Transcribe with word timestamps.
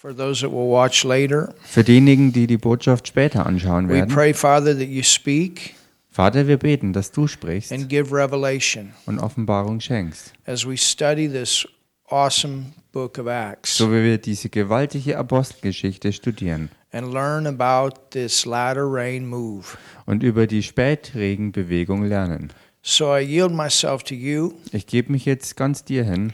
For 0.00 0.14
those 0.16 0.42
that 0.42 0.52
will 0.52 0.70
watch 0.70 1.02
later, 1.02 1.52
Für 1.64 1.82
diejenigen, 1.82 2.32
die 2.32 2.46
die 2.46 2.56
Botschaft 2.56 3.08
später 3.08 3.44
anschauen 3.44 3.88
we 3.88 3.94
werden. 3.94 4.14
pray, 4.14 4.32
Father, 4.32 4.78
that 4.78 4.86
you 4.86 5.02
speak 5.02 5.74
Vater, 6.08 6.46
wir 6.46 6.56
beten, 6.56 6.92
dass 6.92 7.10
du 7.10 7.26
sprichst 7.26 7.72
and 7.72 7.88
give 7.88 8.14
revelation 8.14 8.92
und 9.06 9.18
Offenbarung 9.18 9.80
schenkst. 9.80 10.32
as 10.46 10.64
we 10.64 10.76
study 10.76 11.28
this 11.28 11.66
awesome 12.10 12.66
book 12.92 13.18
of 13.18 13.26
Acts 13.26 13.76
So 13.76 13.90
wie 13.90 14.04
wir 14.04 14.18
diese 14.18 14.48
gewaltige 14.48 15.18
Apostelgeschichte 15.18 16.12
studieren 16.12 16.70
and 16.92 17.12
learn 17.12 17.48
about 17.48 17.96
this 18.10 18.46
latter 18.46 18.86
rain 18.88 19.26
move. 19.26 19.76
und 20.06 20.22
über 20.22 20.46
die 20.46 20.62
Spätregenbewegung 20.62 22.04
lernen. 22.04 22.52
So 22.82 23.12
I 23.16 23.22
yield 23.22 23.52
myself 23.52 24.04
to 24.04 24.14
you, 24.14 24.52
Ich 24.70 24.86
gebe 24.86 25.10
mich 25.10 25.24
jetzt 25.24 25.56
ganz 25.56 25.82
dir 25.82 26.04
hin 26.04 26.32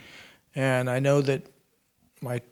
and 0.55 0.91
I 0.91 1.01
know 1.01 1.23
that 1.23 1.45
my 2.21 2.43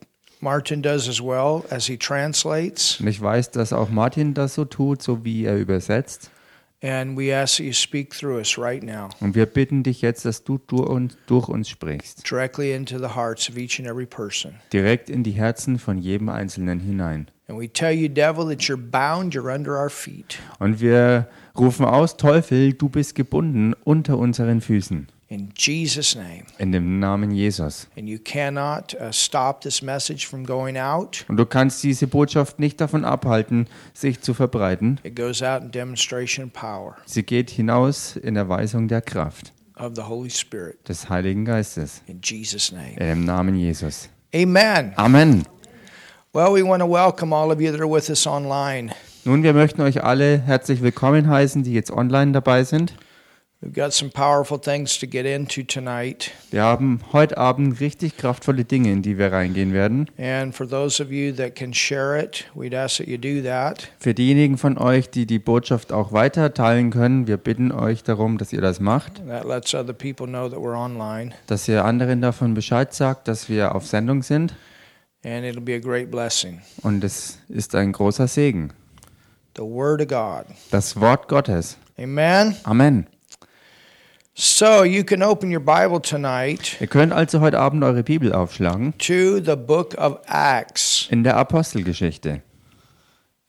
Martin 0.43 0.81
does 0.83 1.07
as 1.09 1.19
well 1.21 1.63
as 1.71 1.85
he 1.87 1.97
translates. 1.97 2.99
und 2.99 3.07
ich 3.07 3.19
weiß, 3.21 3.51
dass 3.51 3.73
auch 3.73 3.89
Martin 3.89 4.33
das 4.33 4.53
so 4.55 4.65
tut, 4.65 5.01
so 5.01 5.23
wie 5.25 5.45
er 5.45 5.57
übersetzt. 5.57 6.29
And 6.85 7.17
we 7.17 7.33
ask 7.33 7.57
that 7.57 7.65
you 7.65 7.71
speak 7.71 8.09
through 8.13 8.35
us 8.35 8.57
right 8.57 8.83
now, 8.83 9.07
Und 9.21 9.35
wir 9.35 9.45
bitten 9.45 9.83
dich 9.83 10.01
jetzt, 10.01 10.25
dass 10.25 10.43
du 10.43 10.57
durch 10.67 10.89
uns, 10.89 11.17
durch 11.27 11.47
uns 11.47 11.69
sprichst, 11.69 12.29
directly 12.29 12.73
into 12.73 12.97
the 12.99 13.15
hearts 13.15 13.49
of 13.49 13.55
each 13.57 13.79
and 13.79 13.87
every 13.87 14.05
person. 14.05 14.55
direkt 14.73 15.09
in 15.09 15.23
die 15.23 15.31
Herzen 15.31 15.79
von 15.79 15.97
jedem 15.97 16.27
Einzelnen 16.27 16.81
hinein. 16.81 17.27
And 17.47 17.57
we 17.59 17.69
tell 17.71 17.91
you, 17.93 18.09
devil, 18.09 18.45
that 18.49 18.63
you're 18.63 18.75
bound, 18.77 19.33
you're 19.33 19.53
under 19.53 19.71
our 19.81 19.89
feet. 19.89 20.39
Und 20.59 20.81
wir 20.81 21.27
rufen 21.57 21.85
aus, 21.85 22.17
Teufel, 22.17 22.73
du 22.73 22.89
bist 22.89 23.15
gebunden 23.15 23.73
unter 23.85 24.17
unseren 24.17 24.59
Füßen. 24.59 25.07
In 25.33 25.49
Jesus' 25.57 26.15
name. 26.15 26.43
In 26.59 26.71
dem 26.71 26.99
Namen 26.99 27.31
Jesus. 27.31 27.87
And 27.97 28.07
you 28.07 28.19
cannot 28.19 28.93
uh, 28.93 29.11
stop 29.11 29.61
this 29.61 29.81
message 29.81 30.27
from 30.27 30.45
going 30.45 30.77
out. 30.77 31.25
Und 31.27 31.37
du 31.37 31.45
kannst 31.47 31.81
diese 31.83 32.05
Botschaft 32.05 32.59
nicht 32.59 32.79
davon 32.79 33.03
abhalten, 33.03 33.65
sich 33.95 34.21
zu 34.21 34.35
verbreiten. 34.35 34.99
It 35.01 35.15
goes 35.15 35.41
out 35.41 35.63
in 35.63 35.71
demonstration 35.71 36.51
power 36.51 36.97
Sie 37.05 37.23
geht 37.23 37.49
hinaus 37.49 38.15
in 38.15 38.35
Erweisung 38.35 38.87
der 38.87 39.01
Kraft 39.01 39.53
of 39.75 39.95
the 39.95 40.03
Holy 40.03 40.29
Spirit. 40.29 40.87
des 40.87 41.09
Heiligen 41.09 41.45
Geistes. 41.45 42.03
In 42.05 42.19
Jesus' 42.23 42.71
name. 42.71 42.91
In 42.97 43.07
dem 43.07 43.25
Namen 43.25 43.55
Jesus. 43.55 44.09
Amen. 44.35 44.93
Amen. 44.97 45.47
Well, 46.31 46.53
we 46.53 46.61
want 46.63 46.83
to 46.83 46.87
welcome 46.87 47.33
all 47.33 47.51
of 47.51 47.59
you 47.59 47.71
that 47.71 47.81
are 47.81 47.89
with 47.91 48.07
us 48.11 48.27
online. 48.27 48.93
Nun, 49.25 49.41
wir 49.41 49.53
möchten 49.53 49.81
euch 49.81 50.03
alle 50.03 50.37
herzlich 50.37 50.83
willkommen 50.83 51.27
heißen, 51.27 51.63
die 51.63 51.73
jetzt 51.73 51.89
online 51.89 52.33
dabei 52.33 52.63
sind. 52.63 52.93
Wir 56.51 56.63
haben 56.63 56.99
heute 57.13 57.37
Abend 57.37 57.79
richtig 57.79 58.17
kraftvolle 58.17 58.65
Dinge, 58.65 58.91
in 58.91 59.01
die 59.01 59.17
wir 59.17 59.31
reingehen 59.31 59.71
werden. 59.71 60.09
And 60.17 60.53
for 60.53 60.67
those 60.67 61.01
of 61.01 61.09
you 61.11 61.31
that 61.33 61.55
can 61.55 61.73
share 61.73 62.21
it, 62.21 62.45
we'd 62.53 62.75
ask 62.75 62.97
that 62.97 63.07
you 63.07 63.17
do 63.17 63.41
that. 63.41 63.87
Für 63.99 64.13
diejenigen 64.13 64.57
von 64.57 64.77
euch, 64.77 65.09
die 65.09 65.25
die 65.25 65.39
Botschaft 65.39 65.93
auch 65.93 66.11
weiter 66.11 66.53
teilen 66.53 66.91
können, 66.91 67.27
wir 67.27 67.37
bitten 67.37 67.71
euch 67.71 68.03
darum, 68.03 68.37
dass 68.37 68.51
ihr 68.51 68.61
das 68.61 68.81
macht, 68.81 69.25
That 69.27 69.45
lets 69.45 69.73
other 69.73 69.93
people 69.93 70.27
know 70.27 70.49
that 70.49 70.59
we're 70.59 70.77
online. 70.77 71.31
dass 71.47 71.67
ihr 71.69 71.85
anderen 71.85 72.21
davon 72.21 72.53
Bescheid 72.53 72.93
sagt, 72.93 73.29
dass 73.29 73.47
wir 73.47 73.75
auf 73.75 73.87
Sendung 73.87 74.23
sind. 74.23 74.53
And 75.23 75.45
it'll 75.45 75.61
be 75.61 75.75
a 75.75 75.79
great 75.79 76.11
blessing. 76.11 76.59
Und 76.81 77.01
es 77.03 77.39
ist 77.47 77.75
ein 77.75 77.93
großer 77.93 78.27
Segen. 78.27 78.73
The 79.55 79.63
Word 79.63 80.01
of 80.01 80.07
God. 80.07 80.53
Das 80.71 80.99
Wort 80.99 81.29
Gottes. 81.29 81.77
Amen. 81.97 82.57
Amen. 82.63 83.07
So 84.35 84.83
you 84.83 85.03
can 85.03 85.21
open 85.21 85.51
your 85.51 85.59
Bible 85.59 86.01
tonight 86.01 86.77
Ihr 86.79 86.87
könnt 86.87 87.13
also 87.13 87.39
heute 87.39 87.59
Abend 87.59 87.83
eure 87.83 88.01
Bibel 88.03 88.33
aufschlagen 88.33 88.97
to 88.97 89.39
the 89.39 89.55
book 89.55 89.95
of 89.97 90.17
Acts. 90.27 91.07
in 91.11 91.23
der 91.23 91.37
Apostelgeschichte. 91.37 92.41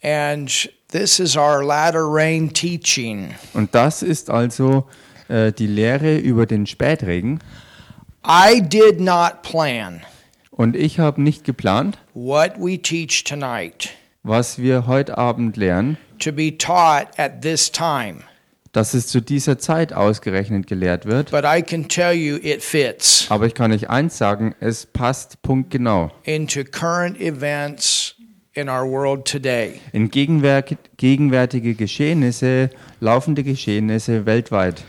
And 0.03 0.51
this 0.89 1.19
is 1.19 1.37
our 1.37 1.65
latter 1.65 2.05
rain 2.07 2.53
teaching. 2.53 3.35
Und 3.55 3.75
das 3.75 4.03
ist 4.03 4.29
also 4.29 4.87
äh, 5.29 5.53
die 5.53 5.67
Lehre 5.67 6.19
über 6.19 6.45
den 6.45 6.67
Spätregen. 6.67 7.41
I 8.27 8.61
did 8.61 9.01
not 9.01 9.41
plan 9.43 10.03
Und 10.51 10.77
ich 10.77 10.99
habe 10.99 11.23
nicht 11.23 11.45
geplant, 11.45 11.97
what 12.13 12.53
we 12.59 12.79
teach 12.79 13.25
tonight 13.25 13.89
was 14.23 14.59
wir 14.59 14.87
heute 14.87 15.17
Abend 15.17 15.57
lernen, 15.57 15.97
to 16.19 16.31
be 16.31 16.57
taught 16.57 17.09
at 17.19 17.41
this 17.41 17.71
time. 17.73 18.23
Dass 18.75 18.93
es 18.93 19.07
zu 19.07 19.23
dieser 19.23 19.57
Zeit 19.59 19.95
ausgerechnet 19.95 20.67
gelehrt 20.67 21.07
wird. 21.07 21.31
But 21.31 21.45
I 21.47 21.63
can 21.63 21.89
tell 21.89 22.13
you 22.13 22.37
it 22.43 22.63
fits 22.63 23.27
Aber 23.31 23.47
ich 23.47 23.55
kann 23.55 23.73
euch 23.73 23.89
eins 23.89 24.19
sagen, 24.19 24.55
es 24.61 24.85
passt 24.85 25.41
punktgenau. 25.41 26.11
into 26.25 26.63
current 26.65 27.19
events 27.21 28.17
in 28.53 28.69
our 28.69 28.85
world 28.87 29.25
today. 29.25 29.81
In 29.93 30.11
gegenwär- 30.11 30.65
gegenwärtige 30.97 31.75
Geschehnisse, 31.75 32.69
laufende 33.01 33.43
Geschehnisse 33.43 34.27
weltweit. 34.27 34.83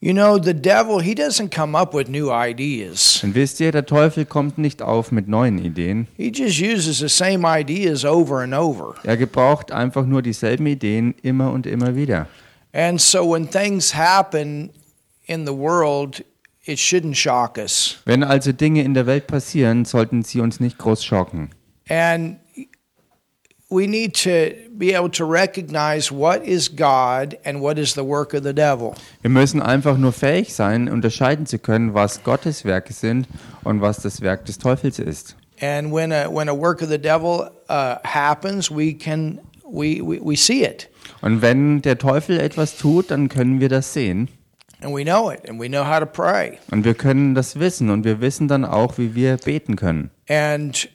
You 0.00 0.12
know, 0.12 0.36
the 0.38 0.52
devil, 0.52 1.00
he 1.00 1.14
doesn't 1.14 1.50
come 1.54 1.74
up 1.78 1.94
with 1.94 2.08
new 2.08 2.30
ideas. 2.30 3.22
Und 3.24 3.34
wisst 3.34 3.58
ihr, 3.60 3.72
der 3.72 3.86
Teufel 3.86 4.26
kommt 4.26 4.58
nicht 4.58 4.82
auf 4.82 5.10
mit 5.12 5.28
neuen 5.28 5.56
Ideen. 5.64 6.08
He 6.18 6.28
just 6.30 6.60
uses 6.60 6.98
the 6.98 7.08
same 7.08 7.46
ideas 7.48 8.04
over 8.04 8.40
and 8.42 8.52
over. 8.52 8.96
Er 9.02 9.16
gebraucht 9.16 9.72
einfach 9.72 10.04
nur 10.04 10.20
dieselben 10.20 10.66
Ideen 10.66 11.14
immer 11.22 11.50
und 11.52 11.66
immer 11.66 11.96
wieder. 11.96 12.26
And 12.74 13.00
so 13.00 13.24
when 13.24 13.46
things 13.46 13.94
happen 13.94 14.72
in 15.26 15.46
the 15.46 15.52
world, 15.52 16.22
it 16.66 16.78
shouldn't 16.78 17.16
shock 17.16 17.56
us. 17.56 17.98
Wenn 18.04 18.24
also 18.24 18.50
Dinge 18.52 18.82
in 18.82 18.94
der 18.94 19.06
Welt 19.06 19.28
passieren, 19.28 19.84
sollten 19.84 20.22
sie 20.22 20.40
uns 20.40 20.58
nicht 20.58 20.76
groß 20.78 21.04
schocken. 21.04 21.50
And 21.88 22.38
we 23.70 23.86
need 23.86 24.14
to 24.14 24.54
be 24.76 24.94
able 24.94 25.10
to 25.10 25.24
recognize 25.24 26.10
what 26.10 26.44
is 26.44 26.68
God 26.68 27.38
and 27.44 27.60
what 27.60 27.78
is 27.78 27.94
the 27.94 28.04
work 28.04 28.34
of 28.34 28.42
the 28.42 28.52
devil. 28.52 28.94
Wir 29.22 29.30
müssen 29.30 29.62
einfach 29.62 29.96
nur 29.96 30.12
fähig 30.12 30.52
sein, 30.52 30.88
unterscheiden 30.88 31.46
zu 31.46 31.58
können, 31.58 31.94
was 31.94 32.24
Gottes 32.24 32.64
Werke 32.64 32.92
sind 32.92 33.28
und 33.62 33.80
was 33.80 33.98
das 33.98 34.20
Werk 34.20 34.46
des 34.46 34.58
Teufels 34.58 34.98
ist. 34.98 35.36
And 35.60 35.92
when 35.92 36.12
a 36.12 36.28
when 36.28 36.48
a 36.48 36.54
work 36.54 36.82
of 36.82 36.88
the 36.88 36.98
devil 36.98 37.50
uh, 37.68 37.96
happens, 38.02 38.68
we 38.68 38.92
can 38.94 39.38
we, 39.64 40.00
we 40.02 40.18
we 40.20 40.36
see 40.36 40.64
it 40.64 40.88
Und 41.20 41.42
wenn 41.42 41.82
der 41.82 41.98
Teufel 41.98 42.38
etwas 42.40 42.76
tut, 42.76 43.10
dann 43.10 43.28
können 43.28 43.60
wir 43.60 43.68
das 43.68 43.92
sehen. 43.92 44.28
and 44.84 44.94
we 44.94 45.02
know 45.02 45.30
it 45.30 45.40
and 45.48 45.58
we 45.58 45.68
know 45.68 45.82
how 45.84 45.98
to 45.98 46.06
pray. 46.06 46.58
Und 46.70 46.84
wir 46.84 46.94
können 46.94 47.34
das 47.34 47.58
wissen 47.58 47.90
und 47.90 48.04
wir 48.04 48.20
wissen 48.20 48.48
dann 48.48 48.64
auch, 48.64 48.98
wie 48.98 49.14
wir 49.14 49.36
beten 49.38 49.76
können. 49.76 50.10
And 50.28 50.88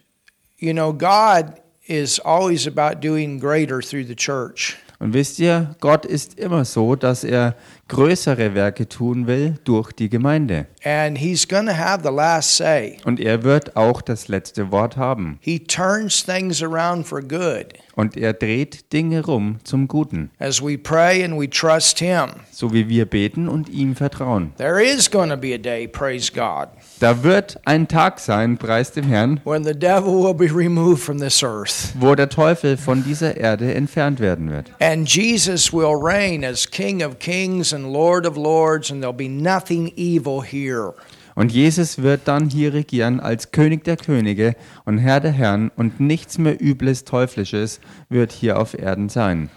you 0.60 0.74
know, 0.74 0.94
God 0.94 1.54
is 1.88 2.20
always 2.20 2.68
about 2.68 3.02
doing 3.02 3.40
greater 3.40 3.82
through 3.82 4.06
the 4.08 4.16
church. 4.16 4.78
Und 5.00 5.14
wisst 5.14 5.40
ihr, 5.40 5.76
Gott 5.80 6.06
ist 6.06 6.38
immer 6.38 6.66
so, 6.66 6.96
dass 6.96 7.24
er 7.24 7.56
größere 7.88 8.54
Werke 8.54 8.90
tun 8.90 9.28
will 9.28 9.56
durch 9.64 9.94
die 9.94 10.10
Gemeinde. 10.10 10.68
And 10.84 11.18
he's 11.18 11.48
to 11.68 11.74
have 11.74 12.02
the 12.04 12.14
last 12.14 12.58
say. 12.58 12.98
Und 13.06 13.22
er 13.22 13.44
wird 13.44 13.78
auch 13.78 14.02
das 14.02 14.28
letzte 14.28 14.72
Wort 14.72 14.98
haben. 14.98 15.40
He 15.42 15.58
turns 15.58 16.26
things 16.26 16.62
around 16.62 17.08
for 17.08 17.22
good 17.22 17.74
Und 17.96 18.18
er 18.18 18.34
dreht 18.34 18.92
Dinge 18.92 19.26
rum 19.26 19.60
zum 19.64 19.88
Guten. 19.88 20.32
as 20.38 20.62
we 20.62 20.78
pray 20.78 21.24
and 21.24 21.40
we 21.40 21.50
trust 21.50 22.00
him. 22.00 22.32
So 22.52 22.74
wie 22.74 22.90
wir 22.90 23.06
beten 23.06 23.48
und 23.48 23.70
ihm 23.70 23.96
vertrauen. 23.96 24.52
There 24.58 24.84
is 24.84 25.10
to 25.30 25.38
be 25.38 25.54
a 25.54 25.58
day, 25.58 25.88
praise 25.88 26.30
God, 26.32 26.68
Da 27.00 27.24
wird 27.24 27.62
ein 27.64 27.88
Tag 27.88 28.20
sein, 28.20 28.58
preis 28.58 28.92
dem 28.92 29.06
Herrn, 29.06 29.40
when 29.46 29.64
the 29.64 29.74
devil 29.74 30.22
will 30.22 30.34
be 30.34 30.54
removed 30.54 31.02
from 31.02 31.18
this 31.18 31.42
earth. 31.42 31.94
wo 31.98 32.14
der 32.14 32.28
Teufel 32.28 32.76
von 32.76 33.06
dieser 33.06 33.38
Erde 33.38 33.74
entfernt 33.74 34.20
werden 34.20 34.50
wird. 34.52 34.72
And 34.82 35.08
Jesus 35.08 35.72
will 35.72 35.96
reign 35.96 36.44
as 36.44 36.70
King 36.70 37.02
of 37.02 37.18
kings 37.20 37.74
and 37.74 37.94
Lord 37.94 38.28
of 38.28 38.36
lords, 38.36 38.92
and 38.92 39.02
there'll 39.02 39.14
be 39.14 39.30
nothing 39.30 39.94
evil 39.96 40.44
here. 40.44 40.94
Und 41.36 41.54
Jesus 41.54 42.02
wird 42.02 42.22
dann 42.26 42.50
hier 42.50 42.74
regieren 42.74 43.22
als 43.22 43.52
König 43.52 43.86
der 43.86 43.96
Könige 43.96 44.56
und 44.84 44.98
Herr 44.98 45.22
der 45.22 45.32
Herren 45.32 45.72
und 45.78 46.02
nichts 46.02 46.38
mehr 46.38 46.62
Übles, 46.62 47.06
Teuflisches 47.06 47.80
wird 48.10 48.34
hier 48.34 48.60
auf 48.60 48.78
Erden 48.78 49.08
sein. 49.08 49.50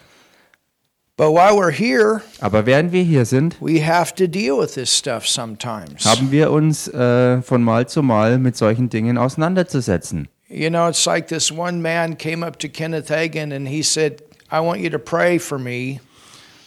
But 1.19 1.33
while 1.35 1.57
we're 1.57 1.71
here, 1.71 2.23
Aber 2.41 2.65
während 2.65 2.91
wir 2.93 3.03
hier 3.03 3.27
sind, 3.27 3.57
we 3.61 3.85
have 3.87 4.15
to 4.15 4.27
deal 4.27 4.59
with 4.59 4.73
this 4.75 4.97
stuff 4.97 5.27
sometimes. 5.29 6.07
haben 6.07 6.31
wir 6.31 6.51
uns 6.51 6.89
äh, 6.89 7.43
von 7.43 7.63
Mal 7.63 7.87
zu 7.87 8.03
Mal 8.03 8.39
mit 8.39 8.57
solchen 8.57 8.89
Dingen 8.89 9.19
auseinanderzusetzen. 9.19 10.29
You 10.49 10.71
know, 10.71 10.89
it's 10.89 11.05
like 11.05 11.29
this 11.29 11.53
one 11.53 11.83
man 11.83 12.17
came 12.17 12.45
up 12.47 12.59
to 12.61 12.69
Kenneth 12.69 13.11
Hagin 13.11 13.53
and 13.53 13.69
he 13.69 13.83
said, 13.83 14.23
I 14.51 14.61
want 14.61 14.81
you 14.81 14.89
to 14.91 14.99
pray 14.99 15.39
for 15.39 15.59
me. 15.59 16.01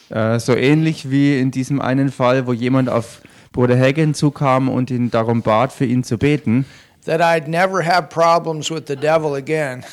Äh, 0.09 0.39
so 0.39 0.53
ähnlich 0.55 1.09
wie 1.09 1.39
in 1.39 1.49
diesem 1.49 1.81
einen 1.81 2.11
Fall, 2.11 2.45
wo 2.45 2.53
jemand 2.53 2.87
auf 2.89 3.21
Bruder 3.51 3.77
Hagen 3.79 4.13
zukam 4.13 4.69
und 4.69 4.91
ihn 4.91 5.09
darum 5.09 5.41
bat, 5.41 5.73
für 5.73 5.85
ihn 5.85 6.03
zu 6.03 6.19
beten, 6.19 6.65
that 7.05 7.19
I'd 7.19 7.47
never 7.47 7.83
have 7.83 8.09
problems 8.09 8.69
with 8.69 8.83
the 8.87 8.95
devil 8.95 9.33
again. 9.33 9.83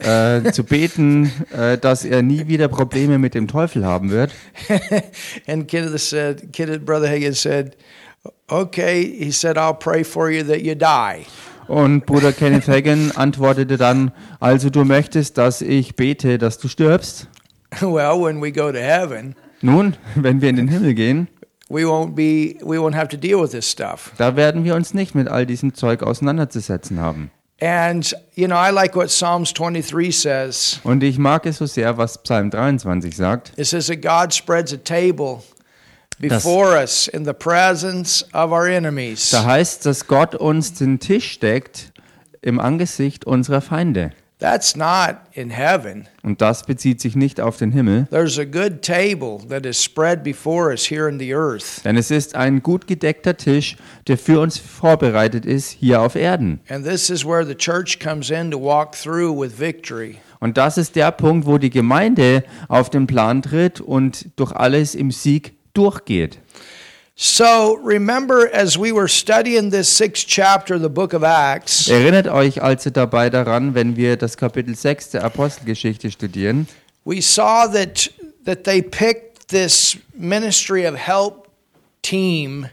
Äh, 0.00 0.52
zu 0.52 0.64
beten, 0.64 1.32
äh, 1.56 1.78
dass 1.78 2.04
er 2.04 2.22
nie 2.22 2.46
wieder 2.46 2.68
Probleme 2.68 3.18
mit 3.18 3.34
dem 3.34 3.48
Teufel 3.48 3.84
haben 3.84 4.10
wird. 4.10 4.32
and 5.46 5.68
Kenneth 5.68 5.98
said, 6.00 6.52
Kenneth, 6.52 6.84
Brother 6.84 7.08
Hagin 7.08 7.34
said, 7.34 7.76
okay, 8.48 9.04
he 9.04 9.30
said, 9.30 9.56
I'll 9.56 9.74
pray 9.74 10.04
for 10.04 10.30
you 10.30 10.42
that 10.44 10.62
you 10.62 10.74
die. 10.74 11.26
Und 11.68 12.04
Bruder 12.04 12.32
Kenneth 12.32 12.66
Hagin 12.66 13.12
antwortete 13.14 13.76
dann, 13.76 14.10
also 14.40 14.70
du 14.70 14.84
möchtest, 14.84 15.38
dass 15.38 15.62
ich 15.62 15.94
bete, 15.94 16.36
dass 16.38 16.58
du 16.58 16.66
stirbst? 16.66 17.28
well, 17.80 18.20
when 18.20 18.42
we 18.42 18.50
go 18.50 18.72
to 18.72 18.78
heaven, 18.78 19.36
Nun, 19.62 19.96
wenn 20.16 20.40
wir 20.40 20.48
in 20.48 20.56
den 20.56 20.68
Himmel 20.68 20.94
gehen, 20.94 21.28
we 21.68 21.84
won't 21.84 22.14
be 22.14 22.56
we 22.62 22.78
won't 22.78 22.94
have 22.94 23.08
to 23.08 23.16
deal 23.16 23.40
with 23.40 23.50
this 23.52 23.70
stuff. 23.70 24.12
da 24.18 24.34
werden 24.34 24.64
wir 24.64 24.74
uns 24.74 24.94
nicht 24.94 25.14
mit 25.14 25.28
all 25.28 25.46
diesem 25.46 25.74
Zeug 25.74 26.02
auseinanderzusetzen 26.02 26.98
haben. 26.98 27.30
And 27.60 28.10
you 28.34 28.48
know, 28.48 28.56
I 28.56 28.70
like 28.70 28.96
what 28.96 29.10
Psalms 29.10 29.52
23 29.52 30.10
says. 30.12 30.80
Und 30.82 31.02
ich 31.02 31.18
mag 31.18 31.44
es 31.46 31.58
so 31.58 31.66
sehr, 31.66 31.96
was 31.98 32.18
Psalm 32.22 32.50
23 32.50 33.14
sagt. 33.14 33.52
It 33.56 33.66
says 33.66 33.86
that 33.88 34.00
God 34.00 34.32
spreads 34.32 34.72
a 34.72 34.78
table 34.78 35.42
before 36.18 36.76
us 36.76 37.08
in 37.08 37.24
the 37.24 37.34
presence 37.34 38.22
of 38.32 38.52
our 38.52 38.66
enemies. 38.66 39.30
Da 39.30 39.44
heißt, 39.44 39.84
dass 39.84 40.06
Gott 40.06 40.34
uns 40.34 40.74
den 40.74 41.00
Tisch 41.00 41.38
deckt 41.38 41.92
im 42.42 42.58
Angesicht 42.60 43.26
unserer 43.26 43.60
Feinde. 43.60 44.12
That's 44.40 44.74
not 44.74 45.16
in 45.32 45.50
heaven. 45.50 46.08
Und 46.22 46.40
das 46.40 46.64
bezieht 46.64 47.00
sich 47.00 47.14
nicht 47.14 47.40
auf 47.40 47.58
den 47.58 47.72
Himmel, 47.72 48.06
There's 48.10 48.38
a 48.38 48.44
good 48.44 48.80
table 48.82 49.38
that 49.50 49.66
is 49.66 49.82
spread 49.82 50.22
before 50.22 50.70
us 50.70 50.90
here 50.90 51.08
in 51.08 51.18
the 51.18 51.34
earth. 51.34 51.82
denn 51.84 51.96
es 51.98 52.10
ist 52.10 52.34
ein 52.34 52.62
gut 52.62 52.86
gedeckter 52.86 53.36
Tisch, 53.36 53.76
der 54.06 54.16
für 54.16 54.40
uns 54.40 54.56
vorbereitet 54.56 55.44
ist 55.44 55.70
hier 55.70 56.00
auf 56.00 56.14
Erden. 56.16 56.60
And 56.68 56.86
this 56.86 57.10
is 57.10 57.24
where 57.24 57.44
the 57.44 57.54
church 57.54 58.00
comes 58.00 58.30
in 58.30 58.50
to 58.50 58.58
walk 58.58 58.92
through 58.92 59.38
with 59.38 59.58
victory. 59.60 60.16
Und 60.40 60.56
das 60.56 60.78
ist 60.78 60.96
der 60.96 61.12
Punkt, 61.12 61.46
wo 61.46 61.58
die 61.58 61.68
Gemeinde 61.68 62.42
auf 62.68 62.88
den 62.88 63.06
Plan 63.06 63.42
tritt 63.42 63.80
und 63.82 64.26
durch 64.36 64.52
alles 64.52 64.94
im 64.94 65.10
Sieg 65.10 65.52
durchgeht. 65.74 66.38
So 67.16 67.74
remember, 67.84 68.48
as 68.52 68.78
we 68.78 68.92
were 68.92 69.08
studying 69.08 69.70
this 69.70 69.88
sixth 69.94 70.26
chapter 70.26 70.74
of 70.76 70.82
the 70.82 70.88
book 70.88 71.12
of 71.12 71.22
Acts, 71.22 71.88
Erinnert 71.88 72.28
euch 72.28 72.62
also 72.62 72.88
dabei 72.90 73.28
daran, 73.28 73.74
wenn 73.74 73.94
wir 73.96 74.16
das 74.16 74.36
Kapitel 74.38 74.74
6 74.74 75.10
der 75.10 75.24
Apostelgeschichte 75.24 76.10
studieren, 76.10 76.66
we 77.04 77.20
saw 77.20 77.66
that 77.70 78.10
that 78.46 78.64
they 78.64 78.80
picked 78.80 79.48
this 79.48 79.98
ministry 80.14 80.86
of 80.86 80.94
help 80.96 81.48
team 82.02 82.66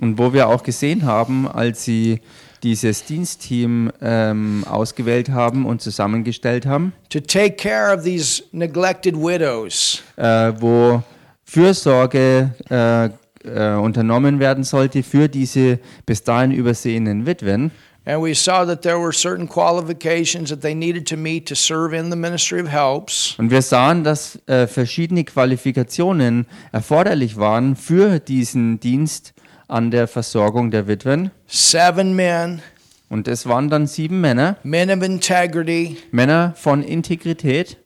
und 0.00 0.18
wo 0.18 0.32
wir 0.32 0.48
auch 0.48 0.62
gesehen 0.62 1.04
haben, 1.04 1.48
als 1.48 1.84
sie 1.84 2.20
dieses 2.62 3.04
Dienstteam 3.06 3.90
ähm, 4.00 4.64
ausgewählt 4.68 5.30
haben 5.30 5.66
und 5.66 5.82
zusammengestellt 5.82 6.64
haben, 6.64 6.92
to 7.08 7.18
take 7.18 7.56
care 7.56 7.92
of 7.92 8.04
these 8.04 8.42
neglected 8.52 9.16
widows. 9.16 10.02
äh, 10.16 10.52
wo 10.60 11.02
Fürsorge 11.44 12.50
äh, 12.68 13.08
äh, 13.44 13.74
unternommen 13.74 14.38
werden 14.38 14.64
sollte 14.64 15.02
für 15.02 15.28
diese 15.28 15.78
bis 16.06 16.22
dahin 16.24 16.50
übersehenen 16.50 17.26
Witwen. 17.26 17.70
And 18.06 18.22
we 18.24 18.34
saw 18.34 18.64
that 18.64 18.82
there 18.82 18.98
were 18.98 19.12
certain 19.12 19.46
qualifications 19.46 20.48
that 20.48 20.62
they 20.62 20.74
needed 20.74 21.06
to 21.08 21.16
meet 21.16 21.46
to 21.48 21.54
serve 21.54 21.94
in 21.94 22.10
the 22.10 22.16
ministry 22.16 22.60
of 22.60 22.68
helps. 22.68 23.34
Und 23.38 23.50
wir 23.50 23.60
sahen, 23.60 24.04
dass 24.04 24.38
äh, 24.46 24.66
verschiedene 24.66 25.24
Qualifikationen 25.24 26.46
erforderlich 26.72 27.36
waren 27.36 27.76
für 27.76 28.18
diesen 28.18 28.80
Dienst 28.80 29.34
an 29.68 29.90
der 29.90 30.08
Versorgung 30.08 30.70
der 30.70 30.88
Witwen. 30.88 31.30
Seven 31.46 32.16
men, 32.16 32.62
Und 33.10 33.28
es 33.28 33.46
waren 33.46 33.68
dann 33.68 33.86
sieben 33.86 34.20
Männer, 34.20 34.56
men 34.62 34.90
of 34.90 35.02
integrity, 35.02 35.98
Männer 36.10 36.54
von 36.56 36.82
Integrität 36.82 37.76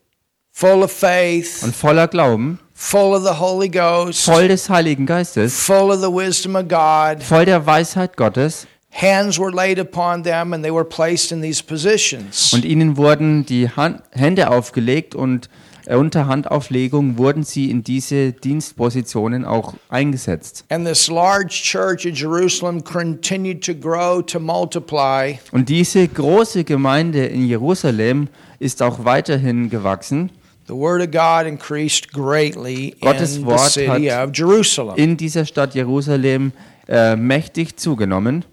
full 0.52 0.82
of 0.82 0.92
faith, 0.92 1.62
und 1.64 1.74
voller 1.74 2.08
Glauben, 2.08 2.60
full 2.84 3.14
of 3.14 3.22
the 3.22 3.40
Holy 3.40 3.68
Ghost, 3.68 4.24
voll 4.24 4.48
des 4.48 4.68
Heiligen 4.68 5.06
Geistes, 5.06 5.58
full 5.58 5.90
of 5.90 6.00
the 6.00 6.10
wisdom 6.10 6.54
of 6.54 6.68
God. 6.68 7.22
voll 7.22 7.46
der 7.46 7.64
Weisheit 7.64 8.16
Gottes. 8.16 8.66
Hands 8.90 9.36
were 9.38 9.50
laid 9.50 9.80
upon 9.80 10.22
them 10.22 10.52
and 10.52 10.62
they 10.62 10.72
were 10.72 10.84
placed 10.84 11.32
in 11.32 11.40
these 11.40 11.62
positions. 11.62 12.52
Und 12.52 12.64
ihnen 12.64 12.96
wurden 12.96 13.46
die 13.46 13.68
Hand, 13.70 14.02
Hände 14.12 14.50
aufgelegt 14.50 15.14
und 15.14 15.48
äh, 15.86 15.96
unter 15.96 16.26
Handauflegung 16.26 17.18
wurden 17.18 17.42
sie 17.42 17.70
in 17.70 17.82
diese 17.82 18.32
Dienstpositionen 18.32 19.44
auch 19.44 19.74
eingesetzt. 19.88 20.64
And 20.68 20.86
this 20.86 21.08
large 21.08 21.48
church 21.64 22.04
in 22.04 22.14
Jerusalem 22.14 22.84
continued 22.84 23.64
to 23.64 23.74
grow, 23.74 24.22
to 24.22 24.38
multiply. 24.38 25.38
Und 25.52 25.70
diese 25.70 26.06
große 26.06 26.64
Gemeinde 26.64 27.24
in 27.26 27.46
Jerusalem 27.46 28.28
ist 28.58 28.82
auch 28.82 29.04
weiterhin 29.04 29.70
gewachsen. 29.70 30.30
The 30.66 30.74
word 30.74 31.02
of 31.02 31.10
God 31.10 31.46
increased 31.46 32.10
greatly 32.12 32.94
Gottes 33.02 33.36
in 33.36 33.42
the 33.42 33.46
Wort 33.46 33.70
city 33.70 34.08
hat 34.08 34.28
of 34.28 34.32
Jerusalem. 34.32 34.96
in 34.96 35.16
dieser 35.16 35.44
Stadt 35.44 35.74
Jerusalem 35.74 36.52
äh, 36.88 37.16
mächtig 37.16 37.76
zugenommen. 37.76 38.44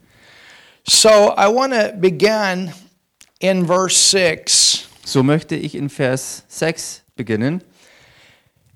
So 0.83 1.33
I 1.37 1.47
want 1.47 1.73
to 1.73 1.93
begin 1.97 2.71
in 3.39 3.65
verse 3.65 3.95
6. 3.95 4.87
So 5.05 5.23
möchte 5.23 5.55
ich 5.55 5.75
in 5.75 5.89
Vers 5.89 6.43
6 6.47 7.03
beginnen. 7.15 7.61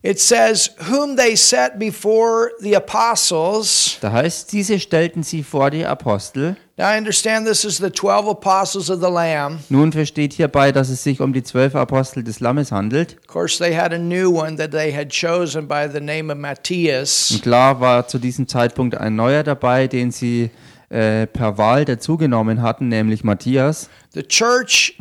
It 0.06 0.20
says, 0.20 0.70
Whom 0.88 1.16
they 1.16 1.36
set 1.36 1.80
before 1.80 2.52
the 2.60 2.76
apostles. 2.76 3.98
Da 4.02 4.12
heißt, 4.12 4.52
diese 4.52 4.80
stellten 4.80 5.24
sie 5.24 5.42
vor 5.42 5.72
die 5.72 5.84
Apostel. 5.84 6.58
Now 6.78 6.94
I 6.94 7.00
understand 7.00 7.48
this 7.48 7.66
is 7.66 7.78
the 7.78 7.90
12 7.90 8.28
apostles 8.28 8.92
of 8.92 9.00
the 9.02 9.10
Lamb. 9.10 9.62
Nun 9.70 9.92
versteht 9.92 10.34
hierbei, 10.34 10.72
dass 10.72 10.90
es 10.90 11.04
sich 11.04 11.22
um 11.22 11.34
die 11.34 11.42
zwölf 11.42 11.76
Apostel 11.76 12.24
des 12.24 12.40
Lammes 12.40 12.72
handelt. 12.72 13.18
Of 13.22 13.26
course, 13.26 13.58
they 13.58 13.76
had 13.76 13.94
a 13.94 13.98
new 13.98 14.30
one 14.30 14.58
that 14.58 14.70
they 14.70 14.94
had 14.94 15.10
chosen 15.10 15.68
by 15.68 15.88
the 15.92 16.00
name 16.00 16.32
of 16.32 16.38
Matthias. 16.38 17.32
Und 17.32 17.42
klar 17.42 17.80
war 17.80 18.08
zu 18.08 18.20
diesem 18.20 18.48
Zeitpunkt 18.48 18.96
ein 18.96 19.16
neuer 19.16 19.42
dabei, 19.42 19.88
den 19.88 20.12
sie 20.12 20.52
äh, 20.90 21.26
per 21.26 21.58
Wahl 21.58 21.84
dazugenommen 21.84 22.62
hatten, 22.62 22.90
nämlich 22.90 23.24
Matthias. 23.24 23.90
The 24.14 24.22
church 24.22 25.00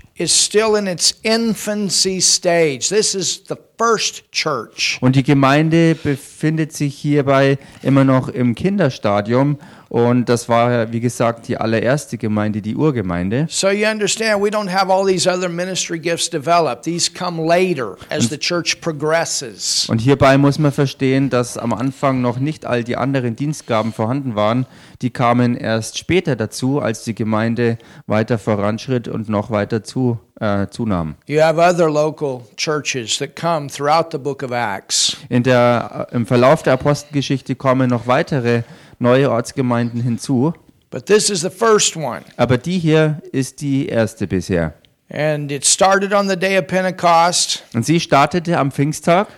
Und 5.00 5.16
die 5.16 5.24
Gemeinde 5.24 5.96
befindet 5.96 6.72
sich 6.72 6.94
hierbei 6.94 7.58
immer 7.82 8.04
noch 8.04 8.28
im 8.28 8.54
Kinderstadium. 8.54 9.58
Und 9.94 10.28
das 10.28 10.48
war, 10.48 10.90
wie 10.90 10.98
gesagt, 10.98 11.46
die 11.46 11.56
allererste 11.56 12.18
Gemeinde, 12.18 12.60
die 12.60 12.74
Urgemeinde. 12.74 13.46
So 13.48 13.68
you 13.70 13.86
understand, 13.88 14.42
we 14.42 14.48
don't 14.48 14.68
have 14.68 14.92
all 14.92 15.06
these 15.06 15.30
other 15.30 15.48
ministry 15.48 16.00
gifts 16.00 16.28
developed. 16.28 16.82
These 16.82 17.12
come 17.16 17.40
later 17.40 17.94
as 18.10 18.28
the 18.28 18.36
church 18.36 18.80
progresses. 18.80 19.86
Und 19.88 20.00
hierbei 20.00 20.36
muss 20.36 20.58
man 20.58 20.72
verstehen, 20.72 21.30
dass 21.30 21.56
am 21.56 21.72
Anfang 21.72 22.20
noch 22.22 22.40
nicht 22.40 22.66
all 22.66 22.82
die 22.82 22.96
anderen 22.96 23.36
Dienstgaben 23.36 23.92
vorhanden 23.92 24.34
waren. 24.34 24.66
Die 25.00 25.10
kamen 25.10 25.56
erst 25.56 25.96
später 25.96 26.34
dazu, 26.34 26.80
als 26.80 27.04
die 27.04 27.14
Gemeinde 27.14 27.78
weiter 28.08 28.38
voranschritt 28.38 29.06
und 29.06 29.28
noch 29.28 29.52
weiter 29.52 29.84
zu, 29.84 30.18
äh, 30.40 30.66
zunahm. 30.70 31.14
You 31.26 31.40
have 31.40 31.60
other 31.60 31.88
local 31.88 32.40
churches 32.56 33.18
that 33.18 33.36
come 33.36 33.68
throughout 33.68 34.08
the 34.10 34.18
book 34.18 34.42
of 34.42 34.50
Acts. 34.50 35.16
In 35.28 35.44
der, 35.44 36.08
äh, 36.10 36.16
Im 36.16 36.26
Verlauf 36.26 36.64
der 36.64 36.72
Apostelgeschichte 36.72 37.54
kommen 37.54 37.90
noch 37.90 38.08
weitere 38.08 38.64
neue 38.98 39.30
Ortsgemeinden 39.30 40.02
hinzu. 40.02 40.52
But 40.90 41.06
this 41.06 41.28
is 41.30 41.40
the 41.40 41.50
first 41.50 41.96
one. 41.96 42.22
Aber 42.36 42.58
die 42.58 42.78
hier 42.78 43.20
ist 43.32 43.60
die 43.60 43.86
erste 43.86 44.26
bisher. 44.26 44.74
And 45.10 45.50
it 45.50 45.64
started 45.64 46.12
on 46.12 46.28
the 46.28 46.36
day 46.36 46.58
of 46.58 46.66
Pentecost. 46.66 47.64
Und 47.74 47.84
sie 47.84 48.00
startete 48.00 48.58
am 48.58 48.70
Pfingsttag 48.70 49.28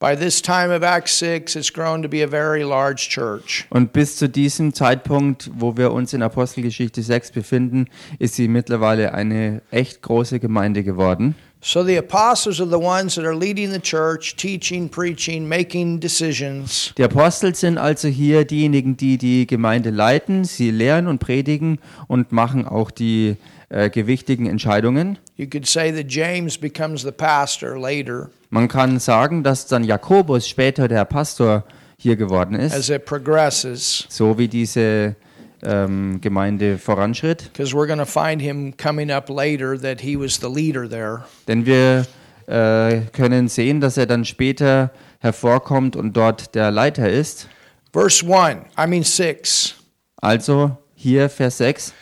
By 0.00 0.14
this 0.14 0.42
time 0.42 0.70
of 0.70 0.82
Acts 0.82 1.18
6, 1.18 1.56
it's 1.56 1.72
grown 1.72 2.02
to 2.02 2.08
be 2.10 2.22
a 2.22 2.26
very 2.26 2.62
large 2.62 3.08
church. 3.08 3.64
und 3.70 3.94
bis 3.94 4.16
zu 4.16 4.28
diesem 4.28 4.74
Zeitpunkt, 4.74 5.50
wo 5.54 5.78
wir 5.78 5.92
uns 5.92 6.12
in 6.12 6.22
Apostelgeschichte 6.22 7.00
6 7.00 7.30
befinden, 7.30 7.86
ist 8.18 8.34
sie 8.34 8.48
mittlerweile 8.48 9.14
eine 9.14 9.62
echt 9.70 10.02
große 10.02 10.40
Gemeinde 10.40 10.82
geworden. 10.82 11.36
So 11.66 11.82
the 11.82 11.96
apostles 11.96 12.60
are 12.60 12.68
the 12.68 12.78
ones 12.78 13.14
that 13.14 13.24
are 13.24 13.34
leading 13.34 13.70
the 13.70 13.80
church, 13.80 14.36
teaching, 14.36 14.86
preaching, 14.86 15.48
making 15.48 15.98
decisions. 15.98 16.92
Die 16.98 17.02
Apostel 17.02 17.54
sind 17.54 17.78
also 17.78 18.06
hier 18.06 18.44
diejenigen, 18.44 18.98
die 18.98 19.16
die 19.16 19.46
Gemeinde 19.46 19.88
leiten, 19.88 20.44
sie 20.44 20.70
lehren 20.70 21.06
und 21.06 21.20
predigen 21.20 21.78
und 22.06 22.32
machen 22.32 22.68
auch 22.68 22.90
die 22.90 23.38
äh, 23.70 23.88
gewichtigen 23.88 24.44
Entscheidungen. 24.44 25.18
You 25.38 25.46
could 25.46 25.66
say 25.66 25.90
that 25.90 26.12
James 26.12 26.58
becomes 26.58 27.00
the 27.00 27.10
pastor 27.10 27.78
later 27.78 28.28
Man 28.50 28.68
kann 28.68 28.98
sagen, 28.98 29.42
dass 29.42 29.66
dann 29.66 29.84
Jakobus 29.84 30.46
später 30.46 30.86
der 30.86 31.06
Pastor 31.06 31.64
hier 31.96 32.16
geworden 32.16 32.56
ist, 32.56 32.74
as 32.76 32.90
it 32.90 33.06
progresses, 33.06 34.04
so 34.10 34.36
wie 34.36 34.48
diese 34.48 35.16
ähm, 35.64 36.20
Gemeinde 36.20 36.78
voranschritt. 36.78 37.50
because 37.52 37.74
we're 37.74 37.86
going 37.86 37.98
to 37.98 38.06
find 38.06 38.40
him 38.40 38.76
coming 38.76 39.10
up 39.10 39.28
later 39.28 39.78
that 39.80 40.00
he 40.00 40.16
was 40.16 40.38
the 40.40 40.48
leader 40.48 40.88
there. 40.88 41.24
Denn 41.48 41.66
wir 41.66 42.06
äh, 42.46 43.02
können 43.12 43.48
sehen, 43.48 43.80
dass 43.80 43.96
er 43.96 44.06
dann 44.06 44.24
später 44.24 44.90
hervorkommt 45.20 45.96
und 45.96 46.12
dort 46.14 46.54
der 46.54 46.70
Leiter 46.70 47.08
ist. 47.08 47.48
Verse 47.92 48.24
1, 48.24 48.66
I 48.78 48.86
mean 48.86 49.02
6. 49.02 49.74
Also 50.16 50.76
hier 50.94 51.28
Vers 51.28 51.58
6. 51.58 51.92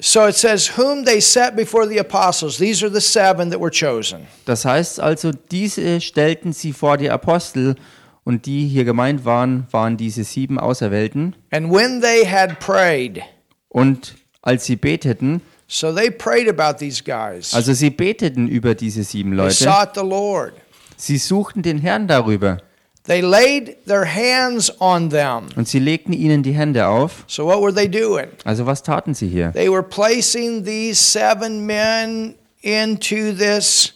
So 0.00 0.26
it 0.26 0.34
says, 0.34 0.76
Whom 0.76 1.04
they 1.04 1.20
set 1.20 1.56
before 1.56 1.86
the 1.86 1.98
apostles. 1.98 2.58
These 2.58 2.84
are 2.84 2.90
the 2.90 3.00
seven 3.00 3.50
that 3.50 3.60
were 3.60 3.70
chosen. 3.70 4.26
Das 4.44 4.64
heißt 4.64 5.00
also, 5.00 5.30
diese 5.32 6.00
stellten 6.00 6.52
sie 6.52 6.72
vor 6.72 6.96
die 6.96 7.08
Apostel 7.08 7.76
und 8.24 8.46
die 8.46 8.66
hier 8.66 8.84
gemeint 8.84 9.24
waren, 9.24 9.66
waren 9.70 9.96
diese 9.96 10.24
sieben 10.24 10.58
Auserwählten. 10.58 11.36
And 11.50 11.70
when 11.72 12.00
they 12.00 12.24
had 12.26 12.58
prayed, 12.60 13.20
Und 13.68 14.14
als 14.42 14.64
sie 14.64 14.76
beteten. 14.76 15.40
So 15.66 15.92
they 15.92 16.10
prayed 16.10 16.48
about 16.48 16.78
these 16.78 17.02
guys. 17.02 17.54
Also 17.54 17.72
sie 17.72 17.90
beteten 17.90 18.48
über 18.48 18.74
diese 18.74 19.02
sieben 19.02 19.30
They 19.30 19.36
Leute. 19.38 19.54
sought 19.54 19.90
the 19.94 20.02
Lord. 20.02 20.52
Sie 20.96 21.18
suchten 21.18 21.62
den 21.62 21.78
Herrn 21.78 22.06
darüber 22.06 22.58
They 23.06 23.20
laid 23.20 23.84
their 23.86 24.06
hands 24.06 24.72
on 24.80 25.10
them. 25.10 25.48
und 25.56 25.68
sie 25.68 25.78
legten 25.78 26.14
ihnen 26.14 26.42
die 26.42 26.52
Hände 26.52 26.86
auf. 26.86 27.24
So 27.26 27.44
what 27.46 27.60
were 27.60 27.74
they 27.74 27.88
doing? 27.88 28.28
Also 28.44 28.64
was 28.64 28.82
taten 28.82 29.12
sie 29.12 29.28
hier? 29.28 29.52
They 29.52 29.68
were 29.70 29.82
placing 29.82 30.64
these 30.64 30.96
seven 31.02 31.66
men 31.66 32.34
into 32.62 33.32
this 33.36 33.93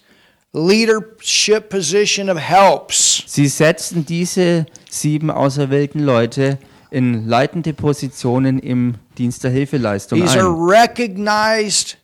leadership 0.53 1.69
position 1.69 2.29
of 2.31 2.39
helps. 2.39 3.23
Sie 3.27 3.49
setzten 3.49 4.07
diese 4.07 4.67
sieben 4.91 5.31
auserwählten 5.31 6.01
Leute 6.01 6.59
in 6.91 7.27
leitende 7.27 7.75
Positionen 7.75 8.59
im 8.59 8.95
Dienst 9.19 9.45
der 9.45 9.51
Hilfeleistung 9.51 10.21
These 10.21 10.39
are 10.41 10.49
ein. 10.49 10.55
recognized 10.55 11.99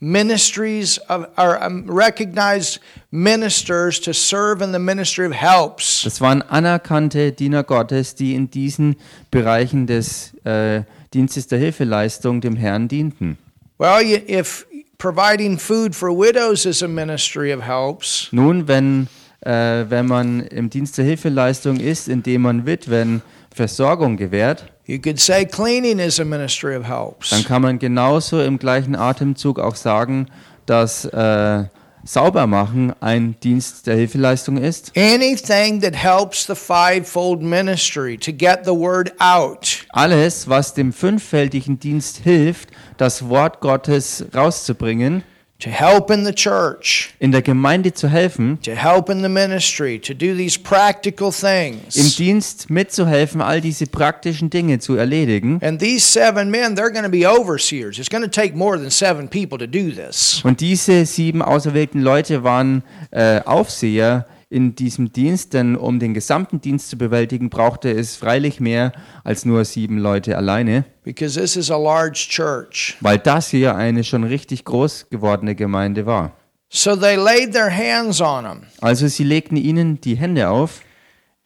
ministries 0.00 0.98
of 1.08 1.26
um, 1.36 1.88
recognized 1.88 2.80
ministers 3.10 4.00
to 4.00 4.12
serve 4.12 4.62
in 4.62 4.72
the 4.72 4.78
ministry 4.78 5.26
of 5.26 5.32
helps. 5.32 6.02
Das 6.02 6.20
waren 6.20 6.42
anerkannte 6.42 7.32
Diener 7.32 7.62
Gottes, 7.62 8.14
die 8.14 8.34
in 8.34 8.50
diesen 8.50 8.96
Bereichen 9.30 9.86
des 9.86 10.34
äh, 10.44 10.82
Dienstes 11.12 11.46
der 11.48 11.58
Hilfeleistung 11.58 12.40
dem 12.40 12.56
Herrn 12.56 12.88
dienten. 12.88 13.36
Well, 13.78 14.02
if 14.02 14.66
providing 15.00 15.58
food 15.58 15.96
for 15.96 16.12
widows 16.12 16.64
is 16.64 16.82
a 16.82 16.88
ministry 16.88 17.52
of 17.52 17.62
helps, 17.66 18.28
Nun, 18.30 18.68
wenn, 18.68 19.08
äh, 19.40 19.84
wenn 19.88 20.06
man 20.06 20.40
im 20.40 20.70
Dienst 20.70 20.96
der 20.98 21.04
Hilfeleistung 21.04 21.80
ist, 21.80 22.06
indem 22.08 22.42
man 22.42 22.66
Witwen 22.66 23.22
Versorgung 23.52 24.16
gewährt, 24.16 24.66
you 24.86 24.98
could 24.98 25.18
say 25.18 25.44
cleaning 25.44 25.98
is 25.98 26.20
a 26.20 26.24
ministry 26.24 26.76
of 26.76 26.84
dann 26.84 26.92
helps. 26.92 27.44
kann 27.44 27.62
man 27.62 27.78
genauso 27.80 28.40
im 28.40 28.58
gleichen 28.58 28.94
Atemzug 28.94 29.58
auch 29.58 29.74
sagen, 29.74 30.28
dass 30.66 31.04
äh, 31.06 31.64
Saubermachen 32.04 32.94
ein 33.00 33.36
Dienst 33.42 33.86
der 33.86 33.96
Hilfeleistung 33.96 34.56
ist. 34.56 34.92
Anything 34.96 35.80
that 35.80 35.94
helps 35.94 36.46
the 36.46 36.54
fivefold 36.54 37.42
ministry 37.42 38.16
to 38.16 38.32
get 38.32 38.64
the 38.64 38.72
word 38.72 39.12
out. 39.20 39.84
Alles, 39.90 40.48
was 40.48 40.74
dem 40.74 40.92
fünffältigen 40.92 41.78
Dienst 41.78 42.18
hilft, 42.18 42.70
das 42.96 43.28
Wort 43.28 43.60
Gottes 43.60 44.24
rauszubringen, 44.34 45.22
to 45.60 45.70
help 45.70 46.10
in 46.10 46.24
the 46.24 46.32
church, 46.32 47.14
in 47.18 47.32
der 47.32 47.42
Gemeinde 47.42 47.92
zu 47.92 48.08
helfen, 48.08 48.58
to 48.62 48.72
help 48.72 49.08
in 49.08 49.22
the 49.22 49.28
ministry, 49.28 49.98
to 49.98 50.14
do 50.14 50.34
these 50.34 50.58
practical 50.58 51.28
im 51.28 51.32
things. 51.32 52.16
Dienst 52.16 52.70
mitzuhelfen, 52.70 53.40
all 53.40 53.60
diese 53.60 53.86
praktischen 53.86 54.50
Dinge 54.50 54.78
zu 54.78 54.96
erledigen. 54.96 55.60
And 55.62 55.78
these 55.78 56.04
seven 56.04 56.50
men, 56.50 56.74
they're 56.74 56.90
going 56.90 57.04
to 57.04 57.10
be 57.10 57.26
overseers. 57.26 57.98
It's 57.98 58.10
going 58.10 58.24
to 58.24 58.30
take 58.30 58.54
more 58.54 58.78
than 58.78 58.90
seven 58.90 59.28
people 59.28 59.58
to 59.58 59.66
do 59.66 59.90
this. 59.90 60.40
Und 60.44 60.60
diese 60.60 61.04
sieben 61.06 61.42
auserwählten 61.42 62.00
Leute 62.00 62.42
waren 62.42 62.82
äh, 63.10 63.40
Aufseher 63.44 64.26
in 64.50 64.74
diesem 64.74 65.12
Dienst, 65.12 65.54
denn 65.54 65.76
um 65.76 66.00
den 66.00 66.12
gesamten 66.12 66.60
Dienst 66.60 66.90
zu 66.90 66.98
bewältigen, 66.98 67.48
brauchte 67.50 67.90
es 67.90 68.16
freilich 68.16 68.58
mehr 68.60 68.90
als 69.24 69.44
nur 69.44 69.64
sieben 69.64 69.96
Leute 69.98 70.36
alleine, 70.36 70.84
Because 71.04 71.40
this 71.40 71.56
is 71.56 71.70
a 71.70 71.78
large 71.78 72.26
church. 72.28 72.96
weil 73.00 73.18
das 73.18 73.48
hier 73.48 73.76
eine 73.76 74.02
schon 74.04 74.24
richtig 74.24 74.64
groß 74.64 75.06
gewordene 75.08 75.54
Gemeinde 75.54 76.04
war. 76.04 76.36
So 76.68 76.94
they 76.96 77.16
laid 77.16 77.52
their 77.52 77.70
hands 77.74 78.20
on 78.20 78.44
them 78.44 78.62
Also 78.80 79.06
sie 79.08 79.24
legten 79.24 79.56
ihnen 79.56 80.00
die 80.00 80.16
Hände 80.16 80.48
auf 80.48 80.80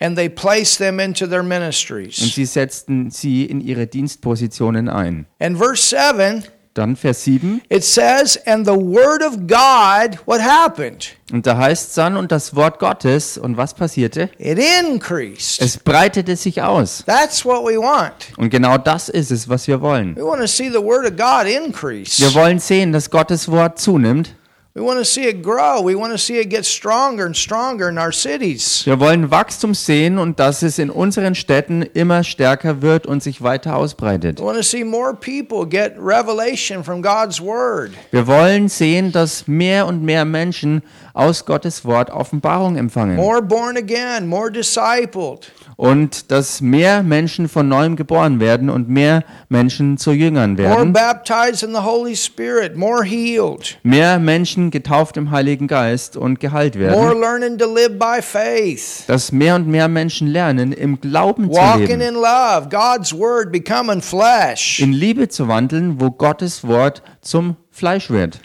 and 0.01 0.17
they 0.17 0.29
placed 0.29 0.79
them 0.79 0.99
into 0.99 1.27
their 1.27 1.41
und 1.41 1.49
ministries. 1.49 2.17
sie 2.17 2.45
setzten 2.47 3.11
sie 3.11 3.45
in 3.45 3.61
ihre 3.61 3.87
Dienstpositionen 3.87 4.89
ein. 4.89 5.27
And 5.39 5.57
verse 5.59 5.95
7, 5.95 6.43
Dann 6.75 6.97
Vers 6.97 7.23
7, 7.23 7.63
it 7.71 7.85
says, 7.85 8.37
And 8.47 8.67
the 8.67 8.73
word 8.75 9.23
of 9.23 9.47
God, 9.47 10.19
what 10.27 10.41
happened? 10.41 11.15
und 11.33 11.47
da 11.47 11.57
heißt 11.57 11.89
es 11.91 11.95
dann, 11.95 12.17
und 12.17 12.33
das 12.33 12.57
Wort 12.57 12.81
Gottes, 12.81 13.39
und 13.39 13.57
was 13.57 13.75
passierte? 13.75 14.29
It 14.39 14.59
increased. 14.59 15.61
Es 15.61 15.77
breitete 15.77 16.35
sich 16.37 16.61
aus. 16.63 17.05
That's 17.07 17.45
what 17.45 17.65
we 17.65 17.79
want. 17.79 18.13
Und 18.37 18.51
genau 18.51 18.77
das 18.77 19.09
ist 19.09 19.31
es, 19.31 19.49
was 19.49 19.69
wir 19.69 19.81
wollen. 19.81 20.17
We 20.17 20.25
want 20.25 20.41
to 20.41 20.49
see 20.49 20.69
the 20.69 20.83
word 20.83 21.05
of 21.07 21.17
God 21.17 21.47
increase. 21.47 22.21
Wir 22.21 22.35
wollen 22.35 22.59
sehen, 22.59 22.93
dass 22.93 23.09
Gottes 23.09 23.49
Wort 23.49 23.79
zunimmt. 23.79 24.35
We 24.77 24.83
want 24.83 24.99
to 24.99 25.05
see 25.05 25.29
it 25.29 25.41
grow. 25.41 25.81
We 25.85 25.95
want 25.95 26.11
to 26.11 26.19
see 26.19 26.41
it 26.41 26.51
get 26.51 26.65
stronger 26.67 27.27
and 27.27 27.37
stronger 27.37 27.89
in 27.89 27.97
our 27.97 28.11
cities. 28.11 28.83
Wir 28.85 28.99
wollen 28.99 29.31
Wachstum 29.31 29.73
sehen 29.73 30.19
und 30.19 30.41
dass 30.41 30.63
es 30.63 30.81
in 30.81 30.91
unseren 30.91 31.37
Städten 31.37 31.83
immer 31.83 32.25
stärker 32.25 32.83
wird 32.83 33.07
und 33.07 33.23
sich 33.23 33.41
weiter 33.41 33.77
ausbreitet. 33.77 34.41
We 34.41 34.45
want 34.45 34.57
to 34.57 34.65
see 34.65 34.83
more 34.83 35.15
people 35.15 35.65
get 35.65 35.93
revelation 35.97 36.83
from 36.83 37.03
God's 37.03 37.41
word. 37.41 37.93
Wir 38.11 38.27
wollen 38.27 38.69
sehen, 38.69 39.13
dass 39.13 39.47
mehr 39.47 39.87
und 39.87 40.03
mehr 40.03 40.25
Menschen 40.25 40.83
aus 41.13 41.47
Gottes 41.47 41.85
Wort 41.85 42.11
Offenbarung 42.11 42.75
empfangen 42.77 43.15
More 43.15 43.41
born 43.41 43.77
again, 43.77 44.27
more 44.27 44.51
discipled. 44.51 45.53
und 45.77 46.33
dass 46.33 46.61
mehr 46.61 47.05
Menschen 47.05 47.49
von 47.49 47.69
neuem 47.69 47.95
geboren 47.95 48.41
werden 48.41 48.69
und 48.71 48.89
mehr 48.89 49.23
Menschen 49.49 49.97
zu 49.99 50.11
Jüngern 50.11 50.55
More 50.55 50.63
werden. 50.65 50.93
baptized 50.93 51.63
in 51.63 51.71
the 51.73 51.83
Holy 51.83 52.17
Spirit, 52.17 52.77
more 52.77 53.05
healed, 53.05 53.79
Mehr 53.85 54.19
Menschen 54.19 54.64
getauft 54.71 55.17
im 55.17 55.31
Heiligen 55.31 55.67
Geist 55.67 56.17
und 56.17 56.41
geheilt 56.41 56.79
werden. 56.79 57.21
learning 57.21 57.59
to 57.59 57.73
live 57.73 57.99
by 57.99 58.21
faith, 58.23 59.05
Dass 59.07 59.33
mehr 59.33 59.55
und 59.57 59.67
mehr 59.69 59.89
Menschen 59.89 60.29
lernen, 60.29 60.73
im 60.73 61.01
Glauben 61.01 61.53
zu 61.53 61.61
leben, 61.79 62.01
in 62.01 62.15
love, 62.15 62.69
God's 62.71 63.13
word 63.13 63.51
becoming 63.53 64.01
flesh. 64.01 64.81
in 64.81 64.93
Liebe 64.93 65.29
zu 65.29 65.49
wandeln, 65.49 66.01
wo 66.01 66.11
Gottes 66.11 66.67
Wort 66.67 67.03
zum 67.21 67.57
Fleisch 67.71 68.11
wird. 68.11 68.41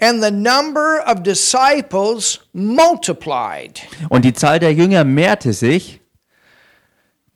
And 0.00 0.22
the 0.22 0.30
number 0.30 1.02
of 1.06 1.22
disciples 1.22 2.40
multiplied. 2.52 3.82
Und 4.08 4.24
die 4.24 4.32
Zahl 4.34 4.58
der 4.58 4.72
Jünger 4.72 5.04
mehrte 5.04 5.52
sich. 5.52 6.00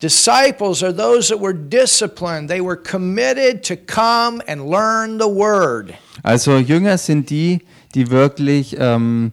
Disciples 0.00 0.83
are 0.85 0.92
those 0.92 1.28
that 1.28 1.40
were 1.40 1.52
disciplined. 1.52 2.49
They 2.49 2.61
were 2.61 2.76
committed 2.76 3.64
to 3.64 3.75
come 3.76 4.40
and 4.47 4.71
learn 4.71 5.18
the 5.18 5.26
word. 5.26 5.92
Also 6.23 6.59
Jünger 6.59 6.99
sind 6.99 7.30
die, 7.30 7.61
die 7.95 8.11
wirklich 8.11 8.76
ähm, 8.78 9.33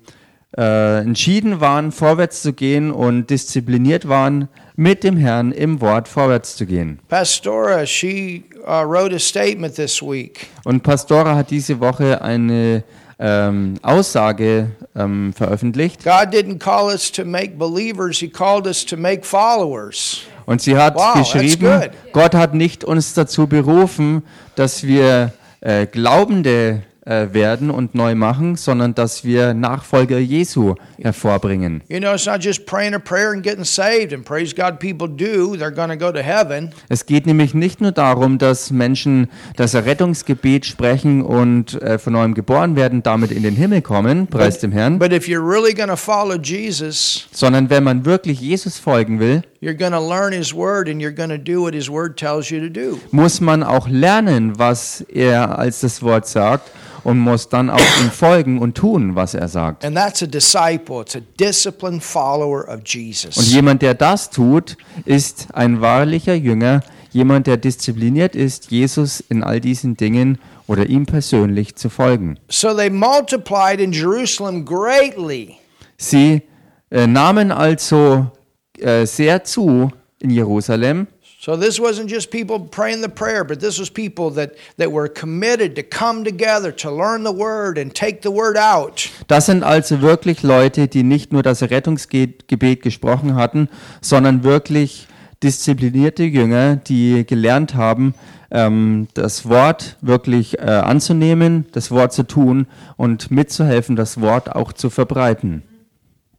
äh, 0.57 0.99
entschieden 0.99 1.59
waren, 1.59 1.91
vorwärts 1.91 2.41
zu 2.41 2.53
gehen 2.53 2.91
und 2.91 3.29
diszipliniert 3.29 4.07
waren, 4.07 4.47
mit 4.77 5.03
dem 5.03 5.17
Herrn 5.17 5.51
im 5.51 5.81
Wort 5.81 6.07
vorwärts 6.07 6.55
zu 6.55 6.65
gehen. 6.65 6.99
Pastora, 7.09 7.85
she 7.85 8.43
uh, 8.67 8.83
wrote 8.85 9.13
a 9.15 9.19
statement 9.19 9.75
this 9.75 10.01
week. 10.01 10.47
Und 10.63 10.83
Pastora 10.83 11.35
hat 11.35 11.49
diese 11.51 11.79
Woche 11.79 12.21
eine 12.21 12.83
ähm, 13.17 13.75
Aussage 13.81 14.71
ähm, 14.93 15.31
veröffentlicht 15.33 16.03
God 16.03 16.33
didn't 16.33 16.59
call 16.59 16.87
us 16.87 17.09
to 17.09 17.23
make 17.23 17.51
believers, 17.57 18.17
He 18.19 18.27
called 18.29 18.67
us 18.67 18.85
to 18.85 18.97
make 18.97 19.23
followers. 19.23 20.23
und 20.45 20.61
sie 20.61 20.75
hat 20.77 20.95
Wow, 20.95 21.13
geschrieben. 21.19 21.89
Gott 22.11 22.35
hat 22.35 22.53
nicht 22.53 22.83
uns 22.83 23.13
dazu 23.13 23.47
berufen, 23.47 24.23
dass 24.55 24.83
wir 24.83 25.31
äh, 25.61 25.85
Glaubende 25.85 26.81
äh, 27.05 27.33
werden 27.33 27.69
und 27.69 27.93
neu 27.93 28.15
machen, 28.15 28.55
sondern 28.55 28.95
dass 28.95 29.23
wir 29.23 29.53
Nachfolger 29.53 30.17
Jesu 30.17 30.73
hervorbringen. 30.97 31.81
You 31.87 31.99
know, 31.99 32.13
it's 32.13 32.25
not 32.25 32.43
just 32.43 32.65
praying 32.65 32.95
a 32.95 32.99
prayer 32.99 33.31
and 33.31 33.43
getting 33.43 33.63
saved, 33.63 34.11
and 34.11 34.25
praise 34.25 34.55
God, 34.55 34.79
people 34.79 35.07
do. 35.07 35.55
They're 35.55 35.73
going 35.73 35.89
to 35.89 35.97
go 35.97 36.11
to 36.11 36.23
heaven. 36.23 36.71
Es 36.89 37.05
geht 37.05 37.27
nämlich 37.27 37.53
nicht 37.53 37.79
nur 37.79 37.91
darum, 37.91 38.39
dass 38.39 38.71
Menschen 38.71 39.29
das 39.55 39.75
Errettungsgebet 39.75 40.65
sprechen 40.65 41.21
und 41.21 41.79
äh, 41.81 41.99
von 41.99 42.13
neuem 42.13 42.33
geboren 42.33 42.75
werden, 42.75 43.03
damit 43.03 43.31
in 43.31 43.43
den 43.43 43.55
Himmel 43.55 43.83
kommen, 43.83 44.25
preis 44.25 44.57
dem 44.59 44.71
Herrn, 44.71 44.97
But 44.97 45.13
if 45.13 45.27
you're 45.27 45.47
really 45.47 45.75
to 45.75 45.95
follow 45.95 46.37
Jesus, 46.41 47.27
sondern 47.31 47.69
wenn 47.69 47.83
man 47.83 48.05
wirklich 48.05 48.41
Jesus 48.41 48.79
folgen 48.79 49.19
will, 49.19 49.43
you're 49.61 49.77
going 49.77 49.91
to 49.91 49.99
learn 49.99 50.33
His 50.33 50.53
Word 50.55 50.89
and 50.89 50.99
you're 50.99 51.15
going 51.15 51.29
to 51.29 51.37
do 51.37 51.61
what 51.61 51.75
His 51.75 51.87
Word 51.87 52.17
tells 52.17 52.49
you 52.49 52.59
to 52.59 52.69
do. 52.69 52.99
muss 53.11 53.41
man 53.41 53.61
auch 53.61 53.87
lernen, 53.87 54.57
was 54.57 55.01
er 55.01 55.59
als 55.59 55.81
das 55.81 56.01
Wort 56.01 56.27
sagt 56.27 56.71
und 57.05 57.19
muss 57.19 57.49
dann 57.49 57.69
auch 57.69 57.79
ihm 58.01 58.09
folgen 58.09 58.59
und 58.59 58.75
tun, 58.75 59.15
was 59.15 59.35
er 59.35 59.47
sagt. 59.47 59.85
And 59.85 59.95
that's 59.95 60.23
a 60.23 60.25
disciple, 60.25 61.01
it's 61.01 61.15
a 61.15 61.21
disciplined 61.39 62.03
follower 62.03 62.67
of 62.67 62.79
Und 62.79 62.93
Jesus. 62.93 63.53
jemand, 63.53 63.83
der 63.83 63.93
das 63.93 64.31
tut, 64.31 64.75
ist 65.05 65.47
ein 65.53 65.81
wahrlicher 65.81 66.33
Jünger, 66.33 66.81
jemand, 67.11 67.45
der 67.45 67.57
diszipliniert 67.57 68.35
ist, 68.35 68.71
Jesus 68.71 69.23
in 69.29 69.43
all 69.43 69.61
diesen 69.61 69.95
Dingen 69.95 70.39
oder 70.67 70.87
ihm 70.87 71.05
persönlich 71.05 71.75
zu 71.75 71.89
folgen. 71.89 72.39
So 72.49 72.73
they 72.73 72.89
multiplied 72.89 73.79
in 73.79 73.93
Jerusalem 73.93 74.65
greatly. 74.65 75.57
Sie 75.97 76.41
äh, 76.89 77.05
nahmen 77.05 77.51
also 77.51 78.31
äh, 78.79 79.05
sehr 79.05 79.43
zu 79.43 79.91
in 80.19 80.31
Jerusalem. 80.31 81.05
So 81.45 81.55
this 81.55 81.79
wasn't 81.79 82.09
just 82.09 82.31
people 82.31 82.59
praying 82.59 83.03
the 83.03 83.09
prayer, 83.09 83.43
but 83.43 83.59
this 83.59 83.77
was 83.77 83.91
people 83.91 84.31
that, 84.31 84.55
that 84.77 84.91
were 84.91 85.07
committed 85.07 85.75
to 85.75 85.83
come 85.83 86.23
together 86.23 86.71
to 86.77 86.89
learn 86.89 87.23
the 87.23 87.31
word 87.31 87.77
and 87.77 87.93
take 87.93 88.23
the 88.23 88.31
word 88.31 88.57
out. 88.57 89.11
Das 89.27 89.45
sind 89.45 89.61
also 89.61 90.01
wirklich 90.01 90.41
Leute, 90.41 90.87
die 90.87 91.03
nicht 91.03 91.31
nur 91.31 91.43
das 91.43 91.61
Rettungsgebet 91.61 92.81
gesprochen 92.81 93.35
hatten, 93.35 93.69
sondern 94.01 94.43
wirklich 94.43 95.05
disziplinierte 95.43 96.23
Jünger, 96.23 96.77
die 96.77 97.23
gelernt 97.27 97.75
haben, 97.75 98.15
ähm, 98.49 99.07
das 99.13 99.47
Wort 99.47 99.97
wirklich 100.01 100.57
äh, 100.57 100.63
anzunehmen, 100.63 101.67
das 101.73 101.91
Wort 101.91 102.11
zu 102.11 102.23
tun 102.23 102.65
und 102.97 103.29
mitzuhelfen, 103.29 103.95
das 103.95 104.19
Wort 104.19 104.55
auch 104.55 104.73
zu 104.73 104.89
verbreiten. 104.89 105.61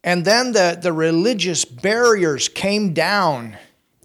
And 0.03 0.25
then 0.25 0.53
the, 0.53 0.75
the 0.81 0.91
religious 0.91 1.65
barriers 1.65 2.53
came 2.53 2.93
down. 2.93 3.53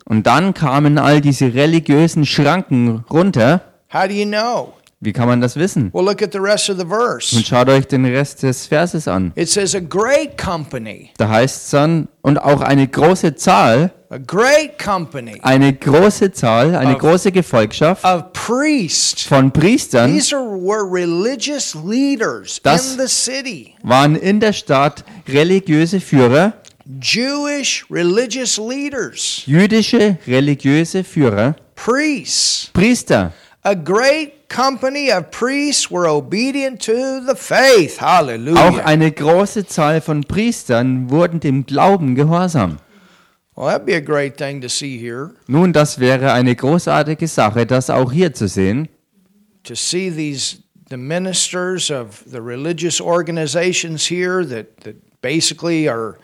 Und 0.05 0.27
dann 0.27 0.55
kamen 0.55 0.99
all 0.99 1.21
diese 1.21 1.55
religiösen 1.55 2.27
Schranken 2.27 3.05
runter. 3.11 3.61
How 3.93 4.07
do 4.07 4.13
you 4.15 4.27
know? 4.27 4.73
Wie 5.05 5.13
kann 5.13 5.27
man 5.27 5.41
das 5.41 5.57
wissen? 5.57 5.91
Well, 5.93 6.05
look 6.05 6.23
at 6.23 6.33
the 6.33 6.39
rest 6.39 6.71
of 6.71 6.77
the 6.77 6.85
Und 6.85 6.91
verse. 6.91 7.43
schaut 7.45 7.69
euch 7.69 7.89
den 7.89 8.05
Rest 8.05 8.45
des 8.45 8.67
Verses 8.67 9.09
an. 9.09 9.33
It 9.35 9.49
says, 9.51 9.75
a 9.75 9.81
great 9.81 10.39
company, 10.39 11.11
Da 11.19 11.29
heißt 11.29 11.65
es 11.65 11.71
dann, 11.71 12.07
und 12.21 12.39
auch 12.41 12.61
eine 12.61 12.87
große 12.87 13.35
Zahl, 13.35 13.91
a 14.11 14.19
great 14.19 14.79
company 14.79 15.41
eine 15.43 15.73
große 15.73 16.31
Zahl, 16.31 16.77
eine 16.77 16.95
Of- 16.95 17.01
große 17.01 17.33
Gefolgschaft 17.33 18.05
of 18.05 18.33
priests. 18.33 19.25
von 19.25 19.51
Priestern 19.51 20.13
These 20.13 20.37
were 20.37 20.85
religious 20.89 21.75
leaders 21.85 22.61
Das- 22.63 22.93
in 22.93 23.01
the 23.01 23.09
city. 23.09 23.75
waren 23.83 24.15
in 24.15 24.39
der 24.39 24.53
Stadt 24.53 25.05
religiöse 25.29 25.99
Führer, 26.01 26.53
Jewish 27.01 27.85
religious 27.91 28.59
leaders, 28.59 29.43
jüdische 29.47 30.19
religiöse 30.27 31.05
Führer, 31.05 31.57
priests. 31.75 32.71
Priester. 32.73 33.33
A 33.65 33.75
great 33.75 34.49
company 34.49 35.11
of 35.13 35.31
priests 35.31 35.89
were 35.89 36.09
obedient 36.09 36.81
to 36.81 37.21
the 37.21 37.37
faith. 37.37 37.99
Auch 37.99 38.19
Hallelujah. 38.19 38.85
eine 38.85 39.13
große 39.13 39.67
Zahl 39.67 40.01
von 40.01 40.23
Priestern 40.25 41.11
wurden 41.11 41.39
dem 41.39 41.65
Glauben 41.65 42.17
gehorsam. 42.17 42.79
Well, 43.55 43.67
that'd 43.67 43.87
be 43.87 43.95
a 43.95 44.01
great 44.01 44.37
thing 44.37 44.61
to 44.63 44.69
see 44.69 44.99
here. 44.99 45.35
Nun, 45.47 45.73
das 45.73 46.01
wäre 46.01 46.33
eine 46.33 46.57
großartige 46.57 47.29
Sache, 47.29 47.67
das 47.67 47.91
auch 47.91 48.11
hier 48.11 48.33
zu 48.33 48.49
sehen. 48.49 48.89
To 49.65 49.75
see 49.75 50.11
these 50.11 50.63
the 50.89 50.97
ministers 50.97 51.91
of 51.91 52.23
the 52.27 52.41
religious 52.41 53.01
organizations 53.01 54.07
here 54.07 54.45
that, 54.45 54.77
that 54.83 54.97
basically 55.23 55.89
are 55.89 56.19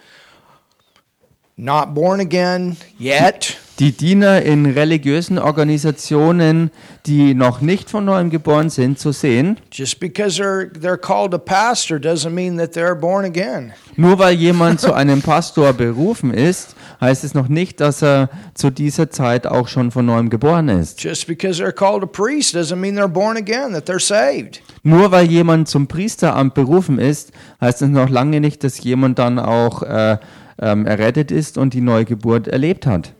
not 1.59 1.93
born 1.95 2.21
again 2.21 2.77
yet. 2.99 3.57
Die 3.81 3.93
Diener 3.93 4.43
in 4.43 4.67
religiösen 4.67 5.39
Organisationen, 5.39 6.73
die 7.07 7.35
noch 7.35 7.61
nicht 7.61 7.91
von 7.91 8.05
neuem 8.05 8.29
geboren 8.29 8.71
sind, 8.71 8.99
zu 8.99 9.13
sehen. 9.13 9.57
Just 9.71 10.01
because 10.01 10.37
they're 10.37 10.69
they're 10.73 10.99
called 10.99 11.33
a 11.33 11.39
pastor 11.39 11.97
doesn't 11.97 12.31
mean 12.31 12.59
that 12.59 12.73
they're 12.73 12.97
born 12.97 13.25
again. 13.25 13.73
Nur 13.95 14.19
weil 14.19 14.35
jemand 14.35 14.81
zu 14.81 14.95
einem 14.95 15.23
Pastor 15.23 15.73
berufen 15.73 16.35
ist, 16.35 16.75
heißt 17.01 17.23
es 17.23 17.35
noch 17.35 17.49
nicht, 17.49 17.81
dass 17.81 18.03
er 18.03 18.31
zu 18.55 18.71
dieser 18.71 19.11
Zeit 19.11 19.47
auch 19.47 19.69
schon 19.69 19.93
von 19.93 20.07
neuem 20.07 20.29
geboren 20.29 20.69
ist. 20.69 21.01
Just 21.01 21.29
because 21.29 21.63
they're 21.63 21.73
called 21.73 22.03
a 22.03 22.07
priest 22.07 22.57
doesn't 22.57 22.77
mean 22.77 22.97
they're 22.97 23.07
born 23.07 23.37
again, 23.37 23.73
that 23.73 23.89
they're 23.89 24.01
saved. 24.01 24.61
Nur 24.83 25.13
weil 25.13 25.27
jemand 25.27 25.69
zum 25.69 25.87
Priesteramt 25.87 26.55
berufen 26.55 26.99
ist, 26.99 27.31
heißt 27.61 27.83
es 27.83 27.89
noch 27.89 28.09
lange 28.09 28.41
nicht, 28.41 28.65
dass 28.65 28.83
jemand 28.83 29.21
dann 29.21 29.39
auch 29.39 29.83
äh, 29.83 30.19
ähm, 30.61 30.87
errettet 30.87 31.31
ist 31.31 31.59
und 31.59 31.75
die 31.75 31.81
Neugeburt 31.81 32.49
erlebt 32.49 32.87
hat. 32.87 33.15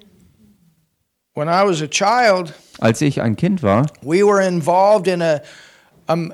When 1.35 1.49
I 1.49 1.63
was 1.65 1.83
a 1.83 1.87
child, 1.87 2.53
Als 2.81 3.01
ich 3.01 3.21
ein 3.21 3.37
Kind 3.37 3.63
war, 3.63 3.87
we 4.03 4.23
were 4.25 4.45
involved 4.45 5.07
in 5.07 5.23
a 5.23 5.41
um, 6.09 6.33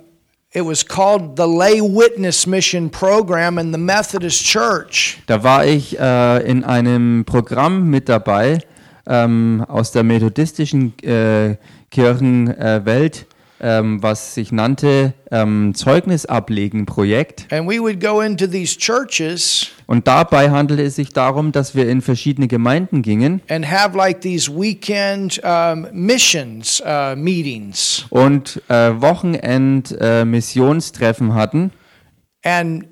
it 0.52 0.64
was 0.64 0.86
called 0.86 1.36
the 1.36 1.46
lay 1.46 1.80
witness 1.80 2.46
mission 2.46 2.88
program 2.90 3.58
in 3.58 3.72
the 3.72 3.78
Methodist 3.78 4.44
Church. 4.44 5.18
da 5.26 5.42
war 5.42 5.66
ich 5.66 5.98
äh, 5.98 6.48
in 6.48 6.64
einem 6.64 7.24
Programm 7.26 7.90
mit 7.90 8.08
dabei 8.08 8.60
ähm, 9.06 9.64
aus 9.68 9.92
der 9.92 10.04
methodistischen 10.04 10.94
äh, 11.02 11.56
Kirchenwelt, 11.90 13.22
äh, 13.22 13.33
ähm, 13.64 14.00
was 14.02 14.34
sich 14.34 14.52
nannte 14.52 15.14
ähm, 15.30 15.74
Zeugnis 15.74 16.26
ablegen 16.26 16.84
Projekt. 16.84 17.46
And 17.50 17.66
we 17.66 17.80
would 17.80 17.98
go 17.98 18.20
into 18.20 18.46
these 18.46 18.76
churches 18.78 19.68
Und 19.86 20.06
dabei 20.06 20.50
handelte 20.50 20.82
es 20.82 20.96
sich 20.96 21.14
darum, 21.14 21.52
dass 21.52 21.74
wir 21.74 21.88
in 21.88 22.02
verschiedene 22.02 22.46
Gemeinden 22.46 23.00
gingen 23.02 23.40
and 23.48 23.70
have 23.70 23.96
like 23.96 24.20
these 24.20 24.50
weekend 24.50 25.40
um, 25.42 25.86
missions 25.92 26.82
uh, 26.82 27.16
meetings. 27.16 28.04
und 28.10 28.60
äh, 28.68 29.00
Wochenend-Missionstreffen 29.00 31.32
hatten. 31.34 31.70
And 32.44 32.84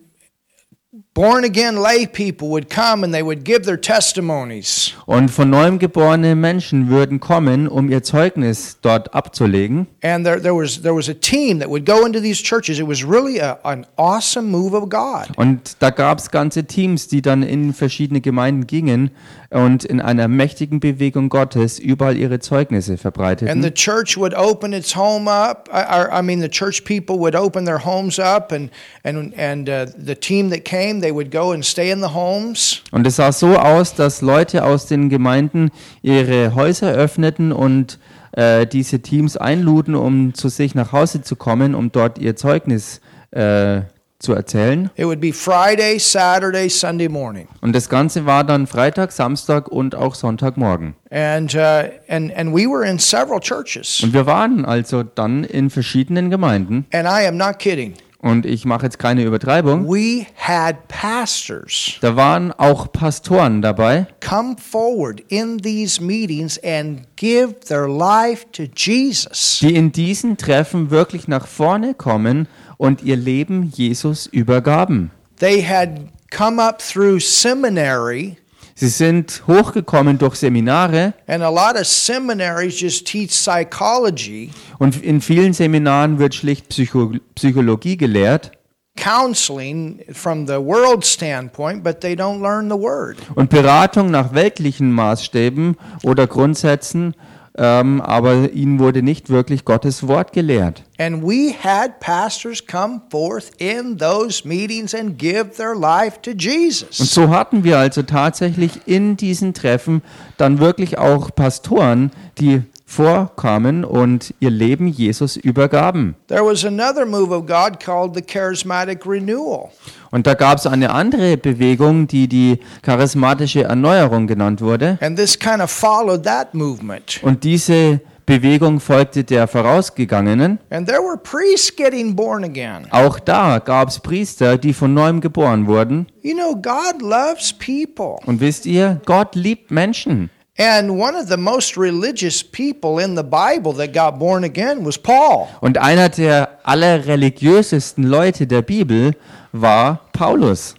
born 1.14 1.44
again 1.44 1.76
lay 1.76 2.06
people 2.06 2.48
would 2.48 2.70
come 2.70 3.04
and 3.04 3.12
they 3.12 3.22
would 3.22 3.44
give 3.44 3.64
their 3.64 3.80
testimonies. 3.80 4.94
Und 5.06 5.30
von 5.30 5.50
neuem 5.50 5.78
geborene 5.78 6.34
Menschen 6.34 6.88
würden 6.88 7.20
kommen, 7.20 7.68
um 7.68 7.90
ihr 7.90 8.02
Zeugnis 8.02 8.78
dort 8.80 9.14
abzulegen. 9.14 9.86
And 10.02 10.24
there, 10.24 10.40
there, 10.40 10.54
was, 10.54 10.82
there 10.82 10.94
was 10.94 11.08
a 11.08 11.14
team 11.14 11.58
that 11.58 11.68
would 11.68 11.84
go 11.84 12.06
into 12.06 12.20
these 12.20 12.42
churches. 12.42 12.78
It 12.78 12.86
was 12.86 13.04
really 13.04 13.40
a, 13.40 13.58
an 13.64 13.86
awesome 13.96 14.50
move 14.50 14.74
of 14.74 14.88
God. 14.88 15.28
Und 15.36 15.76
da 15.80 15.90
gab's 15.90 16.30
ganze 16.30 16.64
Teams, 16.64 17.08
die 17.08 17.20
dann 17.20 17.42
in 17.42 17.74
verschiedene 17.74 18.20
Gemeinden 18.20 18.66
gingen 18.66 19.10
und 19.50 19.84
in 19.84 20.00
einer 20.00 20.28
mächtigen 20.28 20.80
Bewegung 20.80 21.28
Gottes 21.28 21.78
überall 21.78 22.16
ihre 22.16 22.38
Zeugnisse 22.40 22.96
verbreiteten. 22.96 23.48
And 23.48 23.62
the 23.62 23.70
church 23.70 24.16
would 24.16 24.34
open 24.34 24.72
its 24.72 24.96
home 24.96 25.28
up. 25.28 25.68
I, 25.70 25.82
I 25.82 26.20
I 26.20 26.22
mean, 26.22 26.40
the 26.40 26.48
church 26.48 26.84
people 26.84 27.18
would 27.18 27.34
open 27.34 27.66
their 27.66 27.84
homes 27.84 28.18
up, 28.18 28.52
and 28.52 28.70
and 29.04 29.34
and 29.36 29.68
uh, 29.68 29.86
the 29.96 30.14
team 30.14 30.50
that 30.50 30.64
came, 30.64 31.01
they 31.02 31.12
would 31.12 31.30
go 31.30 31.52
and 31.52 31.64
stay 31.64 31.90
in 31.90 32.00
the 32.00 32.14
homes. 32.14 32.82
Und 32.92 33.06
es 33.06 33.16
sah 33.16 33.32
so 33.32 33.58
aus, 33.58 33.94
dass 33.94 34.22
Leute 34.22 34.64
aus 34.64 34.86
den 34.86 35.08
Gemeinden 35.10 35.70
ihre 36.00 36.54
Häuser 36.54 36.92
öffneten 36.92 37.52
und 37.52 37.98
äh, 38.32 38.66
diese 38.66 39.00
Teams 39.00 39.36
einluden, 39.36 39.94
um 39.94 40.32
zu 40.32 40.48
sich 40.48 40.74
nach 40.74 40.92
Hause 40.92 41.20
zu 41.22 41.36
kommen, 41.36 41.74
um 41.74 41.92
dort 41.92 42.18
ihr 42.18 42.34
Zeugnis 42.36 43.00
äh, 43.32 43.82
zu 44.18 44.34
erzählen. 44.34 44.88
It 44.94 45.04
would 45.04 45.20
be 45.20 45.32
Friday, 45.32 45.98
Saturday, 45.98 46.70
Sunday 46.70 47.08
morning, 47.08 47.48
Und 47.60 47.74
das 47.74 47.88
Ganze 47.88 48.24
war 48.24 48.44
dann 48.44 48.68
Freitag, 48.68 49.10
Samstag 49.10 49.66
und 49.68 49.96
auch 49.96 50.14
Sonntagmorgen. 50.14 50.94
and 51.10 51.52
uh, 51.56 51.88
and 52.08 52.32
and 52.36 52.54
we 52.54 52.66
were 52.66 52.88
in 52.88 52.98
several 53.00 53.40
churches. 53.40 54.00
Und 54.02 54.14
wir 54.14 54.24
waren 54.26 54.64
also 54.64 55.02
dann 55.02 55.42
in 55.44 55.70
verschiedenen 55.70 56.30
Gemeinden. 56.30 56.86
And 56.92 57.06
I 57.08 57.26
am 57.26 57.36
not 57.36 57.58
kidding. 57.58 57.94
Und 58.22 58.46
ich 58.46 58.64
mache 58.64 58.84
jetzt 58.86 59.00
keine 59.00 59.24
Übertreibung. 59.24 59.88
We 59.88 60.26
had 60.36 60.86
pastors 60.86 61.98
Da 62.00 62.14
waren 62.14 62.52
auch 62.52 62.92
Pastoren 62.92 63.60
dabei, 63.62 64.06
come 64.24 64.56
forward 64.56 65.20
in 65.28 65.58
these 65.58 66.00
meetings 66.00 66.56
and 66.62 67.00
give 67.16 67.54
their 67.66 67.88
life 67.88 68.46
to 68.52 68.62
Jesus. 68.76 69.58
die 69.60 69.74
in 69.74 69.90
diesen 69.90 70.36
Treffen 70.36 70.90
wirklich 70.90 71.26
nach 71.26 71.48
vorne 71.48 71.94
kommen 71.94 72.46
und 72.76 73.02
ihr 73.02 73.16
Leben 73.16 73.72
Jesus 73.74 74.26
übergaben. 74.26 75.10
They 75.40 75.60
had 75.60 75.90
come 76.30 76.62
up 76.62 76.80
through 76.80 77.18
seminary, 77.20 78.36
Sie 78.82 78.88
sind 78.88 79.44
hochgekommen 79.46 80.18
durch 80.18 80.34
Seminare 80.34 81.14
and 81.28 81.40
a 81.44 81.48
lot 81.48 81.80
of 81.80 81.86
seminaries 81.86 82.80
just 82.80 83.06
teach 83.06 83.30
psychology, 83.30 84.50
und 84.80 85.00
in 85.00 85.20
vielen 85.20 85.52
Seminaren 85.52 86.18
wird 86.18 86.34
schlicht 86.34 86.68
Psycho 86.68 87.12
Psychologie 87.36 87.96
gelehrt 87.96 88.50
counseling 88.96 90.02
from 90.12 90.48
the 90.48 90.58
world 90.60 91.04
standpoint, 91.06 91.84
but 91.84 92.00
they 92.00 92.16
don't 92.16 92.42
learn 92.42 92.68
the 92.68 92.76
word. 92.76 93.18
und 93.36 93.50
Beratung 93.50 94.10
nach 94.10 94.34
weltlichen 94.34 94.90
Maßstäben 94.90 95.76
oder 96.02 96.26
Grundsätzen, 96.26 97.14
ähm, 97.58 98.00
aber 98.00 98.50
ihnen 98.52 98.78
wurde 98.78 99.02
nicht 99.02 99.28
wirklich 99.28 99.64
Gottes 99.64 100.08
Wort 100.08 100.32
gelehrt. 100.32 100.84
And 100.98 101.22
we 101.22 101.52
had 101.52 102.00
pastors 102.00 102.66
come 102.66 103.02
forth 103.10 103.50
in 103.58 103.98
those 103.98 104.46
meetings 104.46 104.94
and 104.94 105.18
give 105.18 105.50
their 105.56 105.74
life 105.74 106.20
to 106.22 106.30
Und 106.30 106.42
Jesus. 106.42 106.96
so 106.96 107.28
hatten 107.28 107.64
wir 107.64 107.78
also 107.78 108.02
tatsächlich 108.02 108.86
in 108.86 109.16
diesen 109.16 109.52
Treffen 109.52 110.02
dann 110.36 110.60
wirklich 110.60 110.98
auch 110.98 111.34
Pastoren, 111.34 112.10
die 112.38 112.62
vorkamen 112.92 113.84
und 113.84 114.34
ihr 114.40 114.50
Leben 114.50 114.86
Jesus 114.86 115.36
übergaben. 115.36 116.14
There 116.28 116.44
was 116.44 116.64
another 116.64 117.06
move 117.06 117.34
of 117.34 117.46
God 117.46 117.80
called 117.80 118.14
the 118.14 118.22
charismatic 118.22 119.06
renewal. 119.06 119.70
Und 120.10 120.26
da 120.26 120.34
gab 120.34 120.58
es 120.58 120.66
eine 120.66 120.90
andere 120.90 121.38
Bewegung, 121.38 122.06
die 122.06 122.28
die 122.28 122.58
charismatische 122.82 123.64
Erneuerung 123.64 124.26
genannt 124.26 124.60
wurde. 124.60 124.98
And 125.00 125.18
this 125.18 125.38
kind 125.38 125.62
of 125.62 125.70
followed 125.70 126.22
that 126.24 126.52
movement. 126.52 127.20
Und 127.22 127.44
diese 127.44 128.00
Bewegung 128.26 128.78
folgte 128.78 129.24
der 129.24 129.48
vorausgegangenen. 129.48 130.58
And 130.68 130.86
there 130.86 131.00
were 131.00 131.16
priests 131.16 131.74
getting 131.74 132.14
born 132.14 132.44
again. 132.44 132.86
Auch 132.90 133.18
da 133.18 133.58
gab 133.58 133.88
es 133.88 134.00
Priester, 134.00 134.58
die 134.58 134.74
von 134.74 134.92
neuem 134.92 135.22
geboren 135.22 135.66
wurden. 135.66 136.06
You 136.20 136.34
know, 136.34 136.54
God 136.54 137.00
loves 137.00 137.54
people. 137.54 138.18
Und 138.26 138.40
wisst 138.40 138.66
ihr, 138.66 139.00
Gott 139.06 139.34
liebt 139.34 139.70
Menschen. 139.70 140.28
And 140.58 140.98
one 140.98 141.16
of 141.16 141.28
the 141.28 141.38
most 141.38 141.78
religious 141.78 142.42
people 142.42 142.98
in 142.98 143.14
the 143.14 143.24
Bible 143.24 143.72
that 143.74 143.94
got 143.94 144.18
born 144.18 144.44
again 144.44 144.84
was 144.84 144.98
Paul. 144.98 145.48
Und 145.60 145.78
einer 145.78 146.10
der 146.10 146.58
allerreligiösesten 146.64 148.04
Leute 148.04 148.46
der 148.46 148.60
Bibel 148.60 149.14
war 149.52 150.00
Paulus. 150.12 150.74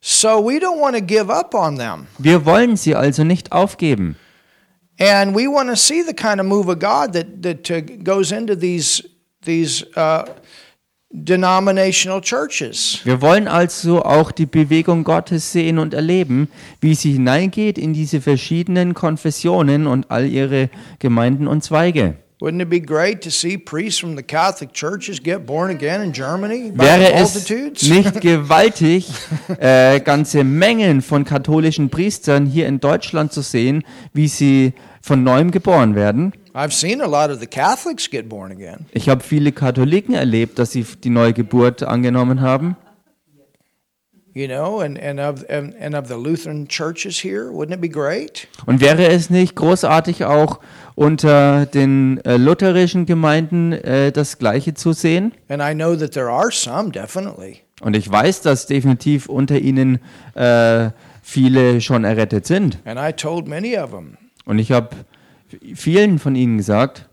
So 0.00 0.40
we 0.40 0.58
don't 0.58 0.80
want 0.80 0.96
to 0.96 1.02
give 1.02 1.30
up 1.30 1.54
on 1.54 1.76
them. 1.76 2.08
Wir 2.18 2.44
wollen 2.44 2.76
sie 2.76 2.96
also 2.96 3.22
nicht 3.22 3.52
aufgeben. 3.52 4.16
And 4.98 5.34
we 5.34 5.46
want 5.46 5.68
to 5.68 5.76
see 5.76 6.02
the 6.02 6.12
kind 6.12 6.40
of 6.40 6.46
move 6.46 6.68
of 6.68 6.78
God 6.80 7.12
that 7.12 7.42
that 7.42 8.04
goes 8.04 8.32
into 8.32 8.56
these 8.56 9.02
these 9.44 9.84
uh, 9.96 10.24
denominational 11.10 12.20
churches. 12.20 13.00
Wir 13.04 13.20
wollen 13.20 13.48
also 13.48 14.02
auch 14.02 14.30
die 14.30 14.46
Bewegung 14.46 15.04
Gottes 15.04 15.52
sehen 15.52 15.78
und 15.78 15.92
erleben, 15.92 16.48
wie 16.80 16.94
sie 16.94 17.12
hineingeht 17.12 17.78
in 17.78 17.92
diese 17.92 18.20
verschiedenen 18.20 18.94
Konfessionen 18.94 19.86
und 19.86 20.10
all 20.10 20.26
ihre 20.26 20.70
Gemeinden 21.00 21.48
und 21.48 21.64
Zweige. 21.64 22.14
Wouldn't 22.40 22.62
it 22.62 22.70
be 22.70 22.80
great 22.80 23.22
to 23.22 23.28
see 23.28 23.58
priests 23.58 24.00
from 24.00 24.16
the 24.16 24.22
Catholic 24.22 24.72
churches 24.72 25.22
get 25.22 25.44
born 25.44 25.70
again 25.70 26.00
in 26.00 26.10
Germany 26.10 26.70
by 26.70 26.84
Wäre 26.84 27.06
the 27.06 27.12
es 27.12 27.34
multitudes? 27.34 27.82
nicht 27.82 28.20
gewaltig, 28.22 29.08
äh, 29.58 30.00
ganze 30.00 30.42
Mengen 30.42 31.02
von 31.02 31.26
katholischen 31.26 31.90
Priestern 31.90 32.46
hier 32.46 32.66
in 32.66 32.80
Deutschland 32.80 33.34
zu 33.34 33.42
sehen, 33.42 33.84
wie 34.14 34.26
sie 34.28 34.72
von 35.02 35.22
neuem 35.22 35.50
geboren 35.50 35.94
werden? 35.94 36.32
I've 36.54 36.72
seen 36.72 37.00
a 37.00 37.06
lot 37.06 37.30
of 37.30 37.40
the 37.40 37.46
Catholics 37.46 38.10
get 38.10 38.28
born 38.28 38.50
again. 38.50 38.86
Ich 38.92 39.08
habe 39.08 39.22
viele 39.22 39.52
Katholiken 39.52 40.14
erlebt, 40.14 40.58
dass 40.58 40.72
sie 40.72 40.84
die 40.84 41.10
Neugeburt 41.10 41.82
angenommen 41.82 42.40
haben. 42.40 42.76
You 44.32 44.46
know, 44.46 44.78
and, 44.78 44.96
and 44.96 45.18
of 45.18 45.44
and, 45.50 45.74
and 45.80 45.96
of 45.96 46.06
the 46.06 46.14
Lutheran 46.14 46.68
churches 46.68 47.18
here, 47.18 47.50
wouldn't 47.50 47.74
it 47.74 47.80
be 47.80 47.88
great? 47.88 48.46
Und 48.64 48.80
wäre 48.80 49.08
es 49.08 49.28
nicht 49.28 49.56
großartig 49.56 50.24
auch 50.24 50.60
unter 50.94 51.66
den 51.66 52.24
äh, 52.24 52.36
lutherischen 52.36 53.06
Gemeinden 53.06 53.72
äh, 53.72 54.12
das 54.12 54.38
Gleiche 54.38 54.74
zu 54.74 54.92
sehen? 54.92 55.32
And 55.48 55.60
I 55.60 55.74
know 55.74 55.96
that 55.96 56.12
there 56.12 56.30
are 56.30 56.52
some, 56.52 56.92
definitely. 56.92 57.62
Und 57.80 57.96
ich 57.96 58.10
weiß, 58.10 58.42
dass 58.42 58.66
definitiv 58.66 59.28
unter 59.28 59.58
ihnen 59.58 59.98
äh, 60.34 60.90
viele 61.22 61.80
schon 61.80 62.04
errettet 62.04 62.46
sind. 62.46 62.78
And 62.84 63.00
I 63.00 63.12
told 63.12 63.48
many 63.48 63.76
of 63.76 63.90
them 63.90 64.16
Und 64.44 64.58
ich 64.60 64.70
habe 64.70 64.90
vielen 65.74 66.18
von 66.18 66.34
ihnen 66.34 66.58
gesagt, 66.58 67.08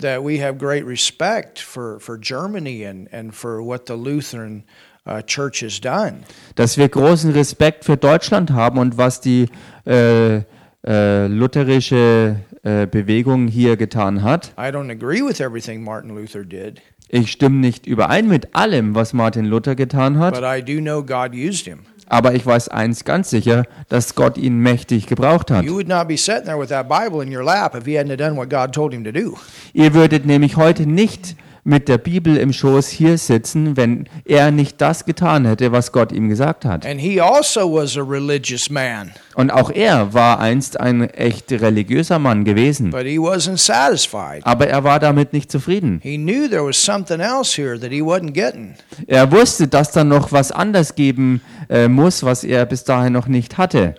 that 0.00 0.24
we 0.24 0.42
have 0.42 0.58
great 0.58 0.84
respect 0.86 1.58
for, 1.60 2.00
for 2.00 2.18
Germany 2.18 2.84
and, 2.84 3.08
and 3.12 3.32
for 3.34 3.64
what 3.64 3.86
the 3.86 3.94
Lutheran 3.94 4.64
uh, 5.06 5.22
church 5.22 5.62
has 5.62 5.80
done. 5.80 6.24
dass 6.56 6.76
wir 6.76 6.88
großen 6.88 7.30
Respekt 7.32 7.84
für 7.84 7.96
Deutschland 7.96 8.50
haben 8.50 8.78
und 8.78 8.96
was 8.98 9.20
die 9.20 9.46
äh, 9.86 10.42
äh, 10.86 11.26
lutherische 11.28 12.36
äh, 12.62 12.86
Bewegung 12.86 13.46
hier 13.48 13.76
getan 13.76 14.22
hat. 14.22 14.52
I 14.58 14.70
don't 14.70 14.90
agree 14.90 15.22
with 15.22 15.40
everything 15.40 15.82
Martin 15.84 16.14
Luther 16.14 16.44
did, 16.44 16.80
Ich 17.08 17.30
stimme 17.30 17.56
nicht 17.56 17.86
überein 17.86 18.28
mit 18.28 18.56
allem, 18.56 18.94
was 18.94 19.12
Martin 19.12 19.44
Luther 19.44 19.74
getan 19.76 20.18
hat, 20.18 20.34
but 20.34 20.42
I 20.42 20.60
do 20.60 20.80
know 20.80 21.02
God 21.02 21.34
used 21.34 21.66
him. 21.66 21.80
Aber 22.14 22.32
ich 22.34 22.46
weiß 22.46 22.68
eins 22.68 23.04
ganz 23.04 23.30
sicher, 23.30 23.64
dass 23.88 24.14
Gott 24.14 24.38
ihn 24.38 24.58
mächtig 24.58 25.08
gebraucht 25.08 25.50
hat. 25.50 25.64
You 25.64 25.74
would 25.74 25.88
not 25.88 26.06
be 26.06 26.16
sitting 26.16 26.44
there 26.44 26.56
with 26.56 26.68
that 26.68 26.88
Bible 26.88 27.24
in 27.24 27.36
your 27.36 27.42
lap 27.42 27.74
if 27.74 27.86
he 27.86 27.98
hadn't 27.98 28.10
have 28.10 28.18
done 28.18 28.36
what 28.36 28.48
God 28.48 28.72
told 28.72 28.92
him 28.94 29.02
to 29.02 29.10
do. 29.10 29.36
Ihr 29.72 29.94
würdet 29.94 30.24
nämlich 30.24 30.56
heute 30.56 30.86
nicht 30.86 31.34
mit 31.66 31.88
der 31.88 31.96
Bibel 31.98 32.36
im 32.36 32.52
Schoß 32.52 32.88
hier 32.88 33.16
sitzen, 33.16 33.76
wenn 33.76 34.06
er 34.26 34.50
nicht 34.50 34.80
das 34.82 35.06
getan 35.06 35.46
hätte, 35.46 35.72
was 35.72 35.92
Gott 35.92 36.12
ihm 36.12 36.28
gesagt 36.28 36.64
hat. 36.66 36.84
And 36.84 37.00
he 37.00 37.20
also 37.20 37.72
was 37.72 37.96
a 37.96 38.02
religious 38.02 38.68
man, 38.68 39.12
Und 39.34 39.50
auch 39.50 39.70
er 39.70 40.12
war 40.12 40.38
einst 40.40 40.78
ein 40.78 41.08
echt 41.08 41.50
religiöser 41.50 42.18
Mann 42.18 42.44
gewesen, 42.44 42.90
but 42.90 43.04
he 43.06 43.18
wasn't 43.18 43.56
satisfied. 43.56 44.44
aber 44.44 44.66
er 44.68 44.84
war 44.84 45.00
damit 45.00 45.32
nicht 45.32 45.50
zufrieden. 45.50 46.00
He 46.02 46.18
knew 46.18 46.48
there 46.48 46.64
was 46.66 46.76
something 46.82 47.20
else 47.20 47.60
here 47.60 47.80
that 47.80 47.90
he 47.90 48.02
wasn't 48.02 48.32
getting. 48.32 48.74
Er 49.06 49.32
wusste, 49.32 49.66
dass 49.66 49.90
da 49.90 50.04
noch 50.04 50.32
was 50.32 50.52
anders 50.52 50.94
geben 50.94 51.40
äh, 51.70 51.88
muss, 51.88 52.22
was 52.22 52.44
er 52.44 52.66
bis 52.66 52.84
dahin 52.84 53.14
noch 53.14 53.26
nicht 53.26 53.56
hatte. 53.56 53.94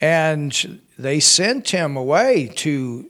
And 0.00 0.68
they 1.02 1.20
sent 1.20 1.68
him 1.68 1.96
away 1.96 2.48
to 2.56 3.04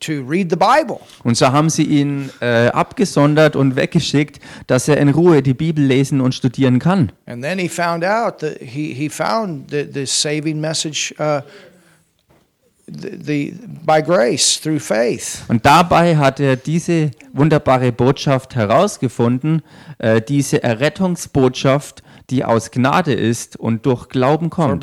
to 0.00 0.22
read 0.28 0.50
the 0.50 0.56
Bible. 0.56 1.00
Und 1.22 1.36
so 1.36 1.52
haben 1.52 1.70
sie 1.70 1.84
ihn 1.84 2.30
äh, 2.40 2.68
abgesondert 2.68 3.56
und 3.56 3.76
weggeschickt, 3.76 4.40
dass 4.66 4.88
er 4.88 4.98
in 4.98 5.08
Ruhe 5.08 5.42
die 5.42 5.54
Bibel 5.54 5.84
lesen 5.84 6.20
und 6.20 6.34
studieren 6.34 6.78
kann. 6.78 7.12
And 7.26 7.42
then 7.42 7.58
he 7.58 7.68
found 7.68 8.04
out 8.04 8.38
that 8.40 8.58
he, 8.60 8.92
he 8.92 9.08
found 9.08 9.70
the, 9.70 9.86
the 9.90 10.06
saving 10.06 10.60
message 10.60 11.14
uh, 11.18 11.40
the, 12.86 13.16
the, 13.16 13.54
by 13.84 14.02
grace 14.02 14.60
through 14.60 14.80
faith. 14.80 15.42
Und 15.48 15.64
dabei 15.64 16.16
hat 16.16 16.40
er 16.40 16.56
diese 16.56 17.10
wunderbare 17.32 17.92
Botschaft 17.92 18.54
herausgefunden, 18.54 19.62
äh, 19.98 20.20
diese 20.20 20.62
Errettungsbotschaft, 20.62 22.02
die 22.30 22.44
aus 22.44 22.70
Gnade 22.70 23.12
ist 23.12 23.56
und 23.56 23.84
durch 23.86 24.08
Glauben 24.08 24.48
kommt. 24.50 24.82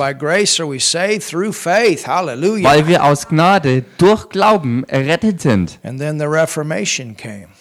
Weil 2.64 2.88
wir 2.88 3.04
aus 3.04 3.28
Gnade 3.28 3.84
durch 3.98 4.30
Glauben 4.30 4.84
errettet 4.88 5.42
sind. 5.42 5.80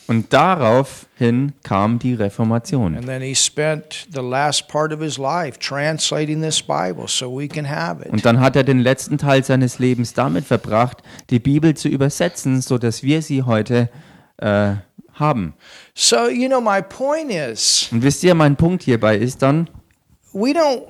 Und 0.07 0.33
daraufhin 0.33 1.53
kam 1.63 1.99
die 1.99 2.15
Reformation. 2.15 2.95
Und 8.11 8.27
dann 8.27 8.41
hat 8.41 8.57
er 8.57 8.65
den 8.65 8.81
letzten 8.81 9.19
Teil 9.19 9.45
seines 9.45 9.79
Lebens 9.79 10.13
damit 10.13 10.45
verbracht, 10.45 10.99
die 11.31 11.39
Bibel 11.39 11.75
zu 11.75 11.89
übersetzen, 11.89 12.61
so 12.61 12.77
dass 12.77 13.03
wir 13.03 13.23
sie 13.23 13.45
heute 13.45 13.89
äh, 14.39 14.73
haben. 15.21 15.55
So, 15.95 16.29
you 16.29 16.49
know, 16.49 16.61
my 16.61 16.83
point 16.83 17.31
is 17.31 17.89
Und 17.93 18.03
wisst 18.03 18.25
ihr, 18.25 18.35
mein 18.35 18.57
Punkt 18.57 18.83
hierbei 18.83 19.17
ist 19.17 19.43
dann, 19.43 19.69
we 20.33 20.51
don't, 20.51 20.83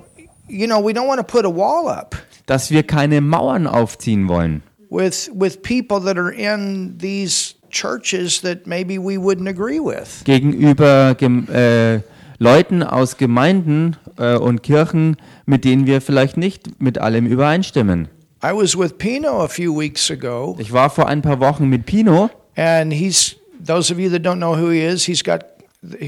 you 0.47 0.65
know, 0.67 0.83
we 0.83 0.91
don't 0.93 1.07
want 1.07 1.19
to 1.19 1.23
put 1.25 1.45
a 1.45 1.53
wall 1.55 1.87
up 1.87 2.15
dass 2.47 2.71
wir 2.71 2.83
keine 2.83 3.21
Mauern 3.21 3.67
aufziehen 3.67 4.27
wollen 4.27 4.63
with, 4.89 5.29
with 5.33 5.61
people 5.61 5.99
that 6.01 6.17
are 6.17 6.31
in 6.33 6.97
these 6.97 7.53
churches 7.69 8.41
that 8.41 8.67
maybe 8.67 8.97
we 8.97 9.17
wouldn't 9.17 9.47
agree 9.47 9.79
with. 9.79 10.23
gegenüber 10.25 11.15
gem 11.15 11.47
äh, 11.49 11.99
Leuten 12.39 12.81
aus 12.81 13.17
Gemeinden 13.17 13.97
äh, 14.17 14.35
und 14.35 14.63
Kirchen, 14.63 15.15
mit 15.45 15.63
denen 15.63 15.85
wir 15.85 16.01
vielleicht 16.01 16.37
nicht 16.37 16.81
mit 16.81 16.97
allem 16.97 17.27
übereinstimmen. 17.27 18.07
I 18.43 18.51
was 18.51 18.75
with 18.75 18.97
Pino 18.97 19.43
a 19.43 19.47
few 19.47 19.79
weeks 19.79 20.09
ago, 20.09 20.55
Ich 20.59 20.73
war 20.73 20.89
vor 20.89 21.07
ein 21.07 21.21
paar 21.21 21.39
Wochen 21.39 21.69
mit 21.69 21.85
Pino 21.85 22.29
and 22.55 22.91
he's, 22.91 23.35
those 23.63 23.91
of 23.91 23.99
you 23.99 24.09
that 24.09 24.23
don't 24.23 24.39
know 24.39 24.55
who 24.55 24.69
he 24.69 24.81
is, 24.81 25.05
he's 25.05 25.23
got, 25.23 25.43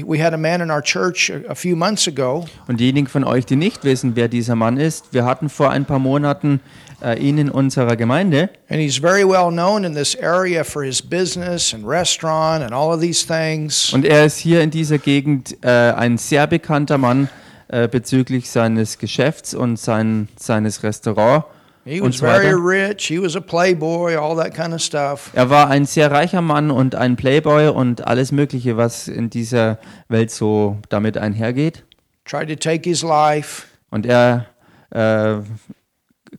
we 0.04 0.18
had 0.18 0.34
a 0.34 0.38
man 0.38 0.60
in 0.60 0.70
our 0.70 0.82
church 0.82 1.30
a, 1.30 1.54
few 1.54 1.76
months 1.76 2.06
ago 2.06 2.46
und 2.68 2.80
diejenigen 2.80 3.08
von 3.08 3.24
euch, 3.24 3.46
die 3.46 3.56
nicht 3.56 3.84
wissen, 3.84 4.16
wer 4.16 4.28
dieser 4.28 4.54
Mann 4.54 4.76
ist, 4.76 5.12
wir 5.12 5.24
hatten 5.24 5.48
vor 5.48 5.70
ein 5.70 5.84
paar 5.84 5.98
Monaten 5.98 6.60
äh, 7.02 7.18
ihn 7.18 7.38
in 7.38 7.50
unserer 7.50 7.96
Gemeinde 7.96 8.50
And 8.68 8.80
he's 8.80 8.98
very 8.98 9.24
well 9.24 9.50
known 9.50 9.84
in 9.84 9.94
this 9.94 10.14
area 10.16 10.64
for 10.64 10.84
his 10.84 11.02
business 11.02 11.74
and 11.74 11.86
restaurant 11.86 12.62
and 12.62 12.72
all 12.72 12.92
of 12.92 13.00
these 13.00 13.26
things. 13.26 13.92
und 13.92 14.04
er 14.04 14.24
ist 14.24 14.38
hier 14.38 14.60
in 14.60 14.70
dieser 14.70 14.98
Gegend 14.98 15.56
äh, 15.62 15.68
ein 15.68 16.18
sehr 16.18 16.46
bekannter 16.46 16.98
Mann 16.98 17.28
äh, 17.68 17.88
bezüglich 17.88 18.50
seines 18.50 18.98
Geschäfts 18.98 19.54
und 19.54 19.78
sein, 19.78 20.28
seines 20.36 20.82
Restaurants. 20.82 21.46
He 21.84 22.00
und 22.00 22.08
was 22.10 22.18
so 22.18 22.26
very 22.26 22.46
weiter. 22.46 22.88
rich. 22.90 23.06
He 23.06 23.20
was 23.20 23.36
a 23.36 23.40
playboy, 23.40 24.16
all 24.16 24.36
that 24.36 24.54
kind 24.54 24.72
of 24.72 24.80
stuff. 24.80 25.30
Er 25.34 25.50
war 25.50 25.68
ein 25.68 25.84
sehr 25.84 26.10
reicher 26.10 26.40
Mann 26.40 26.70
und 26.70 26.94
ein 26.94 27.16
Playboy 27.16 27.68
und 27.68 28.06
alles 28.06 28.32
Mögliche, 28.32 28.76
was 28.76 29.06
in 29.08 29.28
dieser 29.30 29.78
Welt 30.08 30.30
so 30.30 30.78
damit 30.88 31.18
einhergeht. 31.18 31.84
Tried 32.24 32.48
to 32.48 32.56
take 32.56 32.88
his 32.88 33.02
life. 33.02 33.64
Und 33.90 34.06
er 34.06 34.46
äh, 34.90 35.36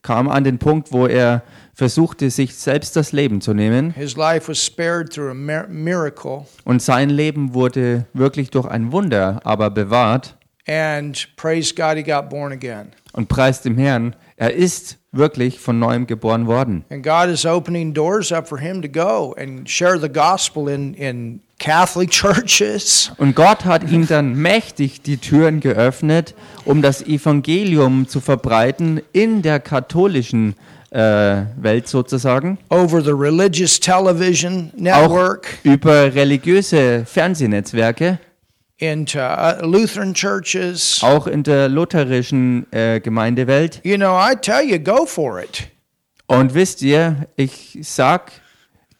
kam 0.01 0.27
an 0.29 0.43
den 0.43 0.57
Punkt, 0.57 0.91
wo 0.91 1.05
er 1.07 1.43
versuchte, 1.73 2.29
sich 2.29 2.55
selbst 2.55 2.95
das 2.95 3.11
Leben 3.11 3.41
zu 3.41 3.53
nehmen. 3.53 3.91
His 3.91 4.15
life 4.17 4.49
was 4.49 4.63
spared 4.63 5.13
through 5.13 5.29
a 5.31 5.33
mir- 5.33 5.67
miracle. 5.69 6.45
Und 6.63 6.81
sein 6.81 7.09
Leben 7.09 7.53
wurde 7.53 8.05
wirklich 8.13 8.49
durch 8.49 8.65
ein 8.65 8.91
Wunder 8.91 9.41
aber 9.43 9.69
bewahrt. 9.69 10.37
And 10.67 11.27
praise 11.35 11.73
God, 11.75 11.95
he 11.97 12.03
got 12.03 12.29
born 12.29 12.51
again. 12.51 12.87
Und 13.13 13.27
preist 13.29 13.65
dem 13.65 13.77
Herrn, 13.77 14.15
er 14.37 14.53
ist 14.53 14.97
wirklich 15.11 15.59
von 15.59 15.79
neuem 15.79 16.07
geboren 16.07 16.47
worden. 16.47 16.83
And 16.89 17.03
God 17.03 17.29
is 17.29 17.45
opening 17.45 17.93
doors 17.93 18.31
up 18.31 18.47
for 18.47 18.59
him 18.59 18.81
to 18.81 18.89
go 18.89 19.33
and 19.37 19.69
share 19.69 19.99
the 19.99 20.09
gospel 20.09 20.67
in, 20.67 20.93
in 20.93 21.41
Catholic 21.59 22.09
churches. 22.11 23.11
Und 23.17 23.35
Gott 23.35 23.65
hat 23.65 23.89
ihm 23.89 24.07
dann 24.07 24.33
mächtig 24.33 25.01
die 25.01 25.17
Türen 25.17 25.61
geöffnet, 25.61 26.35
um 26.65 26.81
das 26.81 27.01
Evangelium 27.01 28.07
zu 28.07 28.19
verbreiten 28.19 29.01
in 29.13 29.41
der 29.41 29.59
katholischen 29.59 30.55
äh, 30.91 31.43
Welt 31.57 31.87
sozusagen, 31.87 32.57
over 32.69 33.01
the 33.01 33.11
religious 33.11 33.79
television 33.79 34.71
auch 34.75 34.79
network, 34.79 35.47
über 35.63 36.13
religiöse 36.13 37.05
Fernsehnetzwerke, 37.05 38.19
into 38.77 39.19
uh, 39.19 39.65
Lutheran 39.65 40.13
churches. 40.13 41.01
auch 41.03 41.27
in 41.27 41.43
der 41.43 41.69
lutherischen 41.69 42.71
äh, 42.71 42.99
Gemeindewelt. 42.99 43.81
You 43.83 43.97
know, 43.97 44.17
I 44.17 44.35
tell 44.35 44.63
you, 44.63 44.79
go 44.79 45.05
for 45.05 45.41
it. 45.41 45.67
Und 46.27 46.53
wisst 46.53 46.81
ihr, 46.81 47.27
ich 47.35 47.77
sag 47.81 48.31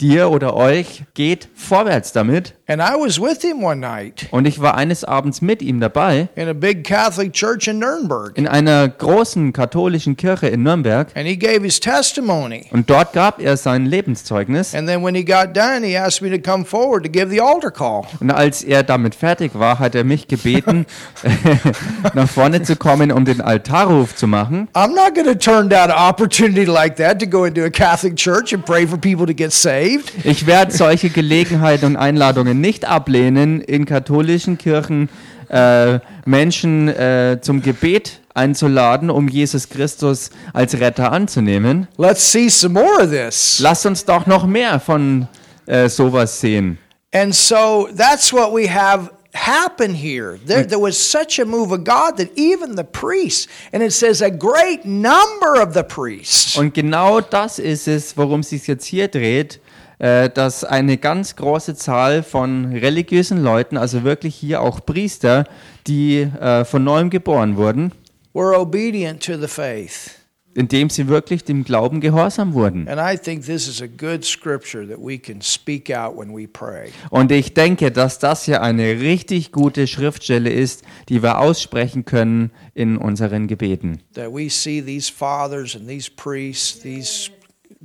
dir 0.01 0.29
oder 0.29 0.55
euch, 0.55 1.03
geht 1.13 1.47
vorwärts 1.55 2.11
damit. 2.11 2.53
And 2.67 2.81
I 2.81 2.95
was 2.99 3.21
with 3.21 3.41
him 3.41 3.63
one 3.63 3.79
night 3.79 4.27
Und 4.31 4.47
ich 4.47 4.59
war 4.59 4.75
eines 4.75 5.03
Abends 5.03 5.41
mit 5.41 5.61
ihm 5.61 5.79
dabei 5.79 6.29
in 6.35 6.49
a 6.49 6.53
big 6.53 6.83
Catholic 6.83 7.31
church 7.33 7.67
in 7.67 7.77
Nuremberg. 7.79 8.35
in 8.37 8.47
einer 8.47 8.87
großen 8.87 9.53
katholischen 9.53 10.17
Kirche 10.17 10.47
in 10.47 10.63
Nürnberg. 10.63 11.09
And 11.15 11.27
he 11.27 11.37
gave 11.37 11.61
his 11.63 11.79
testimony. 11.79 12.65
Und 12.71 12.89
dort 12.89 13.13
gab 13.13 13.39
er 13.39 13.55
sein 13.55 13.85
Lebenszeugnis. 13.85 14.73
And 14.73 14.87
then 14.87 15.03
when 15.03 15.13
he 15.15 15.23
got 15.23 15.55
done, 15.55 15.83
he 15.85 15.95
asked 15.95 16.21
me 16.21 16.35
to 16.35 16.41
come 16.41 16.65
forward 16.65 17.03
to 17.03 17.09
give 17.09 17.29
the 17.29 17.39
altar 17.39 17.69
call. 17.71 18.05
Und 18.19 18.31
als 18.31 18.63
er 18.63 18.81
damit 18.83 19.13
fertig 19.15 19.51
war, 19.53 19.77
hat 19.77 19.93
er 19.93 20.03
mich 20.03 20.27
gebeten, 20.27 20.87
nach 22.15 22.27
vorne 22.29 22.63
zu 22.63 22.75
kommen, 22.75 23.11
um 23.11 23.25
den 23.25 23.41
Altarruf 23.41 24.15
zu 24.15 24.27
machen. 24.27 24.67
I'm 24.73 24.95
not 24.95 25.13
going 25.13 25.27
to 25.27 25.35
turn 25.35 25.69
down 25.69 25.91
an 25.91 26.09
opportunity 26.09 26.65
like 26.65 26.95
that 26.97 27.19
to 27.19 27.27
go 27.27 27.45
into 27.45 27.63
a 27.63 27.69
Catholic 27.69 28.15
church 28.15 28.53
and 28.53 28.65
pray 28.65 28.87
for 28.87 28.97
people 28.97 29.25
to 29.27 29.33
get 29.33 29.53
saved. 29.53 29.84
Ich 30.23 30.45
werde 30.45 30.71
solche 30.71 31.09
Gelegenheiten 31.09 31.85
und 31.85 31.95
Einladungen 31.95 32.61
nicht 32.61 32.85
ablehnen, 32.85 33.61
in 33.61 33.85
katholischen 33.85 34.57
Kirchen 34.57 35.09
äh, 35.49 35.99
Menschen 36.25 36.87
äh, 36.87 37.39
zum 37.41 37.61
Gebet 37.61 38.21
einzuladen, 38.33 39.09
um 39.09 39.27
Jesus 39.27 39.69
Christus 39.69 40.29
als 40.53 40.79
Retter 40.79 41.11
anzunehmen. 41.11 41.87
Let's 41.97 42.31
see 42.31 42.49
some 42.49 42.73
more 42.73 43.03
of 43.03 43.09
this. 43.09 43.59
Lasst 43.59 43.85
uns 43.85 44.05
doch 44.05 44.25
noch 44.25 44.45
mehr 44.45 44.79
von 44.79 45.27
äh, 45.65 45.87
sowas 45.87 46.39
sehen. 46.39 46.77
And 47.13 47.33
so 47.33 47.87
that's 47.95 48.33
what 48.33 48.53
we 48.53 48.69
have 48.69 49.09
happen 49.35 49.93
here. 49.93 50.37
There, 50.45 50.65
there 50.65 50.79
was 50.79 50.97
such 50.97 51.39
a 51.39 51.45
move 51.45 51.71
of 51.71 51.83
God 51.83 52.17
that 52.17 52.29
even 52.35 52.75
the 52.75 52.83
priests, 52.83 53.47
and 53.71 53.83
it 53.83 53.93
says 53.93 54.21
a 54.21 54.29
great 54.29 54.85
number 54.85 55.61
of 55.61 55.73
the 55.73 55.83
priests, 55.83 56.57
Und 56.57 56.73
genau 56.73 57.21
das 57.21 57.59
ist 57.59 57.87
es, 57.87 58.17
worum 58.17 58.39
es 58.41 58.49
sich 58.49 58.67
jetzt 58.67 58.85
hier 58.85 59.07
dreht, 59.07 59.59
dass 59.97 60.63
eine 60.63 60.97
ganz 60.97 61.35
große 61.35 61.75
Zahl 61.75 62.23
von 62.23 62.73
religiösen 62.73 63.41
Leuten, 63.41 63.77
also 63.77 64.03
wirklich 64.03 64.35
hier 64.35 64.61
auch 64.61 64.85
Priester, 64.85 65.45
die 65.87 66.21
äh, 66.21 66.65
von 66.65 66.83
neuem 66.83 67.09
geboren 67.09 67.57
wurden, 67.57 67.91
were 68.33 68.59
obedient 68.59 69.23
to 69.23 69.37
the 69.37 69.47
faith. 69.47 70.25
indem 70.55 70.89
sie 70.89 71.07
wirklich 71.07 71.43
dem 71.43 71.63
Glauben 71.65 71.99
gehorsam 71.99 72.53
wurden. 72.53 72.87
And 72.87 72.99
I 72.99 73.17
think 73.21 73.45
this 73.45 73.67
is 73.67 73.81
a 73.81 73.87
good 73.87 74.23
scripture 74.23 74.87
that 74.87 74.97
we 74.97 75.17
can 75.17 75.41
speak 75.41 75.91
out 75.91 76.17
when 76.17 76.33
we 76.33 76.47
pray. 76.47 76.91
Und 77.09 77.31
ich 77.31 77.53
denke, 77.53 77.91
dass 77.91 78.19
das 78.19 78.45
hier 78.45 78.61
eine 78.61 78.99
richtig 79.01 79.51
gute 79.51 79.85
Schriftstelle 79.85 80.49
ist, 80.49 80.83
die 81.09 81.21
wir 81.21 81.39
aussprechen 81.39 82.05
können 82.05 82.51
in 82.73 82.97
unseren 82.97 83.47
Gebeten. 83.47 84.01
That 84.13 84.33
we 84.33 84.49
see 84.49 84.81
these 84.81 85.11
fathers 85.11 85.75
and 85.75 85.87
these 85.87 86.09
priests, 86.09 86.79
these 86.79 87.29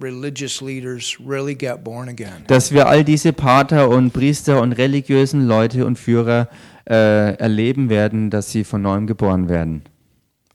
religious 0.00 0.60
leaders 0.60 1.16
really 1.24 1.54
get 1.54 1.84
born 1.84 2.08
again. 2.08 2.44
Dass 2.46 2.72
wir 2.72 2.88
all 2.88 3.04
diese 3.04 3.32
Pater 3.32 3.88
und 3.88 4.12
Priester 4.12 4.60
und 4.60 4.72
religiösen 4.72 5.46
Leute 5.46 5.86
und 5.86 5.98
Führer 5.98 6.48
äh, 6.88 7.34
erleben 7.36 7.88
werden, 7.90 8.30
dass 8.30 8.50
sie 8.50 8.64
von 8.64 8.82
neuem 8.82 9.06
geboren 9.06 9.48
werden. 9.48 9.82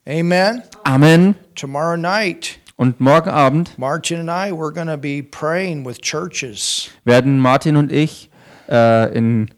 Amen. 0.08 0.62
Amen. 0.84 1.34
Tomorrow 1.54 1.96
night, 1.96 2.58
Und 2.76 3.00
morgen 3.00 3.30
Abend 3.30 3.78
Martin 3.78 4.28
and 4.28 4.30
I, 4.30 4.52
we're 4.52 4.72
going 4.72 4.86
to 4.86 4.98
be 4.98 5.22
praying 5.22 5.84
with 5.86 5.98
churches. 6.00 6.90
werden 7.04 7.38
Martin 7.38 7.76
und 7.76 7.90
ich 7.90 8.30
äh, 8.68 9.16
in 9.16 9.48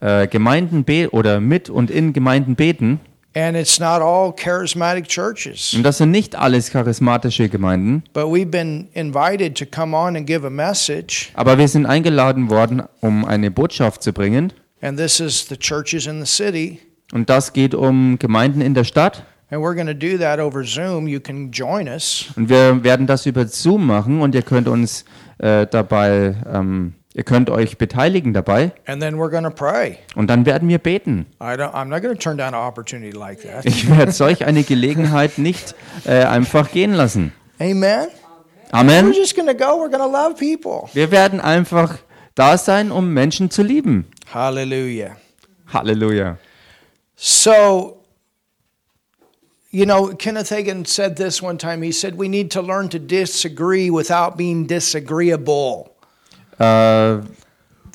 äh, 0.00 0.28
Gemeinden 0.28 0.84
be 0.84 1.08
oder 1.10 1.40
mit 1.40 1.68
und 1.70 1.90
in 1.90 2.12
Gemeinden 2.12 2.54
beten. 2.54 3.00
And 3.38 3.56
it's 3.56 3.78
not 3.78 4.02
all 4.02 4.32
charismatic 4.34 5.06
churches, 5.06 5.72
Und 5.72 5.84
das 5.84 5.98
sind 5.98 6.10
nicht 6.10 6.34
alles 6.34 6.70
charismatische 6.72 7.48
Gemeinden, 7.48 8.02
but 8.12 8.24
we've 8.24 8.50
been 8.50 8.88
invited 8.94 9.56
to 9.58 9.64
come 9.64 9.96
on 9.96 10.16
and 10.16 10.26
give 10.26 10.44
a 10.44 10.50
message. 10.50 11.30
aber 11.34 11.56
wir 11.56 11.68
sind 11.68 11.86
eingeladen 11.86 12.50
worden, 12.50 12.82
um 13.00 13.24
eine 13.24 13.52
Botschaft 13.52 14.02
zu 14.02 14.12
bringen. 14.12 14.52
And 14.80 14.98
this 14.98 15.20
is 15.20 15.46
the 15.48 15.56
churches 15.56 16.06
in 16.06 16.18
the 16.18 16.26
city. 16.26 16.80
Und 17.12 17.30
das 17.30 17.52
geht 17.52 17.74
um 17.76 18.18
Gemeinden 18.18 18.60
in 18.60 18.74
der 18.74 18.82
Stadt. 18.84 19.22
And 19.50 19.62
we're 19.62 19.74
going 19.74 19.86
to 19.86 19.94
do 19.94 20.18
that 20.18 20.40
over 20.40 20.64
Zoom. 20.64 21.06
You 21.06 21.20
can 21.20 21.52
join 21.52 21.86
us. 21.86 22.26
Und 22.34 22.48
wir 22.48 22.82
werden 22.82 23.06
das 23.06 23.24
über 23.24 23.46
Zoom 23.46 23.86
machen 23.86 24.20
und 24.20 24.34
ihr 24.34 24.42
könnt 24.42 24.66
uns 24.66 25.04
äh, 25.38 25.64
dabei, 25.70 26.34
ähm, 26.52 26.94
ihr 27.18 27.24
könnt 27.24 27.50
euch 27.50 27.78
beteiligen 27.78 28.32
dabei. 28.32 28.70
And 28.86 29.02
then 29.02 29.16
we're 29.16 29.28
going 29.28 29.42
to 29.42 29.50
pray. 29.50 29.98
Und 30.14 30.30
dann 30.30 30.46
werden 30.46 30.68
wir 30.68 30.78
beten. 30.78 31.26
Ich 33.64 33.90
werde 33.90 34.12
solch 34.12 34.44
eine 34.44 34.62
Gelegenheit 34.62 35.36
nicht 35.36 35.74
äh, 36.06 36.22
einfach 36.24 36.70
gehen 36.70 36.94
lassen. 36.94 37.32
Amen. 37.58 38.06
Amen. 38.70 39.06
We're 39.06 39.18
just 39.18 39.34
going 39.34 39.48
to 39.48 39.54
go. 39.54 39.80
We're 39.80 39.90
going 39.90 39.98
to 39.98 40.06
love 40.06 40.36
people. 40.36 40.88
Wir 40.94 41.10
werden 41.10 41.40
einfach 41.40 41.98
da 42.36 42.56
sein, 42.56 42.92
um 42.92 43.12
Menschen 43.12 43.50
zu 43.50 43.64
lieben. 43.64 44.06
Hallelujah. 44.32 45.16
Halleluja. 45.72 46.38
So, 47.16 48.04
you 49.72 49.84
know, 49.84 50.14
Kenneth 50.14 50.50
Hagin 50.50 50.84
said 50.84 51.16
this 51.16 51.42
one 51.42 51.58
time. 51.58 51.82
He 51.82 51.90
said, 51.90 52.16
We 52.16 52.28
need 52.28 52.52
to 52.52 52.62
learn 52.62 52.88
to 52.90 53.00
disagree 53.00 53.90
without 53.90 54.36
being 54.36 54.68
disagreeable. 54.68 55.97
Äh, 56.58 57.18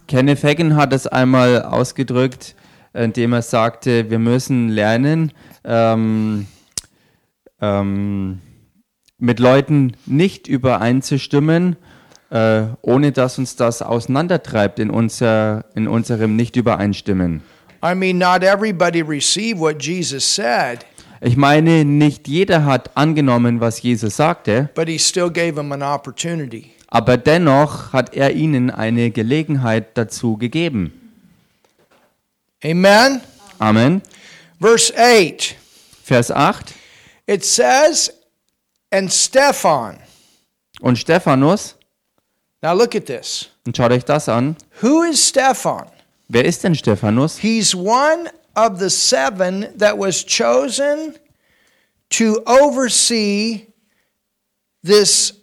Kenneth 0.07 0.43
Hagin 0.43 0.75
hat 0.75 0.93
es 0.93 1.07
einmal 1.07 1.63
ausgedrückt, 1.63 2.55
indem 2.93 3.33
er 3.33 3.41
sagte, 3.41 4.09
wir 4.09 4.19
müssen 4.19 4.69
lernen, 4.69 5.31
ähm, 5.63 6.47
ähm, 7.61 8.39
mit 9.17 9.39
Leuten 9.39 9.95
nicht 10.05 10.47
übereinzustimmen, 10.47 11.77
äh, 12.29 12.63
ohne 12.81 13.11
dass 13.11 13.37
uns 13.37 13.55
das 13.55 13.81
auseinandertreibt 13.81 14.79
in, 14.79 14.89
unser, 14.89 15.65
in 15.75 15.87
unserem 15.87 16.35
Nicht-Übereinstimmen. 16.35 17.41
I 17.85 17.95
mean, 17.95 18.17
not 18.17 18.43
everybody 18.43 19.01
received 19.01 19.59
what 19.59 19.81
Jesus 19.81 20.23
said, 20.23 20.85
Ich 21.25 21.37
meine, 21.37 21.85
nicht 21.85 22.27
jeder 22.27 22.65
hat 22.65 22.97
angenommen, 22.97 23.61
was 23.61 23.81
Jesus 23.81 24.17
sagte, 24.17 24.69
but 24.75 24.89
he 24.89 24.99
still 24.99 25.29
gave 25.29 25.55
them 25.55 25.71
an 25.71 25.81
opportunity. 25.81 26.73
Aber 26.93 27.17
dennoch 27.17 27.91
hat 27.91 28.13
er 28.13 28.33
ihnen 28.33 28.69
eine 28.69 29.09
Gelegenheit 29.09 29.97
dazu 29.97 30.37
gegeben. 30.37 30.93
Amen. 32.63 33.19
Amen. 33.57 34.01
Verse 34.61 34.93
8 34.95 35.55
Vers 36.03 36.29
8. 36.29 36.75
it 37.25 37.43
says, 37.43 38.13
And 38.91 39.11
Stephan. 39.11 39.97
Und 40.81 40.97
Stephanus, 40.99 41.75
Now 42.61 42.75
look 42.75 42.93
at 42.95 43.07
this. 43.07 43.49
und 43.65 43.75
schaut 43.75 43.91
euch 43.91 44.05
das 44.05 44.29
an. 44.29 44.55
Who 44.81 45.01
is 45.03 45.29
Stephan? 45.29 45.87
Wer 46.27 46.45
ist 46.45 46.63
denn 46.63 46.75
Stephanus? 46.75 47.39
He's 47.39 47.73
one 47.73 48.29
of 48.55 48.77
the 48.79 48.89
seven 48.89 49.65
that 49.77 49.97
was 49.97 50.23
chosen 50.23 51.15
to 52.11 52.39
oversee 52.45 53.65
this 54.83 55.33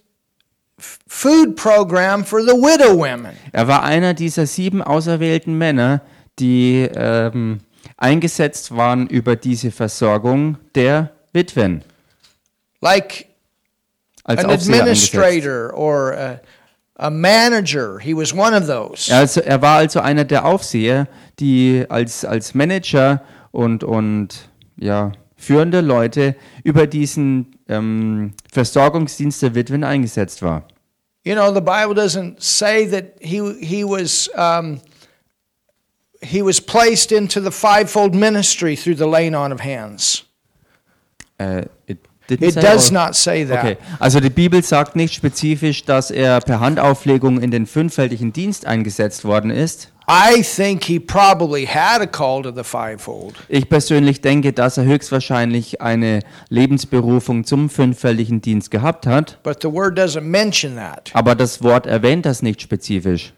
food 1.10 1.56
program 1.56 2.24
for 2.24 2.40
the 2.40 2.54
widow 2.54 2.94
women. 2.94 3.32
Er 3.52 3.66
war 3.66 3.82
einer 3.82 4.14
dieser 4.14 4.46
sieben 4.46 4.80
auserwählten 4.80 5.58
Männer, 5.58 6.02
die 6.38 6.88
ähm, 6.94 7.58
eingesetzt 7.96 8.74
waren 8.76 9.08
über 9.08 9.34
diese 9.34 9.72
Versorgung 9.72 10.56
der 10.76 11.10
Witwen. 11.32 11.82
Like 12.80 13.26
Als 14.22 14.44
an 14.44 14.50
Aufseher 14.52 14.82
administrator 14.82 15.74
or 15.74 16.14
a, 16.16 16.40
a 16.94 17.10
manager. 17.10 17.98
He 17.98 18.14
was 18.14 18.32
one 18.32 18.56
of 18.56 18.68
those. 18.68 19.12
Also, 19.12 19.40
er 19.40 19.60
war 19.60 19.78
also 19.78 19.98
einer 20.00 20.24
der 20.24 20.44
Aufseher, 20.44 21.08
die 21.40 21.84
als, 21.88 22.24
als 22.24 22.54
Manager 22.54 23.20
und, 23.50 23.82
und 23.82 24.48
ja, 24.76 25.10
führende 25.36 25.80
Leute 25.80 26.36
über 26.62 26.86
diesen 26.86 27.56
ähm, 27.68 28.32
Versorgungsdienst 28.50 29.42
der 29.42 29.56
Witwen 29.56 29.82
eingesetzt 29.82 30.40
war. 30.40 30.68
You 31.24 31.34
know, 31.34 31.52
the 31.52 31.60
Bible 31.60 31.94
doesn't 31.94 32.42
say 32.42 32.86
that 32.86 33.18
he 33.20 33.54
he 33.62 33.84
was 33.84 34.28
um, 34.34 34.80
he 36.22 36.42
was 36.42 36.60
placed 36.60 37.12
into 37.12 37.40
the 37.40 37.50
fivefold 37.50 38.14
ministry 38.14 38.76
through 38.76 38.96
the 38.96 39.06
laying 39.06 39.34
on 39.34 39.52
of 39.52 39.60
hands. 39.60 40.24
Äh, 41.38 41.68
it 41.86 41.98
didn't 42.30 42.46
It 42.48 42.54
say 42.54 42.60
does 42.62 42.90
or- 42.90 42.94
not 42.94 43.14
say 43.14 43.44
that. 43.46 43.58
Okay, 43.58 43.76
also 43.98 44.20
die 44.20 44.30
Bibel 44.30 44.62
sagt 44.62 44.96
nicht 44.96 45.12
spezifisch, 45.14 45.84
dass 45.84 46.10
er 46.10 46.40
per 46.40 46.60
Handauflegung 46.60 47.40
in 47.40 47.50
den 47.50 47.66
fünffältigen 47.66 48.32
Dienst 48.32 48.66
eingesetzt 48.66 49.24
worden 49.24 49.50
ist. 49.50 49.90
I 50.08 50.42
think 50.42 50.84
he 50.86 50.98
probably 50.98 51.64
had 51.66 52.00
a 52.00 52.06
call 52.06 52.42
to 52.42 52.50
the 52.50 52.64
fivefold. 52.64 53.34
Ich 53.48 53.68
persönlich 53.68 54.20
denke, 54.20 54.52
dass 54.52 54.76
er 54.76 54.82
höchstwahrscheinlich 54.84 55.80
eine 55.80 56.20
Lebensberufung 56.48 57.44
zum 57.44 57.70
fünffältigen 57.70 58.40
Dienst 58.40 58.72
gehabt 58.72 59.06
hat, 59.06 59.38
But 59.44 59.58
the 59.62 59.70
word 59.70 59.96
doesn't 59.96 60.22
mention 60.22 60.74
that. 60.76 61.10
aber 61.12 61.36
das 61.36 61.62
Wort 61.62 61.86
erwähnt 61.86 62.26
das 62.26 62.42
nicht 62.42 62.60
spezifisch. 62.60 63.32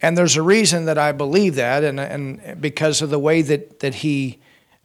And 0.00 0.16
there's 0.16 0.36
a 0.38 0.42
reason 0.42 0.86
that 0.86 0.96
I 0.98 1.12
believe 1.12 1.54
that, 1.56 1.84
and, 1.84 2.00
and 2.00 2.40
because 2.60 3.04
of 3.04 3.10
the 3.10 3.20
way 3.22 3.42
that, 3.44 3.78
that 3.80 3.94
he, 3.94 4.38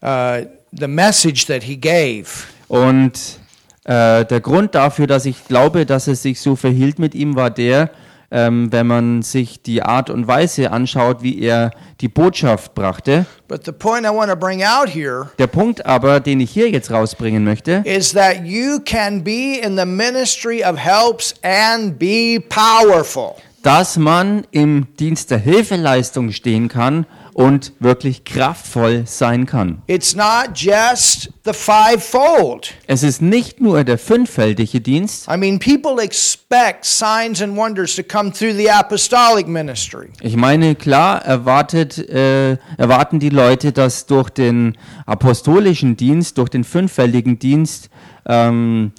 uh, 0.04 0.42
the 0.72 0.88
message 0.88 1.48
that 1.48 1.64
he 1.64 1.76
gave. 1.76 2.46
Und 2.68 3.40
äh, 3.86 4.26
der 4.26 4.42
Grund 4.42 4.76
dafür, 4.76 5.08
dass 5.08 5.26
ich 5.26 5.48
glaube, 5.48 5.86
dass 5.86 6.08
es 6.08 6.22
sich 6.22 6.42
so 6.42 6.56
verhielt 6.56 7.00
mit 7.00 7.16
ihm, 7.16 7.36
war 7.36 7.50
der, 7.50 7.90
ähm, 8.30 8.72
wenn 8.72 8.88
man 8.88 9.22
sich 9.22 9.62
die 9.62 9.82
Art 9.82 10.10
und 10.10 10.28
Weise 10.28 10.72
anschaut, 10.72 11.24
wie 11.24 11.40
er 11.42 11.72
die 12.02 12.10
Botschaft 12.10 12.76
brachte. 12.76 13.26
But 13.48 13.64
the 13.66 13.72
point 13.72 14.06
I 14.06 14.10
want 14.10 14.30
to 14.30 14.36
bring 14.36 14.64
out 14.64 14.90
here 14.90 15.30
Der 15.40 15.48
Punkt 15.48 15.86
aber, 15.86 16.20
den 16.20 16.42
ich 16.42 16.52
hier 16.52 16.70
jetzt 16.70 16.92
rausbringen 16.92 17.46
möchte, 17.46 17.84
is 17.86 18.12
that 18.12 18.44
you 18.44 18.80
can 18.84 19.24
be 19.24 19.60
in 19.64 19.78
the 19.78 19.86
ministry 19.86 20.62
of 20.64 20.78
helps 20.78 21.34
and 21.42 21.98
be 21.98 22.44
powerful. 22.50 23.36
dass 23.64 23.98
man 23.98 24.46
im 24.52 24.88
Dienst 25.00 25.32
der 25.32 25.40
Hilfeleistung 25.40 26.32
stehen 26.32 26.68
kann 26.68 27.06
und 27.38 27.74
wirklich 27.80 28.24
kraftvoll 28.24 29.04
sein 29.06 29.46
kann. 29.46 29.84
It's 29.86 30.16
not 30.16 30.56
just 30.56 31.32
the 31.46 31.54
fivefold. 31.54 32.74
Es 32.88 33.04
ist 33.04 33.22
nicht 33.22 33.62
nur 33.62 33.84
der 33.84 34.00
fünffältige 34.00 34.82
Dienst. 34.82 35.28
I 35.28 35.38
mean, 35.38 35.60
people 35.60 36.04
expect 36.04 36.84
signs 36.84 37.40
and 37.40 37.56
wonders 37.56 37.96
to 37.96 38.02
come 38.02 38.34
through 38.34 38.56
the 38.56 38.72
apostolic 38.72 39.48
ministry. 39.48 40.08
Ich 40.22 40.36
meine, 40.36 40.74
klar 40.74 41.24
erwartet, 41.24 42.00
äh, 42.10 42.58
erwarten 42.78 43.20
die 43.20 43.30
Leute, 43.30 43.72
dass 43.72 44.08
durch 44.08 44.32
den 44.32 44.76
apostolischen 45.06 45.96
Dienst, 45.96 46.40
durch 46.40 46.50
den 46.50 46.64
fünffältigen 46.64 47.38
Dienst 47.38 47.92
ähm, 48.26 48.94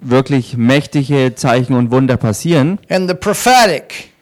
wirklich 0.00 0.56
mächtige 0.56 1.34
Zeichen 1.34 1.74
und 1.74 1.90
Wunder 1.90 2.16
passieren. 2.16 2.78
And 2.88 3.10
the 3.10 3.14
prophetic, 3.14 4.13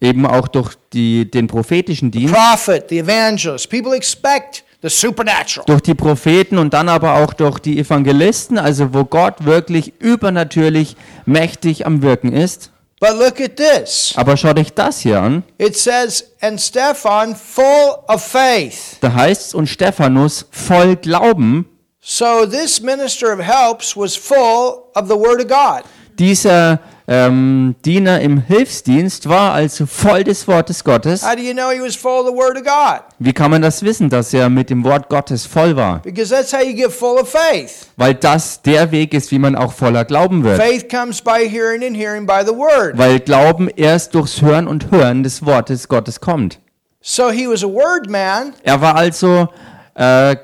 Eben 0.00 0.26
auch 0.26 0.48
durch 0.48 0.74
die, 0.92 1.30
den 1.30 1.46
prophetischen 1.48 2.10
Dienst, 2.10 2.32
prophet, 2.34 2.86
the 2.88 2.98
evangelist. 3.00 3.68
People 3.68 3.94
expect 3.96 4.62
the 4.82 4.88
supernatural. 4.88 5.64
durch 5.66 5.80
die 5.82 5.94
Propheten 5.94 6.56
und 6.58 6.72
dann 6.72 6.88
aber 6.88 7.14
auch 7.14 7.32
durch 7.34 7.58
die 7.58 7.78
Evangelisten, 7.80 8.58
also 8.58 8.94
wo 8.94 9.04
Gott 9.04 9.44
wirklich 9.44 9.92
übernatürlich 9.98 10.96
mächtig 11.26 11.84
am 11.86 12.02
Wirken 12.02 12.32
ist. 12.32 12.70
But 13.00 13.10
look 13.18 13.40
at 13.40 13.56
this. 13.56 14.12
Aber 14.16 14.36
schaut 14.36 14.58
euch 14.58 14.72
das 14.74 15.00
hier 15.00 15.20
an. 15.20 15.44
It 15.58 15.76
says, 15.76 16.32
and 16.40 16.60
Stephan, 16.60 17.36
full 17.36 17.94
of 18.08 18.22
faith. 18.24 18.96
Da 19.00 19.12
heißt 19.12 19.48
es, 19.48 19.54
und 19.54 19.68
Stephanus 19.68 20.46
voll 20.50 20.96
Glauben, 20.96 21.66
So 22.00 22.46
this 22.46 22.80
minister 22.80 23.32
of 23.32 23.40
helps 23.40 23.96
was 23.96 24.16
full 24.16 24.82
of 24.94 25.08
the 25.08 25.14
word 25.14 25.40
of 25.40 25.48
God. 25.48 25.82
dieser 26.18 26.80
ähm, 27.10 27.74
Diener 27.86 28.20
im 28.20 28.38
Hilfsdienst 28.38 29.30
war 29.30 29.54
also 29.54 29.86
voll 29.86 30.24
des 30.24 30.46
Wortes 30.46 30.84
Gottes. 30.84 31.22
How 31.26 31.34
do 31.34 31.40
you 31.40 31.54
know 31.54 31.70
he 31.70 31.80
was 31.80 31.96
full 31.96 32.20
of 32.20 32.26
the 32.26 32.34
word 32.34 32.58
of 32.58 32.64
God? 32.64 33.00
Wie 33.18 33.32
kann 33.32 33.50
man 33.50 33.62
das 33.62 33.82
wissen, 33.82 34.10
dass 34.10 34.34
er 34.34 34.50
mit 34.50 34.68
dem 34.68 34.84
Wort 34.84 35.08
Gottes 35.08 35.46
voll 35.46 35.74
war? 35.74 36.00
Because 36.02 36.28
that's 36.28 36.52
how 36.52 36.60
you 36.60 36.74
get 36.74 36.92
full 36.92 37.18
of 37.18 37.30
faith. 37.30 37.86
Weil 37.96 38.14
das 38.14 38.60
der 38.60 38.90
Weg 38.92 39.14
ist, 39.14 39.30
wie 39.30 39.38
man 39.38 39.56
auch 39.56 39.72
voller 39.72 40.04
Glauben 40.04 40.44
wird. 40.44 40.60
Faith 40.60 40.90
comes 40.90 41.22
by 41.22 41.48
hearing 41.48 41.82
and 41.82 41.96
hearing 41.96 42.26
by 42.26 42.42
the 42.44 42.54
word. 42.54 42.98
Weil 42.98 43.20
Glauben 43.20 43.68
erst 43.74 44.14
durchs 44.14 44.42
Hören 44.42 44.68
und 44.68 44.90
Hören 44.90 45.22
des 45.22 45.46
Wortes 45.46 45.88
Gottes 45.88 46.20
kommt. 46.20 46.60
So 47.00 47.30
he 47.30 47.48
was 47.48 47.64
a 47.64 47.68
word 47.68 48.10
man, 48.10 48.52
Er 48.64 48.82
war 48.82 48.96
also, 48.96 49.48
äh, 49.96 50.32
äh, 50.32 50.36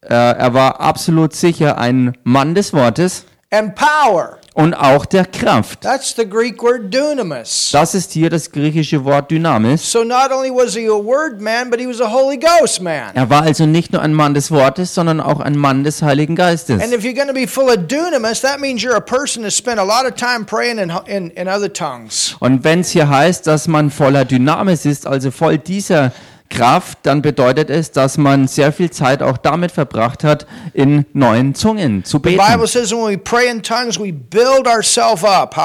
er 0.00 0.52
war 0.52 0.80
absolut 0.80 1.32
sicher 1.32 1.78
ein 1.78 2.18
Mann 2.24 2.56
des 2.56 2.72
Wortes 2.72 3.24
and 3.50 3.76
power. 3.76 4.37
Und 4.58 4.74
auch 4.74 5.06
der 5.06 5.24
Kraft. 5.24 5.82
That's 5.82 6.16
the 6.16 6.28
Greek 6.28 6.60
word 6.60 6.92
dunamis. 6.92 7.70
Das 7.70 7.94
ist 7.94 8.10
hier 8.10 8.28
das 8.28 8.50
griechische 8.50 9.04
Wort 9.04 9.30
Dynamis. 9.30 9.92
So 9.92 10.02
not 10.02 10.32
only 10.32 10.50
was 10.50 10.74
he 10.74 10.86
a 10.86 10.90
word 10.90 11.40
man, 11.40 11.70
but 11.70 11.78
he 11.78 11.86
was 11.86 12.00
a 12.00 12.10
Holy 12.10 12.36
Ghost 12.36 12.82
man. 12.82 13.14
Er 13.14 13.30
war 13.30 13.42
also 13.42 13.66
nicht 13.66 13.92
nur 13.92 14.02
ein 14.02 14.12
Mann 14.12 14.34
des 14.34 14.50
Wortes, 14.50 14.92
sondern 14.96 15.20
auch 15.20 15.38
ein 15.38 15.56
Mann 15.56 15.84
des 15.84 16.02
Heiligen 16.02 16.34
Geistes. 16.34 16.82
And 16.82 16.92
if 16.92 17.04
you're 17.04 17.14
going 17.14 17.28
to 17.28 17.34
be 17.34 17.46
full 17.46 17.68
of 17.68 17.86
dunamis, 17.86 18.40
that 18.40 18.58
means 18.58 18.82
you're 18.82 18.96
a 18.96 19.00
person 19.00 19.44
that 19.44 19.52
spent 19.52 19.78
a 19.78 19.84
lot 19.84 20.04
of 20.04 20.16
time 20.16 20.44
praying 20.44 20.78
in, 20.78 20.90
in, 21.06 21.30
in 21.30 21.46
other 21.46 21.72
tongues. 21.72 22.34
Und 22.40 22.64
wenn 22.64 22.80
es 22.80 22.90
hier 22.90 23.08
heißt, 23.08 23.46
dass 23.46 23.68
man 23.68 23.92
voller 23.92 24.24
Dynamis 24.24 24.84
ist, 24.86 25.06
also 25.06 25.30
voll 25.30 25.58
dieser 25.58 26.10
Kraft, 26.50 26.98
dann 27.02 27.22
bedeutet 27.22 27.70
es, 27.70 27.92
dass 27.92 28.16
man 28.16 28.48
sehr 28.48 28.72
viel 28.72 28.90
Zeit 28.90 29.22
auch 29.22 29.36
damit 29.36 29.70
verbracht 29.70 30.24
hat, 30.24 30.46
in 30.72 31.04
neuen 31.12 31.54
Zungen 31.54 32.04
zu 32.04 32.20
beten. 32.20 32.40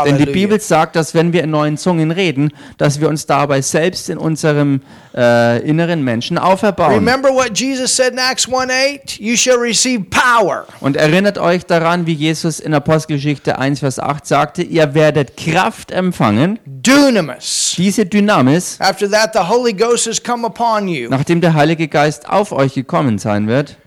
Denn 0.06 0.18
die. 0.18 0.26
Bibel 0.26 0.60
sagt, 0.60 0.96
dass 0.96 1.14
wenn 1.14 1.32
wir 1.34 1.44
in 1.44 1.52
neuen 1.52 1.78
Zungen 1.78 2.12
reden, 2.12 2.52
dass 2.78 3.00
wir 3.00 3.08
uns 3.08 3.26
dabei 3.26 3.62
selbst 3.62 4.10
in 4.10 4.18
unserem 4.18 4.82
äh, 5.16 5.60
inneren 5.68 6.04
Menschen 6.04 6.38
auferbauen. 6.38 6.94
Remember 6.96 7.30
what 7.30 7.58
Jesus 7.58 7.96
said 7.96 8.14
in 8.14 8.20
Acts 8.20 8.48
1 8.48 8.72
8? 8.72 9.20
You 9.20 9.36
shall 9.36 9.58
receive 9.58 10.06
power. 10.10 10.66
Und 10.80 10.98
erinnert 10.98 11.38
euch 11.38 11.66
daran, 11.66 12.06
wie 12.08 12.14
Jesus 12.14 12.60
in 12.60 12.74
Apostelgeschichte 12.74 13.58
1, 13.60 13.80
Vers 13.80 14.00
8 14.00 14.26
sagte, 14.26 14.64
ihr 14.64 14.94
werdet 14.94 15.38
Kraft 15.38 15.92
empfangen, 15.92 16.60
Dunamis. 16.66 17.76
diese 17.78 18.06
Dynamis, 18.06 18.78
After 18.80 19.10
that, 19.10 19.34
the 19.34 19.48
Holy 19.48 19.74
Ghost 19.74 20.08
has 20.08 20.22
come 20.22 20.46
upon 20.46 20.73
you. 20.82 21.10
nachdem 21.10 21.42
der 21.42 21.54
Heilige 21.54 21.88
Geist 21.88 22.30
auf 22.30 22.52
euch 22.52 22.74
gekommen 22.74 23.18
sein 23.18 23.48
wird. 23.48 23.78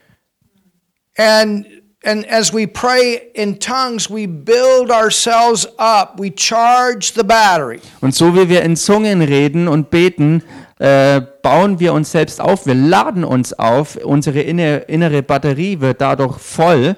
And 1.16 1.66
and 2.04 2.30
as 2.30 2.52
we 2.52 2.66
pray 2.66 3.20
in 3.34 3.58
tongues, 3.58 4.10
we 4.10 4.26
build 4.26 4.90
ourselves 4.90 5.66
up. 5.78 6.18
We 6.18 6.30
charge 6.30 7.12
the 7.14 7.24
battery. 7.24 7.80
Und 8.00 8.14
so 8.14 8.34
wie 8.34 8.48
wir 8.48 8.62
in 8.62 8.76
Zungen 8.76 9.22
reden 9.22 9.66
und 9.68 9.90
beten, 9.90 10.42
äh, 10.78 11.22
bauen 11.42 11.80
wir 11.80 11.92
uns 11.94 12.12
selbst 12.12 12.40
auf, 12.40 12.66
wir 12.66 12.74
laden 12.74 13.24
uns 13.24 13.52
auf, 13.54 13.96
unsere 13.96 14.40
inne, 14.40 14.78
innere 14.88 15.22
Batterie 15.22 15.80
wird 15.80 16.00
dadurch 16.00 16.38
voll. 16.38 16.96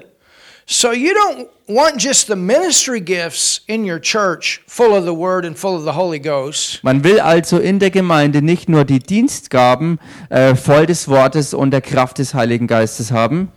So 0.71 0.91
you 0.91 1.15
don't 1.15 1.49
want 1.67 1.97
just 1.97 2.27
the 2.27 2.35
ministry 2.35 3.01
gifts 3.01 3.61
in 3.67 3.83
your 3.83 3.97
church 3.99 4.61
full 4.67 4.95
of 4.95 5.03
the 5.03 5.15
word 5.15 5.43
and 5.43 5.57
full 5.57 5.75
of 5.75 5.83
the 5.83 5.93
Holy 5.93 6.19
Ghost. 6.19 6.83
Man 6.83 7.03
will 7.03 7.19
also 7.19 7.57
in 7.57 7.79
der 7.79 7.89
Gemeinde 7.89 8.43
nicht 8.43 8.69
nur 8.69 8.85
die 8.85 8.99
Dienstgaben 8.99 9.97
äh, 10.29 10.53
voll 10.53 10.85
des 10.85 11.07
Wortes 11.07 11.55
und 11.55 11.71
der 11.71 11.81
Kraft 11.81 12.19
des 12.19 12.35
Heiligen 12.35 12.67
Geistes 12.67 13.11
haben, 13.11 13.51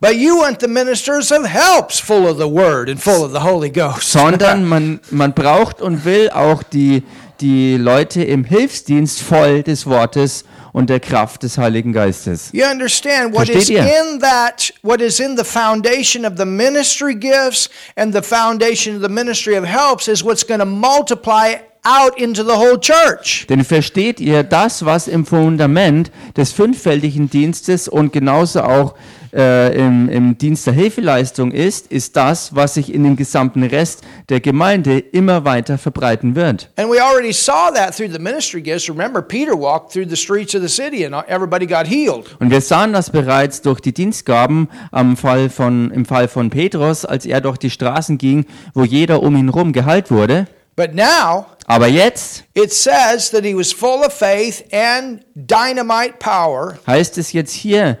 But 0.00 0.14
you 0.14 0.38
want 0.40 0.62
the 0.62 0.66
ministers 0.66 1.30
of 1.30 1.44
helps 1.44 2.00
full 2.00 2.26
of 2.26 2.38
the 2.38 2.48
word 2.48 2.88
and 2.88 2.98
full 2.98 3.22
of 3.22 3.32
the 3.32 3.40
Holy 3.40 3.68
Ghost. 3.68 4.10
sondern 4.10 4.64
man, 4.68 5.00
man 5.10 5.34
braucht 5.34 5.82
und 5.82 6.06
will 6.06 6.30
auch 6.30 6.62
die, 6.62 7.02
die 7.42 7.76
Leute 7.76 8.24
im 8.24 8.44
Hilfsdienst 8.44 9.20
voll 9.20 9.62
des 9.62 9.86
Wortes 9.86 10.44
und 10.72 10.90
der 10.90 11.00
Kraft 11.00 11.42
des 11.42 11.58
Heiligen 11.58 11.92
Geistes. 11.92 12.50
You 12.52 12.64
understand 12.64 13.34
what 13.34 13.46
Versteht 13.46 13.62
is 13.62 13.70
ihr? 13.70 13.80
in 13.82 14.20
that, 14.20 14.72
what 14.82 15.00
is 15.00 15.20
in 15.20 15.36
the 15.36 15.44
foundation 15.44 16.24
of 16.24 16.34
the 16.36 16.44
ministry 16.44 17.14
gifts 17.14 17.68
and 17.96 18.14
the 18.14 18.22
foundation 18.22 18.96
of 18.96 19.02
the 19.02 19.08
ministry 19.08 19.56
of 19.56 19.64
helps 19.64 20.08
is 20.08 20.24
what's 20.24 20.46
going 20.46 20.60
to 20.60 20.66
multiply 20.66 21.54
out 21.84 22.18
into 22.18 22.42
the 22.44 22.56
whole 22.56 22.78
church. 22.78 23.46
Denn 23.48 23.64
versteht 23.64 24.20
ihr, 24.20 24.42
das, 24.42 24.84
was 24.84 25.08
im 25.08 25.24
Fundament 25.24 26.10
des 26.36 26.52
fünffältigen 26.52 27.30
Dienstes 27.30 27.88
und 27.88 28.12
genauso 28.12 28.62
auch 28.62 28.94
äh, 28.94 28.96
im, 29.32 30.08
im 30.08 30.38
Dienst 30.38 30.66
der 30.66 30.74
Hilfeleistung 30.74 31.52
ist, 31.52 31.86
ist 31.88 32.16
das, 32.16 32.54
was 32.54 32.74
sich 32.74 32.92
in 32.92 33.04
den 33.04 33.16
gesamten 33.16 33.62
Rest 33.62 34.02
der 34.28 34.40
Gemeinde 34.40 34.98
immer 34.98 35.44
weiter 35.44 35.78
verbreiten 35.78 36.34
wird. 36.34 36.70
And 36.76 36.90
we 36.90 37.02
already 37.02 37.32
saw 37.32 37.70
that 37.74 37.96
through 37.96 38.12
the 38.12 38.18
ministry 38.18 38.60
gifts. 38.60 38.88
Remember, 38.88 39.22
Peter 39.22 39.56
walked 39.56 39.92
through 39.92 40.08
the 40.08 40.16
streets 40.16 40.54
of 40.54 40.62
the 40.62 40.68
city 40.68 41.04
and 41.04 41.14
everybody 41.28 41.66
got 41.66 41.86
healed. 41.86 42.36
Und 42.40 42.50
wir 42.50 42.60
sahen 42.60 42.92
das 42.92 43.10
bereits 43.10 43.62
durch 43.62 43.80
die 43.80 43.92
Dienstgaben 43.92 44.68
am 44.90 45.16
Fall 45.16 45.50
von, 45.50 45.90
im 45.90 46.04
Fall 46.04 46.28
von 46.28 46.50
Petrus, 46.50 47.04
als 47.04 47.26
er 47.26 47.40
durch 47.40 47.58
die 47.58 47.70
Straßen 47.70 48.18
ging, 48.18 48.46
wo 48.74 48.84
jeder 48.84 49.22
um 49.22 49.36
ihn 49.36 49.52
herum 49.52 49.72
geheilt 49.72 50.10
wurde. 50.10 50.46
But 50.76 50.94
now, 50.94 51.46
Aber 51.66 51.88
jetzt 51.88 52.44
it 52.54 52.72
says 52.72 53.30
that 53.30 53.44
he 53.44 53.54
was 53.54 53.72
full 53.72 54.02
of 54.04 54.12
faith 54.12 54.64
and 54.72 55.22
dynamite 55.34 56.14
power, 56.18 56.78
heißt 56.86 57.18
es 57.18 57.32
jetzt 57.32 57.52
hier, 57.52 57.82
äh, 57.84 57.96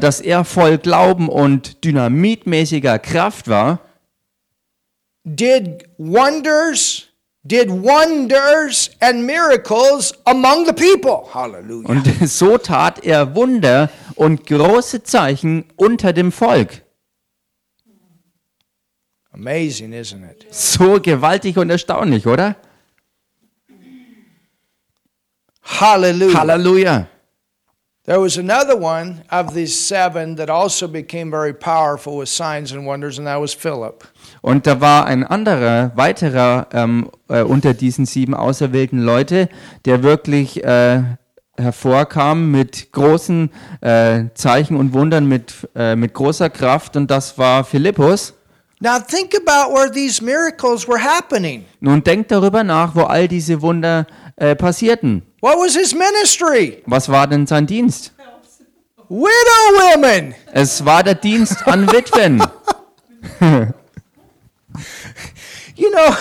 dass 0.00 0.20
er 0.20 0.44
voll 0.44 0.76
Glauben 0.78 1.28
und 1.28 1.84
dynamitmäßiger 1.84 2.98
Kraft 2.98 3.48
war. 3.48 3.80
did 5.24 5.84
wonders, 5.98 7.08
did 7.46 7.70
wonders 7.70 8.90
and 9.00 9.24
miracles 9.24 10.12
among 10.26 10.66
the 10.66 10.72
people. 10.72 11.28
Hallelujah. 11.32 11.88
Und 11.88 12.06
so 12.28 12.58
tat 12.58 13.04
er 13.04 13.34
Wunder 13.34 13.90
und 14.14 14.46
große 14.46 15.02
Zeichen 15.02 15.64
unter 15.76 16.12
dem 16.12 16.32
Volk. 16.32 16.82
Amazing, 19.32 19.92
isn't 19.92 20.24
it? 20.28 20.46
So 20.50 21.00
gewaltig 21.00 21.56
und 21.56 21.70
erstaunlich, 21.70 22.26
oder? 22.26 22.56
Hallelujah. 25.62 26.38
Halleluja. 26.38 27.06
There 28.06 28.18
was 28.18 28.38
another 28.38 28.76
one 28.76 29.24
of 29.30 29.52
these 29.52 29.78
seven 29.78 30.36
that 30.36 30.48
also 30.48 30.88
became 30.88 31.30
very 31.30 31.52
powerful 31.52 32.18
with 32.18 32.30
signs 32.30 32.72
and 32.72 32.86
wonders, 32.86 33.18
and 33.18 33.26
that 33.26 33.38
was 33.38 33.52
Philip. 33.52 34.08
Und 34.40 34.66
da 34.66 34.80
war 34.80 35.04
ein 35.04 35.22
anderer, 35.22 35.92
weiterer 35.96 36.66
ähm, 36.72 37.10
äh, 37.28 37.42
unter 37.42 37.74
diesen 37.74 38.06
sieben 38.06 38.32
auserwählten 38.34 39.00
Leute, 39.00 39.50
der 39.84 40.02
wirklich 40.02 40.64
äh, 40.64 41.02
hervorkam 41.58 42.50
mit 42.50 42.90
großen 42.90 43.50
äh, 43.82 44.24
Zeichen 44.32 44.78
und 44.78 44.94
Wundern, 44.94 45.26
mit, 45.26 45.68
äh, 45.76 45.94
mit 45.94 46.14
großer 46.14 46.48
Kraft, 46.48 46.96
und 46.96 47.10
das 47.10 47.36
war 47.36 47.64
Philippus. 47.64 48.32
Now 48.82 48.98
think 48.98 49.34
about 49.34 49.74
where 49.74 49.90
these 49.90 50.24
miracles 50.24 50.88
were 50.88 50.98
happening. 50.98 51.66
Nun 51.80 52.02
denkt 52.02 52.30
darüber 52.30 52.64
nach, 52.64 52.94
wo 52.94 53.02
all 53.02 53.28
diese 53.28 53.60
Wunder 53.60 54.06
äh, 54.40 54.56
passierten. 54.56 55.22
What 55.40 55.56
was 55.56 55.74
his 55.74 55.94
ministry? 55.94 56.82
Was 56.86 57.08
war 57.08 57.26
denn 57.26 57.46
sein 57.46 57.66
Dienst? 57.66 58.12
Widow 59.08 59.94
women. 59.94 60.34
Es 60.52 60.84
war 60.84 61.02
der 61.02 61.14
Dienst 61.14 61.66
an 61.66 61.86
Witwen. 61.90 62.42
You 65.76 65.90
know, 65.90 66.14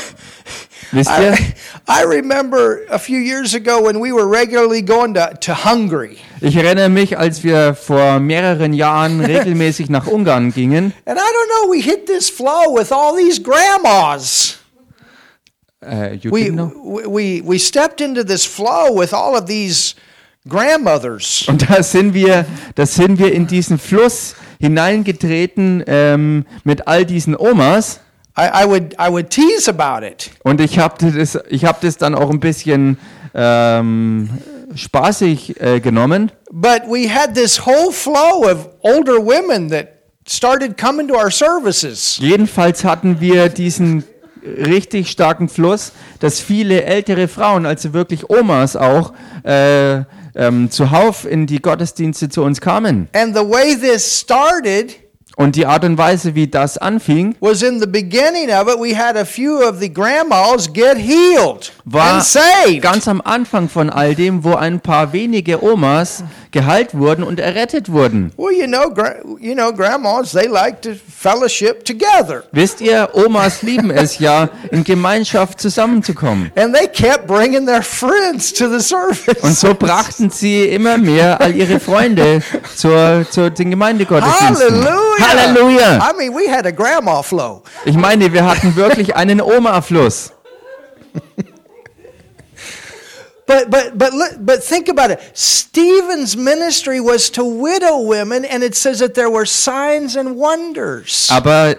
Wisst 0.92 1.12
ihr? 1.20 1.34
I, 1.34 2.02
I 2.02 2.04
remember 2.04 2.86
a 2.90 2.98
few 2.98 3.20
years 3.20 3.54
ago 3.54 3.82
when 3.82 4.00
we 4.00 4.12
were 4.12 4.26
regularly 4.26 4.82
going 4.82 5.14
to, 5.16 5.38
to 5.42 5.54
Hungary. 5.54 6.18
Ich 6.42 6.56
erinnere 6.56 6.90
mich, 6.90 7.18
als 7.18 7.44
wir 7.44 7.76
vor 7.76 8.20
mehreren 8.20 8.74
Jahren 8.74 9.20
regelmäßig 9.26 9.90
nach 9.90 10.08
Ungarn 10.08 10.52
gingen. 10.54 10.94
And 11.06 11.20
I 11.20 11.22
don't 11.22 11.50
know, 11.50 11.70
we 11.70 11.82
hit 11.82 12.08
this 12.08 12.30
flow 12.30 12.74
with 12.74 12.92
all 12.92 13.16
these 13.16 13.40
grandmas. 13.40 14.59
You 15.82 16.32
We, 16.32 16.50
we, 17.08 17.42
we 17.42 17.58
stepped 17.58 18.02
into 18.02 18.24
this 18.24 18.46
flow 18.46 18.92
with 18.92 19.14
all 19.14 19.38
of 19.38 19.46
these 19.48 19.96
grandmothers. 20.48 21.46
Und 21.48 21.70
da 21.70 21.84
sind 21.84 22.14
wir, 22.14 22.46
da 22.76 22.86
sind 22.86 23.18
wir 23.18 23.32
in 23.32 23.48
diesen 23.48 23.80
Fluss 23.80 24.36
hineingetreten 24.60 25.84
ähm, 25.88 26.46
mit 26.66 26.88
all 26.88 27.06
diesen 27.06 27.36
Omas. 27.36 28.02
I, 28.38 28.64
I, 28.64 28.66
would, 28.68 28.94
I 29.00 29.10
would 29.10 29.30
tease 29.30 29.70
about 29.70 30.06
it. 30.06 30.32
Und 30.44 30.60
ich 30.60 30.80
habe 30.80 30.96
das, 31.12 31.40
ich 31.50 31.64
hab 31.64 31.80
das 31.82 31.98
dann 31.98 32.14
auch 32.14 32.30
ein 32.30 32.42
bisschen 32.42 32.98
ähm, 33.34 34.30
spaßig 34.76 35.62
äh, 35.62 35.80
genommen. 35.80 36.32
But 36.52 36.84
we 36.88 37.08
had 37.08 37.36
this 37.36 37.66
whole 37.66 37.92
flow 37.94 38.50
of 38.50 38.68
older 38.82 39.18
women 39.18 39.70
that 39.70 40.00
started 40.28 40.78
coming 40.78 41.08
to 41.08 41.16
our 41.16 41.32
services. 41.32 42.18
Jedenfalls 42.22 42.84
hatten 42.84 43.20
wir 43.22 43.48
diesen 43.48 44.04
richtig 44.44 45.10
starken 45.10 45.50
Fluss, 45.50 45.92
dass 46.20 46.40
viele 46.40 46.84
ältere 46.84 47.28
Frauen, 47.28 47.66
also 47.66 47.94
wirklich 47.94 48.30
Omas 48.30 48.76
auch, 48.76 49.14
äh, 49.44 50.04
ähm, 50.36 50.70
zuhauf 50.72 51.26
in 51.26 51.48
die 51.48 51.62
Gottesdienste 51.62 52.30
zu 52.30 52.44
uns 52.44 52.62
kamen. 52.62 53.10
And 53.14 53.36
the 53.36 53.42
way 53.42 53.76
this 53.76 54.20
started 54.20 54.96
Und 55.40 55.56
die 55.56 55.66
Art 55.66 55.86
und 55.86 55.98
Weise, 55.98 56.36
wie 56.36 56.48
das 56.48 56.78
anfing, 56.78 57.34
was 57.40 57.62
in 57.62 57.80
the 57.80 57.88
beginning 57.88 58.50
of 58.52 58.68
it, 58.68 58.78
we 58.78 58.94
had 58.94 59.16
a 59.16 59.24
few 59.24 59.60
of 59.66 59.80
the 59.80 59.88
grandmas 59.88 60.68
get 60.74 60.98
healed 60.98 61.72
war 61.86 62.16
and 62.16 62.24
saved. 62.24 62.82
ganz 62.82 63.08
am 63.08 63.22
Anfang 63.24 63.70
von 63.70 63.90
all 63.90 64.16
dem, 64.16 64.44
wo 64.44 64.56
ein 64.56 64.82
paar 64.82 65.14
wenige 65.14 65.64
Omas 65.64 66.26
geheilt 66.52 66.94
wurden 66.94 67.24
und 67.24 67.40
errettet 67.40 67.90
wurden. 67.90 68.34
Well, 68.36 68.52
you 68.54 68.68
know, 68.68 68.94
you 69.40 69.54
know, 69.54 69.72
grandmas 69.72 70.34
they 70.34 70.48
like 70.48 70.82
to 70.82 70.90
fellowship 71.18 71.86
together, 71.86 72.44
Wisst 72.52 72.82
ihr, 72.82 73.08
Omas 73.14 73.62
lieben 73.62 73.92
es 73.92 74.20
ja, 74.20 74.50
in 74.72 74.84
Gemeinschaft 74.84 75.62
zusammenzukommen. 75.62 76.52
and 76.58 76.76
they 76.76 76.88
kept 76.88 77.28
bringing 77.28 77.66
their 77.66 77.82
friends 77.82 78.52
to 78.52 78.68
the 78.68 78.82
service. 78.84 79.42
Und 79.42 79.58
so 79.58 79.74
brachten 79.74 80.30
sie 80.32 80.66
immer 80.66 80.98
mehr 80.98 81.40
all 81.40 81.56
ihre 81.56 81.80
Freunde 81.80 82.42
zur, 82.76 83.26
zu 83.30 83.50
den 83.50 83.70
Gemeindegottesdiensten. 83.70 84.84
Halleluja! 84.84 85.29
Halleluja! 85.30 86.00
I 86.02 86.14
mean, 86.18 86.34
we 86.34 86.48
had 86.48 86.66
a 86.66 86.72
grandma 86.72 87.22
flow. 87.22 87.64
Ich 87.86 87.96
meine, 87.96 88.32
wir 88.34 88.46
hatten 88.46 88.76
wirklich 88.76 89.16
einen 89.16 89.42
Oma-Fluss. 89.42 90.32
But 93.50 93.72
but 93.72 93.98
but 93.98 94.12
but 94.46 94.64
think 94.64 94.90
about 94.90 95.10
it. 95.10 95.20
Stephen's 95.34 96.38
ministry 96.38 97.00
was 97.00 97.32
to 97.32 97.44
widow 97.44 98.00
women, 98.00 98.46
and 98.46 98.64
it 98.64 98.76
says 98.76 99.00
that 99.00 99.16
there 99.16 99.32
were 99.32 99.48
signs 99.48 100.16
and 100.16 100.38
wonders. 100.38 101.30
Aber 101.32 101.76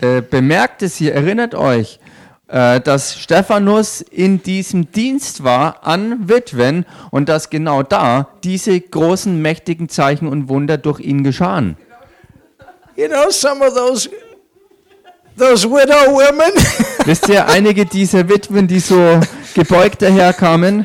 äh, 0.00 0.22
bemerkt 0.22 0.82
es 0.82 0.96
hier, 0.96 1.14
erinnert 1.14 1.54
euch, 1.54 2.00
äh, 2.48 2.80
dass 2.80 3.14
Stephanus 3.14 4.00
in 4.00 4.42
diesem 4.42 4.90
Dienst 4.90 5.44
war 5.44 5.86
an 5.86 6.30
Witwen 6.30 6.86
und 7.10 7.28
dass 7.28 7.50
genau 7.50 7.82
da 7.82 8.28
diese 8.42 8.80
großen, 8.80 9.40
mächtigen 9.42 9.90
Zeichen 9.90 10.26
und 10.26 10.48
Wunder 10.48 10.78
durch 10.78 11.00
ihn 11.00 11.24
geschahen. 11.24 11.76
You 13.00 13.08
know, 13.08 13.30
some 13.30 13.62
of 13.62 13.74
those 13.74 14.10
those 15.34 15.66
widow 15.66 16.12
women. 16.12 16.52
Wisst 17.06 17.30
ihr, 17.30 17.48
einige 17.48 17.86
dieser 17.86 18.28
Witwen, 18.28 18.66
die 18.66 18.78
so 18.78 19.18
gebeugt 19.54 20.02
daherkamen, 20.02 20.84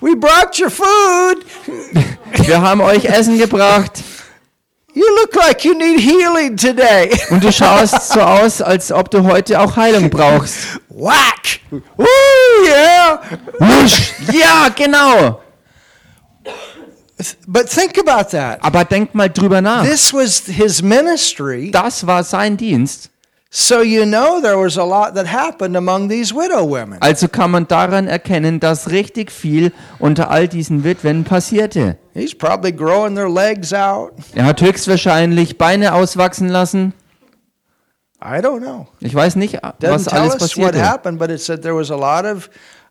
we 0.00 0.14
brought 0.14 0.56
your 0.60 0.70
food. 0.70 1.44
wir 2.46 2.60
haben 2.62 2.80
euch 2.82 3.04
Essen 3.06 3.36
gebracht 3.36 4.04
You 4.94 5.04
look 5.16 5.34
like 5.34 5.64
you 5.64 5.74
need 5.74 5.98
healing 5.98 6.56
today. 6.56 7.10
und 7.30 7.42
du 7.42 7.50
schaust 7.50 8.12
so 8.12 8.20
aus, 8.20 8.62
als 8.62 8.92
ob 8.92 9.10
du 9.10 9.24
heute 9.24 9.58
auch 9.58 9.74
Heilung 9.74 10.08
brauchst. 10.08 10.78
Whack! 10.88 11.58
Woo, 11.96 12.06
yeah. 12.64 13.20
Wusch. 13.58 14.12
Ja, 14.32 14.68
genau. 14.68 15.40
But 17.46 17.68
think 17.70 17.98
about 17.98 18.30
that. 18.32 18.62
Aber 18.62 18.84
denkt 18.84 19.14
mal 19.14 19.30
drüber 19.30 19.60
nach. 19.62 19.84
This 19.84 20.12
was 20.12 20.44
his 20.46 20.82
ministry. 20.82 21.70
Das 21.70 22.06
war 22.06 22.22
sein 22.24 22.56
Dienst. 22.56 23.10
So 23.48 23.80
you 23.80 24.04
know 24.04 24.40
there 24.42 24.58
was 24.58 24.76
a 24.76 24.84
lot 24.84 25.14
that 25.14 25.26
happened 25.32 25.76
among 25.76 26.10
these 26.10 26.34
widow 26.34 26.62
women. 26.68 26.98
Also 27.00 27.26
kann 27.28 27.50
man 27.52 27.66
daran 27.66 28.06
erkennen, 28.06 28.60
dass 28.60 28.90
richtig 28.90 29.30
viel 29.32 29.72
unter 29.98 30.30
all 30.30 30.46
diesen 30.46 30.84
Witwen 30.84 31.24
passierte. 31.24 31.96
He's 32.12 32.34
probably 32.34 32.70
growing 32.72 33.14
their 33.14 33.30
legs 33.30 33.72
out. 33.72 34.12
Er 34.34 34.44
hat 34.44 34.60
höchstwahrscheinlich 34.60 35.56
Beine 35.56 35.94
auswachsen 35.94 36.48
lassen. 36.48 36.92
I 38.20 38.40
don't 38.40 38.60
know. 38.60 38.88
Ich 39.00 39.14
weiß 39.14 39.36
nicht, 39.36 39.62
Doesn't 39.62 39.80
was 39.90 40.04
tell 40.04 40.20
alles 40.20 40.34
us 40.34 40.56
what 40.58 40.72
passierte. 40.72 40.82
happened, 40.82 41.18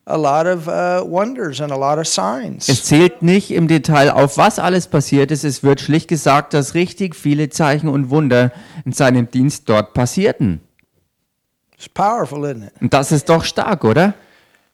uh. 0.08 1.04
Es 2.68 2.84
zählt 2.84 3.22
nicht 3.22 3.52
im 3.52 3.68
Detail 3.68 4.12
auf, 4.12 4.38
was 4.38 4.60
alles 4.60 4.88
passiert 4.88 5.32
ist. 5.32 5.44
Es 5.44 5.64
wird 5.64 5.82
schlicht 5.82 6.08
gesagt, 6.08 6.54
dass 6.54 6.76
richtig 6.76 7.16
viele 7.16 7.50
Zeichen 7.50 7.90
und 7.90 8.10
Wunder 8.10 8.52
in 8.86 8.92
seinem 8.92 9.30
Dienst 9.32 9.68
dort 9.68 9.94
passierten. 9.94 10.62
It's 11.76 11.90
powerful, 11.90 12.46
isn't 12.46 12.68
it? 12.68 12.74
Und 12.82 12.94
das 12.94 13.12
ist 13.12 13.30
doch 13.30 13.44
stark, 13.44 13.84
oder? 13.84 14.14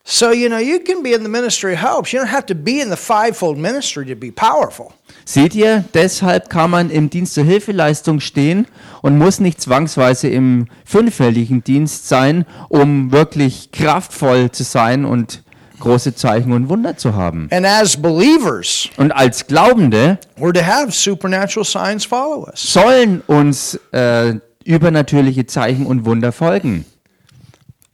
So 0.04 0.32
you 0.32 0.48
know 0.50 0.58
you 0.60 0.80
can 0.80 1.04
be 1.04 1.14
in 1.14 1.22
the 1.24 1.30
ministry 1.30 1.74
of 1.74 1.80
helps. 1.80 2.12
You 2.12 2.20
don't 2.20 2.32
have 2.32 2.46
to 2.48 2.56
be 2.56 2.82
in 2.82 2.90
the 2.90 2.98
fivefold 2.98 3.58
ministry 3.58 4.06
to 4.08 4.16
be 4.16 4.32
powerful. 4.32 4.94
Seht 5.26 5.54
ihr, 5.56 5.86
deshalb 5.94 6.50
kann 6.50 6.72
man 6.72 6.90
im 6.90 7.10
Dienst 7.10 7.36
zur 7.36 7.44
Hilfeleistung 7.44 8.20
stehen 8.20 8.66
und 9.04 9.18
muss 9.20 9.40
nicht 9.40 9.62
zwangsweise 9.62 10.28
im 10.30 10.68
fünffältigen 10.84 11.64
Dienst 11.64 12.08
sein, 12.10 12.46
um 12.70 13.12
wirklich 13.12 13.72
kraftvoll 13.72 14.50
zu 14.52 14.64
sein 14.64 15.06
und 15.06 15.44
große 15.80 16.16
Zeichen 16.16 16.52
und 16.52 16.68
Wunder 16.70 16.98
zu 16.98 17.14
haben. 17.16 17.48
And 17.52 17.66
as 17.66 17.96
believers, 18.02 18.90
Und 18.98 19.12
als 19.12 19.46
Glaubende 19.46 20.18
we're 20.40 20.54
to 20.54 20.66
have 20.66 20.92
supernatural 20.92 21.64
signs 21.66 22.04
follow 22.06 22.48
us. 22.48 22.62
sollen 22.74 23.22
uns 23.28 23.80
äh, 23.92 24.34
übernatürliche 24.64 25.46
Zeichen 25.46 25.86
und 25.86 26.06
Wunder 26.06 26.32
folgen. 26.32 26.86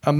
Ein 0.00 0.16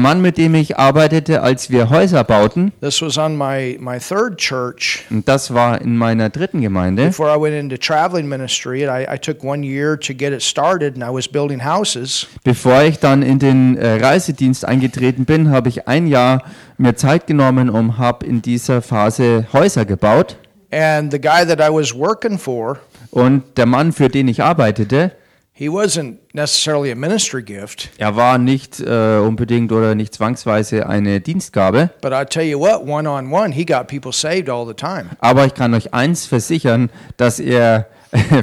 Mann, 0.00 0.20
mit 0.20 0.36
dem 0.36 0.54
ich 0.56 0.76
arbeitete, 0.76 1.42
als 1.42 1.70
wir 1.70 1.90
Häuser 1.90 2.24
bauten, 2.24 2.72
This 2.80 3.00
was 3.00 3.16
on 3.16 3.36
my 3.38 3.78
my 3.80 3.98
third 4.00 4.36
church. 4.38 5.04
und 5.10 5.28
das 5.28 5.54
war 5.54 5.80
in 5.80 5.96
meiner 5.96 6.30
dritten 6.30 6.60
Gemeinde. 6.60 7.06
Before 7.06 7.32
I 7.32 7.40
went 7.40 7.54
into 7.54 7.76
traveling 7.76 8.26
ministry, 8.28 8.82
I, 8.82 9.06
I 9.14 9.16
took 9.16 9.44
one 9.44 9.64
year 9.64 9.96
to 10.00 10.12
get 10.12 10.32
it 10.32 10.42
started, 10.42 10.96
and 10.96 11.04
I 11.04 11.14
was 11.14 11.28
building 11.28 11.64
houses. 11.64 12.26
Bevor 12.42 12.82
ich 12.82 12.98
dann 12.98 13.22
in 13.22 13.38
den 13.38 13.76
äh, 13.76 14.04
Reisedienst 14.04 14.64
eingetreten 14.64 15.26
bin, 15.26 15.50
habe 15.50 15.68
ich 15.68 15.86
ein 15.86 16.08
Jahr 16.08 16.42
mir 16.78 16.96
Zeit 16.96 17.28
genommen 17.28 17.70
und 17.70 17.96
habe 17.98 18.26
in 18.26 18.42
dieser 18.42 18.82
Phase 18.82 19.46
Häuser 19.52 19.84
gebaut. 19.84 20.36
And 20.72 21.12
the 21.12 21.20
guy 21.20 21.46
that 21.46 21.60
I 21.60 21.72
was 21.72 21.94
working 21.94 22.38
for, 22.38 22.78
Und 23.12 23.44
der 23.56 23.66
Mann, 23.66 23.92
für 23.92 24.08
den 24.08 24.26
ich 24.26 24.42
arbeitete, 24.42 25.12
he 25.56 25.68
wasn't 25.68 26.18
necessarily 26.32 26.90
a 26.90 26.96
ministry 26.96 27.42
gift, 27.42 27.90
er 27.98 28.16
war 28.16 28.38
nicht 28.38 28.80
äh, 28.80 29.18
unbedingt 29.18 29.70
oder 29.72 29.94
nicht 29.94 30.12
zwangsweise 30.14 30.86
eine 30.88 31.20
Dienstgabe. 31.20 31.90
but 32.02 32.12
I 32.12 32.24
tell 32.24 32.44
you 32.44 32.58
what, 32.58 32.86
one 32.86 33.08
on 33.08 33.32
one, 33.32 33.52
he 33.52 33.64
got 33.64 33.86
people 33.86 34.12
saved 34.12 34.48
all 34.50 34.66
the 34.66 34.74
time. 34.74 35.10
Aber 35.20 35.46
ich 35.46 35.54
kann 35.54 35.72
euch 35.74 35.94
eins 35.94 36.26
versichern, 36.26 36.90
dass 37.16 37.38
er 37.38 37.86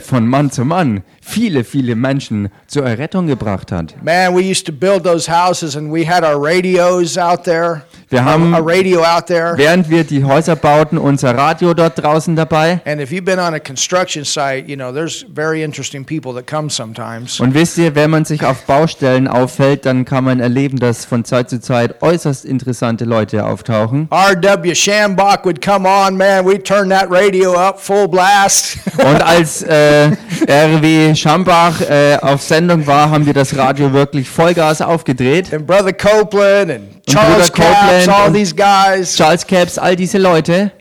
von 0.02 0.28
Mann 0.28 0.52
zu 0.52 0.66
Mann 0.66 1.04
viele, 1.22 1.64
viele 1.64 1.96
Menschen 1.96 2.50
zur 2.68 2.84
Errettung 2.86 3.28
gebracht 3.28 3.72
hat. 3.72 3.96
Man, 4.04 4.36
we 4.36 4.42
used 4.42 4.66
to 4.66 4.74
build 4.74 5.04
those 5.04 5.32
houses, 5.32 5.76
and 5.78 5.94
we 5.94 6.06
had 6.06 6.24
our 6.24 6.36
radios 6.38 7.18
out 7.18 7.44
there. 7.46 7.84
Wir 8.12 8.26
haben, 8.26 8.54
a 8.54 8.60
radio 8.62 9.04
out 9.04 9.28
there. 9.28 9.54
während 9.56 9.90
wir 9.90 10.04
die 10.04 10.26
Häuser 10.26 10.58
bauten, 10.58 10.98
unser 10.98 11.34
Radio 11.38 11.74
dort 11.74 11.98
draußen 12.04 12.36
dabei. 12.36 12.82
And 12.86 13.00
if 13.02 13.10
you've 13.10 13.24
been 13.24 13.40
on 13.40 13.54
a 13.54 13.60
construction 13.60 14.26
site, 14.26 14.66
you 14.68 14.76
know, 14.76 14.92
there's 14.92 15.26
very 15.34 15.64
interesting 15.64 16.04
people 16.06 16.34
that 16.34 16.46
come 16.46 16.70
sometimes. 16.70 17.40
Und 17.40 17.54
wisst 17.54 17.78
ihr, 17.78 17.96
wenn 17.96 18.10
man 18.12 18.26
sich 18.26 18.44
auf 18.44 18.64
Baustellen 18.66 19.30
auffällt, 19.30 19.86
dann 19.86 20.04
kann 20.04 20.26
man 20.26 20.42
erleben, 20.42 20.78
dass 20.78 21.06
von 21.06 21.24
Zeit 21.24 21.50
zu 21.50 21.62
Zeit 21.62 22.02
äußerst 22.02 22.44
interessante 22.44 23.06
Leute 23.06 23.46
auftauchen. 23.46 24.10
R.W. 24.12 24.76
Shambach 24.76 25.46
would 25.46 25.62
come 25.66 25.88
on, 25.88 26.18
man, 26.18 26.46
we'd 26.46 26.66
turn 26.66 26.90
that 26.90 27.10
radio 27.10 27.54
up 27.56 27.80
full 27.80 28.10
blast. 28.10 28.78
Und 28.98 29.22
als 29.24 29.62
äh, 29.62 30.12
RW 30.50 31.16
Schambach 31.16 31.80
äh, 31.80 32.18
auf 32.22 32.42
Sendung 32.42 32.86
war, 32.86 33.10
haben 33.10 33.26
wir 33.26 33.34
das 33.34 33.56
Radio 33.56 33.94
wirklich 33.94 34.30
Vollgas 34.30 34.82
aufgedreht. 34.82 35.54
and 35.54 35.66
Brother 35.66 35.94
Copeland 35.94 36.72
and 36.72 37.01
Charles 37.12 37.50
Bruder 37.50 37.70
Copeland 37.74 38.10
all 38.10 38.32
these 38.32 38.54
guys. 38.54 39.16
Charles 39.16 39.44
Capps, 39.46 39.78
all 39.78 39.96
diese 39.96 40.18
Leute. 40.18 40.72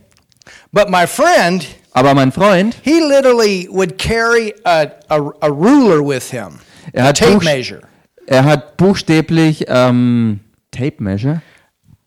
But 0.72 0.88
my 0.90 1.06
friend, 1.06 1.66
Aber 1.92 2.14
mein 2.14 2.30
Freund, 2.32 2.76
he 2.82 3.00
literally 3.00 3.68
would 3.70 3.98
carry 3.98 4.52
a, 4.64 4.90
a, 5.10 5.20
a 5.42 5.50
ruler 5.50 6.00
with 6.02 6.30
him, 6.30 6.60
er 6.92 7.04
hat, 7.04 7.16
tape 7.16 7.42
measure. 7.42 7.82
er 8.26 8.44
hat 8.44 8.76
buchstäblich 8.76 9.64
ähm, 9.68 10.40
Tape 10.70 11.00
Measure. 11.02 11.42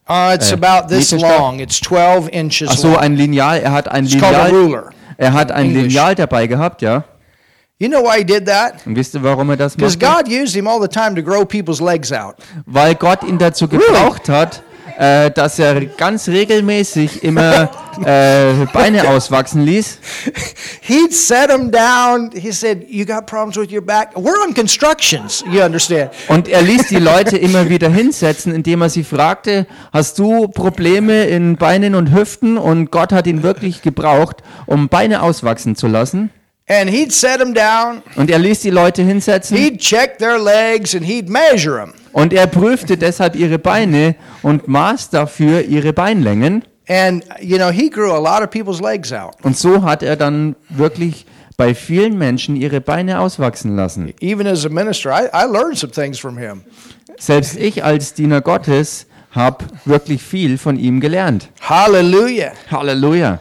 Uh, 0.07 0.32
it's 0.36 0.51
Uh, 0.51 0.55
about 0.55 0.88
this 0.88 1.11
Meterstab? 1.11 1.39
long. 1.39 1.59
It's 1.59 1.80
12 1.82 2.30
inches 2.32 2.69
Ach 2.71 2.78
so, 2.78 2.97
ein 2.97 3.15
Lineal. 3.17 3.57
Er 3.59 3.71
hat 3.74 3.89
ein 3.89 4.05
Lineal. 4.05 4.91
Er 5.17 5.34
hat 5.34 5.51
ein. 5.51 5.74
Lineal 5.74 6.15
dabei 6.15 6.47
gehabt, 6.47 6.82
ja. 6.82 7.03
You 7.84 7.90
know 7.90 8.02
why 8.02 8.20
he 8.20 8.24
did 8.24 8.46
that? 8.46 8.76
Und 8.86 8.96
wisst 8.96 9.14
ihr, 9.14 9.22
warum 9.24 9.50
er 9.50 9.58
das 9.58 9.76
Because 9.76 9.98
macht? 10.00 10.24
God 10.24 10.32
used 10.32 10.56
him 10.56 10.70
all 10.70 10.82
the 10.82 10.88
time 10.88 11.16
to 11.16 11.22
grow 11.22 11.44
people's 11.44 11.82
legs 11.82 12.14
out. 12.14 12.36
Weil 12.66 12.96
Gott 12.96 13.24
ihn 13.24 13.38
dazu 13.38 13.68
gebraucht 13.68 14.30
hat, 14.30 14.64
äh, 14.98 15.30
dass 15.32 15.60
er 15.60 15.86
ganz 15.86 16.30
regelmäßig 16.30 17.26
immer 17.26 17.70
äh, 18.06 18.66
Beine 18.72 19.06
auswachsen 19.10 19.64
ließ. 19.64 20.00
He'd 20.88 21.12
set 21.12 21.50
them 21.50 21.72
down. 21.72 22.32
He 22.34 22.54
said, 22.54 22.86
You 22.88 23.06
got 23.06 23.26
problems 23.26 23.58
with 23.58 23.70
your 23.70 23.82
back? 23.82 24.16
We're 24.16 24.42
on 24.48 24.54
constructions, 24.54 25.44
you 25.52 25.62
understand. 25.62 26.12
Und 26.30 26.48
er 26.48 26.62
ließ 26.62 26.88
die 26.88 26.96
Leute 27.00 27.36
immer 27.36 27.68
wieder 27.68 27.90
hinsetzen, 27.90 28.56
indem 28.56 28.82
er 28.82 28.92
sie 28.92 29.04
fragte, 29.04 29.68
hast 29.92 30.20
du 30.20 30.48
Probleme 30.48 31.26
in 31.26 31.58
Beinen 31.58 31.96
und 31.96 32.16
Hüften? 32.16 32.58
Und 32.58 32.92
Gott 32.92 33.12
hat 33.12 33.28
ihn 33.28 33.44
wirklich 33.44 33.82
gebraucht, 33.82 34.38
um 34.68 34.88
Beine 34.88 35.22
auswachsen 35.22 35.76
zu 35.76 35.88
lassen. 35.88 36.30
And 36.68 36.89
he'd 36.89 37.11
set 37.11 37.39
them 37.39 37.53
down. 37.53 38.01
Und 38.16 38.30
er 38.32 38.39
ließ 38.39 38.61
die 38.61 38.70
Leute 38.70 39.01
hinsetzen 39.03 39.57
He'd 39.57 39.80
check 39.80 40.18
their 40.18 40.39
legs 40.39 40.95
and 40.95 41.05
he'd 41.05 41.28
measure 41.30 41.78
them. 41.78 41.93
und 42.14 42.32
er 42.32 42.47
prüfte 42.47 42.97
deshalb 42.97 43.36
ihre 43.36 43.59
Beine 43.59 44.16
und 44.43 44.68
maß 44.68 45.09
dafür 45.09 45.61
ihre 45.64 45.91
Beinlängen. 45.91 46.64
And, 46.88 47.24
you 47.41 47.57
know, 47.57 47.70
he 47.70 47.89
grew 47.89 48.11
a 48.14 48.18
lot 48.20 48.41
of 48.43 48.49
people's 48.49 48.82
legs 48.82 49.11
out. 49.11 49.34
Und 49.43 49.57
so 49.57 49.84
hat 49.84 50.03
er 50.03 50.16
dann 50.16 50.55
wirklich 50.70 51.26
bei 51.57 51.76
vielen 51.76 52.18
Menschen 52.18 52.55
ihre 52.55 52.82
Beine 52.82 53.20
auswachsen 53.20 53.76
lassen. 53.76 54.14
Even 54.22 54.47
as 54.47 54.66
a 54.66 54.70
minister, 54.70 55.11
I, 55.11 55.28
I 55.34 55.45
learned 55.45 55.78
some 55.78 55.91
things 55.91 56.18
from 56.20 56.38
him. 56.38 56.61
Selbst 57.20 57.57
ich 57.57 57.84
als 57.84 58.14
Diener 58.14 58.41
Gottes 58.41 59.05
habe 59.32 59.66
wirklich 59.86 60.22
viel 60.24 60.57
von 60.57 60.78
ihm 60.78 60.99
gelernt. 60.99 61.49
Hallelujah. 61.61 62.51
Halleluja. 62.72 63.39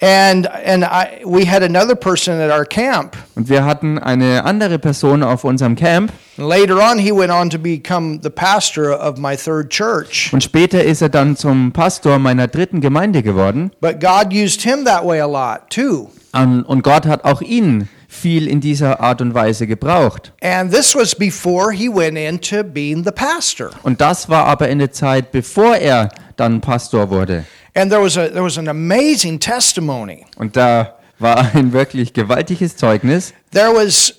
And, 0.00 0.46
and 0.64 0.84
I, 0.84 1.22
we 1.24 1.44
had 1.44 1.62
another 1.64 1.96
person 1.96 2.40
at 2.40 2.50
our 2.52 2.64
camp. 2.64 3.16
Und 3.34 3.48
wir 3.48 3.64
hatten 3.64 3.98
eine 3.98 4.44
andere 4.44 4.78
Person 4.78 5.24
auf 5.24 5.42
unserem 5.42 5.74
Camp. 5.74 6.12
Later 6.36 6.76
on, 6.78 6.98
he 6.98 7.10
went 7.10 7.32
on 7.32 7.50
to 7.50 7.58
become 7.58 8.20
the 8.22 8.30
pastor 8.30 8.92
of 8.92 9.18
my 9.18 9.36
third 9.36 9.70
church. 9.70 10.30
Und 10.32 10.44
später 10.44 10.84
ist 10.84 11.02
er 11.02 11.08
dann 11.08 11.36
zum 11.36 11.72
Pastor 11.72 12.20
meiner 12.20 12.46
dritten 12.46 12.80
Gemeinde 12.80 13.24
geworden. 13.24 13.72
But 13.80 13.98
God 14.00 14.32
used 14.32 14.62
him 14.62 14.84
that 14.84 15.04
way 15.04 15.20
a 15.20 15.26
lot, 15.26 15.68
too. 15.68 16.10
An- 16.30 16.62
Und 16.62 16.84
Gott 16.84 17.04
hat 17.06 17.24
auch 17.24 17.40
ihn 17.40 17.88
viel 18.06 18.46
in 18.46 18.60
dieser 18.60 19.00
Art 19.00 19.20
und 19.20 19.34
Weise 19.34 19.66
gebraucht. 19.66 20.32
And 20.42 20.72
this 20.72 20.94
was 20.94 21.12
before 21.14 21.72
he 21.72 21.88
went 21.88 22.16
into 22.16 22.62
being 22.62 23.02
the 23.04 23.10
pastor. 23.10 23.70
Und 23.82 24.00
das 24.00 24.28
war 24.28 24.46
aber 24.46 24.68
in 24.68 24.78
der 24.78 24.92
Zeit, 24.92 25.32
bevor 25.32 25.74
er 25.76 26.08
dann 26.36 26.60
Pastor 26.60 27.10
wurde. 27.10 27.44
And 27.78 27.92
there 27.92 28.00
was, 28.00 28.16
a, 28.16 28.28
there 28.28 28.42
was 28.42 28.58
an 28.58 28.66
amazing 28.66 29.38
testimony. 29.38 30.26
Und 30.36 30.56
da 30.56 30.98
war 31.20 31.54
ein 31.54 31.72
wirklich 31.72 32.12
gewaltiges 32.12 32.76
Zeugnis. 32.76 33.32
There 33.52 33.72
was, 33.72 34.14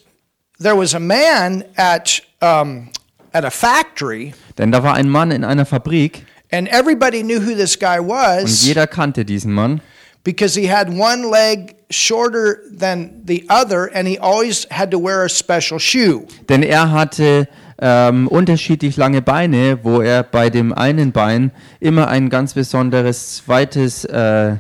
there 0.60 0.78
was 0.78 0.96
a 0.96 1.00
man 1.00 1.66
at, 1.76 2.22
um, 2.42 2.90
at 3.34 3.44
a 3.44 3.52
factory, 3.52 4.34
Denn 4.58 4.72
da 4.72 4.82
war 4.82 4.94
ein 4.94 5.10
Mann 5.10 5.32
in 5.32 5.44
einer 5.44 5.66
Fabrik 5.66 6.26
and 6.52 6.70
everybody 6.70 7.22
knew 7.22 7.42
who 7.42 7.54
this 7.54 7.78
guy 7.78 8.00
und 8.00 8.08
was 8.08 8.66
jeder 8.66 8.88
kannte 8.88 9.26
diesen 9.26 9.54
Mann. 9.54 9.82
because 10.24 10.56
he 10.56 10.68
had 10.68 10.90
one 10.90 11.30
leg 11.30 11.76
shorter 11.90 12.64
than 12.72 13.22
the 13.26 13.46
other, 13.50 13.88
and 13.94 14.08
he 14.08 14.18
always 14.18 14.66
had 14.72 14.92
to 14.92 15.00
wear 15.00 15.26
a 15.26 15.30
special 15.30 15.80
shoe. 15.80 16.28
Denn 16.48 16.64
er 16.64 16.92
hatte 16.92 17.48
ähm, 17.82 18.28
unterschiedlich 18.28 18.98
lange 18.98 19.22
Beine, 19.22 19.80
wo 19.84 20.02
er 20.02 20.24
bei 20.24 20.50
dem 20.50 20.74
einen 20.74 21.12
Bein 21.12 21.52
immer 21.80 22.08
ein 22.08 22.30
ganz 22.30 22.54
besonderes 22.54 23.38
zweites, 23.38 24.06
äh, 24.06 24.52
äh, 24.52 24.58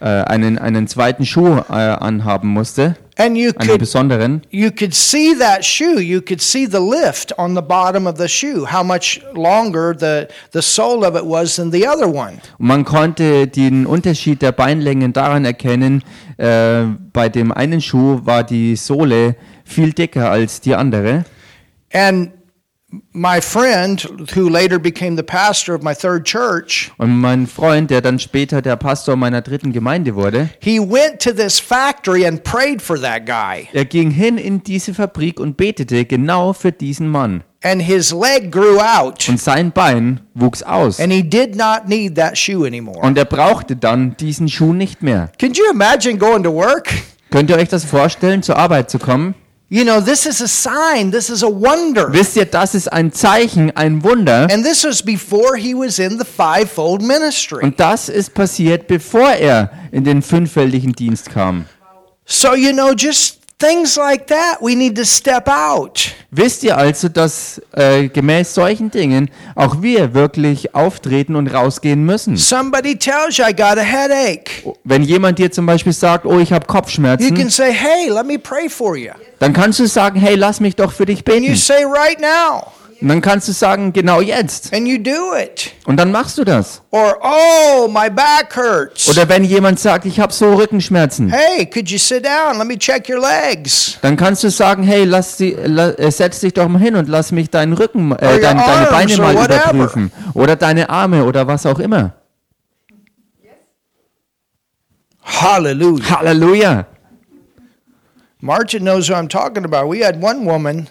einen, 0.00 0.58
einen 0.58 0.88
zweiten 0.88 1.24
Schuh 1.26 1.58
äh, 1.68 1.72
anhaben 1.72 2.48
musste, 2.48 2.96
And 3.18 3.36
you 3.36 3.50
einen 3.56 3.68
could 3.68 3.78
besonderen. 3.78 4.40
you 4.50 4.70
could 4.70 4.94
see 4.94 5.34
that 5.38 5.62
shoe. 5.62 6.00
You 6.00 6.22
could 6.22 6.40
see 6.40 6.66
the 6.66 6.78
lift 6.80 7.38
on 7.38 7.54
the 7.54 7.60
bottom 7.60 8.06
of 8.06 8.16
the 8.16 8.26
shoe, 8.26 8.64
how 8.64 8.82
much 8.82 9.20
longer 9.34 9.94
the, 9.94 10.28
the 10.52 10.62
sole 10.62 11.04
of 11.06 11.14
it 11.14 11.22
was 11.24 11.56
than 11.56 11.70
the 11.70 11.86
other 11.86 12.08
one. 12.08 12.38
Und 12.58 12.66
man 12.66 12.84
konnte 12.86 13.46
den 13.48 13.84
Unterschied 13.84 14.40
der 14.40 14.52
Beinlängen 14.52 15.12
daran 15.12 15.44
erkennen, 15.44 16.02
äh, 16.38 16.84
bei 17.12 17.28
dem 17.28 17.52
einen 17.52 17.82
Schuh 17.82 18.20
war 18.24 18.44
die 18.44 18.76
Sohle 18.76 19.36
viel 19.62 19.92
dicker 19.92 20.30
als 20.30 20.62
die 20.62 20.74
andere. 20.74 21.26
And 21.92 22.30
my 23.12 23.40
friend, 23.40 24.00
who 24.34 24.48
later 24.48 24.78
became 24.78 25.16
the 25.16 25.22
pastor 25.22 25.74
of 25.74 25.82
my 25.82 25.94
third 25.94 26.24
church, 26.26 26.90
Und 26.98 27.16
mein 27.18 27.46
Freund, 27.46 27.90
der 27.90 28.00
dann 28.02 28.18
später 28.18 28.60
der 28.62 28.76
Pastor 28.76 29.16
meiner 29.16 29.40
dritten 29.40 29.72
Gemeinde 29.72 30.14
wurde, 30.14 30.50
he 30.60 30.78
went 30.78 31.20
to 31.22 31.32
this 31.32 31.58
factory 31.58 32.26
and 32.26 32.42
prayed 32.44 32.82
for 32.82 33.00
that 33.00 33.24
guy. 33.26 33.68
er 33.72 33.84
ging 33.84 34.10
hin 34.10 34.36
in 34.38 34.62
diese 34.62 34.94
Fabrik 34.94 35.40
und 35.40 35.56
betete 35.56 36.04
genau 36.04 36.52
für 36.52 36.72
diesen 36.72 37.08
Mann. 37.08 37.42
And 37.64 37.80
his 37.80 38.12
leg 38.12 38.50
grew 38.50 38.78
out, 38.80 39.28
Und 39.28 39.40
sein 39.40 39.70
Bein 39.70 40.20
wuchs 40.34 40.62
aus. 40.62 40.98
and 40.98 41.12
he 41.12 41.22
did 41.22 41.54
not 41.56 41.88
need 41.88 42.16
that 42.16 42.36
shoe 42.36 42.66
anymore. 42.66 42.98
Und 43.00 43.16
er 43.16 43.24
brauchte 43.24 43.76
dann 43.76 44.16
diesen 44.16 44.48
Schuh 44.48 44.72
nicht 44.72 45.02
mehr. 45.02 45.30
Can 45.38 45.52
you 45.54 45.64
imagine 45.72 46.18
going 46.18 46.42
to 46.42 46.52
work? 46.52 46.92
Könnt 47.30 47.48
ihr 47.50 47.56
euch 47.56 47.68
das 47.68 47.84
vorstellen, 47.84 48.42
zur 48.42 48.56
Arbeit 48.58 48.90
zu 48.90 48.98
kommen? 48.98 49.34
You 49.74 49.86
know, 49.86 50.02
this 50.02 50.26
is 50.26 50.42
a 50.42 50.48
sign, 50.48 51.12
this 51.12 51.30
is 51.30 51.42
a 51.42 51.48
wonder. 51.48 52.12
Wisst 52.12 52.36
ihr, 52.36 52.44
das 52.44 52.74
ist 52.74 52.92
ein 52.92 53.10
Zeichen, 53.10 53.74
ein 53.74 54.04
Wunder. 54.04 54.46
And 54.52 54.62
this 54.62 54.84
was 54.84 55.02
before 55.02 55.56
he 55.56 55.72
was 55.72 55.98
in 55.98 56.18
the 56.18 56.26
fivefold 56.26 57.00
ministry. 57.00 57.64
Und 57.64 57.80
das 57.80 58.10
ist 58.10 58.34
passiert, 58.34 58.86
bevor 58.86 59.30
er 59.30 59.70
in 59.90 60.04
den 60.04 60.20
fünffältigen 60.20 60.92
Dienst 60.92 61.30
kam. 61.30 61.64
So, 62.26 62.54
you 62.54 62.74
know, 62.74 62.92
just 62.92 63.38
things 63.62 63.96
like 63.96 64.26
that, 64.26 64.58
we 64.60 64.74
need 64.74 64.96
to 64.96 65.04
step 65.04 65.48
out. 65.48 66.12
Wisst 66.30 66.64
ihr 66.64 66.76
also, 66.76 67.08
dass 67.08 67.60
äh, 67.72 68.08
gemäß 68.08 68.54
solchen 68.54 68.90
Dingen 68.90 69.30
auch 69.54 69.82
wir 69.82 70.14
wirklich 70.14 70.74
auftreten 70.74 71.36
und 71.36 71.48
rausgehen 71.48 72.04
müssen? 72.04 72.36
Somebody 72.36 72.96
tells 72.96 73.36
you, 73.36 73.44
I 73.44 73.52
got 73.54 73.78
a 73.78 73.82
headache. 73.82 74.50
Wenn 74.84 75.02
jemand 75.02 75.38
dir 75.38 75.52
zum 75.52 75.66
Beispiel 75.66 75.92
sagt, 75.92 76.24
oh, 76.26 76.38
ich 76.38 76.52
habe 76.52 76.64
You 76.64 76.72
can 76.72 76.76
Kopfschmerzen, 76.82 77.50
say, 77.50 77.70
hey, 77.72 78.08
let 78.08 78.26
me 78.26 78.38
pray 78.38 78.68
for 78.68 78.96
you. 78.96 79.12
dann 79.38 79.52
kannst 79.52 79.78
du 79.78 79.86
sagen, 79.86 80.18
hey, 80.18 80.34
lass 80.34 80.60
mich 80.60 80.74
doch 80.74 80.92
für 80.92 81.06
dich 81.06 81.18
And 81.28 81.36
you 81.36 81.50
beten. 81.50 81.56
say, 81.56 81.84
right 81.84 82.18
now. 82.20 82.72
Und 83.02 83.08
dann 83.08 83.20
kannst 83.20 83.48
du 83.48 83.52
sagen, 83.52 83.92
genau 83.92 84.20
jetzt. 84.20 84.72
And 84.72 84.86
you 84.86 84.96
do 84.96 85.34
it. 85.36 85.72
Und 85.86 85.96
dann 85.96 86.12
machst 86.12 86.38
du 86.38 86.44
das. 86.44 86.82
Or, 86.90 87.18
oh, 87.20 87.88
my 87.88 88.08
back 88.08 88.54
hurts. 88.54 89.08
Oder 89.08 89.28
wenn 89.28 89.42
jemand 89.42 89.80
sagt, 89.80 90.06
ich 90.06 90.20
habe 90.20 90.32
so 90.32 90.54
Rückenschmerzen, 90.54 91.28
Hey, 91.28 91.66
could 91.66 91.90
you 91.90 91.98
sit 91.98 92.24
down? 92.24 92.58
Let 92.58 92.68
me 92.68 92.78
check 92.78 93.08
your 93.08 93.20
legs. 93.20 93.98
dann 94.02 94.16
kannst 94.16 94.44
du 94.44 94.50
sagen, 94.50 94.84
hey, 94.84 95.02
lass 95.02 95.36
sie, 95.36 95.56
la, 95.64 95.90
äh, 95.90 96.12
setz 96.12 96.38
dich 96.40 96.54
doch 96.54 96.68
mal 96.68 96.78
hin 96.78 96.94
und 96.94 97.08
lass 97.08 97.32
mich 97.32 97.50
deinen 97.50 97.72
Rücken, 97.72 98.12
äh, 98.12 98.38
dein, 98.40 98.56
deine 98.56 98.86
Beine 98.86 99.16
mal 99.16 99.34
überprüfen. 99.34 100.12
Oder 100.34 100.54
deine 100.54 100.88
Arme 100.88 101.24
oder 101.24 101.46
was 101.48 101.66
auch 101.66 101.80
immer. 101.80 102.12
Hallelujah. 105.24 106.20
Halleluja. 106.20 106.86
Martin 108.40 108.82
knows 108.84 109.08
who 109.08 109.14
I'm 109.14 109.28
talking 109.28 109.64
about. 109.64 109.88
We 109.88 110.00
had 110.04 110.20
one 110.22 110.44
woman 110.44 110.88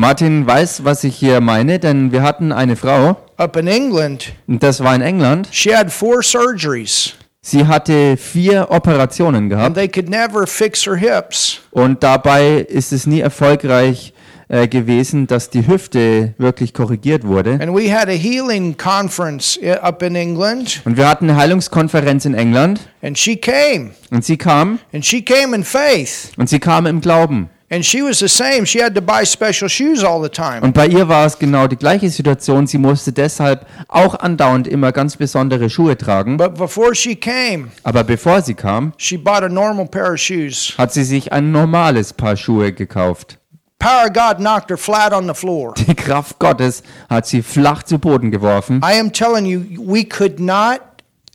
Martin 0.00 0.46
weiß, 0.46 0.84
was 0.84 1.04
ich 1.04 1.16
hier 1.16 1.40
meine, 1.40 1.78
denn 1.78 2.12
wir 2.12 2.22
hatten 2.22 2.52
eine 2.52 2.76
Frau, 2.76 3.16
up 3.38 3.56
in 3.56 3.66
England. 3.66 4.34
und 4.46 4.62
das 4.62 4.84
war 4.84 4.94
in 4.94 5.00
England. 5.00 5.48
She 5.50 5.74
had 5.74 5.90
four 5.90 6.22
surgeries, 6.22 7.14
Sie 7.40 7.66
hatte 7.66 8.18
vier 8.18 8.66
Operationen 8.70 9.44
and 9.44 9.50
gehabt 9.50 9.74
they 9.74 9.88
could 9.88 10.10
never 10.10 10.46
fix 10.46 10.84
her 10.84 10.96
hips. 10.96 11.60
und 11.70 12.02
dabei 12.02 12.56
ist 12.68 12.92
es 12.92 13.06
nie 13.06 13.20
erfolgreich 13.20 14.12
äh, 14.48 14.68
gewesen, 14.68 15.26
dass 15.28 15.48
die 15.48 15.66
Hüfte 15.66 16.34
wirklich 16.36 16.74
korrigiert 16.74 17.26
wurde. 17.26 17.52
And 17.52 17.74
we 17.74 17.90
had 17.90 18.08
a 18.08 18.12
healing 18.12 18.76
conference 18.76 19.58
i- 19.62 19.70
up 19.72 20.02
in 20.02 20.14
England, 20.14 20.82
Und 20.84 20.98
wir 20.98 21.08
hatten 21.08 21.30
eine 21.30 21.38
Heilungskonferenz 21.38 22.26
in 22.26 22.34
England 22.34 22.80
and 23.02 23.16
she 23.16 23.36
came, 23.36 23.92
und 24.10 24.26
sie 24.26 24.36
kam 24.36 24.78
and 24.92 25.06
she 25.06 25.22
came 25.22 25.56
in 25.56 25.64
faith. 25.64 26.32
und 26.36 26.50
sie 26.50 26.58
kam 26.58 26.84
im 26.84 27.00
Glauben. 27.00 27.48
And 27.68 27.84
she 27.84 28.00
was 28.00 28.20
the 28.20 28.28
same. 28.28 28.64
She 28.64 28.80
had 28.80 28.94
to 28.94 29.00
buy 29.00 29.24
special 29.26 29.68
shoes 29.68 30.04
all 30.04 30.22
the 30.22 30.28
time. 30.28 30.60
Und 30.62 30.72
bei 30.72 30.86
ihr 30.86 31.08
war 31.08 31.26
es 31.26 31.36
genau 31.36 31.66
die 31.66 31.76
gleiche 31.76 32.08
Situation. 32.10 32.68
Sie 32.68 32.78
musste 32.78 33.12
deshalb 33.12 33.66
auch 33.88 34.14
andauernd 34.14 34.68
immer 34.68 34.92
ganz 34.92 35.16
besondere 35.16 35.68
Schuhe 35.68 35.96
tragen. 35.98 36.36
But 36.36 36.54
before 36.54 36.94
she 36.94 37.16
came, 37.16 37.70
Aber 37.82 38.04
bevor 38.04 38.40
sie 38.42 38.54
kam, 38.54 38.92
she 38.98 39.16
bought 39.16 39.42
a 39.42 39.48
normal 39.48 39.86
pair 39.86 40.12
of 40.12 40.18
shoes. 40.20 40.74
hat 40.78 40.92
sie 40.92 41.02
sich 41.02 41.32
ein 41.32 41.50
normales 41.50 42.12
Paar 42.12 42.36
Schuhe 42.36 42.72
gekauft. 42.72 43.38
Power 43.80 44.06
of 44.06 44.12
God 44.14 44.38
knocked 44.38 44.70
her 44.70 44.78
flat 44.78 45.12
on 45.12 45.26
the 45.26 45.34
floor. 45.34 45.74
Die 45.74 45.94
Kraft 45.94 46.38
Gottes 46.38 46.82
hat 47.10 47.26
sie 47.26 47.42
flach 47.42 47.82
zu 47.82 47.98
Boden 47.98 48.30
geworfen. 48.30 48.80
I 48.82 48.98
am 48.98 49.12
telling 49.12 49.44
you, 49.44 49.64
we 49.78 50.04
could 50.04 50.38
not, 50.40 50.80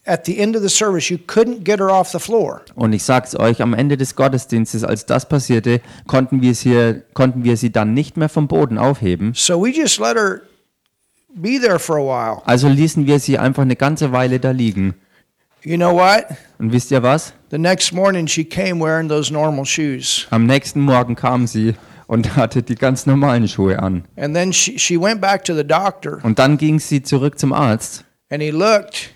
at 0.05 0.25
the 0.25 0.39
end 0.39 0.55
of 0.55 0.61
the 0.61 0.69
service, 0.69 1.09
you 1.09 1.17
couldn't 1.17 1.63
get 1.63 1.79
her 1.79 1.89
off 1.89 2.09
the 2.09 2.19
floor. 2.19 2.61
Und 2.75 2.93
ich 2.93 3.03
sag's 3.03 3.35
euch, 3.35 3.61
am 3.61 3.73
Ende 3.73 3.97
des 3.97 4.15
Gottesdienstes, 4.15 4.83
als 4.83 5.05
das 5.05 5.27
passierte, 5.27 5.81
konnten 6.07 6.41
wir, 6.41 6.51
es 6.51 6.61
hier, 6.61 7.03
konnten 7.13 7.43
wir 7.43 7.57
sie 7.57 7.71
dann 7.71 7.93
nicht 7.93 8.17
mehr 8.17 8.29
vom 8.29 8.47
Boden 8.47 8.77
aufheben. 8.77 9.33
So 9.35 9.61
we 9.61 9.69
just 9.69 9.99
let 9.99 10.15
her 10.15 10.41
be 11.33 11.59
there 11.59 11.79
for 11.79 11.97
a 11.97 12.01
while. 12.01 12.41
Also 12.45 12.67
ließen 12.67 13.05
wir 13.05 13.19
sie 13.19 13.37
einfach 13.37 13.63
eine 13.63 13.75
ganze 13.75 14.11
Weile 14.11 14.39
da 14.39 14.51
liegen. 14.51 14.95
You 15.63 15.77
know 15.77 15.95
what? 15.95 16.25
Und 16.57 16.71
wisst 16.71 16.89
ihr 16.89 17.03
was? 17.03 17.33
The 17.51 17.59
next 17.59 17.93
morning, 17.93 18.27
she 18.27 18.43
came 18.43 18.79
wearing 18.83 19.07
those 19.07 19.31
normal 19.31 19.65
shoes. 19.65 20.25
Am 20.31 20.47
nächsten 20.47 20.81
Morgen 20.81 21.15
kam 21.15 21.45
sie 21.45 21.75
und 22.07 22.35
hatte 22.35 22.63
die 22.63 22.73
ganz 22.73 23.05
normalen 23.05 23.47
Schuhe 23.47 23.77
an. 23.77 24.05
And 24.17 24.33
then 24.33 24.51
she, 24.51 24.79
she 24.79 24.99
went 24.99 25.21
back 25.21 25.43
to 25.45 25.53
the 25.55 25.63
doctor, 25.63 26.19
Und 26.23 26.39
dann 26.39 26.57
ging 26.57 26.79
sie 26.79 27.03
zurück 27.03 27.37
zum 27.37 27.53
Arzt 27.53 28.05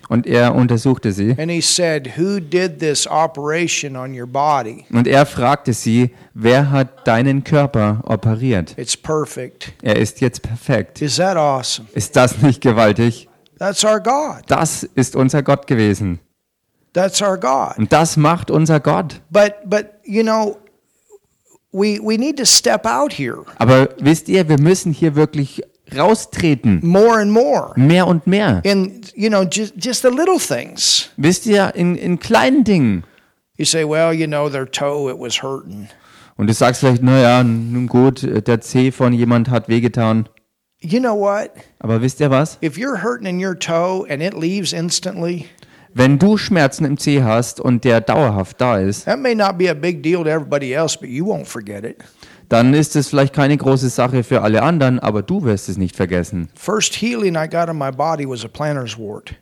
und 0.08 0.26
er 0.26 0.54
untersuchte 0.54 1.12
sie. 1.12 1.34
and 1.38 1.50
he 1.50 1.60
said, 1.60 2.16
Who 2.18 2.38
did 2.40 2.78
this 2.80 3.06
operation 3.06 3.96
on 3.96 4.12
your 4.18 4.26
body? 4.26 4.84
Und 4.92 5.06
er 5.06 5.24
fragte 5.26 5.72
sie, 5.72 6.10
wer 6.34 6.70
hat 6.70 7.06
deinen 7.06 7.42
Körper 7.42 8.00
operiert? 8.04 8.74
It's 8.76 8.96
perfect. 8.96 9.72
Er 9.82 9.96
ist 9.96 10.20
jetzt 10.20 10.42
perfekt. 10.42 11.00
Is 11.00 11.16
that 11.16 11.36
awesome? 11.36 11.88
Ist 11.94 12.14
das 12.16 12.38
nicht 12.42 12.60
gewaltig? 12.60 13.28
That's 13.58 13.84
our 13.84 14.00
God. 14.00 14.42
Das 14.48 14.82
ist 14.82 15.16
unser 15.16 15.42
Gott 15.42 15.66
gewesen. 15.66 16.20
That's 16.92 17.22
our 17.22 17.38
God. 17.38 17.78
Und 17.78 17.92
das 17.92 18.16
macht 18.16 18.50
unser 18.50 18.80
Gott. 18.80 19.20
But 19.30 19.54
but 19.64 19.86
you 20.04 20.22
know, 20.22 20.58
we 21.72 21.98
we 22.02 22.16
need 22.18 22.36
to 22.38 22.44
step 22.44 22.84
out 22.86 23.12
here 23.18 23.44
Aber 23.58 23.88
wisst 23.98 24.28
ihr, 24.28 24.48
wir 24.48 24.60
müssen 24.60 24.92
hier 24.92 25.14
wirklich 25.14 25.62
raustreten. 25.94 26.80
more 26.82 27.20
and 27.20 27.30
more. 27.30 27.72
Mehr 27.76 28.06
und 28.06 28.26
mehr. 28.26 28.60
In 28.64 29.02
you 29.14 29.28
know, 29.28 29.44
just 29.44 29.74
just 29.76 30.02
the 30.02 30.10
little 30.10 30.38
things. 30.38 31.10
Wisst 31.16 31.46
ihr, 31.46 31.74
in, 31.74 31.96
in 31.96 32.18
kleinen 32.18 32.64
Dingen. 32.64 33.04
You 33.56 33.64
say, 33.64 33.84
well, 33.84 34.12
you 34.12 34.26
know, 34.26 34.48
their 34.48 34.66
toe 34.66 35.08
it 35.08 35.18
was 35.18 35.42
hurting. 35.42 35.88
Und 36.36 36.48
du 36.48 36.52
sagst 36.52 36.80
vielleicht, 36.80 37.02
naja, 37.02 37.42
nun 37.42 37.86
gut, 37.86 38.22
der 38.22 38.60
Zeh 38.60 38.90
von 38.92 39.14
jemand 39.14 39.48
hat 39.48 39.68
wehgetan. 39.68 40.28
You 40.80 41.00
know 41.00 41.14
what? 41.14 41.50
Aber 41.78 42.02
wisst 42.02 42.20
ihr 42.20 42.30
was? 42.30 42.58
If 42.62 42.76
you're 42.76 43.02
hurting 43.02 43.26
in 43.26 43.42
your 43.42 43.58
toe 43.58 44.06
and 44.10 44.22
it 44.22 44.34
leaves 44.34 44.74
instantly, 44.74 45.46
Wenn 45.94 46.18
du 46.18 46.36
Schmerzen 46.36 46.84
im 46.84 46.98
Zeh 46.98 47.22
hast 47.22 47.58
und 47.58 47.84
der 47.84 48.02
dauerhaft 48.02 48.60
da 48.60 48.76
ist, 48.76 49.06
that 49.06 49.18
may 49.18 49.34
not 49.34 49.56
be 49.56 49.70
a 49.70 49.74
big 49.74 50.02
deal 50.02 50.22
to 50.24 50.28
everybody 50.28 50.74
else, 50.74 50.94
but 50.98 51.08
you 51.08 51.24
won't 51.24 51.46
forget 51.46 51.84
it. 51.84 52.04
Dann 52.48 52.74
ist 52.74 52.96
es 52.96 53.08
vielleicht 53.08 53.34
keine 53.34 53.56
große 53.56 53.88
Sache 53.88 54.22
für 54.24 54.42
alle 54.42 54.62
anderen, 54.62 54.98
aber 55.00 55.22
du 55.22 55.42
wirst 55.44 55.68
es 55.68 55.76
nicht 55.76 55.96
vergessen. 55.96 56.48
First 56.54 56.94
healing 56.96 57.34
I 57.36 57.48
got 57.48 57.68
in 57.68 57.76
my 57.78 57.90
body 57.90 58.28
was 58.28 58.44
a 58.44 58.48
plantar's 58.48 58.98
wart. 58.98 59.34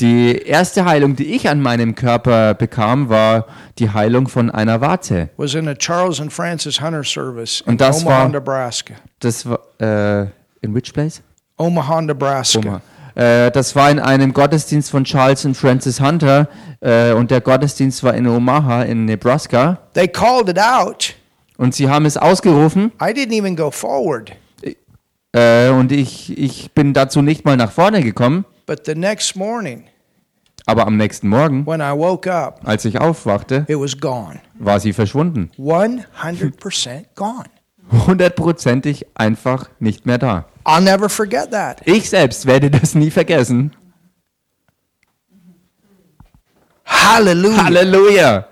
Die 0.00 0.36
erste 0.38 0.84
Heilung, 0.86 1.16
die 1.16 1.34
ich 1.34 1.48
an 1.48 1.60
meinem 1.60 1.94
Körper 1.94 2.54
bekam, 2.54 3.08
war 3.10 3.46
die 3.78 3.90
Heilung 3.90 4.26
von 4.26 4.50
einer 4.50 4.80
Warze. 4.80 5.28
Was 5.36 5.54
in 5.54 5.68
a 5.68 5.74
Charles 5.74 6.20
and 6.20 6.32
Francis 6.32 6.80
Hunter 6.80 7.04
service 7.04 7.60
in 7.66 7.72
Und 7.72 7.80
das 7.80 8.02
Omaha, 8.02 8.22
war- 8.22 8.28
Nebraska. 8.30 8.94
Das 9.20 9.46
war 9.48 9.60
äh, 9.80 10.22
in 10.62 10.74
which 10.74 10.92
place? 10.92 11.22
Omaha, 11.58 12.00
Nebraska. 12.00 12.58
Oma. 12.58 12.80
Äh, 13.14 13.50
das 13.50 13.76
war 13.76 13.90
in 13.90 14.00
einem 14.00 14.32
Gottesdienst 14.32 14.90
von 14.90 15.04
Charles 15.04 15.44
und 15.44 15.54
Francis 15.56 16.00
Hunter 16.00 16.48
äh, 16.80 17.12
und 17.12 17.30
der 17.30 17.42
Gottesdienst 17.42 18.02
war 18.02 18.14
in 18.14 18.26
Omaha 18.26 18.84
in 18.84 19.04
Nebraska 19.04 19.78
They 19.92 20.08
called 20.08 20.48
it 20.48 20.58
out. 20.58 21.14
Und 21.62 21.74
sie 21.76 21.88
haben 21.88 22.04
es 22.06 22.16
ausgerufen 22.16 22.90
I 23.00 23.12
didn't 23.12 23.32
even 23.38 23.54
go 23.54 23.70
forward. 23.70 24.32
äh, 25.32 25.68
und 25.70 25.92
ich, 25.92 26.36
ich 26.36 26.72
bin 26.72 26.92
dazu 26.92 27.22
nicht 27.22 27.44
mal 27.44 27.56
nach 27.56 27.70
vorne 27.70 28.02
gekommen, 28.02 28.44
But 28.66 28.84
the 28.86 28.94
next 28.96 29.36
morning, 29.36 29.84
aber 30.66 30.86
am 30.86 30.96
nächsten 30.96 31.28
Morgen, 31.28 31.64
when 31.66 31.80
I 31.80 31.92
woke 31.96 32.32
up, 32.32 32.60
als 32.64 32.84
ich 32.84 33.00
aufwachte, 33.00 33.64
it 33.68 33.78
was 33.78 33.98
gone. 33.98 34.40
war 34.58 34.80
sie 34.80 34.92
verschwunden. 34.92 35.50
100% 35.56 37.04
gone. 37.14 37.44
Hundertprozentig 38.06 39.06
einfach 39.14 39.68
nicht 39.78 40.04
mehr 40.06 40.18
da. 40.18 40.46
I'll 40.64 40.80
never 40.80 41.08
forget 41.08 41.50
that. 41.52 41.80
Ich 41.84 42.08
selbst 42.10 42.46
werde 42.46 42.70
das 42.70 42.94
nie 42.94 43.10
vergessen. 43.10 43.72
Hallelujah. 46.84 47.64
Halleluja! 47.64 48.48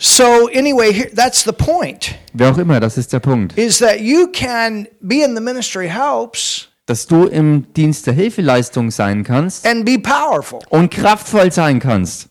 So 0.00 0.48
anyway, 0.54 0.92
here, 0.92 1.10
that's 1.12 1.42
the 1.44 1.52
point. 1.52 2.14
Wer 2.32 2.52
auch 2.52 2.58
immer, 2.58 2.78
das 2.78 2.96
ist 2.96 3.12
der 3.12 3.18
Punkt. 3.18 3.58
Is 3.58 3.78
that 3.78 4.00
you 4.00 4.28
can 4.32 4.86
be 5.00 5.22
in 5.24 5.34
the 5.34 5.40
ministry 5.42 5.88
helps 5.88 6.68
Dass 6.86 7.06
du 7.06 7.24
im 7.26 7.66
Dienst 7.74 8.06
der 8.06 8.14
Hilfeleistung 8.14 8.90
sein 8.92 9.24
kannst 9.24 9.66
and 9.66 9.84
be 9.84 9.98
powerful. 9.98 10.60
und 10.70 10.90
kraftvoll 10.90 11.50
sein 11.52 11.80
kannst. 11.80 12.28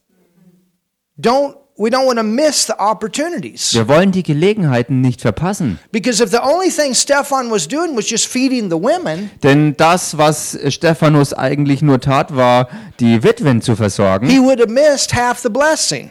Don't 1.20 1.56
we 1.80 1.90
don't 1.90 2.08
want 2.08 2.18
to 2.18 2.24
miss 2.24 2.66
the 2.66 2.74
opportunities. 2.80 3.74
Wir 3.74 3.88
wollen 3.88 4.12
die 4.12 4.24
Gelegenheiten 4.24 5.02
nicht 5.02 5.22
verpassen. 5.22 5.78
Because 5.92 6.24
if 6.24 6.32
the 6.32 6.40
only 6.42 6.70
thing 6.72 6.96
Stefan 6.96 7.52
was 7.52 7.68
doing 7.68 7.96
was 7.98 8.10
just 8.10 8.28
feeding 8.28 8.70
the 8.72 8.78
women, 8.82 9.30
Denn 9.44 9.76
das, 9.78 10.18
was 10.18 10.58
Stephanus 10.70 11.34
eigentlich 11.34 11.82
nur 11.84 12.00
tat, 12.00 12.36
war, 12.36 12.68
die 13.00 13.22
Witwen 13.24 13.62
zu 13.62 13.76
versorgen. 13.76 14.28
he 14.30 14.40
would 14.40 14.60
have 14.60 14.72
missed 14.72 15.14
half 15.14 15.38
the 15.40 15.50
blessing. 15.50 16.10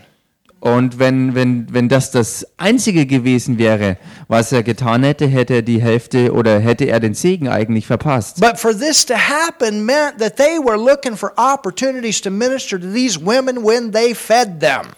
Und 0.67 0.99
wenn, 0.99 1.37
wenn, 1.37 1.73
wenn 1.73 1.89
das 1.89 2.11
das 2.11 2.45
Einzige 2.57 3.07
gewesen 3.07 3.57
wäre, 3.57 3.99
was 4.27 4.51
er 4.51 4.64
getan 4.64 5.05
hätte, 5.05 5.29
hätte 5.29 5.55
er 5.55 5.62
die 5.62 5.81
Hälfte 5.81 6.33
oder 6.33 6.59
hätte 6.59 6.87
er 6.87 6.99
den 6.99 7.14
Segen 7.14 7.47
eigentlich 7.47 7.87
verpasst. 7.87 8.41
But 8.41 8.59
for 8.59 8.77
this 8.77 9.07
to 9.07 9.14
happen 9.14 9.85
meant 9.85 10.19
that 10.19 10.35
they 10.35 10.59
were 10.59 10.77
looking 10.77 11.17
for 11.17 11.33
opportunities 11.37 12.21
to 12.23 12.33
minister 12.33 12.81
to 12.81 12.93
these 12.93 13.17
women 13.25 13.64
when 13.64 13.93
they 13.93 14.12
fed 14.12 14.59
them. 14.59 14.91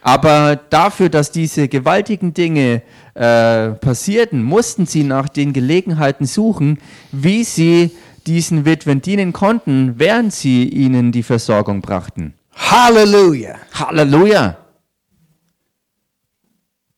Aber 0.00 0.56
dafür, 0.70 1.08
dass 1.08 1.30
diese 1.30 1.68
gewaltigen 1.68 2.34
Dinge 2.34 2.82
äh, 3.14 3.68
passierten, 3.74 4.42
mussten 4.42 4.86
sie 4.86 5.04
nach 5.04 5.28
den 5.28 5.52
Gelegenheiten 5.52 6.26
suchen, 6.26 6.80
wie 7.12 7.44
sie 7.44 7.92
diesen 8.26 8.64
Witwen 8.64 9.00
dienen 9.00 9.32
konnten, 9.32 9.94
während 9.98 10.32
sie 10.32 10.64
ihnen 10.64 11.12
die 11.12 11.22
Versorgung 11.22 11.80
brachten. 11.80 12.34
Hallelujah. 12.56 13.54
Halleluja! 13.72 14.61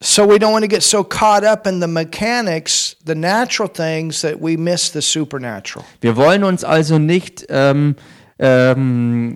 So 0.04 0.26
we 0.26 0.38
don't 0.38 0.52
want 0.52 0.64
to 0.64 0.68
get 0.68 0.82
so 0.82 1.02
caught 1.02 1.44
up 1.44 1.66
in 1.66 1.80
the 1.80 1.88
mechanics, 1.88 2.94
the 3.06 3.14
natural 3.14 3.68
things, 3.68 4.20
that 4.20 4.38
we 4.38 4.54
miss 4.54 4.90
the 4.90 5.00
supernatural. 5.00 5.82
Wir 6.02 6.14
wollen 6.14 6.44
uns 6.44 6.62
also 6.62 6.98
nicht 6.98 7.46
ähm, 7.48 7.96
ähm, 8.38 9.34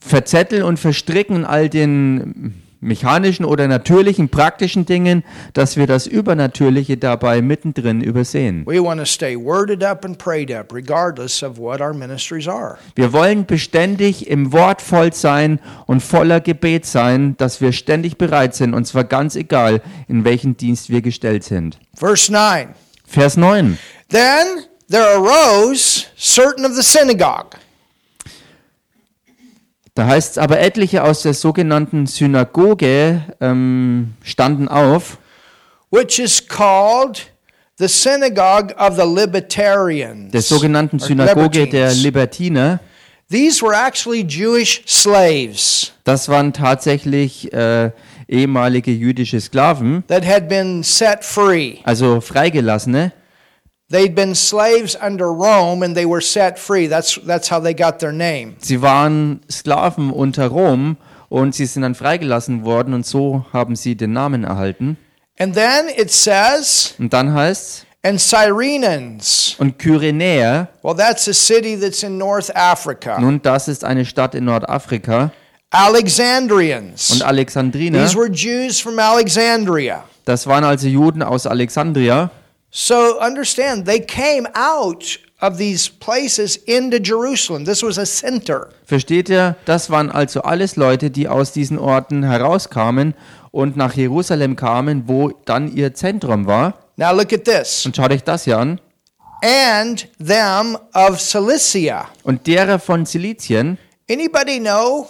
verzetteln 0.00 0.62
und 0.62 0.78
verstricken 0.78 1.44
all 1.44 1.68
den 1.68 2.62
mechanischen 2.84 3.44
oder 3.44 3.66
natürlichen, 3.66 4.28
praktischen 4.28 4.86
Dingen, 4.86 5.24
dass 5.52 5.76
wir 5.76 5.86
das 5.86 6.06
Übernatürliche 6.06 6.96
dabei 6.96 7.42
mittendrin 7.42 8.00
übersehen. 8.00 8.64
We 8.66 8.82
want 8.82 9.00
to 9.00 9.06
stay 9.06 9.36
worded 9.36 9.82
up 9.82 10.04
and 10.04 10.18
prayed 10.18 10.52
up, 10.52 10.72
regardless 10.72 11.42
of 11.42 11.58
what 11.58 11.80
our 11.80 11.92
ministries 11.92 12.46
are. 12.46 12.78
Wir 12.94 13.12
wollen 13.12 13.46
beständig 13.46 14.28
im 14.28 14.52
Wort 14.52 14.82
voll 14.82 15.12
sein 15.12 15.58
und 15.86 16.02
voller 16.02 16.40
Gebet 16.40 16.86
sein, 16.86 17.36
dass 17.38 17.60
wir 17.60 17.72
ständig 17.72 18.18
bereit 18.18 18.54
sind, 18.54 18.74
und 18.74 18.86
zwar 18.86 19.04
ganz 19.04 19.36
egal, 19.36 19.82
in 20.08 20.24
welchen 20.24 20.56
Dienst 20.56 20.90
wir 20.90 21.02
gestellt 21.02 21.44
sind. 21.44 21.78
Verse 21.94 22.32
9 22.32 22.74
Vers 23.06 23.36
9. 23.36 23.78
Then 24.08 24.64
there 24.88 25.16
arose 25.16 26.06
certain 26.16 26.64
of 26.64 26.74
the 26.74 26.82
synagogue. 26.82 27.56
Da 29.94 30.06
heißt 30.06 30.32
es 30.32 30.38
aber, 30.38 30.58
etliche 30.58 31.04
aus 31.04 31.22
der 31.22 31.34
sogenannten 31.34 32.06
Synagoge 32.06 33.22
ähm, 33.40 34.14
standen 34.24 34.66
auf, 34.66 35.18
which 35.90 36.18
is 36.18 36.46
called 36.48 37.30
the 37.78 37.86
synagogue 37.86 38.74
of 38.76 38.96
the 38.96 39.06
libertarians. 39.06 40.32
der 40.32 40.42
sogenannten 40.42 40.98
Synagoge 40.98 41.68
der. 41.68 41.92
Libertiner. 41.94 42.80
These 43.30 43.64
were 43.64 43.74
actually 43.74 44.22
Jewish 44.22 44.82
slaves 44.86 45.92
Das 46.02 46.28
waren 46.28 46.52
tatsächlich 46.52 47.52
äh, 47.52 47.90
ehemalige 48.28 48.90
jüdische 48.90 49.40
Sklaven, 49.40 50.02
that 50.08 50.26
had 50.26 50.48
been 50.48 50.82
set 50.82 51.24
free. 51.24 51.76
also 51.84 52.20
Freigelassene. 52.20 53.12
They'd 53.94 54.14
been 54.16 54.34
slaves 54.34 54.96
under 55.00 55.26
Rome 55.32 55.84
and 55.84 55.94
they 55.94 56.04
were 56.04 56.20
set 56.20 56.58
free. 56.58 56.88
That's, 56.88 57.20
that's 57.24 57.48
how 57.48 57.60
they 57.62 57.74
got 57.74 58.00
their 58.00 58.10
name. 58.12 58.54
Sie 58.58 58.82
waren 58.82 59.40
Sklaven 59.48 60.10
unter 60.10 60.48
Rom 60.48 60.96
und 61.28 61.54
sie 61.54 61.64
sind 61.66 61.82
dann 61.82 61.94
freigelassen 61.94 62.64
worden 62.64 62.92
und 62.92 63.06
so 63.06 63.44
haben 63.52 63.76
sie 63.76 63.94
den 63.94 64.12
Namen 64.12 64.42
erhalten. 64.42 64.96
And 65.38 65.54
then 65.54 65.88
it 65.96 66.10
says, 66.10 66.94
Und 66.98 67.12
dann 67.12 67.32
heißt 67.34 67.86
and 68.02 68.20
Cyrenans. 68.20 69.54
und 69.58 69.78
Kyrenäer, 69.78 70.68
Well, 70.82 70.96
that's 70.96 71.28
a 71.28 71.32
city 71.32 71.78
that's 71.78 72.02
in 72.02 72.18
North 72.18 72.50
Africa. 72.56 73.20
nun 73.20 73.40
das 73.42 73.68
ist 73.68 73.84
eine 73.84 74.04
Stadt 74.04 74.34
in 74.34 74.44
Nordafrika 74.46 75.30
Alexandrians. 75.70 77.10
und 77.12 77.22
Alexandriner, 77.22 78.04
These 78.04 78.16
were 78.18 78.28
Jews 78.30 78.80
from 78.80 78.98
Alexandria. 78.98 80.04
das 80.24 80.46
waren 80.46 80.64
also 80.64 80.88
Juden 80.88 81.22
aus 81.22 81.46
Alexandria. 81.46 82.30
So 82.76 83.20
understand, 83.20 83.86
they 83.86 84.00
came 84.00 84.48
out 84.56 85.16
of 85.40 85.58
these 85.58 85.88
places 85.88 86.56
into 86.56 86.98
Jerusalem. 86.98 87.64
This 87.64 87.84
was 87.84 87.98
a 87.98 88.04
center. 88.04 88.70
Versteht 88.84 89.28
ihr? 89.28 89.54
Das 89.64 89.90
waren 89.90 90.10
also 90.10 90.42
alles 90.42 90.74
Leute, 90.74 91.12
die 91.12 91.28
aus 91.28 91.52
diesen 91.52 91.78
Orten 91.78 92.24
herauskamen 92.24 93.14
und 93.52 93.76
nach 93.76 93.94
Jerusalem 93.94 94.56
kamen, 94.56 95.04
wo 95.06 95.30
dann 95.44 95.72
ihr 95.72 95.94
Zentrum 95.94 96.48
war. 96.48 96.74
Now 96.96 97.14
look 97.14 97.32
at 97.32 97.44
this. 97.44 97.86
Und 97.86 97.94
schaut 97.94 98.10
euch 98.10 98.24
das 98.24 98.42
hier 98.42 98.58
an. 98.58 98.80
And 99.40 100.08
them 100.18 100.76
of 100.94 101.20
Cilicia. 101.20 102.08
Und 102.24 102.44
derer 102.48 102.80
von 102.80 103.06
Silizien, 103.06 103.78
Anybody 104.10 104.58
know 104.58 105.08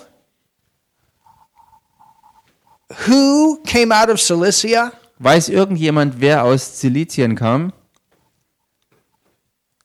who 3.07 3.59
came 3.65 3.91
out 3.91 4.11
of 4.11 4.21
Cilicia? 4.21 4.93
Weiß 5.19 5.49
irgendjemand, 5.49 6.21
wer 6.21 6.45
aus 6.45 6.81
Silizien 6.81 7.37
kam? 7.37 7.73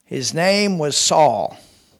His 0.04 0.34
name 0.34 0.78
was 0.78 0.96
Saul, 0.96 1.50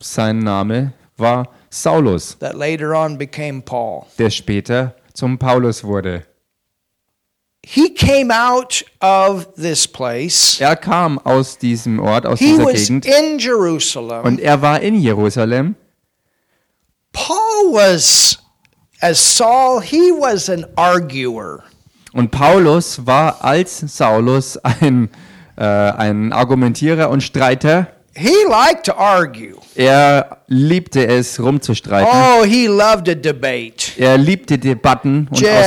Sein 0.01 0.41
Name 0.41 0.93
war 1.17 1.49
Saulus, 1.71 2.37
that 2.41 2.57
later 2.57 2.95
on 2.95 3.17
became 3.17 3.63
Paul. 3.63 4.07
der 4.19 4.31
später 4.31 4.97
zum 5.15 5.39
Paulus 5.39 5.85
wurde. 5.85 6.25
He 7.63 7.93
came 7.95 8.33
out 8.33 8.83
of 9.01 9.47
this 9.55 9.87
place. 9.87 10.59
Er 10.61 10.75
kam 10.77 11.19
aus 11.21 11.59
diesem 11.59 12.01
Ort, 12.01 12.25
aus 12.27 12.39
He 12.39 12.47
dieser 12.53 12.65
was 12.65 12.73
Gegend 12.87 13.07
in 13.07 13.39
Jerusalem. 13.39 14.25
und 14.25 14.41
er 14.41 14.61
war 14.63 14.81
in 14.81 14.95
Jerusalem. 15.01 15.77
Paul 17.13 17.73
was, 17.75 18.39
as 19.01 19.19
Saul, 19.37 19.83
he 19.83 20.11
was 20.11 20.49
an 20.49 20.65
arguer. 20.77 21.63
Und 22.13 22.31
Paulus 22.31 23.07
war 23.07 23.45
als 23.45 23.79
Saulus 23.79 24.57
ein, 24.59 25.11
äh, 25.57 25.65
ein 25.65 26.33
Argumentierer 26.33 27.11
und 27.11 27.23
Streiter. 27.23 27.89
He 28.15 28.35
liked 28.49 28.87
to 28.87 28.95
argue. 28.95 29.57
Er 29.81 30.37
liebte 30.47 31.07
es, 31.07 31.41
rumzustreiten. 31.43 32.07
Oh, 32.13 32.45
he 32.45 32.67
loved 32.67 33.09
a 33.09 33.15
debate. 33.15 33.93
Er 33.97 34.19
liebte 34.19 34.59
Debatten 34.59 35.27
und 35.31 35.41
Just 35.41 35.49
give 35.49 35.55
me 35.57 35.63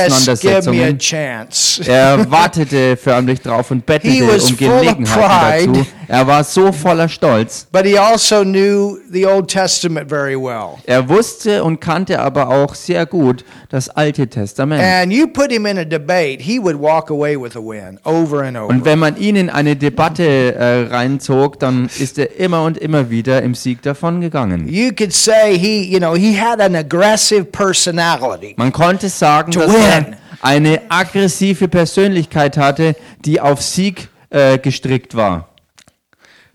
a 0.54 0.58
Auseinandersetzungen. 0.58 0.98
chance. 1.00 1.82
Er 1.84 2.30
wartete 2.30 2.96
förmlich 2.96 3.40
drauf 3.40 3.72
und 3.72 3.82
was 3.88 4.50
um 4.50 4.56
Gelegenheiten 4.56 5.72
dazu. 5.72 5.86
Er 6.06 6.26
war 6.26 6.44
so 6.44 6.70
voller 6.70 7.08
Stolz. 7.08 7.66
But 7.72 7.86
he 7.86 7.98
also 7.98 8.44
knew 8.44 8.98
the 9.10 9.26
Old 9.26 9.48
Testament 9.48 10.08
very 10.08 10.36
well. 10.36 10.76
Er 10.84 11.08
wusste 11.08 11.64
und 11.64 11.80
kannte 11.80 12.20
aber 12.20 12.50
auch 12.50 12.74
sehr 12.76 13.06
gut 13.06 13.44
das 13.70 13.88
Alte 13.88 14.28
Testament. 14.28 14.80
And 14.80 15.12
you 15.12 15.26
put 15.26 15.50
him 15.50 15.66
in 15.66 15.78
a 15.78 15.84
debate, 15.84 16.40
he 16.40 16.60
would 16.60 16.78
walk 16.78 17.10
away 17.10 17.36
with 17.40 17.56
a 17.56 17.60
win 17.60 17.98
over 18.04 18.42
and 18.42 18.56
Und 18.58 18.64
over. 18.64 18.84
wenn 18.84 18.98
man 19.00 19.16
ihn 19.16 19.34
in 19.34 19.50
eine 19.50 19.74
Debatte 19.74 20.54
äh, 20.54 20.82
reinzog, 20.94 21.58
dann 21.58 21.90
ist 21.98 22.18
er 22.18 22.38
immer 22.38 22.62
und 22.64 22.76
immer 22.78 23.10
wieder 23.10 23.42
im 23.42 23.54
Sieg 23.54 23.82
davon 23.82 24.03
gegangen. 24.20 24.68
You 24.68 24.92
could 24.92 25.12
say 25.12 25.56
he, 25.58 25.82
you 25.84 25.98
know, 25.98 26.14
he 26.14 26.38
had 26.38 26.60
an 26.60 26.74
aggressive 26.76 27.46
personality. 27.52 28.54
Man 28.56 28.72
konnte 28.72 29.08
sagen, 29.08 29.52
dass 29.52 29.72
win. 29.72 29.80
er 29.82 30.06
eine 30.42 30.80
aggressive 30.90 31.68
Persönlichkeit 31.68 32.56
hatte, 32.56 32.96
die 33.24 33.40
auf 33.40 33.62
Sieg 33.62 34.08
äh, 34.30 34.58
gestrickt 34.58 35.14
war. 35.14 35.48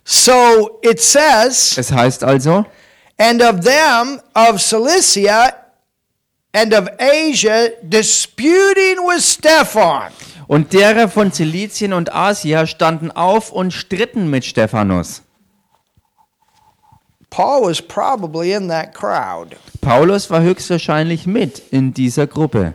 So 0.04 0.80
it 0.82 1.00
says, 1.02 1.78
Es 1.78 1.92
heißt 1.92 2.24
also, 2.24 2.66
and 3.18 3.42
of 3.44 3.60
them 3.62 4.20
of 4.34 4.60
Cilicia 4.62 5.54
and 6.54 6.74
of 6.74 6.88
Asia 7.00 7.68
disputing 7.84 8.98
with 9.08 9.24
Stephan. 9.34 10.12
und 10.48 10.74
derer 10.74 11.08
von 11.10 11.32
Silizien 11.32 11.94
und 11.94 12.12
Asia 12.14 12.66
standen 12.66 13.12
auf 13.12 13.52
und 13.52 13.72
stritten 13.72 14.30
mit 14.32 14.46
Stephanus. 14.46 15.22
Paul 17.30 17.64
was 17.68 17.82
probably 17.82 18.54
in 18.54 18.68
that 18.70 18.94
crowd. 18.94 19.56
Paulus 19.82 20.30
war 20.30 20.42
höchstwahrscheinlich 20.42 21.28
mit 21.28 21.62
in 21.72 21.94
dieser 21.94 22.28
Gruppe. 22.28 22.74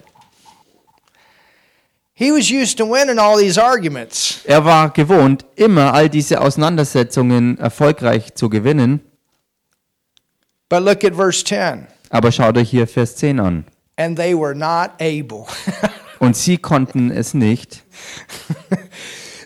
He 2.16 2.30
was 2.30 2.48
used 2.48 2.78
to 2.78 2.86
winning 2.86 3.18
all 3.18 3.36
these 3.36 3.60
arguments. 3.60 4.40
Er 4.44 4.64
war 4.64 4.90
gewohnt, 4.90 5.44
immer 5.56 5.92
all 5.92 6.08
diese 6.08 6.40
Auseinandersetzungen 6.40 7.58
erfolgreich 7.58 8.34
zu 8.34 8.48
gewinnen. 8.48 9.00
But 10.68 10.84
look 10.84 11.04
at 11.04 11.14
verse 11.14 11.44
10. 11.44 11.88
Aber 12.10 12.30
schaut 12.30 12.56
euch 12.56 12.70
hier 12.70 12.86
Vers 12.86 13.16
10 13.16 13.40
an. 13.40 13.64
And 13.96 14.16
they 14.16 14.34
were 14.34 14.54
not 14.54 14.92
able. 15.00 15.46
Und 16.20 16.36
sie 16.36 16.58
konnten 16.58 17.10
es 17.10 17.34
nicht. 17.34 17.82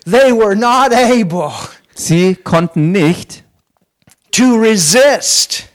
they 0.05 0.31
were 0.31 0.55
not 0.55 0.93
able 0.93 1.51
Sie 1.95 2.35
konnten 2.35 2.91
nicht 2.91 3.43
to 4.31 4.59
resist 4.59 5.69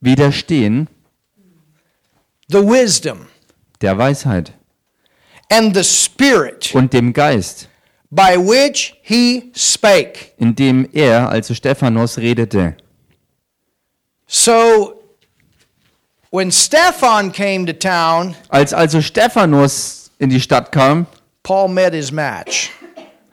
widerstehen 0.00 0.88
the 2.48 2.62
wisdom 2.62 3.28
der 3.80 3.96
Weisheit 3.98 4.52
and 5.50 5.74
the 5.74 5.84
spirit 5.84 6.74
und 6.74 6.92
dem 6.92 7.12
Geist, 7.12 7.68
by 8.10 8.36
which 8.36 8.94
he 9.02 9.50
spake. 9.54 10.32
indem 10.38 10.88
er, 10.92 11.28
also 11.28 11.54
Stephanus, 11.54 12.18
redete. 12.18 12.76
So 14.26 15.02
when 16.30 16.50
Stephan 16.50 17.32
came 17.32 17.66
to 17.66 17.72
town, 17.72 18.34
Als 18.48 18.72
also 18.72 19.00
Stephanus 19.00 20.10
in 20.18 20.30
die 20.30 20.40
Stadt 20.40 20.72
kam, 20.72 21.06
Paul 21.42 21.68
met 21.68 21.92
his 21.92 22.10
match. 22.10 22.70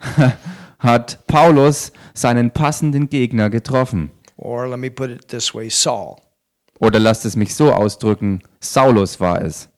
hat 0.78 1.26
Paulus 1.26 1.92
seinen 2.12 2.50
passenden 2.50 3.08
Gegner 3.08 3.50
getroffen. 3.50 4.10
Or 4.36 4.68
let 4.68 4.78
me 4.78 4.90
put 4.90 5.10
it 5.10 5.28
this 5.28 5.54
way 5.54 5.68
Saul. 5.70 6.16
Oder 6.80 6.98
lasst 6.98 7.24
es 7.24 7.36
mich 7.36 7.54
so 7.54 7.72
ausdrücken, 7.72 8.42
Saulus 8.60 9.20
war 9.20 9.42
es. 9.42 9.68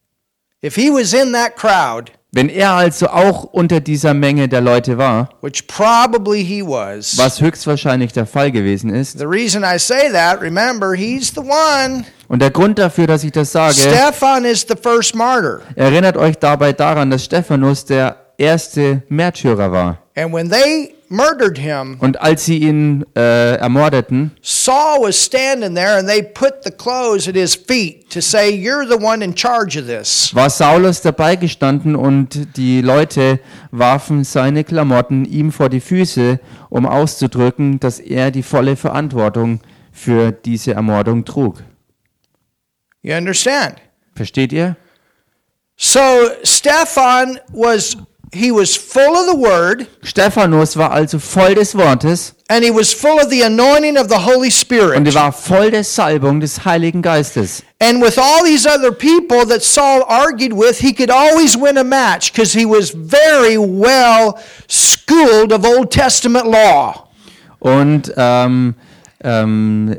If 0.64 0.74
he 0.74 0.90
was 0.90 1.12
in 1.12 1.32
that 1.32 1.56
crowd, 1.56 2.10
Wenn 2.32 2.48
er 2.48 2.72
also 2.72 3.08
auch 3.08 3.44
unter 3.44 3.80
dieser 3.80 4.12
Menge 4.12 4.48
der 4.48 4.60
Leute 4.60 4.98
war, 4.98 5.30
which 5.40 5.66
probably 5.68 6.44
he 6.44 6.62
was, 6.62 7.16
was 7.16 7.40
höchstwahrscheinlich 7.40 8.12
der 8.12 8.26
Fall 8.26 8.50
gewesen 8.50 8.90
ist, 8.90 9.18
the 9.18 9.24
reason 9.24 9.62
I 9.62 9.78
say 9.78 10.10
that, 10.12 10.40
remember, 10.40 10.94
he's 10.94 11.32
the 11.32 11.40
one. 11.40 12.04
und 12.28 12.42
der 12.42 12.50
Grund 12.50 12.78
dafür, 12.78 13.06
dass 13.06 13.24
ich 13.24 13.32
das 13.32 13.52
sage, 13.52 13.76
erinnert 15.76 16.16
euch 16.16 16.38
dabei 16.38 16.72
daran, 16.72 17.10
dass 17.10 17.24
Stephanus 17.24 17.84
der 17.84 18.16
erste 18.36 19.02
Märtyrer 19.08 19.70
war. 19.70 19.98
And 20.14 20.32
when 20.34 20.50
they 20.50 20.95
Und 21.08 22.20
als 22.20 22.44
sie 22.44 22.58
ihn 22.58 23.04
äh, 23.14 23.56
ermordeten, 23.56 24.32
Saul 24.42 25.06
was 25.06 25.24
standing 25.24 25.74
there 25.74 25.96
and 25.98 26.08
they 26.08 26.22
put 26.22 26.64
the 26.64 26.70
clothes 26.70 27.28
at 27.28 27.34
his 27.34 27.54
feet 27.54 28.10
to 28.10 28.20
say, 28.20 28.50
You're 28.50 28.86
the 28.86 29.02
one 29.02 29.24
in 29.24 29.34
charge 29.34 29.78
of 29.78 29.86
this. 29.86 30.34
war 30.34 30.50
Saulus 30.50 31.02
dabei 31.02 31.36
gestanden 31.36 31.94
und 31.94 32.56
die 32.56 32.80
Leute 32.80 33.40
warfen 33.70 34.24
seine 34.24 34.64
Klamotten 34.64 35.24
ihm 35.24 35.52
vor 35.52 35.68
die 35.68 35.80
Füße, 35.80 36.40
um 36.70 36.86
auszudrücken, 36.86 37.78
dass 37.80 38.00
er 38.00 38.30
die 38.30 38.42
volle 38.42 38.76
Verantwortung 38.76 39.60
für 39.92 40.32
diese 40.32 40.74
Ermordung 40.74 41.24
trug. 41.24 41.62
You 43.02 43.14
understand? 43.14 43.76
Versteht 44.14 44.52
ihr? 44.52 44.76
So 45.76 46.00
Stephan 46.42 47.38
was 47.52 47.96
he 48.32 48.50
was 48.50 48.76
full 48.76 49.16
of 49.16 49.26
the 49.26 49.36
word 49.36 49.86
Stephanus 50.02 50.76
war 50.76 50.90
also 50.90 51.18
voll 51.18 51.54
des 51.54 51.74
Wortes 51.74 52.34
and 52.48 52.64
he 52.64 52.70
was 52.70 52.92
full 52.92 53.18
of 53.18 53.28
the 53.30 53.42
anointing 53.42 53.96
of 53.96 54.08
the 54.08 54.18
Holy 54.18 54.48
und 54.48 54.52
Spirit. 54.52 55.06
er 55.06 55.14
war 55.14 55.32
voll 55.32 55.70
der 55.70 55.84
Salbung 55.84 56.40
des 56.40 56.64
Heiligen 56.64 57.02
Geistes. 57.02 57.62
And 57.80 58.00
with 58.00 58.18
all 58.18 58.44
these 58.44 58.66
other 58.66 58.92
people 58.92 59.44
that 59.46 59.62
Saul 59.62 60.04
argued 60.08 60.52
with, 60.52 60.78
he 60.78 60.92
could 60.92 61.10
always 61.10 61.56
win 61.56 61.76
a 61.76 61.84
match 61.84 62.32
because 62.32 62.52
he 62.52 62.64
was 62.64 62.90
very 62.90 63.58
well 63.58 64.38
schooled 64.68 65.52
of 65.52 65.64
Old 65.64 65.90
Testament 65.90 66.46
law. 66.46 67.08
Und 67.58 68.12
ähm, 68.16 68.74
ähm, 69.24 69.96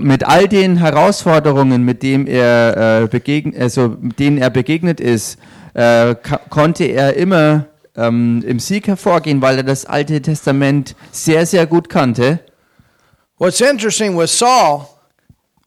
mit 0.00 0.24
all 0.24 0.48
den 0.48 0.76
Herausforderungen, 0.76 1.84
mit 1.84 2.02
dem 2.02 2.26
er 2.26 3.02
äh, 3.04 3.06
begegnet, 3.06 3.60
also 3.60 3.88
denen 3.88 4.38
er 4.38 4.50
begegnet 4.50 5.00
ist, 5.00 5.38
äh, 5.74 6.14
konnte 6.50 6.84
er 6.84 7.14
immer 7.14 7.66
ähm, 7.96 8.42
im 8.46 8.58
Sieg 8.58 8.86
hervorgehen, 8.88 9.42
weil 9.42 9.58
er 9.58 9.62
das 9.62 9.84
Alte 9.86 10.20
Testament 10.22 10.96
sehr, 11.12 11.46
sehr 11.46 11.66
gut 11.66 11.88
kannte. 11.88 12.40
What's 13.38 13.60
interesting 13.60 14.16
with 14.16 14.36
Saul, 14.36 14.86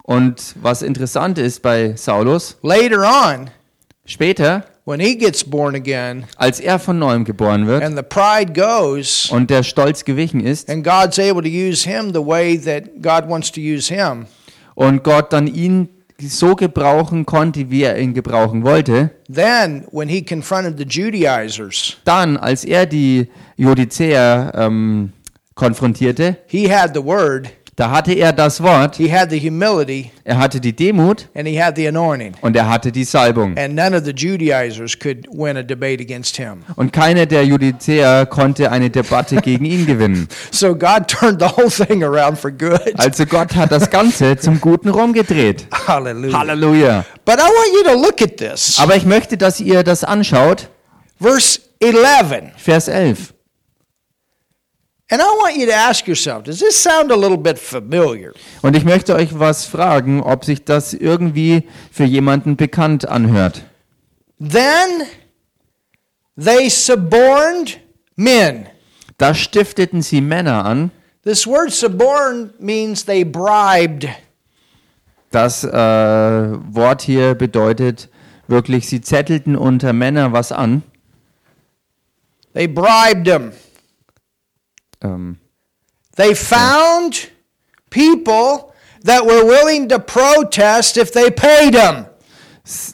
Und 0.04 0.56
was 0.62 0.82
interessant 0.82 1.38
ist 1.38 1.62
bei 1.62 1.94
Saulus, 1.98 2.56
later 2.62 3.02
on, 3.02 3.50
später, 4.06 4.64
when 4.86 5.02
he 5.02 5.18
gets 5.18 5.44
born 5.44 5.76
again 5.76 6.26
als 6.38 6.62
er 6.62 6.80
von 6.80 6.98
neuem 6.98 7.26
geboren 7.26 7.68
wird 7.68 7.84
and 7.84 7.98
the 7.98 8.04
pride 8.04 8.54
goes, 8.54 9.30
und 9.30 9.50
der 9.50 9.64
Stolz 9.64 10.06
gewichen 10.06 10.40
ist 10.40 10.70
and 10.70 10.82
God's 10.82 11.20
able 11.20 11.42
to 11.44 11.50
use 11.50 11.86
him 11.86 12.14
the 12.14 12.26
way 12.26 12.58
that 12.58 13.02
God 13.02 13.30
wants 13.30 13.52
to 13.52 13.60
use 13.60 13.94
him, 13.94 14.28
und 14.76 15.04
Gott 15.04 15.34
dann 15.34 15.46
ihn 15.46 15.90
so 16.22 16.56
gebrauchen 16.56 17.26
konnte, 17.26 17.70
wie 17.70 17.84
er 17.84 17.98
ihn 18.00 18.14
gebrauchen 18.14 18.64
wollte, 18.64 19.12
then 19.32 19.86
when 19.92 20.10
he 20.10 20.22
confronted 20.22 20.78
the 20.78 20.86
Judaizers, 20.86 21.98
dann, 22.06 22.38
als 22.38 22.66
er 22.66 22.86
die 22.86 23.30
Judizäer 23.56 24.52
ähm, 24.56 25.14
konfrontierte, 25.56 26.38
he 26.48 26.72
had 26.72 26.94
the 26.94 27.04
word, 27.04 27.50
da 27.78 27.92
hatte 27.92 28.12
er 28.14 28.34
das 28.34 28.62
Wort, 28.64 28.96
he 28.96 29.08
had 29.14 29.30
the 29.30 29.40
humility, 29.40 30.12
er 30.24 30.40
hatte 30.40 30.60
die 30.60 30.76
Demut 30.76 31.30
and 31.36 31.48
he 31.48 31.62
had 31.62 31.76
the 31.76 31.88
anointing. 31.88 32.34
und 32.42 32.56
er 32.56 32.68
hatte 32.68 32.92
die 32.92 33.04
Salbung. 33.04 33.56
And 33.56 33.76
none 33.76 33.96
of 33.96 34.04
the 34.04 34.14
Judaizers 34.14 34.98
could 34.98 35.28
win 35.32 35.58
a 35.58 35.62
debate 35.62 36.02
against 36.02 36.38
him. 36.38 36.64
Und 36.76 36.92
keiner 36.92 37.28
der 37.28 37.46
Judizäer 37.46 38.26
konnte 38.26 38.72
eine 38.72 38.90
Debatte 38.90 39.36
gegen 39.44 39.64
ihn 39.66 39.86
gewinnen. 39.86 40.28
So 40.50 40.74
God 40.74 41.08
turned 41.08 41.40
the 41.40 41.50
whole 41.56 41.70
thing 41.70 42.04
around 42.04 42.40
for 42.40 42.50
good. 42.52 42.82
Also 42.98 43.28
Gott 43.28 43.56
hat 43.56 43.72
das 43.72 43.92
Ganze 43.92 44.38
zum 44.38 44.60
Guten 44.60 44.90
rumgedreht. 44.90 45.68
Hallelujah. 45.88 46.40
Halleluja. 46.40 47.06
But 47.26 47.36
I 47.36 47.44
want 47.44 47.74
you 47.76 47.94
to 47.94 48.02
look 48.02 48.24
at 48.24 48.38
this. 48.38 48.80
Aber 48.80 48.96
ich 48.96 49.06
möchte, 49.06 49.38
dass 49.38 49.60
ihr 49.60 49.84
das 49.84 50.04
anschaut. 50.04 50.68
Verse 51.22 51.60
11. 51.80 52.54
Vers 52.58 52.88
11. 52.88 53.36
Und 58.62 58.76
ich 58.76 58.84
möchte 58.84 59.16
euch 59.16 59.40
was 59.40 59.66
fragen, 59.66 60.22
ob 60.22 60.44
sich 60.44 60.66
das 60.66 60.94
irgendwie 60.94 61.64
für 61.92 62.04
jemanden 62.04 62.58
bekannt 62.58 63.08
anhört. 63.08 63.64
Then 64.40 65.08
they 66.36 66.70
suborned 66.70 67.80
men. 68.16 68.68
Da 69.18 69.34
stifteten 69.34 70.02
sie 70.02 70.20
Männer 70.22 70.66
an. 70.66 70.92
This 71.24 71.48
word 71.48 71.72
suborn 71.72 72.54
means 72.60 73.06
they 73.06 73.24
bribed. 73.24 74.08
Das 75.32 75.64
äh, 75.64 75.70
Wort 75.72 77.02
hier 77.02 77.36
bedeutet 77.36 78.10
wirklich, 78.48 78.88
sie 78.88 79.02
zettelten 79.02 79.56
unter 79.56 79.94
Männer 79.94 80.32
was 80.34 80.52
an. 80.52 80.84
They 82.54 82.68
bribed 82.68 83.26
them. 83.26 83.52
Ähm, 85.04 85.38
They 86.16 86.34
found 86.34 87.32
people 87.90 88.74
that 89.06 89.24
were 89.26 89.46
willing 89.46 89.88
to 89.90 90.00
protest 90.00 90.98
if 90.98 91.12
they 91.12 91.30
paid 91.30 91.74
them. 91.74 92.06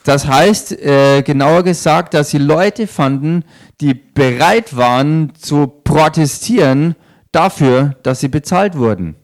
Das 0.04 0.28
heißt, 0.28 0.74
äh, 0.74 1.24
genauer 1.24 1.64
gesagt, 1.64 2.14
dass 2.14 2.30
sie 2.30 2.38
Leute 2.38 2.86
fanden, 2.86 3.44
die 3.82 3.94
bereit 3.96 4.76
waren 4.76 5.34
zu 5.36 5.68
protestieren 5.68 6.96
dafür, 7.32 7.96
dass 8.04 8.20
sie 8.20 8.28
bezahlt 8.28 8.78
wurden. 8.78 9.16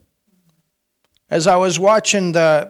As 1.28 1.46
I 1.46 1.50
was 1.50 1.78
watching 1.78 2.34
the 2.34 2.62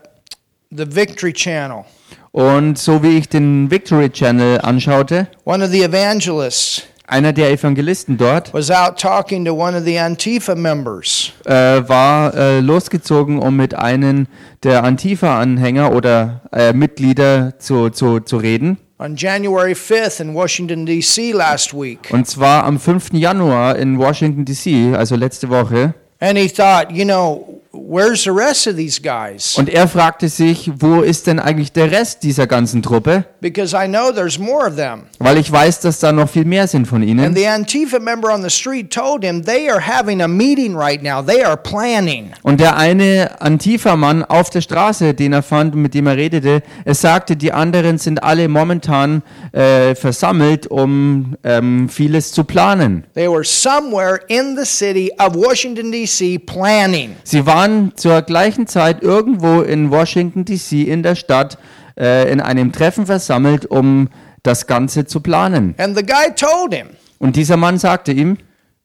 the 0.70 0.84
Victory 0.94 1.32
Channel, 1.32 1.84
Und 2.32 2.78
so 2.78 3.02
wie 3.02 3.16
ich 3.18 3.28
den 3.28 3.70
Victory 3.70 4.11
Channel 4.11 4.61
anschaute, 4.61 5.28
one 5.44 5.64
of 5.64 5.70
the 5.70 5.82
evangelists 5.82 6.82
einer 7.11 7.32
der 7.32 7.50
Evangelisten 7.50 8.16
dort 8.16 8.52
was 8.54 8.70
out 8.70 8.98
talking 8.98 9.44
to 9.44 9.52
one 9.52 9.76
of 9.76 9.84
the 9.84 9.98
Antifa 9.98 10.54
members. 10.54 11.32
äh, 11.44 11.52
war 11.52 12.34
äh, 12.34 12.61
losgezogen, 12.61 13.38
um 13.38 13.56
mit 13.56 13.74
einem 13.74 14.26
der 14.62 14.84
Antifa-Anhänger 14.84 15.92
oder 15.94 16.42
äh, 16.52 16.72
Mitglieder 16.72 17.58
zu, 17.58 17.90
zu, 17.90 18.20
zu 18.20 18.36
reden. 18.36 18.78
on 18.98 19.16
January 19.16 19.72
5th 19.72 20.20
in 20.20 20.34
Washington, 20.34 20.84
D.C. 20.84 21.32
last 21.32 21.72
week. 21.72 22.11
Und 22.12 22.26
zwar 22.26 22.64
am 22.64 22.78
5. 22.78 23.12
Januar 23.14 23.76
in 23.76 23.98
Washington, 23.98 24.44
D.C., 24.44 24.94
also 24.94 25.16
letzte 25.16 25.48
Woche. 25.48 25.94
And 26.20 26.36
he 26.36 26.48
thought, 26.48 26.90
you 26.90 27.04
know, 27.06 27.59
where's 27.72 28.24
the 28.24 28.32
rest 28.32 28.66
of 28.66 28.76
these 28.76 29.00
guys? 29.00 29.56
Und 29.56 29.68
er 29.68 29.86
fragte 29.88 30.28
sich, 30.28 30.70
wo 30.78 31.02
ist 31.02 31.26
denn 31.26 31.38
eigentlich 31.38 31.72
der 31.72 31.90
Rest 31.90 32.22
dieser 32.22 32.46
ganzen 32.46 32.82
Truppe? 32.82 33.24
Because 33.40 33.74
I 33.76 33.86
know 33.86 34.10
there's 34.12 34.38
more 34.38 34.66
of 34.66 34.76
them. 34.76 35.02
Weil 35.18 35.38
ich 35.38 35.50
weiß, 35.50 35.80
dass 35.80 36.00
da 36.00 36.12
noch 36.12 36.28
viel 36.28 36.44
mehr 36.44 36.66
sind 36.66 36.86
von 36.86 37.02
And 37.02 37.10
ihnen. 37.10 37.34
the 37.34 37.46
Antifa 37.46 37.98
member 37.98 38.32
on 38.32 38.42
the 38.42 38.50
street 38.50 38.90
told 38.92 39.24
him 39.24 39.44
they 39.44 39.70
are 39.70 39.80
having 39.80 40.20
a 40.20 40.28
meeting 40.28 40.76
right 40.76 41.02
now. 41.02 41.22
They 41.22 41.42
are 41.44 41.56
planning. 41.56 42.32
Und 42.42 42.60
der 42.60 42.76
eine 42.76 43.40
Antifa-Mann 43.40 44.24
auf 44.24 44.50
der 44.50 44.60
Straße, 44.60 45.14
den 45.14 45.32
er 45.32 45.42
fand, 45.42 45.74
mit 45.74 45.94
dem 45.94 46.06
er 46.06 46.16
redete, 46.16 46.62
er 46.84 46.94
sagte, 46.94 47.36
die 47.36 47.52
anderen 47.52 47.98
sind 47.98 48.22
alle 48.22 48.48
momentan 48.48 49.22
äh, 49.52 49.94
versammelt, 49.94 50.66
um 50.66 51.36
ähm, 51.44 51.88
vieles 51.88 52.32
zu 52.32 52.44
planen. 52.44 53.04
They 53.14 53.28
were 53.28 53.44
somewhere 53.44 54.20
in 54.28 54.56
the 54.56 54.64
city 54.66 55.10
of 55.18 55.34
Washington, 55.34 55.92
D.C., 55.92 56.38
planning. 56.40 57.16
Sie 57.24 57.44
waren 57.46 57.59
zur 57.96 58.22
gleichen 58.22 58.66
Zeit 58.66 59.02
irgendwo 59.02 59.61
in 59.62 59.90
Washington, 59.90 60.44
D.C., 60.44 60.82
in 60.82 61.02
der 61.02 61.14
Stadt, 61.14 61.58
äh, 61.98 62.30
in 62.30 62.40
einem 62.40 62.72
Treffen 62.72 63.06
versammelt, 63.06 63.66
um 63.66 64.08
das 64.42 64.66
Ganze 64.66 65.04
zu 65.06 65.20
planen. 65.20 65.74
And 65.78 65.96
the 65.96 66.04
guy 66.04 66.34
told 66.34 66.72
him 66.74 66.88
Und 67.18 67.36
dieser 67.36 67.56
Mann 67.56 67.78
sagte 67.78 68.12
ihm, 68.12 68.38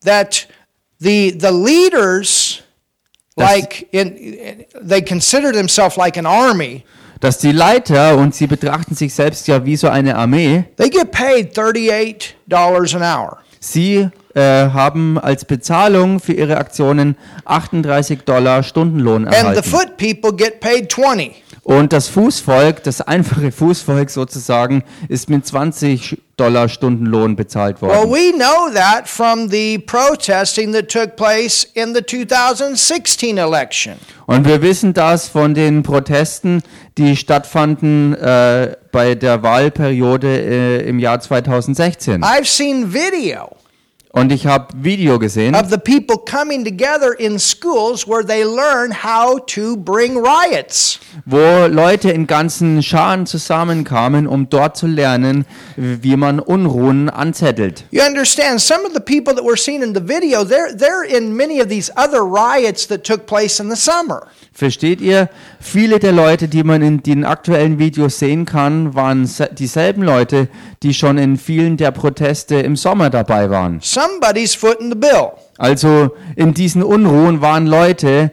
that 0.03 0.47
the, 0.99 1.37
the 1.39 1.47
leaders, 1.51 2.61
Das- 3.35 3.49
like, 3.51 3.87
in, 3.91 4.65
they 4.87 5.01
consider 5.01 5.51
themselves 5.51 5.95
like 5.97 6.17
an 6.17 6.25
army. 6.25 6.83
dass 7.21 7.37
die 7.37 7.51
Leiter, 7.53 8.17
und 8.17 8.35
sie 8.35 8.45
betrachten 8.47 8.93
sich 8.95 9.13
selbst 9.13 9.47
ja 9.47 9.65
wie 9.65 9.77
so 9.77 9.87
eine 9.87 10.15
Armee, 10.17 10.65
They 10.77 10.89
get 10.89 11.11
paid 11.11 11.57
$38 11.57 12.95
an 12.95 13.01
hour. 13.03 13.37
sie 13.59 14.09
äh, 14.35 14.41
haben 14.69 15.17
als 15.17 15.45
Bezahlung 15.45 16.19
für 16.19 16.33
ihre 16.33 16.57
Aktionen 16.57 17.15
38 17.45 18.21
Dollar 18.25 18.63
Stundenlohn 18.63 19.25
And 19.25 19.33
the 19.33 19.39
erhalten. 19.39 19.63
foot 19.69 19.97
people 19.97 20.33
get 20.33 20.59
paid 20.59 20.91
20. 20.91 21.31
Und 21.63 21.93
das 21.93 22.09
Fußvolk, 22.09 22.83
das 22.83 23.01
einfache 23.01 23.51
Fußvolk 23.51 24.11
sozusagen, 24.11 24.83
ist 25.09 25.29
mit 25.31 25.47
20 25.47 26.21
Dollar 26.37 26.69
Stundenlohn 26.69 27.35
bezahlt 27.35 27.81
Well, 27.81 27.89
worden. 27.89 28.11
we 28.11 28.33
know 28.37 28.69
that 28.71 29.07
from 29.07 29.49
the 29.49 29.79
protesting 29.79 30.73
that 30.73 30.89
took 30.89 31.15
place 31.15 31.63
in 31.73 31.95
the 31.95 32.03
2016 32.05 33.37
election. 33.37 33.93
Und 34.27 34.45
wir 34.47 34.61
wissen 34.61 34.93
das 34.93 35.27
von 35.27 35.53
den 35.55 35.81
Protesten, 35.81 36.61
die 36.97 37.15
stattfanden 37.15 38.13
äh, 38.15 38.75
bei 38.91 39.15
der 39.15 39.41
Wahlperiode 39.41 40.27
äh, 40.27 40.87
im 40.87 40.99
Jahr 40.99 41.19
2016. 41.19 42.21
I've 42.23 42.45
seen 42.45 42.93
video 42.93 43.55
Und 44.17 44.31
ich 44.31 44.47
habe 44.47 44.67
Video 44.81 45.19
gesehen, 45.19 45.55
of 45.55 45.69
the 45.69 45.77
people 45.77 46.15
coming 46.17 46.63
together 46.63 47.11
in 47.19 47.37
schools 47.37 48.07
where 48.07 48.25
they 48.25 48.43
learn 48.43 48.93
how 49.03 49.37
to 49.45 49.75
bring 49.75 50.17
riots. 50.17 50.99
wo 51.25 51.67
Leute 51.67 52.11
in 52.11 52.25
ganzen 52.25 52.81
Scharen 52.81 53.25
zusammenkamen, 53.25 54.25
um 54.25 54.47
dort 54.49 54.77
zu 54.77 54.87
lernen, 54.87 55.43
wie 55.75 56.15
man 56.15 56.39
Unruhen 56.39 57.09
anzettelt. 57.09 57.83
You 57.91 58.03
understand, 58.03 58.61
some 58.61 58.85
of 58.85 58.93
the 58.93 59.01
people 59.01 59.35
that 59.35 59.43
we're 59.43 59.57
seeing 59.57 59.81
in 59.83 59.93
the 59.93 59.99
video, 60.01 60.45
they're, 60.45 60.73
they're 60.73 61.03
in 61.03 61.35
many 61.35 61.59
of 61.61 61.67
these 61.67 61.91
other 61.97 62.21
riots 62.21 62.87
that 62.87 63.03
took 63.03 63.25
place 63.25 63.59
in 63.61 63.69
the 63.69 63.75
summer. 63.75 64.27
Versteht 64.53 65.01
ihr? 65.01 65.27
Viele 65.59 65.99
der 65.99 66.13
Leute, 66.13 66.47
die 66.47 66.63
man 66.63 66.81
in 66.81 67.03
den 67.03 67.25
aktuellen 67.25 67.77
Videos 67.79 68.19
sehen 68.19 68.45
kann, 68.45 68.95
waren 68.95 69.25
se- 69.25 69.49
dieselben 69.51 70.01
Leute, 70.03 70.47
die 70.85 70.93
schon 70.93 71.17
in 71.17 71.35
vielen 71.35 71.77
der 71.77 71.89
Proteste 71.89 72.57
im 72.57 72.75
Sommer 72.75 73.09
dabei 73.09 73.49
waren. 73.49 73.79
Somebody's 73.81 74.53
footing 74.53 74.91
the 74.91 74.95
bill. 74.95 75.31
Also 75.57 76.11
in 76.35 76.53
diesen 76.53 76.83
Unruhen 76.83 77.41
waren 77.41 77.65
Leute, 77.65 78.29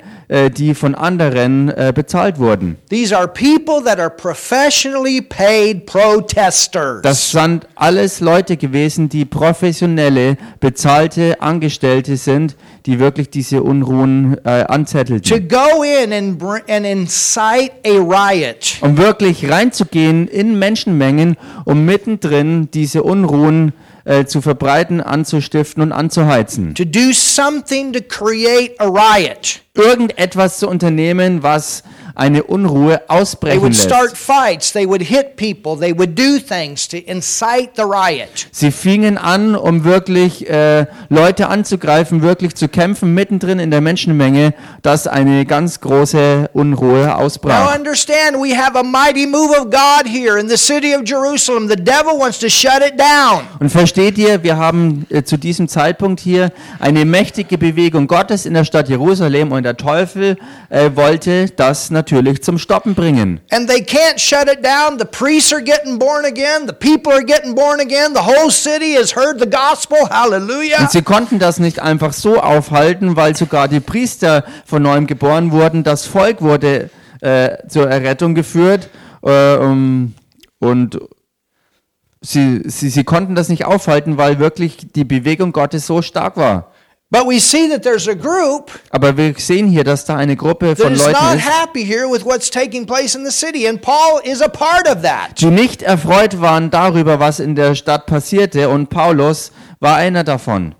die 0.50 0.74
von 0.74 0.94
anderen 0.94 1.68
äh, 1.68 1.92
bezahlt 1.94 2.38
wurden. 2.38 2.78
These 2.88 3.16
are 3.16 3.28
people 3.28 3.82
that 3.84 3.98
are 3.98 4.10
professionally 4.10 5.20
paid 5.20 5.84
protesters. 5.86 7.02
Das 7.02 7.30
sind 7.30 7.66
alles 7.74 8.20
Leute 8.20 8.56
gewesen, 8.56 9.08
die 9.08 9.24
professionelle, 9.24 10.38
bezahlte 10.60 11.40
Angestellte 11.42 12.16
sind, 12.16 12.56
die 12.86 12.98
wirklich 12.98 13.30
diese 13.30 13.62
Unruhen 13.62 14.38
äh, 14.44 14.64
to 14.64 14.70
anzettelten. 14.70 15.48
go 15.48 15.82
in 15.82 16.12
and, 16.12 16.42
and 16.68 16.86
incite 16.86 17.72
a 17.84 17.98
riot. 17.98 18.78
Um 18.80 18.96
wirklich 18.96 19.50
reinzugehen 19.50 20.28
in 20.28 20.58
Menschenmengen, 20.58 21.36
um 21.64 21.84
mittendrin 21.84 22.70
diese 22.72 23.02
Unruhen 23.02 23.72
äh, 24.04 24.24
zu 24.24 24.40
verbreiten, 24.40 25.00
anzustiften 25.00 25.82
und 25.82 25.92
anzuheizen. 25.92 26.74
To 26.74 26.84
do 26.84 27.02
do 27.02 27.12
something 27.12 27.92
to 27.92 28.00
create 28.00 28.74
a 28.78 28.86
riot. 28.86 29.60
irgendetwas 29.74 30.58
zu 30.58 30.68
unternehmen, 30.68 31.42
was 31.42 31.82
eine 32.14 32.42
Unruhe 32.44 32.96
They 32.98 33.08
ausbrechen 33.08 33.60
would 33.62 33.76
start 33.76 34.10
lässt. 34.10 34.16
fights, 34.16 34.72
they 34.72 34.86
would 34.86 35.02
hit 35.02 35.36
people, 35.36 35.76
they 35.78 35.96
would 35.96 36.18
do 36.18 36.38
things 36.38 36.86
to 36.88 36.96
incite 36.96 37.70
the 37.76 37.82
riot. 37.84 38.48
Sie 38.50 38.70
fingen 38.70 39.18
an, 39.18 39.54
um 39.54 39.84
wirklich 39.84 40.48
äh, 40.48 40.86
Leute 41.08 41.48
anzugreifen, 41.48 42.22
wirklich 42.22 42.54
zu 42.54 42.68
kämpfen, 42.68 43.14
mittendrin 43.14 43.58
in 43.58 43.70
der 43.70 43.80
Menschenmenge, 43.80 44.54
dass 44.82 45.06
eine 45.06 45.46
ganz 45.46 45.80
große 45.80 46.50
Unruhe 46.52 47.06
Now 47.06 47.14
ausbrach. 47.14 47.74
understand, 47.76 48.36
we 48.36 48.54
have 48.56 48.76
a 48.78 48.82
mighty 48.82 49.26
move 49.26 49.50
of 49.58 49.70
God 49.70 50.06
here 50.06 50.38
in 50.38 50.48
the 50.48 50.56
city 50.56 50.94
of 50.94 51.02
Jerusalem. 51.06 51.68
The 51.68 51.76
devil 51.76 52.18
wants 52.18 52.38
to 52.40 52.48
shut 52.48 52.82
it 52.86 52.98
down. 52.98 53.42
Und 53.60 53.70
versteht 53.70 54.18
ihr, 54.18 54.42
wir 54.42 54.56
haben 54.56 55.06
äh, 55.10 55.22
zu 55.22 55.36
diesem 55.38 55.68
Zeitpunkt 55.68 56.20
hier 56.20 56.52
eine 56.78 57.04
mächtige 57.04 57.56
Bewegung 57.58 58.06
Gottes 58.06 58.46
in 58.46 58.54
der 58.54 58.64
Stadt 58.64 58.88
Jerusalem 58.88 59.52
und 59.52 59.62
der 59.62 59.76
Teufel 59.76 60.36
äh, 60.68 60.90
wollte 60.94 61.46
das 61.56 61.90
natürlich 61.90 62.01
zum 62.04 62.58
Stoppen 62.58 62.94
bringen. 62.94 63.40
And 63.50 63.68
they 63.68 63.82
can't 63.82 64.18
shut 64.18 64.48
it 64.48 64.64
down. 64.64 64.98
The 64.98 65.04
priests 65.04 65.52
are 65.52 65.62
getting 65.62 65.98
born 65.98 66.24
again. 66.24 66.66
The 66.66 66.72
people 66.72 67.12
are 67.12 67.24
getting 67.24 67.54
born 67.54 67.80
again. 67.80 68.14
The 68.14 68.24
whole 68.26 68.50
city 68.50 68.94
has 68.96 69.14
heard 69.14 69.40
the 69.40 69.48
gospel. 69.48 69.98
Hallelujah. 70.10 70.80
Und 70.80 70.90
sie 70.90 71.02
konnten 71.02 71.38
das 71.38 71.58
nicht 71.58 71.80
einfach 71.80 72.12
so 72.12 72.40
aufhalten, 72.40 73.16
weil 73.16 73.36
sogar 73.36 73.68
die 73.68 73.80
Priester 73.80 74.44
von 74.64 74.82
neuem 74.82 75.06
geboren 75.06 75.52
wurden. 75.52 75.84
Das 75.84 76.06
Volk 76.06 76.42
wurde 76.42 76.90
äh, 77.20 77.56
zur 77.68 77.88
Errettung 77.88 78.34
geführt 78.34 78.88
äh, 79.22 79.56
um, 79.56 80.14
und 80.58 80.98
sie, 82.20 82.62
sie, 82.64 82.88
sie 82.88 83.04
konnten 83.04 83.34
das 83.34 83.48
nicht 83.48 83.64
aufhalten, 83.64 84.16
weil 84.18 84.38
wirklich 84.38 84.78
die 84.94 85.04
Bewegung 85.04 85.52
Gottes 85.52 85.86
so 85.86 86.02
stark 86.02 86.36
war. 86.36 86.71
But 87.12 87.26
we 87.28 87.38
see 87.40 87.68
that 87.68 87.82
there's 87.82 88.08
a 88.08 88.14
group 88.14 88.70
Aber 88.90 89.18
wir 89.18 89.34
sehen 89.36 89.68
hier, 89.68 89.84
dass 89.84 90.06
da 90.06 90.16
eine 90.16 90.34
Gruppe 90.34 90.74
von 90.74 90.96
Leuten 90.96 91.36
ist, 91.36 91.46
happy 91.46 91.84
here 91.84 92.10
with 92.10 92.24
what's 92.24 92.48
taking 92.48 92.86
place 92.86 93.14
in 93.14 93.26
the 93.26 93.30
city. 93.30 93.68
And 93.68 93.82
Paul 93.82 94.22
is 94.24 94.40
a 94.40 94.48
part 94.48 94.88
of 94.88 95.02
that. 95.02 95.38
die 95.38 95.50
nicht 95.50 95.82
erfreut 95.82 96.40
waren 96.40 96.70
darüber, 96.70 97.20
was 97.20 97.38
in 97.38 97.54
der 97.54 97.74
Stadt 97.74 98.06
passierte. 98.06 98.70
Und 98.70 98.88
Paulus 98.88 99.52
war 99.78 99.96
einer 99.96 100.24
davon. 100.24 100.74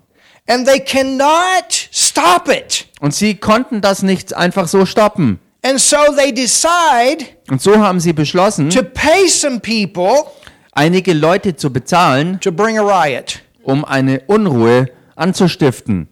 And 0.47 0.67
they 0.67 0.79
cannot 0.79 1.87
stop 1.91 2.49
it. 2.49 2.87
Und 2.99 3.13
sie 3.13 3.35
konnten 3.35 3.81
das 3.81 4.01
nicht 4.01 4.35
einfach 4.35 4.67
so 4.67 4.87
stoppen. 4.87 5.39
And 5.61 5.79
so 5.79 5.97
they 6.17 6.33
decide 6.33 7.27
Und 7.51 7.61
so 7.61 7.77
haben 7.77 7.99
sie 7.99 8.11
beschlossen, 8.11 8.71
to 8.71 8.81
pay 8.81 9.27
some 9.29 9.59
people 9.59 10.25
einige 10.71 11.13
Leute 11.13 11.55
zu 11.55 11.71
bezahlen, 11.71 12.39
to 12.39 12.51
bring 12.51 12.79
a 12.79 12.81
riot 12.81 13.43
um 13.61 13.85
eine 13.85 14.21
Unruhe 14.25 14.87
anzustiften 15.15 16.09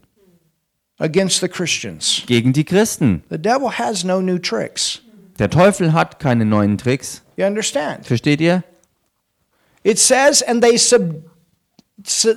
against 1.01 1.41
the 1.41 1.49
Christians. 1.49 2.23
gegen 2.27 2.53
die 2.53 2.63
Christen. 2.63 3.23
The 3.29 3.37
devil 3.37 3.77
has 3.77 4.03
no 4.03 4.21
new 4.21 4.37
tricks. 4.37 5.01
Der 5.39 5.49
Teufel 5.49 5.93
hat 5.93 6.19
keine 6.19 6.45
neuen 6.45 6.77
Tricks. 6.77 7.21
You 7.35 7.45
understand? 7.45 8.05
Versteht 8.05 8.39
ihr? 8.41 8.63
It 9.83 9.97
says, 9.97 10.43
and 10.43 10.61
they 10.61 10.77
sub, 10.77 11.23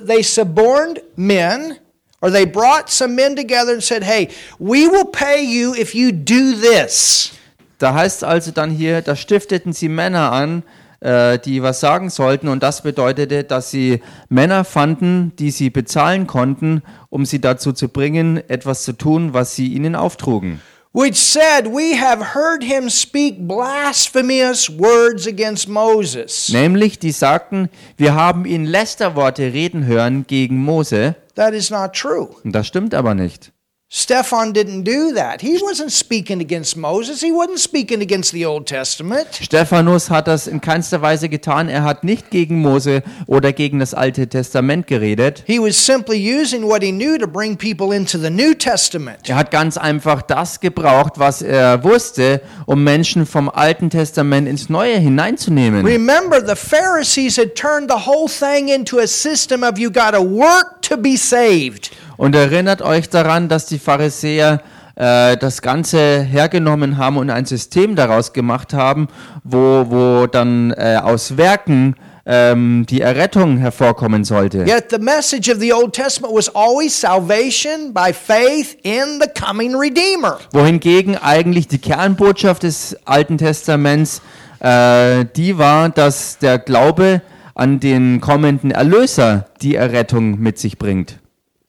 they 0.07 0.23
suborned 0.23 1.01
men, 1.15 1.77
or 2.21 2.31
they 2.31 2.45
brought 2.45 2.89
some 2.89 3.13
men 3.15 3.35
together 3.35 3.73
and 3.73 3.83
said, 3.83 4.03
"Hey, 4.03 4.29
we 4.57 4.87
will 4.87 5.05
pay 5.05 5.43
you 5.43 5.75
if 5.75 5.93
you 5.93 6.11
do 6.11 6.53
this." 6.53 7.31
Da 7.77 7.93
heißt 7.93 8.17
es 8.17 8.23
also 8.23 8.51
dann 8.51 8.71
hier, 8.71 9.01
da 9.01 9.15
stifteten 9.15 9.73
sie 9.73 9.89
Männer 9.89 10.31
an, 10.31 10.63
äh, 10.99 11.39
die 11.39 11.61
was 11.61 11.79
sagen 11.79 12.09
sollten. 12.09 12.47
Und 12.47 12.63
das 12.63 12.81
bedeutete, 12.83 13.43
dass 13.43 13.71
sie 13.71 14.01
Männer 14.29 14.63
fanden, 14.63 15.33
die 15.37 15.51
sie 15.51 15.69
bezahlen 15.69 16.27
konnten, 16.27 16.81
um 17.09 17.25
sie 17.25 17.41
dazu 17.41 17.73
zu 17.73 17.89
bringen, 17.89 18.41
etwas 18.49 18.83
zu 18.83 18.93
tun, 18.93 19.33
was 19.33 19.55
sie 19.55 19.73
ihnen 19.73 19.95
auftrugen. 19.95 20.61
Which 20.97 21.17
said, 21.17 21.65
"We 21.65 21.99
have 21.99 22.33
heard 22.33 22.63
him 22.63 22.89
speak 22.89 23.45
blasphemous 23.45 24.69
words 24.79 25.27
against 25.27 25.67
Moses." 25.67 26.47
Nämlich, 26.47 26.99
die 26.99 27.11
sagten, 27.11 27.69
wir 27.97 28.15
haben 28.15 28.45
ihn 28.45 28.63
Lästerworte 28.63 29.51
reden 29.51 29.85
hören 29.85 30.25
gegen 30.25 30.55
Mose. 30.57 31.15
That 31.35 31.53
is 31.53 31.69
not 31.69 31.91
true. 31.91 32.29
Und 32.45 32.53
das 32.53 32.67
stimmt 32.67 32.93
aber 32.93 33.13
nicht. 33.13 33.51
Stephan 33.87 34.51
didn't 34.51 34.83
do 34.83 35.13
that. 35.13 35.41
He 35.41 35.59
wasn't 35.61 35.91
speaking 35.91 36.41
against 36.41 36.75
Moses. 36.75 37.21
He 37.21 37.31
wasn't 37.31 37.59
speaking 37.59 38.01
against 38.01 38.31
the 38.31 38.43
Old 38.43 38.65
Testament. 38.65 39.27
Stephanus 39.39 40.09
hat 40.09 40.27
das 40.27 40.47
in 40.47 40.59
keinster 40.59 41.03
Weise 41.03 41.29
getan. 41.29 41.69
Er 41.69 41.83
hat 41.83 42.03
nicht 42.03 42.31
gegen 42.31 42.61
Mose 42.61 43.03
oder 43.27 43.53
gegen 43.53 43.77
das 43.77 43.93
Alte 43.93 44.27
Testament 44.27 44.87
geredet. 44.87 45.43
He 45.45 45.59
was 45.59 45.77
simply 45.77 46.17
using 46.17 46.63
what 46.67 46.81
he 46.81 46.91
knew 46.91 47.19
to 47.19 47.27
bring 47.27 47.55
people 47.55 47.95
into 47.95 48.17
the 48.17 48.31
New 48.31 48.55
Testament. 48.55 49.29
Er 49.29 49.35
hat 49.35 49.51
ganz 49.51 49.77
einfach 49.77 50.23
das 50.23 50.59
gebraucht, 50.59 51.19
was 51.19 51.43
er 51.43 51.83
wusste, 51.83 52.41
um 52.65 52.83
Menschen 52.83 53.27
vom 53.27 53.49
Alten 53.49 53.91
Testament 53.91 54.47
ins 54.47 54.67
Neue 54.67 54.97
hineinzunehmen. 54.97 55.85
Remember, 55.85 56.41
the 56.43 56.55
Pharisees 56.55 57.37
had 57.37 57.53
turned 57.53 57.91
the 57.91 58.07
whole 58.07 58.27
thing 58.27 58.67
into 58.67 58.97
a 58.97 59.05
system 59.05 59.61
of 59.61 59.77
you 59.77 59.91
got 59.91 60.15
to 60.15 60.23
work 60.23 60.81
to 60.81 60.97
be 60.97 61.15
saved. 61.15 61.91
Und 62.17 62.35
erinnert 62.35 62.81
euch 62.81 63.09
daran, 63.09 63.49
dass 63.49 63.65
die 63.65 63.79
Pharisäer 63.79 64.61
äh, 64.95 65.37
das 65.37 65.61
Ganze 65.61 66.21
hergenommen 66.21 66.97
haben 66.97 67.17
und 67.17 67.29
ein 67.29 67.45
System 67.45 67.95
daraus 67.95 68.33
gemacht 68.33 68.73
haben, 68.73 69.07
wo, 69.43 69.85
wo 69.89 70.27
dann 70.27 70.71
äh, 70.71 70.99
aus 71.01 71.37
Werken 71.37 71.95
ähm, 72.25 72.85
die 72.89 73.01
Errettung 73.01 73.57
hervorkommen 73.57 74.23
sollte. 74.23 74.65
Yet 74.65 74.85
the 74.89 74.97
message 74.97 75.49
of 75.49 75.59
the 75.59 75.73
Old 75.73 75.93
Testament 75.93 76.33
was 76.33 76.53
always 76.55 76.99
salvation 76.99 77.93
by 77.93 78.11
faith 78.11 78.77
in 78.83 79.19
the 79.21 79.27
coming 79.39 79.75
Redeemer. 79.75 80.39
Wohingegen 80.51 81.17
eigentlich 81.17 81.67
die 81.67 81.77
Kernbotschaft 81.77 82.63
des 82.63 82.97
Alten 83.05 83.37
Testaments 83.37 84.21
äh, 84.59 85.25
die 85.35 85.57
war, 85.57 85.89
dass 85.89 86.39
der 86.39 86.57
Glaube 86.57 87.21
an 87.53 87.79
den 87.79 88.21
kommenden 88.21 88.71
Erlöser 88.71 89.45
die 89.61 89.75
Errettung 89.75 90.39
mit 90.39 90.57
sich 90.57 90.77
bringt. 90.77 91.19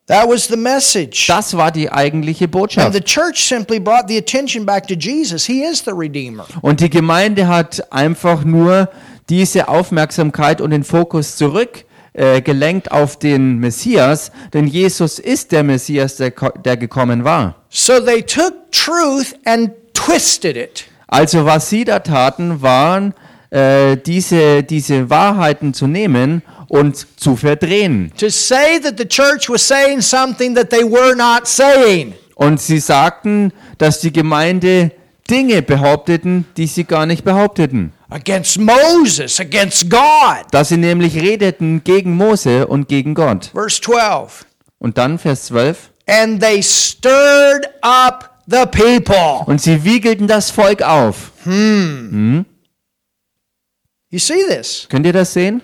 That 0.09 0.29
was 0.29 0.47
the 0.47 0.57
message. 0.57 1.27
Das 1.27 1.57
war 1.57 1.73
die 1.73 1.91
eigentliche 1.91 2.45
And 2.45 2.53
Botschaft. 2.53 2.93
the 2.93 3.01
church 3.01 3.49
simply 3.49 3.81
brought 3.81 4.09
the 4.09 4.17
attention 4.17 4.65
back 4.65 4.87
to 4.87 4.95
Jesus. 4.95 5.45
He 5.47 5.65
is 5.65 5.83
the 5.85 5.91
Redeemer. 5.91 6.47
Und 6.63 6.81
die 6.81 6.91
Gemeinde 6.91 7.49
hat 7.49 7.93
einfach 7.93 8.45
nur 8.45 8.89
diese 9.29 9.69
Aufmerksamkeit 9.69 10.61
und 10.61 10.71
den 10.71 10.85
Fokus 10.85 11.37
zurück 11.37 11.85
äh, 12.13 12.41
gelenkt 12.41 12.93
auf 12.93 13.19
den 13.19 13.59
Messias, 13.59 14.31
denn 14.55 14.67
Jesus 14.69 15.19
ist 15.19 15.53
der 15.53 15.65
Messias, 15.65 16.17
der, 16.17 16.33
der 16.65 16.77
gekommen 16.77 17.25
war. 17.25 17.57
So 17.69 18.01
they 18.01 18.23
took 18.23 18.55
truth 18.71 19.35
and 19.45 19.71
twisted 19.93 20.57
it. 20.57 20.85
Also 21.09 21.45
was 21.45 21.69
sie 21.69 21.85
da 21.85 21.99
taten, 21.99 22.63
waren 22.63 23.13
äh, 23.51 23.97
diese, 23.97 24.63
diese 24.63 25.11
Wahrheiten 25.11 25.75
zu 25.75 25.87
nehmen 25.87 26.43
und 26.69 27.07
zu 27.19 27.37
verdrehen. 27.37 28.13
To 28.19 28.29
say 28.29 28.81
that 28.81 28.95
the 28.99 29.07
church 29.07 29.49
was 29.49 29.67
saying 29.67 30.01
something 30.01 30.55
that 30.55 30.71
they 30.71 30.83
were 30.83 31.15
not 31.15 31.47
saying. 31.47 32.15
Und 32.35 32.61
sie 32.61 32.81
sagten, 32.81 33.53
dass 33.79 34.01
die 34.01 34.13
Gemeinde 34.13 34.93
Dinge 35.31 35.63
behaupteten, 35.63 36.45
die 36.57 36.67
sie 36.67 36.85
gar 36.85 37.07
nicht 37.07 37.25
behaupteten. 37.25 37.93
Against 38.09 38.59
Moses, 38.59 39.41
against 39.41 39.91
God. 39.91 40.45
Dass 40.53 40.69
sie 40.69 40.77
nämlich 40.77 41.17
redeten 41.17 41.83
gegen 41.83 42.15
Mose 42.17 42.67
und 42.67 42.89
gegen 42.89 43.15
Gott. 43.15 43.51
Verse 43.53 43.81
12. 43.81 44.47
Und 44.79 44.99
dann 44.99 45.19
Vers 45.19 45.47
12. 45.47 45.91
And 46.07 46.41
they 46.41 46.63
stirred 46.63 47.69
up 47.81 48.43
the 48.47 48.65
people. 48.67 49.43
Und 49.47 49.61
sie 49.61 49.83
wiegelten 49.83 50.29
das 50.29 50.51
Volk 50.53 50.83
auf. 50.83 51.33
You 51.45 52.45
see 54.19 54.45
this? 54.49 54.87
Könnt 54.89 55.05
ihr 55.07 55.13
das 55.13 55.33
sehen? 55.33 55.63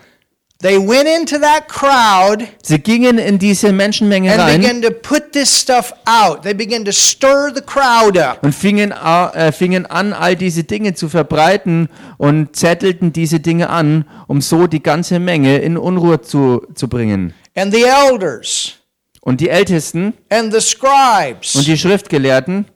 They 0.62 0.78
went 0.78 1.08
into 1.08 1.40
that 1.40 1.66
crowd 1.66 2.46
Sie 2.62 2.78
gingen 2.78 3.18
in 3.18 3.40
diese 3.40 3.72
Menschenmenge 3.72 4.30
and 4.30 4.40
rein 4.40 4.60
began 4.60 4.82
to 4.82 4.90
put 4.92 5.32
this 5.32 5.50
stuff 5.50 5.92
out. 6.06 6.44
They 6.44 6.54
began 6.54 6.84
to 6.84 6.92
stir 6.92 7.50
the 7.52 7.62
crowd 7.62 8.16
up. 8.16 8.44
und 8.44 8.54
fingen, 8.54 8.92
äh, 8.92 9.50
fingen 9.50 9.86
an, 9.86 10.12
all 10.12 10.36
diese 10.36 10.62
Dinge 10.62 10.94
zu 10.94 11.08
verbreiten 11.08 11.88
und 12.16 12.54
zettelten 12.54 13.12
diese 13.12 13.40
Dinge 13.40 13.70
an, 13.70 14.04
um 14.28 14.40
so 14.40 14.68
die 14.68 14.80
ganze 14.80 15.18
Menge 15.18 15.58
in 15.58 15.76
Unruhe 15.76 16.20
zu, 16.20 16.64
zu 16.74 16.86
bringen. 16.88 17.34
And 17.56 17.74
the 17.74 17.82
elders 17.82 18.74
Und 19.20 19.40
die 19.40 19.48
Ältesten 19.48 20.14
and 20.30 20.52
the 20.52 20.58
und 20.58 20.62
scribes 20.62 21.52
die 21.64 21.76
Schriftgelehrten 21.76 22.66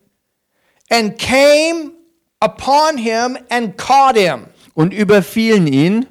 and 0.90 1.16
came 1.18 1.92
upon 2.40 2.98
him 2.98 3.38
and 3.48 3.76
caught 3.76 4.16
him 4.16 4.46
und 4.74 4.92
überfielen 4.92 5.68
ihn, 5.68 6.06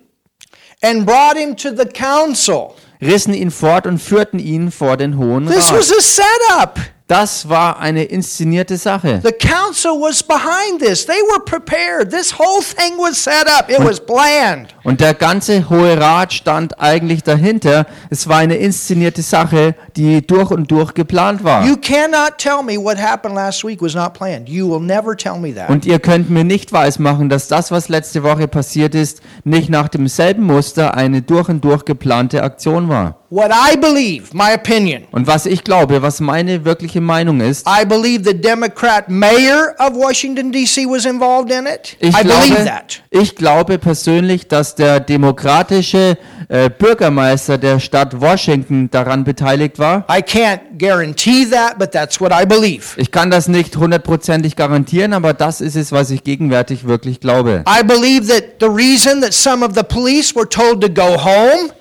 and 0.86 1.06
brought 1.06 1.38
him 1.38 1.56
to 1.56 1.72
the 1.76 1.86
council. 1.86 2.76
rissen 3.02 3.34
ihn 3.34 3.52
fort 3.52 3.86
und 3.88 4.00
führten 4.00 4.40
ihn 4.40 4.72
vor 4.72 4.98
den 4.98 5.18
Hohen 5.18 5.48
This 5.48 5.70
Rat. 5.72 5.80
was 5.80 5.92
a 5.92 6.02
setup. 6.02 6.80
Das 7.08 7.48
war 7.48 7.78
eine 7.80 8.04
inszenierte 8.06 8.78
Sache. 8.78 9.22
The 9.24 9.32
council 9.32 9.92
was 9.92 10.24
behind 10.24 10.80
this. 10.80 11.06
They 11.06 11.22
were 11.32 11.40
prepared. 11.40 12.10
This 12.10 12.34
whole 12.34 12.64
thing 12.64 12.98
was 12.98 13.24
set 13.24 13.46
up. 13.48 13.70
It 13.70 13.78
was 13.78 14.04
planned. 14.04 14.74
Und 14.84 15.02
der 15.02 15.14
ganze 15.14 15.70
Hohe 15.70 16.00
Rat 16.02 16.34
stand 16.34 16.80
eigentlich 16.80 17.22
dahinter. 17.22 17.86
Es 18.10 18.28
war 18.28 18.40
eine 18.40 18.56
inszenierte 18.56 19.22
Sache, 19.22 19.76
die 19.96 20.26
durch 20.26 20.50
und 20.50 20.72
durch 20.72 20.96
geplant 20.96 21.44
war. 21.44 21.64
You 21.68 21.76
cannot 21.78 22.40
tell 22.40 22.64
me 22.64 22.76
what 22.84 22.98
happened 22.98 23.36
last 23.36 23.64
week 23.64 23.84
was 23.84 23.94
not 23.94 24.14
planned. 24.16 24.50
You 24.50 24.68
will 24.68 24.80
never 24.82 25.16
tell 25.16 25.38
me 25.38 25.54
that. 25.54 25.70
Und 25.70 25.86
ihr 25.86 26.00
könnt 26.00 26.32
mir 26.32 26.44
nicht 26.44 26.74
weismachen, 26.74 27.30
dass 27.30 27.48
das, 27.48 27.70
was 27.70 27.88
letzte 27.88 28.24
Woche 28.24 28.48
passiert 28.48 28.96
ist, 28.96 29.22
nicht 29.44 29.70
nach 29.70 29.90
demselben 29.90 30.44
Muster 30.44 30.96
eine 30.96 31.22
durch 31.22 31.50
und 31.50 31.64
durch 31.64 31.86
geplante 31.86 32.42
Aktion 32.42 32.90
war. 32.90 33.20
What 33.32 33.52
I 33.52 33.76
believe, 33.76 34.28
my 34.34 34.54
opinion, 34.54 35.04
Und 35.12 35.28
was 35.28 35.46
ich 35.46 35.64
glaube, 35.64 36.02
was 36.02 36.20
meine 36.22 36.64
wirkliche 36.96 37.02
Meinung 37.02 37.42
ist, 37.42 37.68
I 37.68 37.86
believe 37.86 38.24
the 38.24 38.34
Democrat 38.34 39.10
mayor 39.10 39.76
of 39.80 39.96
Washington, 39.96 40.52
D.C. 40.52 40.86
was 40.86 41.06
involved 41.06 41.52
in 41.52 41.66
it. 41.66 41.98
ich 42.00 42.16
I 42.16 42.24
believe 42.24 42.46
glaube, 42.48 42.66
that. 42.66 43.02
ich 43.10 43.36
glaube 43.36 43.78
persönlich, 43.78 44.48
dass 44.48 44.76
der 44.76 45.00
demokratische 45.00 46.18
äh, 46.48 46.70
Bürgermeister 46.70 47.58
der 47.58 47.80
Stadt 47.80 48.20
Washington 48.20 48.90
daran 48.90 49.24
beteiligt 49.24 49.80
war. 49.80 50.06
I 50.10 50.22
can't 50.22 50.60
guarantee 50.78 51.46
that, 51.46 51.78
but 51.78 51.92
that's 51.92 52.20
what 52.20 52.32
I 52.32 52.46
believe. 52.46 52.98
Ich 52.98 53.12
kann 53.12 53.30
das 53.30 53.48
nicht 53.48 53.76
hundertprozentig 53.76 54.56
garantieren, 54.56 55.14
aber 55.14 55.34
das 55.34 55.62
ist 55.62 55.76
es, 55.76 55.92
was 55.92 56.12
ich 56.12 56.24
gegenwärtig 56.24 56.88
wirklich 56.88 57.20
glaube. 57.20 57.64
I 57.68 57.84
believe 57.84 58.28
that 58.28 58.60
the 58.60 58.68
reason 58.68 59.22
that 59.22 59.34
some 59.34 59.66
of 59.66 59.74
the 59.76 59.84
police 59.84 60.36
were 60.36 60.48
told 60.48 60.82
to 60.82 60.90
go 60.90 61.18
home 61.18 61.72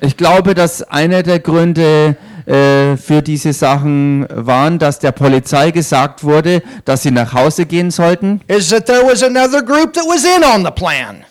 Ich 0.00 0.16
glaube, 0.16 0.54
dass 0.54 0.82
einer 0.82 1.22
der 1.22 1.38
Gründe 1.38 2.16
äh, 2.46 2.96
für 2.96 3.22
diese 3.22 3.52
Sachen 3.52 4.26
waren, 4.30 4.78
dass 4.78 4.98
der 4.98 5.12
Polizei 5.12 5.70
gesagt 5.70 6.24
wurde, 6.24 6.62
dass 6.84 7.02
sie 7.02 7.10
nach 7.10 7.32
Hause 7.32 7.66
gehen 7.66 7.90
sollten, 7.90 8.40
is 8.48 8.68
that 8.68 8.86
there 8.86 9.02
was 9.06 9.22
another 9.22 9.62
group 9.62 9.92
that 9.94 10.04
was 10.04 10.24
in 10.24 10.44
on 10.44 10.64
the 10.64 10.70
plan. 10.70 11.24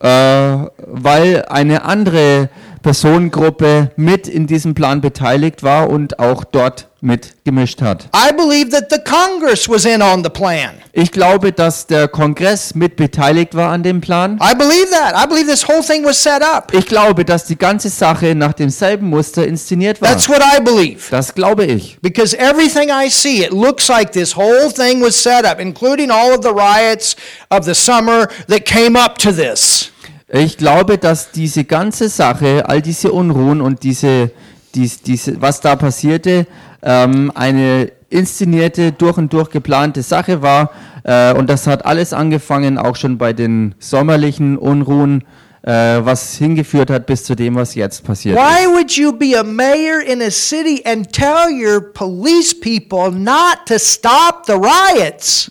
äh, 0.00 0.68
weil 0.86 1.44
eine 1.48 1.84
andere 1.84 2.48
Personengruppe 2.82 3.90
mit 3.96 4.28
in 4.28 4.46
diesem 4.46 4.74
Plan 4.74 5.00
beteiligt 5.00 5.62
war 5.62 5.90
und 5.90 6.18
auch 6.18 6.44
dort 6.44 6.87
mitgemischt 7.00 7.80
hat. 7.80 8.08
I 8.14 8.32
believe 8.32 8.70
that 8.70 8.90
the 8.90 8.98
Congress 8.98 9.68
was 9.68 9.84
in 9.84 10.02
on 10.02 10.24
the 10.24 10.30
plan. 10.30 10.70
Ich 10.92 11.12
glaube, 11.12 11.52
dass 11.52 11.86
der 11.86 12.08
Kongress 12.08 12.74
mit 12.74 12.96
beteiligt 12.96 13.54
war 13.54 13.70
an 13.70 13.82
dem 13.84 14.00
Plan. 14.00 14.40
I 14.42 14.54
believe 14.56 14.88
that. 14.90 15.14
I 15.14 15.26
believe 15.28 15.48
this 15.48 15.66
whole 15.66 15.82
thing 15.82 16.04
was 16.04 16.20
set 16.20 16.42
up. 16.42 16.72
Ich 16.72 16.86
glaube, 16.86 17.24
dass 17.24 17.44
die 17.44 17.56
ganze 17.56 17.88
Sache 17.88 18.34
nach 18.34 18.52
demselben 18.52 19.08
Muster 19.08 19.46
inszeniert 19.46 20.00
war. 20.02 20.10
That's 20.10 20.28
what 20.28 20.40
I 20.40 20.60
believe. 20.60 21.08
Das 21.10 21.34
glaube 21.34 21.66
ich. 21.66 21.98
Because 22.02 22.36
everything 22.36 22.88
I 22.88 23.08
see, 23.08 23.44
it 23.44 23.52
looks 23.52 23.88
like 23.88 24.10
this 24.12 24.34
whole 24.34 24.72
thing 24.72 25.00
was 25.00 25.22
set 25.22 25.44
up, 25.44 25.60
including 25.60 26.10
all 26.10 26.32
of 26.32 26.42
the 26.42 26.50
riots 26.50 27.14
of 27.50 27.64
the 27.64 27.74
summer 27.74 28.28
that 28.48 28.64
came 28.64 28.98
up 28.98 29.18
to 29.18 29.30
this. 29.30 29.92
Ich 30.30 30.58
glaube, 30.58 30.98
dass 30.98 31.30
diese 31.30 31.64
ganze 31.64 32.08
Sache, 32.08 32.68
all 32.68 32.82
diese 32.82 33.12
Unruhen 33.12 33.60
und 33.60 33.82
diese, 33.82 34.30
dies, 34.74 35.00
diese 35.00 35.40
was 35.40 35.60
da 35.60 35.74
passierte, 35.76 36.46
ähm, 36.82 37.32
eine 37.34 37.90
inszenierte, 38.10 38.92
durch 38.92 39.16
und 39.18 39.32
durch 39.32 39.50
geplante 39.50 40.02
Sache 40.02 40.42
war. 40.42 40.70
Äh, 41.04 41.34
und 41.34 41.48
das 41.48 41.66
hat 41.66 41.84
alles 41.84 42.12
angefangen, 42.12 42.78
auch 42.78 42.96
schon 42.96 43.18
bei 43.18 43.32
den 43.32 43.74
sommerlichen 43.78 44.56
Unruhen, 44.56 45.24
äh, 45.62 45.70
was 45.70 46.36
hingeführt 46.36 46.90
hat 46.90 47.06
bis 47.06 47.24
zu 47.24 47.34
dem, 47.34 47.56
was 47.56 47.74
jetzt 47.74 48.04
passiert 48.04 48.36
ist. 48.36 48.42
Why 48.42 48.66
would 48.74 48.92
you 48.92 49.12
be 49.12 49.38
a 49.38 49.42
mayor 49.42 50.00
in 50.00 50.22
a 50.22 50.30
city 50.30 50.82
and 50.84 51.12
tell 51.12 51.50
your 51.50 51.80
police 51.92 52.58
people 52.58 53.10
not 53.10 53.66
to 53.66 53.78
stop 53.78 54.44
the 54.46 54.54
riots? 54.54 55.50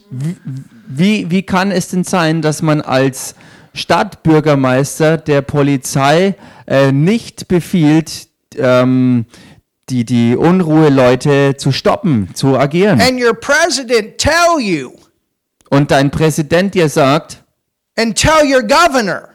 Wie, 0.88 1.30
wie 1.30 1.44
kann 1.44 1.72
es 1.72 1.90
denn 1.90 2.04
sein, 2.04 2.42
dass 2.42 2.62
man 2.62 2.82
als 2.82 3.36
Stadtbürgermeister 3.74 5.18
der 5.18 5.42
Polizei 5.42 6.36
äh, 6.66 6.92
nicht 6.92 7.48
befiehlt, 7.48 8.28
ähm, 8.58 9.26
die, 9.90 10.06
die 10.06 10.36
Unruheleute 10.36 11.56
zu 11.58 11.72
stoppen, 11.72 12.30
zu 12.34 12.58
agieren? 12.58 13.02
And 13.02 13.22
your 13.22 13.34
president 13.34 14.18
tell 14.18 14.60
you 14.60 14.92
Und 15.70 15.92
dein 15.92 16.12
Präsident 16.12 16.74
dir 16.76 16.90
sagt 16.90 17.44
and 17.98 18.16
tell 18.16 18.46
your 18.46 18.62
governor 18.64 19.30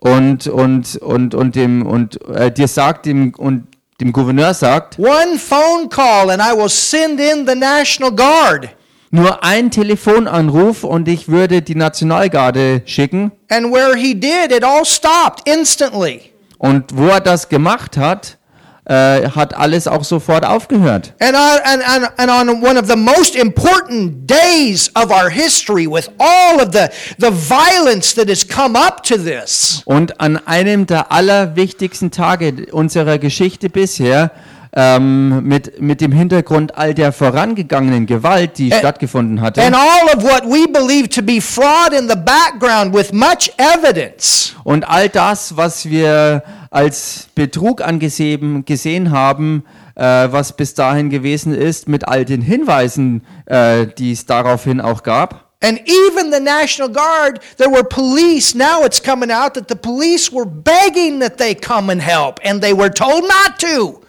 und, 0.00 0.46
und, 0.48 0.96
und, 0.96 1.34
und, 1.34 1.54
dem, 1.54 1.86
und 1.86 2.20
äh, 2.28 2.50
dir 2.50 2.68
sagt 2.68 3.06
dem, 3.06 3.32
und 3.36 3.68
dem 4.00 4.12
Gouverneur 4.12 4.52
sagt, 4.52 4.98
one 4.98 5.38
phone 5.38 5.88
call 5.88 6.30
and 6.30 6.42
I 6.42 6.56
will 6.56 6.68
send 6.68 7.20
in 7.20 7.46
the 7.46 7.54
National 7.54 8.10
Guard. 8.10 8.70
nur 9.12 9.44
ein 9.44 9.70
Telefonanruf 9.70 10.84
und 10.84 11.06
ich 11.06 11.28
würde 11.28 11.62
die 11.62 11.74
Nationalgarde 11.74 12.82
schicken. 12.86 13.30
And 13.48 13.70
where 13.72 13.96
he 13.96 14.14
did, 14.14 14.50
it 14.50 14.64
all 14.64 14.84
stopped 14.84 15.46
instantly. 15.46 16.32
Und 16.58 16.96
wo 16.96 17.08
er 17.08 17.20
das 17.20 17.48
gemacht 17.48 17.96
hat, 17.96 18.38
äh, 18.84 19.28
hat 19.30 19.54
alles 19.54 19.86
auch 19.86 20.02
sofort 20.04 20.44
aufgehört. 20.44 21.12
And 21.20 21.34
on, 21.36 21.60
and, 21.64 21.82
and, 21.88 22.10
and 22.18 22.30
on 22.50 22.62
one 22.64 22.76
of 22.78 22.88
the 22.88 22.96
most 22.96 23.36
important 23.36 24.26
days 24.28 24.90
of 24.94 25.10
our 25.10 25.30
history, 25.30 25.86
with 25.86 26.08
all 26.18 26.60
of 26.60 26.72
the, 26.72 26.88
the 27.18 27.30
violence 27.30 28.14
that 28.16 28.28
has 28.28 28.46
come 28.46 28.76
up 28.76 29.02
to 29.04 29.16
this, 29.16 29.82
Und 29.84 30.20
an 30.20 30.38
einem 30.46 30.86
der 30.86 31.12
allerwichtigsten 31.12 32.10
Tage 32.10 32.66
unserer 32.72 33.18
Geschichte 33.18 33.68
bisher, 33.70 34.32
ähm, 34.74 35.42
mit, 35.46 35.80
mit 35.82 36.00
dem 36.00 36.12
Hintergrund 36.12 36.78
all 36.78 36.94
der 36.94 37.12
vorangegangenen 37.12 38.06
Gewalt, 38.06 38.56
die 38.56 38.72
Ä- 38.72 38.78
stattgefunden 38.78 39.40
hatte, 39.42 39.62
and 39.62 39.76
all 39.76 40.16
of 40.16 40.24
what 40.24 40.44
we 40.44 40.66
believe 40.66 41.08
to 41.10 41.20
be 41.22 41.40
fraud 41.42 41.92
in 41.92 42.08
the 42.08 42.16
background 42.16 42.94
with 42.94 43.12
much 43.12 43.52
evidence, 43.58 44.54
und 44.64 44.88
all 44.88 45.08
das, 45.10 45.56
was 45.56 45.84
wir 45.84 46.42
als 46.72 47.28
Betrug 47.34 47.80
angesehen 47.82 48.64
gesehen 48.64 49.12
haben, 49.12 49.64
äh, 49.94 50.02
was 50.02 50.56
bis 50.56 50.74
dahin 50.74 51.10
gewesen 51.10 51.54
ist, 51.54 51.86
mit 51.86 52.08
all 52.08 52.24
den 52.24 52.40
Hinweisen, 52.42 53.22
äh, 53.46 53.86
die 53.86 54.12
es 54.12 54.26
daraufhin 54.26 54.80
auch 54.80 55.02
gab. 55.02 55.52
and 55.62 55.80
even 55.86 56.32
the 56.32 56.40
National 56.40 56.88
Guard, 56.88 57.40
there 57.56 57.70
were 57.70 57.84
police. 57.84 58.54
Now 58.54 58.84
it's 58.84 59.00
coming 59.00 59.30
out 59.30 59.54
that 59.54 59.68
the 59.68 59.76
police 59.76 60.32
were 60.32 60.44
begging 60.44 61.20
that 61.20 61.38
they 61.38 61.54
come 61.54 61.88
and 61.88 62.02
help, 62.02 62.40
and 62.44 62.60
they 62.60 62.72
were 62.72 62.90
told 62.90 63.22
not 63.22 63.58
to. 63.60 64.00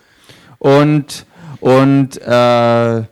Und, 0.58 1.26
und 1.60 2.18
äh, 2.22 3.04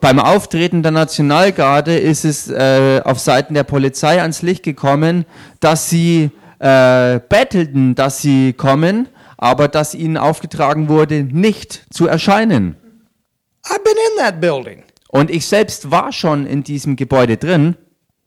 beim 0.00 0.18
Auftreten 0.18 0.82
der 0.82 0.92
Nationalgarde 0.92 1.96
ist 1.96 2.24
es 2.24 2.48
äh, 2.50 3.00
auf 3.04 3.18
Seiten 3.18 3.54
der 3.54 3.64
Polizei 3.64 4.20
ans 4.20 4.42
Licht 4.42 4.62
gekommen, 4.62 5.24
dass 5.60 5.88
sie 5.88 6.30
äh, 6.60 7.20
bettelten, 7.28 7.94
dass 7.94 8.22
sie 8.22 8.52
kommen, 8.52 9.08
aber 9.36 9.68
dass 9.68 9.94
ihnen 9.94 10.16
aufgetragen 10.16 10.88
wurde, 10.88 11.24
nicht 11.24 11.86
zu 11.90 12.06
erscheinen. 12.06 12.76
I've 13.64 13.82
been 13.82 13.96
in 14.12 14.24
that 14.24 14.40
building. 14.40 14.84
Und 15.08 15.30
ich 15.30 15.46
selbst 15.46 15.90
war 15.90 16.12
schon 16.12 16.46
in 16.46 16.62
diesem 16.62 16.96
Gebäude 16.96 17.36
drin. 17.36 17.76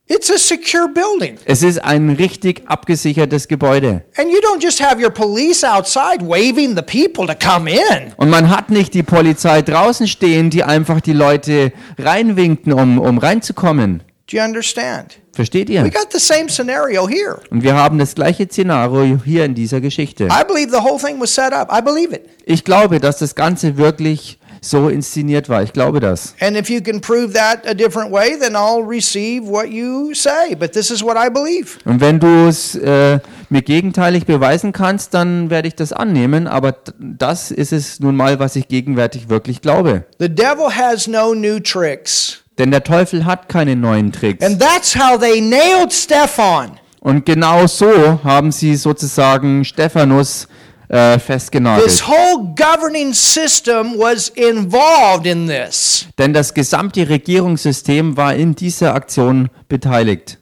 It's 0.07 0.29
a 0.29 0.37
secure 0.37 0.89
building. 0.89 1.37
Es 1.45 1.63
ist 1.63 1.81
ein 1.81 2.09
richtig 2.09 2.63
abgesichertes 2.67 3.47
Gebäude. 3.47 4.03
And 4.17 4.29
you 4.29 4.39
don't 4.39 4.61
just 4.61 4.83
have 4.83 5.01
your 5.01 5.09
police 5.11 5.63
outside 5.63 6.21
waving 6.21 6.75
the 6.75 6.81
people 6.81 7.25
to 7.25 7.33
come 7.33 7.71
in. 7.71 8.11
Und 8.17 8.29
man 8.29 8.49
hat 8.49 8.69
nicht 8.69 8.93
die 8.93 9.03
Polizei 9.03 9.61
draußen 9.61 10.07
stehen, 10.07 10.49
die 10.49 10.63
einfach 10.63 10.99
die 10.99 11.13
Leute 11.13 11.71
reinwinkten, 11.97 12.73
um, 12.73 12.99
um 12.99 13.17
reinzukommen. 13.17 14.03
Do 14.27 14.37
you 14.37 14.43
understand? 14.43 15.19
Versteht 15.33 15.69
ihr? 15.69 15.83
We 15.83 15.89
got 15.89 16.11
the 16.11 16.19
same 16.19 16.47
scenario 16.49 17.07
here. 17.07 17.39
Und 17.49 17.63
wir 17.63 17.75
haben 17.75 17.97
das 17.97 18.15
gleiche 18.15 18.47
Szenario 18.47 19.19
hier 19.23 19.45
in 19.45 19.53
dieser 19.53 19.81
Geschichte. 19.81 20.25
I 20.25 20.43
believe 20.47 20.71
the 20.71 20.81
whole 20.81 20.97
thing 20.97 21.19
was 21.19 21.33
set 21.33 21.51
up. 21.51 21.69
I 21.71 21.81
believe 21.81 22.15
it. 22.15 22.29
Ich 22.45 22.63
glaube, 22.63 22.99
dass 22.99 23.17
das 23.17 23.35
Ganze 23.35 23.77
wirklich 23.77 24.39
so 24.61 24.87
inszeniert 24.89 25.49
war. 25.49 25.61
Ich 25.63 25.73
glaube 25.73 25.99
das. 25.99 26.35
And 26.39 26.57
if 26.57 26.69
you 26.69 26.81
can 26.81 27.01
prove 27.01 27.33
that 27.33 27.67
a 27.67 27.73
different 27.73 28.11
way, 28.11 28.37
then 28.39 28.55
I'll 28.55 28.85
receive 28.85 29.45
what 29.45 29.67
you 29.69 30.13
say. 30.13 30.55
But 30.55 30.71
this 30.71 30.89
is 30.89 31.03
what 31.03 31.17
I 31.17 31.29
believe. 31.29 31.77
Und 31.85 31.99
wenn 31.99 32.19
du 32.19 32.47
es 32.47 32.75
äh, 32.75 33.19
mir 33.49 33.61
gegenteilig 33.61 34.25
beweisen 34.25 34.71
kannst, 34.71 35.13
dann 35.13 35.49
werde 35.49 35.67
ich 35.67 35.75
das 35.75 35.91
annehmen. 35.91 36.47
Aber 36.47 36.75
das 36.97 37.51
ist 37.51 37.73
es 37.73 37.99
nun 37.99 38.15
mal, 38.15 38.39
was 38.39 38.55
ich 38.55 38.67
gegenwärtig 38.67 39.29
wirklich 39.29 39.61
glaube. 39.61 40.05
The 40.19 40.29
devil 40.29 40.73
has 40.73 41.07
no 41.07 41.33
new 41.33 41.59
tricks. 41.59 42.42
Denn 42.57 42.71
der 42.71 42.83
Teufel 42.83 43.25
hat 43.25 43.49
keine 43.49 43.75
neuen 43.75 44.11
Tricks. 44.11 44.45
And 44.45 44.59
that's 44.59 44.95
how 44.95 45.17
they 45.19 45.41
nailed 45.41 45.91
Stephan. 45.91 46.79
Und 46.99 47.25
genau 47.25 47.67
so 47.67 48.19
haben 48.23 48.51
sie 48.51 48.75
sozusagen 48.75 49.65
Stephanus 49.65 50.47
äh, 50.87 51.15
This 51.15 51.23
festgenagelt. 51.25 52.07
whole 52.07 52.53
governing 52.55 53.11
system 53.13 53.97
was 53.97 54.29
involved 54.29 55.25
in 55.25 55.47
this. 55.47 56.07
Denn 56.17 56.33
das 56.33 56.53
gesamte 56.53 57.09
Regierungssystem 57.09 58.15
war 58.15 58.35
in 58.35 58.55
dieser 58.55 58.93
Aktion 58.93 59.49
beteiligt. 59.67 60.37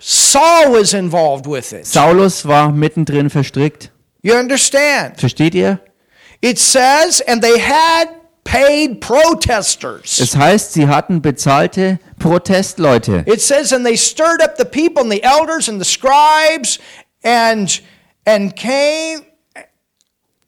Saul 0.00 0.72
was 0.80 0.92
involved 0.92 1.46
with 1.46 1.72
it. 1.72 1.86
Saulus 1.86 2.46
war 2.46 2.70
mittendrin 2.70 3.28
verstrickt. 3.30 3.90
You 4.22 4.34
understand? 4.34 5.18
Versteht 5.18 5.54
ihr? 5.54 5.80
It 6.42 6.58
says, 6.58 7.20
and 7.26 7.42
they 7.42 7.58
had 7.60 8.08
paid 8.50 9.00
protesters. 9.00 10.18
Es 10.18 10.36
heißt, 10.36 10.72
sie 10.72 10.86
hatten 10.86 11.22
bezahlte 11.22 11.98
Protestleute. 12.18 13.24
It 13.26 13.40
says, 13.40 13.72
and 13.72 13.84
they 13.84 13.96
stirred 13.96 14.42
up 14.42 14.56
the 14.56 14.64
people 14.64 15.02
and 15.02 15.10
the 15.10 15.22
elders 15.22 15.68
and 15.68 15.80
the 15.80 15.84
scribes 15.84 16.78
and 17.22 17.80
and 18.26 18.54
came 18.54 19.29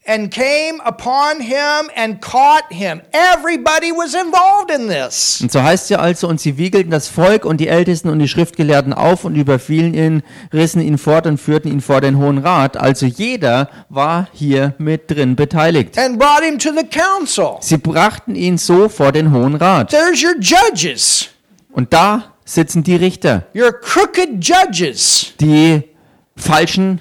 and 0.04 0.32
came 0.32 0.80
upon 0.84 1.40
him 1.40 1.90
and 1.96 2.20
caught 2.20 2.64
him. 2.70 3.02
Everybody 3.12 3.92
was 3.92 4.14
involved 4.14 4.70
in 4.70 4.88
this. 4.88 5.40
Und 5.40 5.52
so 5.52 5.62
heißt 5.62 5.90
ja 5.90 5.98
also, 5.98 6.28
und 6.28 6.40
sie 6.40 6.58
wiegelten 6.58 6.90
das 6.90 7.08
Volk 7.08 7.44
und 7.44 7.58
die 7.58 7.68
Ältesten 7.68 8.08
und 8.08 8.18
die 8.18 8.28
Schriftgelehrten 8.28 8.92
auf 8.92 9.24
und 9.24 9.36
überfielen 9.36 9.94
ihn, 9.94 10.22
rissen 10.52 10.82
ihn 10.82 10.98
fort 10.98 11.26
und 11.26 11.38
führten 11.38 11.70
ihn 11.70 11.80
vor 11.80 12.00
den 12.00 12.18
Hohen 12.18 12.38
Rat. 12.38 12.76
Also 12.76 13.06
jeder 13.06 13.68
war 13.88 14.28
hier 14.32 14.74
mit 14.78 15.10
drin 15.10 15.36
beteiligt. 15.36 15.96
And 15.98 16.18
brought 16.18 16.42
him 16.42 16.58
to 16.58 16.70
the 16.70 16.86
council. 16.86 17.58
Sie 17.60 17.76
brachten 17.78 18.34
ihn 18.34 18.58
so 18.58 18.88
vor 18.88 19.12
den 19.12 19.32
Hohen 19.32 19.54
Rat. 19.54 19.90
There's 19.90 20.22
your 20.22 20.34
judges, 20.40 21.28
Und 21.70 21.92
da 21.92 22.24
sitzen 22.44 22.82
die 22.82 22.96
Richter, 22.96 23.46
your 23.54 23.72
crooked 23.72 24.44
judges, 24.44 25.32
die 25.40 25.84
falschen 26.36 27.00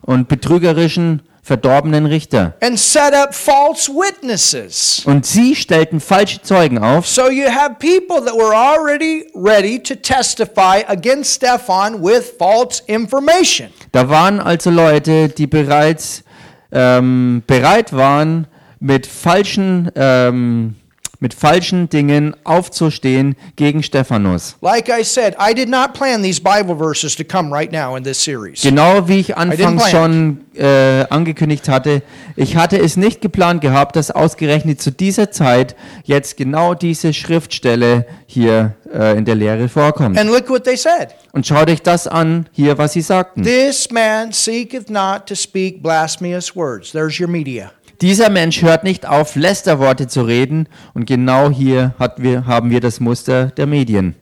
und 0.00 0.28
betrügerischen, 0.28 1.22
verdorbenen 1.48 2.06
Richter. 2.06 2.54
and 2.60 2.78
set 2.78 3.14
up 3.14 3.34
false 3.34 3.90
witnesses. 3.90 5.02
Und 5.06 5.24
sie 5.26 5.56
stellten 5.56 5.98
falsche 5.98 6.42
Zeugen 6.42 6.78
auf. 6.78 7.06
So 7.06 7.28
you 7.30 7.46
have 7.48 7.76
people 7.78 8.22
that 8.24 8.34
were 8.34 8.54
already 8.54 9.26
ready 9.34 9.82
to 9.82 9.94
testify 9.96 10.82
against 10.86 11.34
Stephan 11.36 12.02
with 12.02 12.34
false 12.38 12.82
information. 12.86 13.68
Da 13.92 14.08
waren 14.08 14.40
also 14.40 14.70
Leute, 14.70 15.30
die 15.30 15.46
bereits 15.46 16.22
ähm, 16.70 17.42
bereit 17.46 17.92
waren, 17.94 18.46
mit 18.78 19.06
falschen, 19.06 19.90
ähm, 19.96 20.74
mit 21.20 21.34
falschen 21.34 21.88
Dingen 21.88 22.36
aufzustehen 22.44 23.36
gegen 23.56 23.82
Stephanus. 23.82 24.56
Like 24.60 24.88
I 24.88 25.02
said, 25.02 25.34
I 25.40 25.52
did 25.52 25.68
not 25.68 25.92
plan 25.94 26.22
these 26.22 26.40
Bible 26.40 26.76
verses 26.76 27.16
to 27.16 27.24
come 27.24 27.52
right 27.52 27.72
now 27.72 27.96
in 27.96 28.04
this 28.04 28.22
series. 28.22 28.62
Genau 28.62 29.08
wie 29.08 29.20
ich 29.20 29.36
anfangs 29.36 29.90
schon 29.90 30.44
äh, 30.54 31.04
angekündigt 31.10 31.68
hatte, 31.68 32.02
ich 32.36 32.56
hatte 32.56 32.78
es 32.78 32.96
nicht 32.96 33.20
geplant 33.20 33.60
gehabt, 33.60 33.96
dass 33.96 34.10
ausgerechnet 34.10 34.80
zu 34.80 34.92
dieser 34.92 35.30
Zeit 35.30 35.74
jetzt 36.04 36.36
genau 36.36 36.74
diese 36.74 37.12
Schriftstelle 37.12 38.06
hier 38.26 38.74
äh, 38.92 39.18
in 39.18 39.24
der 39.24 39.34
Lehre 39.34 39.68
vorkommt. 39.68 40.18
And 40.18 40.30
look 40.30 40.48
what 40.48 40.64
they 40.64 40.76
said. 40.76 41.14
Und 41.32 41.46
schaut 41.46 41.68
euch 41.68 41.82
das 41.82 42.06
an, 42.06 42.46
hier, 42.52 42.78
was 42.78 42.92
sie 42.92 43.00
sagten. 43.00 43.42
This 43.42 43.90
man 43.90 44.32
seeketh 44.32 44.88
not 44.88 45.26
to 45.26 45.34
speak 45.34 45.82
blasphemous 45.82 46.54
words. 46.54 46.92
There's 46.92 47.18
your 47.20 47.28
media. 47.28 47.72
Dieser 48.00 48.30
Mensch 48.30 48.62
hört 48.62 48.84
nicht 48.84 49.06
auf, 49.06 49.34
Lästerworte 49.34 50.06
zu 50.06 50.22
reden. 50.22 50.68
Und 50.94 51.06
genau 51.06 51.50
hier 51.50 51.94
wir, 52.16 52.46
haben 52.46 52.70
wir 52.70 52.80
das 52.80 53.00
Muster 53.00 53.46
der 53.46 53.66
Medien. 53.66 54.14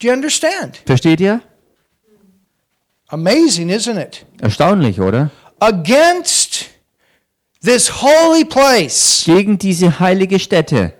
Do 0.00 0.08
you 0.08 0.12
understand? 0.12 0.80
Versteht 0.86 1.20
ihr? 1.20 1.40
Amazing, 3.08 3.70
isn't 3.70 3.98
it? 4.00 4.24
Erstaunlich, 4.40 5.00
oder? 5.00 5.30
Against 5.58 6.66
this 7.64 8.02
holy 8.02 8.44
place. 8.44 9.22
Gegen 9.24 9.58
diese 9.58 9.98
heilige 9.98 10.38
Stätte. 10.38 10.92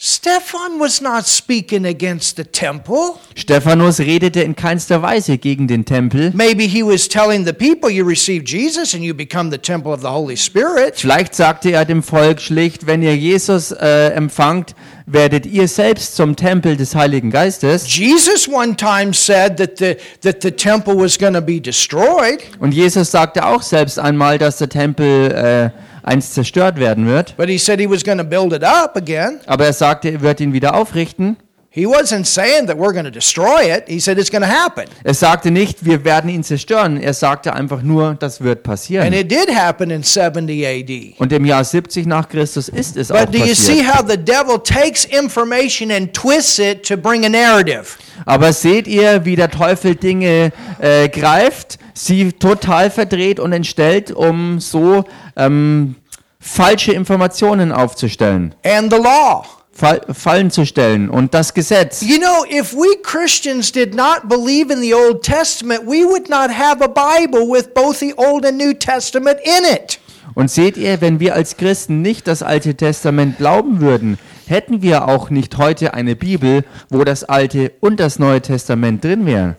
Stephan 0.00 0.78
was 0.78 1.00
not 1.00 1.26
speaking 1.26 1.84
against 1.84 2.36
the 2.36 2.44
temple. 2.44 3.18
Stephanus 3.34 3.98
redete 3.98 4.44
in 4.44 4.54
keinster 4.54 5.02
Weise 5.02 5.38
gegen 5.38 5.66
den 5.66 5.84
Tempel. 5.84 6.30
Maybe 6.34 6.68
he 6.68 6.84
was 6.84 7.08
telling 7.08 7.44
the 7.44 7.52
people, 7.52 7.90
you 7.90 8.04
receive 8.04 8.44
Jesus 8.44 8.94
and 8.94 9.02
you 9.02 9.12
become 9.12 9.50
the 9.50 9.58
temple 9.58 9.92
of 9.92 10.00
the 10.02 10.08
Holy 10.08 10.36
Spirit. 10.36 11.00
Vielleicht 11.00 11.34
sagte 11.34 11.72
er 11.72 11.84
dem 11.84 12.04
Volk 12.04 12.40
schlicht, 12.40 12.86
wenn 12.86 13.02
ihr 13.02 13.16
Jesus 13.16 13.72
äh, 13.72 14.10
empfangt, 14.10 14.76
werdet 15.06 15.46
ihr 15.46 15.66
selbst 15.66 16.14
zum 16.14 16.36
Tempel 16.36 16.76
des 16.76 16.94
Heiligen 16.94 17.32
Geistes. 17.32 17.92
Jesus 17.92 18.46
one 18.46 18.76
time 18.76 19.12
said 19.12 19.56
that 19.56 19.78
the, 19.78 19.96
that 20.22 20.42
the 20.42 20.52
temple 20.52 20.94
was 20.94 21.18
going 21.18 21.34
to 21.34 21.42
be 21.42 21.60
destroyed, 21.60 22.38
Und 22.60 22.72
Jesus 22.72 23.10
sagte 23.10 23.44
auch 23.44 23.62
selbst 23.62 23.98
einmal, 23.98 24.38
dass 24.38 24.58
der 24.58 24.68
Tempel 24.68 25.32
äh, 25.32 25.70
einst 26.08 26.34
zerstört 26.34 26.78
werden 26.78 27.06
wird. 27.06 27.36
but 27.36 27.48
he 27.48 27.58
said 27.58 27.78
he 27.78 27.88
was 27.88 28.02
going 28.02 28.18
to 28.18 28.24
build 28.24 28.52
it 28.52 28.64
up 28.64 28.96
again. 28.96 29.40
Aber 29.46 29.66
er 29.66 29.72
sagte, 29.72 30.08
er 30.10 30.20
wird 30.22 30.40
ihn 30.40 30.52
wieder 30.52 30.74
aufrichten. 30.74 31.36
He 31.78 31.86
wasn't 31.86 32.26
saying 32.26 32.66
that 32.66 32.76
we're 32.76 32.92
going 32.92 33.04
to 33.04 33.10
destroy 33.12 33.72
it. 33.72 33.84
He 33.86 34.00
said 34.00 34.18
it's 34.18 34.32
going 34.32 34.42
to 34.42 34.48
happen. 34.48 34.86
Er 35.04 35.14
sagte 35.14 35.52
nicht, 35.52 35.84
wir 35.84 36.04
werden 36.04 36.28
ihn 36.28 36.42
zerstören. 36.42 36.96
Er 37.00 37.14
sagte 37.14 37.52
einfach 37.52 37.82
nur, 37.82 38.16
das 38.18 38.40
wird 38.40 38.58
And 38.58 38.62
passieren. 38.64 39.12
it 39.12 39.30
did 39.30 39.48
happen 39.54 39.90
in 39.90 40.02
70 40.02 40.66
AD. 40.66 41.14
Und 41.18 41.32
im 41.32 41.44
Jahr 41.44 41.62
70 41.62 42.06
nach 42.06 42.28
Christus 42.28 42.68
ist 42.68 42.96
es 42.96 43.12
auch 43.12 43.20
But 43.20 43.32
do 43.32 43.38
you 43.38 43.54
see 43.54 43.82
passiert. 43.84 43.94
how 43.94 44.04
the 44.08 44.16
devil 44.16 44.58
takes 44.58 45.04
information 45.04 45.92
and 45.92 46.12
twists 46.12 46.58
it 46.58 46.84
to 46.88 46.96
bring 46.96 47.24
a 47.24 47.28
narrative? 47.28 47.96
Aber 48.26 48.52
seht 48.52 48.88
ihr, 48.88 49.24
wie 49.24 49.36
der 49.36 49.48
Teufel 49.48 49.94
Dinge 49.94 50.50
äh, 50.80 51.08
greift, 51.08 51.78
sie 51.94 52.32
total 52.32 52.90
verdreht 52.90 53.38
und 53.38 53.52
entstellt, 53.52 54.10
um 54.10 54.58
so 54.58 55.04
ähm, 55.36 55.94
falsche 56.40 56.90
Informationen 56.92 57.70
aufzustellen, 57.70 58.56
And 58.64 58.92
the 58.92 58.98
law. 58.98 59.44
Fall, 59.78 60.00
Fallen 60.12 60.50
zu 60.50 60.66
stellen 60.66 61.08
und 61.08 61.34
das 61.34 61.54
Gesetz. 61.54 62.02
You 62.02 62.18
know, 62.18 62.44
if 62.50 62.74
we 62.74 63.00
Christians 63.04 63.70
did 63.70 63.94
not 63.94 64.28
believe 64.28 64.72
in 64.72 64.80
the 64.80 64.92
Old 64.92 65.22
Testament, 65.22 65.82
we 65.86 66.04
would 66.04 66.28
not 66.28 66.50
have 66.50 66.82
a 66.82 66.88
Bible 66.88 67.48
with 67.48 67.72
both 67.74 68.00
the 68.00 68.12
Old 68.16 68.44
and 68.44 68.58
New 68.58 68.74
Testament 68.74 69.38
in 69.44 69.72
it. 69.72 70.00
Und 70.34 70.50
seht 70.50 70.76
ihr, 70.76 71.00
wenn 71.00 71.20
wir 71.20 71.34
als 71.34 71.56
Christen 71.56 72.02
nicht 72.02 72.26
das 72.26 72.42
Alte 72.42 72.74
Testament 72.74 73.38
glauben 73.38 73.80
würden, 73.80 74.18
hätten 74.48 74.82
wir 74.82 75.06
auch 75.06 75.30
nicht 75.30 75.56
heute 75.58 75.94
eine 75.94 76.16
Bibel, 76.16 76.64
wo 76.90 77.04
das 77.04 77.22
Alte 77.22 77.70
und 77.78 78.00
das 78.00 78.18
Neue 78.18 78.42
Testament 78.42 79.04
drin 79.04 79.26
wären. 79.26 79.54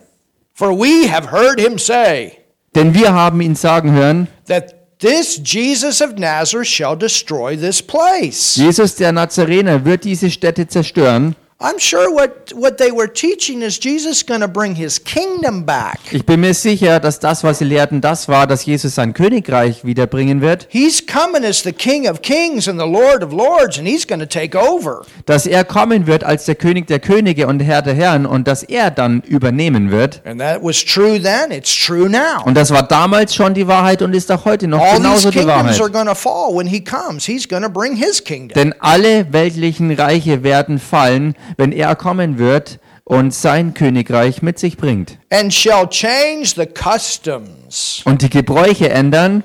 For 0.52 0.78
we 0.78 1.10
have 1.10 1.32
heard 1.32 1.58
him 1.58 1.78
say 1.78 2.32
Denn 2.74 2.92
wir 2.92 3.14
haben 3.14 3.40
ihn 3.40 3.54
sagen 3.54 3.92
hören, 3.92 4.28
that 4.46 4.79
this 5.00 5.38
Jesus 5.38 6.00
of 6.00 6.18
Nazareth 6.18 6.68
shall 6.68 6.96
destroy 6.96 7.56
this 7.56 7.82
place. 7.82 8.56
Jesus 8.56 8.94
der 8.96 9.12
Nazarener 9.12 9.84
wird 9.84 10.04
diese 10.04 10.30
Städte 10.30 10.66
zerstören. 10.68 11.34
I'm 11.62 11.78
sure 11.78 12.10
what, 12.10 12.54
what 12.54 12.78
they 12.78 12.90
were 12.90 13.06
teaching 13.06 13.60
is 13.60 13.78
Jesus 13.78 14.24
going 14.24 14.40
to 14.40 14.48
bring 14.48 14.74
his 14.76 14.98
kingdom 14.98 15.66
back. 15.66 15.98
Ich 16.10 16.24
bin 16.24 16.40
mir 16.40 16.54
sicher, 16.54 17.00
dass 17.00 17.20
das, 17.20 17.44
was 17.44 17.58
sie 17.58 17.66
lehrten, 17.66 18.00
das 18.00 18.28
war, 18.28 18.46
dass 18.46 18.64
Jesus 18.64 18.94
sein 18.94 19.12
Königreich 19.12 19.84
wiederbringen 19.84 20.40
wird, 20.40 20.66
He's 20.70 21.04
coming 21.06 21.44
as 21.44 21.62
the 21.62 21.72
King 21.72 22.08
of 22.08 22.22
Kings 22.22 22.66
and 22.66 22.80
the 22.80 22.86
Lord 22.86 23.22
of 23.22 23.32
Lords, 23.34 23.78
and 23.78 23.86
he's 23.86 24.06
going 24.06 24.20
to 24.20 24.26
take 24.26 24.56
over. 24.56 25.02
dass 25.26 25.44
er 25.44 25.64
kommen 25.64 26.06
wird 26.06 26.24
als 26.24 26.46
der 26.46 26.54
König 26.54 26.86
der 26.86 26.98
Könige 26.98 27.46
und 27.46 27.60
Herr 27.60 27.82
der 27.82 27.92
Herren 27.92 28.24
und 28.24 28.48
dass 28.48 28.62
er 28.62 28.90
dann 28.90 29.20
übernehmen 29.26 29.90
wird. 29.90 30.22
And 30.24 30.40
that 30.40 30.62
was 30.62 30.82
true 30.82 31.20
then, 31.20 31.50
it's 31.50 31.76
true 31.76 32.08
now. 32.08 32.42
Und 32.46 32.54
das 32.54 32.70
war 32.70 32.84
damals 32.84 33.34
schon 33.34 33.52
die 33.52 33.66
Wahrheit 33.66 34.00
und 34.00 34.14
ist 34.14 34.32
auch 34.32 34.46
heute 34.46 34.66
noch 34.66 34.80
All 34.80 34.92
these 34.92 35.02
genauso 35.02 35.30
die 35.30 35.38
kingdoms 35.40 35.78
Wahrheit. 35.78 35.80
are 35.82 35.90
going 35.90 36.06
to 36.06 36.14
fall 36.14 36.56
when 36.56 36.66
he 36.66 36.80
comes. 36.82 37.26
He's 37.26 37.46
going 37.46 37.62
to 37.62 37.68
bring 37.68 37.94
his 37.96 38.24
kingdom. 38.24 38.54
Denn 38.54 38.74
alle 38.78 39.30
weltlichen 39.30 39.90
Reiche 39.92 40.42
werden 40.42 40.78
fallen, 40.78 41.34
wenn 41.56 41.72
er 41.72 41.94
kommen 41.96 42.38
wird 42.38 42.78
und 43.04 43.34
sein 43.34 43.74
Königreich 43.74 44.42
mit 44.42 44.58
sich 44.58 44.76
bringt. 44.76 45.18
And 45.30 45.52
shall 45.52 45.88
change 45.88 46.52
the 46.56 46.66
customs. 46.66 48.02
Und 48.04 48.22
die 48.22 48.30
Gebräuche 48.30 48.88
ändern. 48.90 49.42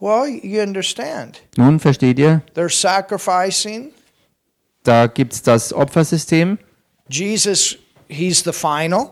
Well, 0.00 0.28
you 0.42 0.62
understand. 0.62 1.42
Nun 1.56 1.80
versteht 1.80 2.18
ihr, 2.20 2.42
They're 2.54 2.70
sacrificing. 2.70 3.88
da 4.84 5.06
gibt 5.08 5.32
es 5.32 5.42
das 5.42 5.72
Opfersystem 5.72 6.58
Jesus, 7.08 7.76
he's 8.08 8.44
the 8.44 8.52
final. 8.52 9.10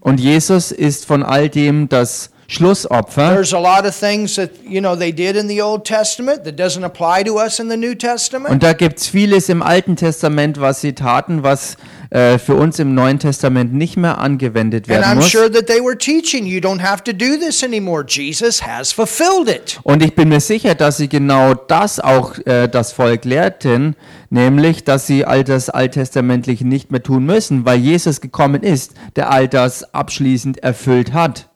und 0.00 0.20
Jesus 0.20 0.72
ist 0.72 1.06
von 1.06 1.22
all 1.22 1.48
dem 1.48 1.88
das 1.88 2.30
Schlussopfer. 2.48 3.30
There's 3.34 3.52
a 3.52 3.58
lot 3.58 3.84
of 3.86 3.94
things 3.94 4.36
that, 4.36 4.50
you 4.68 4.80
know, 4.80 4.96
they 4.96 5.12
did 5.12 5.36
in 5.36 5.48
the 5.48 5.60
Old 5.62 5.84
Testament 5.84 6.44
that 6.44 6.56
doesn't 6.56 6.84
apply 6.84 7.24
to 7.24 7.38
us 7.38 7.58
in 7.58 7.68
the 7.68 7.76
New 7.76 7.94
Testament. 7.94 8.50
Und 8.50 8.62
da 8.62 8.72
gibt 8.72 8.98
es 9.00 9.08
vieles 9.08 9.48
im 9.48 9.62
Alten 9.62 9.96
Testament, 9.96 10.60
was 10.60 10.80
sie 10.80 10.92
taten, 10.92 11.42
was 11.42 11.76
äh, 12.10 12.38
für 12.38 12.54
uns 12.54 12.78
im 12.78 12.94
Neuen 12.94 13.18
Testament 13.18 13.74
nicht 13.74 13.96
mehr 13.96 14.18
angewendet 14.18 14.84
And 14.84 14.88
werden 14.88 15.04
I'm 15.04 15.14
muss. 15.16 15.30
sure 15.30 15.50
that 15.50 15.66
they 15.66 15.80
were 15.80 15.98
teaching 15.98 16.46
you 16.46 16.60
don't 16.60 16.80
have 16.80 17.02
to 17.04 17.12
do 17.12 17.36
this 17.36 17.64
anymore. 17.64 18.04
Jesus 18.06 18.64
has 18.64 18.92
fulfilled 18.92 19.48
it. 19.48 19.80
Und 19.82 20.02
ich 20.04 20.14
bin 20.14 20.28
mir 20.28 20.40
sicher, 20.40 20.74
dass 20.76 20.98
sie 20.98 21.08
genau 21.08 21.54
das 21.54 21.98
auch 21.98 22.38
äh, 22.46 22.68
das 22.68 22.92
Volk 22.92 23.24
lehrten, 23.24 23.96
nämlich, 24.30 24.84
dass 24.84 25.06
sie 25.08 25.24
all 25.24 25.42
das 25.42 25.68
Alttestamentliche 25.68 26.66
nicht 26.66 26.92
mehr 26.92 27.02
tun 27.02 27.26
müssen, 27.26 27.64
weil 27.64 27.78
Jesus 27.78 28.20
gekommen 28.20 28.62
ist, 28.62 28.92
der 29.16 29.30
all 29.30 29.48
das 29.48 29.92
abschließend 29.92 30.58
erfüllt 30.62 31.12
hat. 31.12 31.48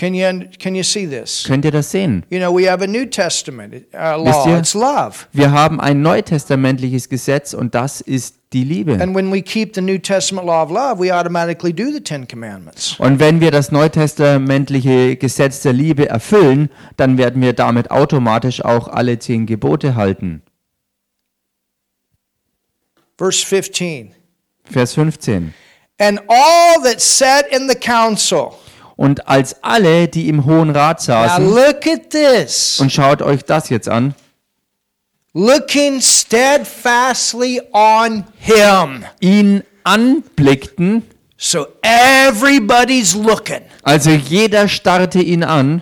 Can 0.00 0.14
you 0.14 0.48
can 0.58 0.74
you 0.74 0.82
see 0.82 1.06
this? 1.06 1.44
Könnt 1.46 1.62
ihr 1.66 1.72
das 1.72 1.90
sehen? 1.90 2.24
You 2.30 2.38
know, 2.38 2.56
we 2.56 2.66
have 2.66 2.82
a 2.82 2.86
New 2.86 3.04
Testament 3.04 3.74
uh, 3.92 4.16
law. 4.16 4.48
ihr? 4.48 4.56
It's 4.56 4.72
love. 4.72 5.26
Wir 5.32 5.50
haben 5.52 5.78
ein 5.78 6.00
neutestamentliches 6.00 7.10
Gesetz 7.10 7.52
und 7.52 7.74
das 7.74 8.00
ist 8.00 8.36
die 8.54 8.64
Liebe. 8.64 8.98
And 8.98 9.14
when 9.14 9.30
we 9.30 9.42
keep 9.42 9.74
the 9.74 9.82
New 9.82 9.98
Testament 9.98 10.46
law 10.46 10.62
of 10.62 10.70
love, 10.70 10.98
we 10.98 11.14
automatically 11.14 11.74
do 11.74 11.92
the 11.92 12.00
Ten 12.00 12.26
Commandments. 12.26 12.94
Und 12.98 13.20
wenn 13.20 13.42
wir 13.42 13.50
das 13.50 13.72
neutestamentliche 13.72 15.16
Gesetz 15.16 15.60
der 15.60 15.74
Liebe 15.74 16.08
erfüllen, 16.08 16.70
dann 16.96 17.18
werden 17.18 17.42
wir 17.42 17.52
damit 17.52 17.90
automatisch 17.90 18.64
auch 18.64 18.88
alle 18.88 19.18
zehn 19.18 19.44
Gebote 19.44 19.96
halten. 19.96 20.40
Verse 23.18 23.44
15. 23.44 24.12
Vers 24.64 24.94
15. 24.94 25.52
And 25.98 26.20
all 26.26 26.82
that 26.84 27.02
sat 27.02 27.44
in 27.52 27.68
the 27.68 27.74
council. 27.74 28.54
Und 29.00 29.26
als 29.28 29.56
alle, 29.64 30.08
die 30.08 30.28
im 30.28 30.44
Hohen 30.44 30.68
Rat 30.68 30.98
Now 31.08 31.26
saßen, 31.26 31.54
look 31.54 31.86
at 31.86 32.10
this. 32.10 32.78
und 32.80 32.92
schaut 32.92 33.22
euch 33.22 33.42
das 33.46 33.70
jetzt 33.70 33.88
an, 33.88 34.14
Looking 35.32 36.02
steadfastly 36.02 37.62
on 37.72 38.24
him. 38.38 39.04
ihn 39.20 39.62
anblickten, 39.84 41.02
So 41.38 41.66
everybody's 41.80 43.14
looking. 43.14 43.62
also 43.84 44.10
jeder 44.10 44.68
starrte 44.68 45.22
ihn 45.22 45.44
an, 45.44 45.80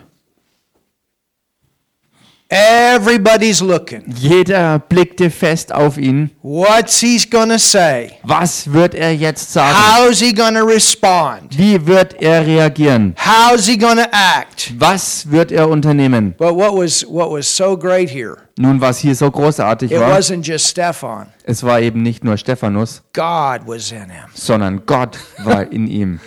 Everybody's 2.50 3.60
looking. 3.60 4.04
jeder 4.16 4.78
blickte 4.78 5.28
fest 5.30 5.70
auf 5.70 5.98
ihn. 5.98 6.30
What's 6.42 6.98
he 7.00 7.18
gonna 7.30 7.58
say? 7.58 8.12
Was 8.22 8.72
wird 8.72 8.94
er 8.94 9.12
jetzt 9.14 9.52
sagen? 9.52 9.76
How's 9.76 10.20
he 10.20 10.32
gonna 10.32 10.62
respond? 10.62 11.58
Wie 11.58 11.86
wird 11.86 12.14
er 12.22 12.46
reagieren? 12.46 13.14
How's 13.18 13.66
he 13.66 13.76
gonna 13.76 14.08
act? 14.12 14.72
Was 14.78 15.30
wird 15.30 15.52
er 15.52 15.68
unternehmen? 15.68 16.34
But 16.38 16.54
what 16.54 16.72
was 16.74 17.04
what 17.06 17.30
was 17.30 17.46
so 17.54 17.76
great 17.76 18.08
here? 18.08 18.38
Nun, 18.58 18.80
was 18.80 18.98
hier 18.98 19.14
so 19.14 19.30
großartig 19.30 19.92
It 19.92 20.00
war, 20.00 20.10
wasn't 20.18 20.46
just 20.46 20.68
Stephan. 20.68 21.26
es 21.44 21.62
war 21.62 21.80
eben 21.80 22.02
nicht 22.02 22.24
nur 22.24 22.38
Stephanus, 22.38 23.02
God 23.12 23.66
was 23.66 23.92
in 23.92 24.08
him. 24.08 24.24
sondern 24.32 24.86
Gott 24.86 25.18
war 25.44 25.70
in 25.70 25.86
ihm. 25.86 26.18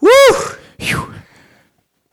Woo! 0.00 0.08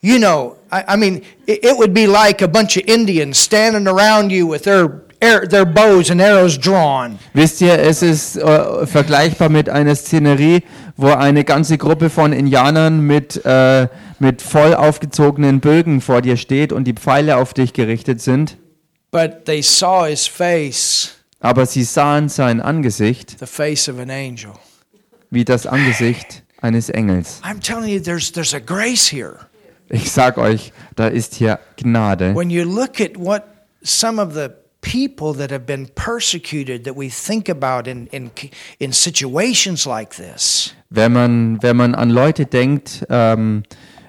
You 0.05 0.19
know, 0.19 0.57
I, 0.71 0.93
I 0.93 0.97
mean, 0.97 1.23
it, 1.47 1.63
it 1.65 1.77
would 1.79 1.91
be 1.91 2.05
like 2.05 2.43
a 2.43 2.47
bunch 2.47 2.77
of 2.77 2.83
Indians 2.85 3.39
standing 3.39 3.87
around 3.87 4.31
you 4.31 4.45
with 4.47 4.61
their 4.63 5.01
their 5.49 5.65
bows 5.65 6.11
and 6.11 6.21
arrows 6.21 6.59
drawn. 6.59 7.17
Wisst 7.33 7.59
ihr, 7.61 7.79
es 7.79 8.03
ist 8.03 8.35
äh, 8.37 8.85
vergleichbar 8.85 9.49
mit 9.49 9.67
einer 9.67 9.95
Szenerie, 9.95 10.61
wo 10.95 11.07
eine 11.07 11.43
ganze 11.43 11.79
Gruppe 11.79 12.11
von 12.11 12.33
Indianern 12.33 12.99
mit, 12.99 13.43
äh, 13.45 13.87
mit 14.19 14.43
voll 14.43 14.75
aufgezogenen 14.75 15.59
Bögen 15.61 16.01
vor 16.01 16.21
dir 16.21 16.37
steht 16.37 16.71
und 16.71 16.83
die 16.83 16.93
Pfeile 16.93 17.37
auf 17.37 17.55
dich 17.55 17.73
gerichtet 17.73 18.21
sind. 18.21 18.57
But 19.09 19.45
they 19.45 19.63
saw 19.63 20.05
his 20.07 20.27
face, 20.27 21.15
Aber 21.39 21.65
sie 21.65 21.83
sahen 21.83 22.29
sein 22.29 22.61
Angesicht 22.61 23.37
the 23.39 23.47
face 23.47 23.89
of 23.89 23.97
an 23.97 24.11
angel. 24.11 24.51
wie 25.31 25.45
das 25.45 25.65
Angesicht 25.65 26.43
eines 26.61 26.89
Engels. 26.89 27.41
I'm 27.43 27.59
telling 27.59 27.89
you, 27.89 27.99
there's 27.99 28.31
there's 28.31 28.53
a 28.53 28.59
grace 28.59 29.11
here. 29.11 29.47
Ich 29.89 30.11
sag 30.11 30.37
euch, 30.37 30.71
da 30.95 31.07
ist 31.07 31.35
hier 31.35 31.59
Gnade. 31.77 32.35
When 32.35 32.49
you 32.49 32.63
look 32.63 32.99
at 32.99 33.17
what 33.17 33.43
some 33.83 34.21
of 34.21 34.33
the 34.33 34.49
people 34.81 35.33
that 35.33 35.51
have 35.51 35.65
been 35.65 35.87
persecuted 35.95 36.83
that 36.85 36.95
we 36.95 37.09
think 37.09 37.49
about 37.49 37.87
in, 37.87 38.07
in, 38.07 38.31
in 38.79 38.91
situations 38.91 39.85
like 39.85 40.15
this, 40.15 40.73
Wenn 40.89 41.13
man, 41.13 41.61
wenn 41.61 41.75
man 41.75 41.95
an 41.95 42.09
Leute 42.09 42.45
denkt, 42.45 43.05
ähm, 43.09 43.63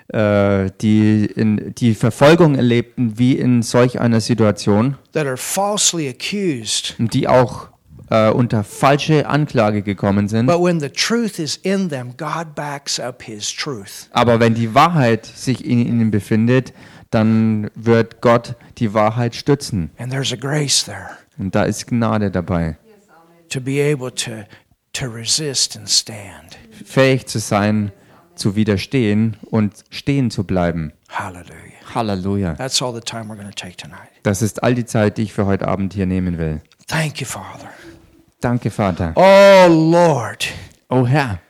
äh, 0.08 0.70
die, 0.80 1.24
in, 1.24 1.74
die 1.74 1.94
Verfolgung 1.94 2.54
erlebten, 2.54 3.18
wie 3.18 3.36
in 3.36 3.62
solch 3.62 3.98
einer 4.00 4.20
Situation, 4.20 4.96
that 5.12 5.26
are 5.26 5.36
falsely 5.36 6.08
accused. 6.08 6.94
die 6.98 7.26
auch 7.26 7.68
äh, 8.10 8.30
unter 8.30 8.64
falsche 8.64 9.28
Anklage 9.28 9.82
gekommen 9.82 10.28
sind. 10.28 10.46
But 10.46 10.62
when 10.62 10.80
the 10.80 10.88
truth 10.90 11.38
is 11.38 11.56
in 11.56 11.88
them, 11.88 12.16
God 12.16 12.54
backs 12.54 12.98
up 13.00 13.22
his 13.22 13.52
truth. 13.54 14.08
Aber 14.12 14.40
wenn 14.40 14.54
die 14.54 14.74
Wahrheit 14.74 15.26
sich 15.26 15.64
in 15.64 15.78
ihnen 15.78 16.10
befindet, 16.10 16.72
dann 17.10 17.70
wird 17.74 18.20
Gott 18.20 18.56
die 18.78 18.92
Wahrheit 18.94 19.34
stützen. 19.34 19.90
And 19.98 20.10
there's 20.12 20.32
a 20.32 20.36
grace 20.36 20.84
there 20.84 21.10
Und 21.38 21.54
da 21.54 21.64
ist 21.64 21.86
Gnade 21.86 22.30
dabei. 22.30 22.76
to 23.48 23.60
be 23.60 23.80
able 23.80 24.12
to, 24.12 24.44
to 24.92 25.06
resist 25.06 25.76
and 25.76 25.88
stand. 25.88 26.58
Fähig 26.84 27.26
zu 27.26 27.38
sein, 27.38 27.92
zu 28.34 28.56
widerstehen 28.56 29.36
und 29.50 29.72
stehen 29.90 30.30
zu 30.30 30.44
bleiben. 30.44 30.92
Hallelujah. 31.08 31.54
Halleluja. 31.94 32.54
That's 32.54 32.82
all 32.82 32.92
the 32.92 33.00
time 33.00 33.28
we're 33.28 33.36
going 33.36 33.48
to 33.48 33.54
take 33.54 33.76
tonight. 33.76 34.10
Das 34.24 34.42
ist 34.42 34.62
all 34.62 34.74
die 34.74 34.84
Zeit, 34.84 35.16
die 35.18 35.22
ich 35.22 35.32
für 35.32 35.46
heute 35.46 35.68
Abend 35.68 35.94
hier 35.94 36.06
nehmen 36.06 36.36
will. 36.38 36.60
Thank 36.88 37.20
you, 37.20 37.26
Father. 37.26 37.70
Danke, 38.46 38.70
Vater. 38.70 39.12
Oh, 39.16 39.66
Lord, 39.68 40.46
Oh 40.88 41.04
Herr, 41.04 41.40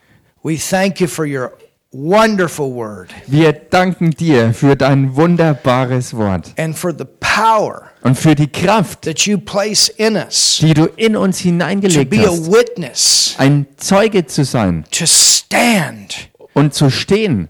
we 0.42 0.56
thank 0.56 0.98
you 0.98 1.06
for 1.06 1.26
your 1.26 1.52
wonderful 1.92 2.72
word 2.74 3.10
wir 3.26 3.52
danken 3.52 4.12
dir 4.12 4.54
für 4.54 4.76
dein 4.76 5.14
wunderbares 5.14 6.14
Wort 6.16 6.54
and 6.58 6.74
for 6.76 6.92
the 6.96 7.04
power 7.20 7.90
und 8.02 8.16
für 8.16 8.34
die 8.34 8.48
Kraft, 8.50 9.02
that 9.02 9.20
you 9.26 9.36
place 9.36 9.90
in 9.90 10.16
us 10.16 10.56
die 10.62 10.72
du 10.72 10.86
in 10.96 11.16
uns 11.16 11.38
to 11.38 11.44
hineingelegt 11.44 12.08
be 12.08 12.26
a 12.26 12.30
hast, 12.30 12.50
witness, 12.50 13.34
ein 13.36 13.66
Zeuge 13.76 14.24
zu 14.26 14.44
sein 14.44 14.84
to 14.90 15.04
stand 15.06 16.30
und 16.54 16.72
zu 16.72 16.88
stehen, 16.90 17.48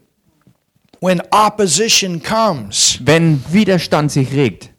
when 1.00 1.22
opposition 1.30 2.20
comes, 2.20 2.98
wenn 3.04 3.44
Widerstand 3.52 4.10
sich 4.10 4.32
regt. 4.32 4.70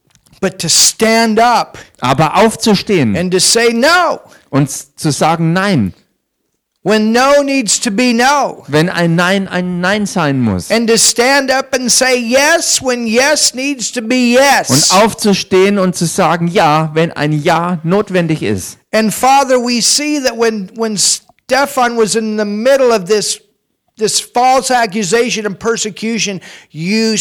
but 0.42 0.60
to 0.60 0.68
stand 0.70 1.40
up 1.40 1.78
Aber 2.00 2.36
aufzustehen 2.36 3.16
and 3.18 3.32
to 3.32 3.40
say 3.40 3.74
no 3.74 4.20
und 4.50 4.70
zu 4.70 5.12
sagen 5.12 5.54
Nein, 5.54 5.94
when 6.84 7.12
no 7.12 7.44
needs 7.44 7.80
to 7.80 7.92
be 7.92 8.14
no. 8.14 8.64
wenn 8.68 8.90
ein 8.90 9.16
Nein 9.16 9.48
ein 9.48 9.82
Nein 9.82 10.06
sein 10.06 10.40
muss. 10.40 10.72
And 10.72 10.90
to 10.90 10.98
stand 10.98 11.52
up 11.52 11.74
and 11.74 11.92
say 11.92 12.18
yes 12.18 12.82
when 12.82 13.06
yes 13.08 13.54
needs 13.54 13.92
to 13.92 14.02
be 14.02 14.38
Und 14.38 14.70
yes. 14.70 14.92
aufzustehen 14.92 15.80
und 15.80 15.96
zu 15.96 16.06
sagen 16.06 16.48
Ja, 16.48 16.92
wenn 16.94 17.12
ein 17.12 17.32
Ja 17.34 17.80
notwendig 17.84 18.42
ist. 18.42 18.78
And 18.94 19.14
Father, 19.14 19.58
we 19.58 19.82
see 19.82 20.22
that 20.24 20.38
when 20.38 20.72
when 20.76 20.98
Stephan 20.98 21.98
was 21.98 22.16
in 22.16 22.38
the 22.38 22.46
middle 22.46 22.92
of 22.92 23.06
this 23.06 23.42
this 23.98 24.20
false 24.20 24.72
accusation 24.72 25.46
and 25.46 25.60
persecution, 25.60 26.40
you 26.72 27.16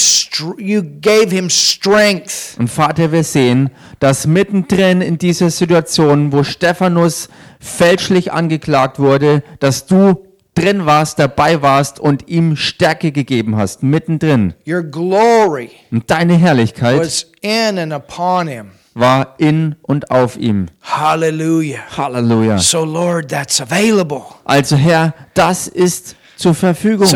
you 0.59 0.83
gave 0.83 1.31
him 1.31 1.49
strength. 1.51 2.57
Und 2.59 2.69
Vater, 2.69 3.13
wir 3.13 3.25
sehen, 3.25 3.71
dass 3.99 4.27
mittendrin 4.27 5.01
in 5.01 5.19
dieser 5.19 5.51
Situation, 5.51 6.33
wo 6.33 6.45
Stephanus 6.45 7.29
fälschlich 7.61 8.33
angeklagt 8.33 8.99
wurde, 8.99 9.43
dass 9.59 9.87
du 9.87 10.27
drin 10.55 10.87
warst, 10.87 11.19
dabei 11.19 11.61
warst 11.63 12.01
und 12.01 12.29
ihm 12.29 12.57
Stärke 12.57 13.13
gegeben 13.13 13.57
hast, 13.57 13.83
mittendrin. 13.83 14.55
Your 14.67 14.83
glory 14.83 15.71
Und 15.91 16.11
deine 16.11 16.37
Herrlichkeit 16.37 16.99
was 17.01 17.31
in 17.43 17.79
and 17.79 17.93
upon 17.93 18.49
him. 18.49 18.71
war 18.95 19.35
in 19.39 19.77
und 19.83 20.11
auf 20.11 20.39
ihm. 20.39 20.67
Hallelujah. 20.81 21.81
Halleluja. 21.97 22.59
So 22.59 22.85
Lord, 22.85 23.31
that's 23.31 23.61
available. 23.61 24.23
Also 24.45 24.77
Herr, 24.77 25.15
das 25.35 25.69
ist 25.69 26.17
zur 26.37 26.55
Verfügung. 26.55 27.11
Das 27.11 27.13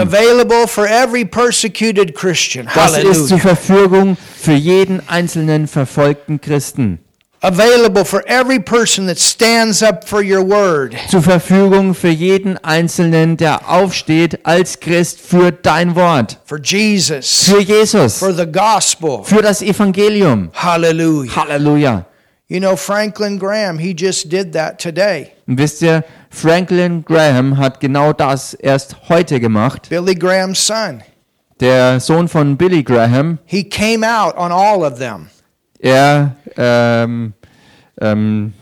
ist 2.98 3.28
zur. 3.28 3.38
Verfügung 3.38 4.16
für 4.40 4.52
jeden 4.52 5.08
einzelnen 5.08 5.68
verfolgten 5.68 6.40
Christen. 6.40 6.98
Available 7.42 8.04
for 8.04 8.22
every 8.26 8.60
person 8.60 9.06
that 9.06 9.18
stands 9.18 9.82
up 9.82 10.06
for 10.06 10.20
your 10.22 10.42
word. 10.42 10.94
Zur 11.08 11.22
Verfügung 11.22 11.94
für 11.94 12.10
jeden 12.10 12.58
einzelnen, 12.58 13.38
der 13.38 13.66
aufsteht 13.66 14.44
als 14.44 14.78
Christ 14.78 15.20
für 15.22 15.50
dein 15.50 15.96
Wort. 15.96 16.38
For 16.44 16.58
Jesus. 16.62 17.44
Für 17.44 17.62
Jesus. 17.62 18.18
For 18.18 18.34
the 18.34 18.44
gospel. 18.44 19.20
Für 19.24 19.40
das 19.40 19.62
Evangelium. 19.62 20.50
Hallelujah. 20.52 21.34
Halleluja. 21.34 22.04
You 22.48 22.58
know, 22.58 22.76
Franklin 22.76 23.38
Graham, 23.38 23.78
he 23.78 23.94
just 23.94 24.30
did 24.30 24.52
that 24.52 24.78
today. 24.78 25.30
Und 25.46 25.56
wisst 25.56 25.80
ihr, 25.80 26.04
Franklin 26.30 27.04
Graham 27.04 27.58
hat 27.58 27.80
genau 27.80 28.12
das 28.12 28.54
erst 28.54 29.08
heute 29.08 29.40
gemacht. 29.40 29.88
Billy 29.90 30.14
Graham's 30.14 30.64
son. 30.66 31.02
Der 31.58 32.00
Sohn 32.00 32.28
von 32.28 32.56
Billy 32.56 32.82
Graham, 32.82 33.38
He 33.44 33.64
came 33.64 34.06
out 34.06 34.34
on 34.36 34.50
all 34.52 34.82
of 34.82 34.98
them. 34.98 35.28
er 35.78 36.36
ähm, 36.56 37.34
ähm, 38.00 38.54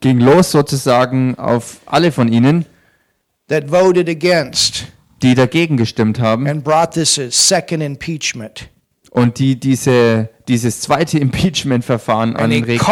ging 0.00 0.20
los 0.20 0.50
sozusagen 0.50 1.38
auf 1.38 1.78
alle 1.86 2.12
von 2.12 2.30
ihnen, 2.30 2.66
that 3.48 3.70
voted 3.70 4.08
against 4.08 4.86
die 5.22 5.34
dagegen 5.34 5.76
gestimmt 5.76 6.18
haben 6.20 6.46
and 6.48 6.64
brought 6.64 6.90
this 6.90 7.14
second 7.30 7.82
impeachment. 7.82 8.68
und 9.10 9.38
die 9.38 9.58
diese, 9.58 10.28
dieses 10.48 10.80
zweite 10.80 11.18
Impeachment-Verfahren 11.20 12.36
And 12.36 12.52
he 12.52 12.58
anregten. 12.58 12.86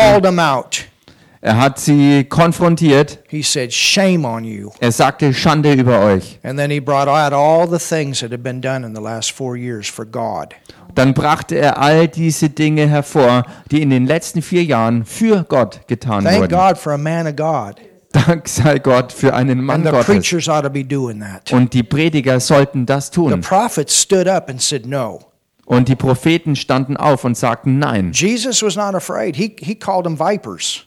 Er 1.43 1.57
hat 1.57 1.79
sie 1.79 2.25
konfrontiert. 2.25 3.21
He 3.29 3.43
said, 3.43 3.73
Shame 3.73 4.27
on 4.27 4.45
you. 4.45 4.71
Er 4.79 4.93
sagte 4.93 5.33
Schande 5.33 5.73
über 5.73 6.01
euch. 6.01 6.39
And 6.43 6.59
then 6.59 6.71
he 6.71 6.81
brought 6.81 7.09
out 7.09 7.33
all 7.33 7.67
the 7.67 7.79
things 7.79 8.21
that 8.21 8.31
had 8.31 8.43
been 8.43 8.61
done 8.61 8.85
in 8.87 8.95
the 8.95 9.01
last 9.01 9.33
four 9.33 9.57
years 9.57 9.89
for 9.89 10.05
God. 10.05 10.55
Dann 10.95 11.15
brachte 11.15 11.57
er 11.57 11.79
all 11.79 12.09
diese 12.09 12.51
Dinge 12.51 12.87
hervor, 12.89 13.45
die 13.71 13.81
in 13.81 13.89
den 13.91 14.07
letzten 14.07 14.43
vier 14.43 14.65
Jahren 14.65 15.05
für 15.07 15.45
Gott 15.45 15.81
getan 15.87 16.25
Thank 16.25 16.43
wurden. 16.43 16.59
God 16.59 16.77
for 16.77 16.93
a 16.93 16.99
man 16.99 17.27
of 17.27 17.37
God. 17.37 17.77
Dank 18.13 18.49
sei 18.49 18.79
Gott 18.81 19.13
für 19.13 19.33
einen 19.33 19.63
Mann 19.63 19.77
And 19.77 19.87
the 19.87 19.91
Gottes. 19.93 20.07
preachers 20.07 20.49
ought 20.49 20.63
to 20.65 20.71
be 20.71 20.85
doing 20.85 21.21
that. 21.21 21.51
Und 21.53 21.73
die 21.73 21.85
Prediger 21.85 22.41
sollten 22.41 22.85
das 22.85 23.11
tun. 23.11 23.41
prophets 23.41 23.99
stood 23.99 24.27
up 24.29 24.51
and 24.51 24.61
said, 24.61 24.85
No. 24.85 25.21
Und 25.65 25.89
die 25.89 25.95
Propheten 25.97 26.57
standen 26.57 26.97
auf 26.97 27.25
und 27.25 27.37
sagten 27.37 27.79
Nein. 27.79 28.11
Jesus 28.13 28.63
was 28.63 28.75
not 28.77 28.95
afraid. 28.95 29.37
He, 29.37 29.57
he 29.61 29.75
called 29.77 30.05
them 30.05 30.19
vipers. 30.19 30.87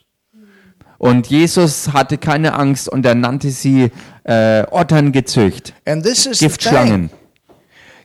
Und 1.03 1.27
Jesus 1.27 1.91
hatte 1.91 2.17
keine 2.17 2.53
Angst 2.53 2.87
und 2.87 3.05
er 3.05 3.13
nannte 3.13 3.49
sie 3.49 3.91
äh, 4.23 4.63
Otterngezücht, 4.71 5.73
Giftschlangen. 6.39 7.09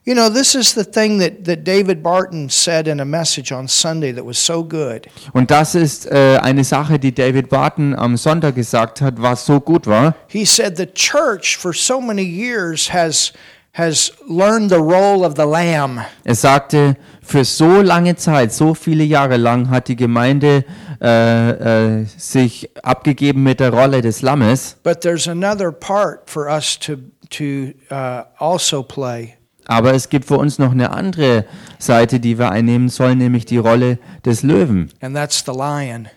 You 0.05 0.15
know, 0.15 0.29
this 0.29 0.57
is 0.57 0.75
the 0.75 0.83
thing 0.83 1.21
that, 1.21 1.45
that 1.45 1.65
David 1.65 2.03
Barton 2.03 2.49
said 2.49 2.89
in 2.89 2.99
a 2.99 3.05
message 3.05 3.53
on 3.53 3.69
Sunday 3.69 4.13
that 4.13 4.27
was 4.27 4.45
so 4.45 4.65
good. 4.65 5.07
Und 5.33 5.53
das 5.53 5.77
ist 5.77 6.11
äh, 6.11 6.39
eine 6.43 6.65
Sache, 6.65 6.99
die 6.99 7.15
David 7.15 7.51
Barton 7.51 7.95
am 7.95 8.17
Sonntag 8.17 8.57
gesagt 8.57 9.01
hat, 9.01 9.15
was 9.23 9.47
so 9.47 9.61
gut 9.61 9.87
war. 9.87 10.17
He 10.27 10.45
said 10.45 10.77
the 10.77 10.87
church 10.87 11.57
for 11.57 11.73
so 11.73 12.01
many 12.01 12.25
years 12.25 12.93
has 12.93 13.33
has 13.75 14.13
learned 14.29 14.71
the 14.71 14.81
role 14.81 15.25
of 15.25 15.35
the 15.37 15.45
lamb. 15.45 16.01
Er 16.25 16.35
sagte, 16.35 16.97
für 17.23 17.45
so 17.45 17.81
lange 17.81 18.17
Zeit, 18.17 18.53
so 18.53 18.75
viele 18.75 19.05
Jahre 19.05 19.37
lang 19.37 19.71
hat 19.71 19.87
die 19.87 19.97
Gemeinde 19.97 20.65
äh, 20.65 20.88
äh, 21.01 22.05
sich 22.17 22.71
abgegeben 22.83 23.43
mit 23.43 23.61
der 23.61 23.71
Rolle 23.73 24.03
des 24.03 24.23
Lammes. 24.23 24.77
But 24.83 25.01
there's 25.01 25.29
another 25.29 25.71
part 25.73 26.29
for 26.29 26.47
us 26.47 26.79
to 26.81 26.97
to 27.31 27.73
uh, 27.91 28.23
also 28.39 28.83
play. 28.83 29.35
Aber 29.67 29.93
es 29.93 30.09
gibt 30.09 30.25
für 30.25 30.39
uns 30.39 30.59
noch 30.59 30.73
eine 30.73 30.91
andere 30.93 31.45
Seite, 31.79 32.21
die 32.21 32.39
wir 32.39 32.51
einnehmen 32.51 32.89
sollen, 32.89 33.19
nämlich 33.19 33.45
die 33.45 33.59
Rolle 33.59 33.99
des 34.25 34.43
Löwen. 34.43 34.91
and 35.03 35.15
that's 35.15 35.45
the 35.45 35.53
lion. 35.53 36.09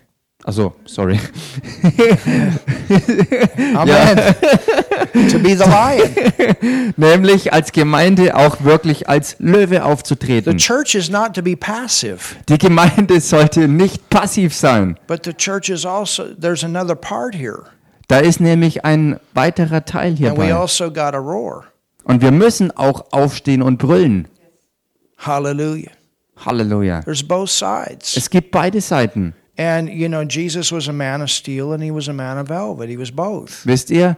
Also, 0.44 0.74
sorry. 0.86 1.20
Amen. 3.76 4.16
to 5.30 5.38
be 5.38 5.54
the 5.54 5.64
lion. 5.66 6.92
nämlich 6.96 7.52
als 7.52 7.70
Gemeinde 7.72 8.34
auch 8.36 8.62
wirklich 8.64 9.08
als 9.08 9.36
Löwe 9.38 9.76
The 9.76 9.80
aufzutreten. 9.80 10.58
church 10.58 10.94
is 10.94 11.08
not 11.10 11.34
to 11.34 11.42
be 11.42 11.56
passive, 11.56 12.18
Die 12.48 12.58
Gemeinde 12.58 13.20
sollte 13.20 13.68
nicht 13.68 14.08
passiv 14.10 14.54
sein. 14.54 14.98
but 15.06 15.24
the 15.24 15.32
church 15.32 15.68
is 15.68 15.86
also 15.86 16.24
there's 16.34 16.64
another 16.64 16.94
part 16.96 17.34
here. 17.34 17.64
Da 18.08 18.18
ist 18.18 18.40
nämlich 18.40 18.84
ein 18.84 19.20
weiterer 19.34 19.84
Teil 19.84 20.16
And 20.26 20.36
we 20.38 20.54
also 20.54 20.90
got 20.90 21.12
to 21.12 21.18
roar. 21.18 21.64
Und 22.04 22.20
wir 22.20 22.32
müssen 22.32 22.70
auch 22.76 23.12
aufstehen 23.12 23.62
und 23.62 23.78
brüllen. 23.78 24.26
Hallelujah. 25.18 25.90
Halleluja. 26.44 27.02
There's 27.02 27.22
both 27.22 27.50
sides. 27.50 28.16
Es 28.16 28.28
gibt 28.28 28.50
beide 28.50 28.80
Seiten. 28.80 29.34
And 29.58 29.90
you 29.90 30.08
know, 30.08 30.24
Jesus 30.24 30.72
was 30.72 30.88
a 30.88 30.92
man 30.92 31.20
of 31.20 31.30
steel 31.30 31.72
and 31.72 31.82
he 31.82 31.90
was 31.90 32.08
a 32.08 32.12
man 32.12 32.38
of 32.38 32.48
velvet. 32.48 32.88
He 32.88 32.98
was 32.98 33.10
both. 33.10 33.66
Wisst 33.66 33.90
ihr, 33.90 34.16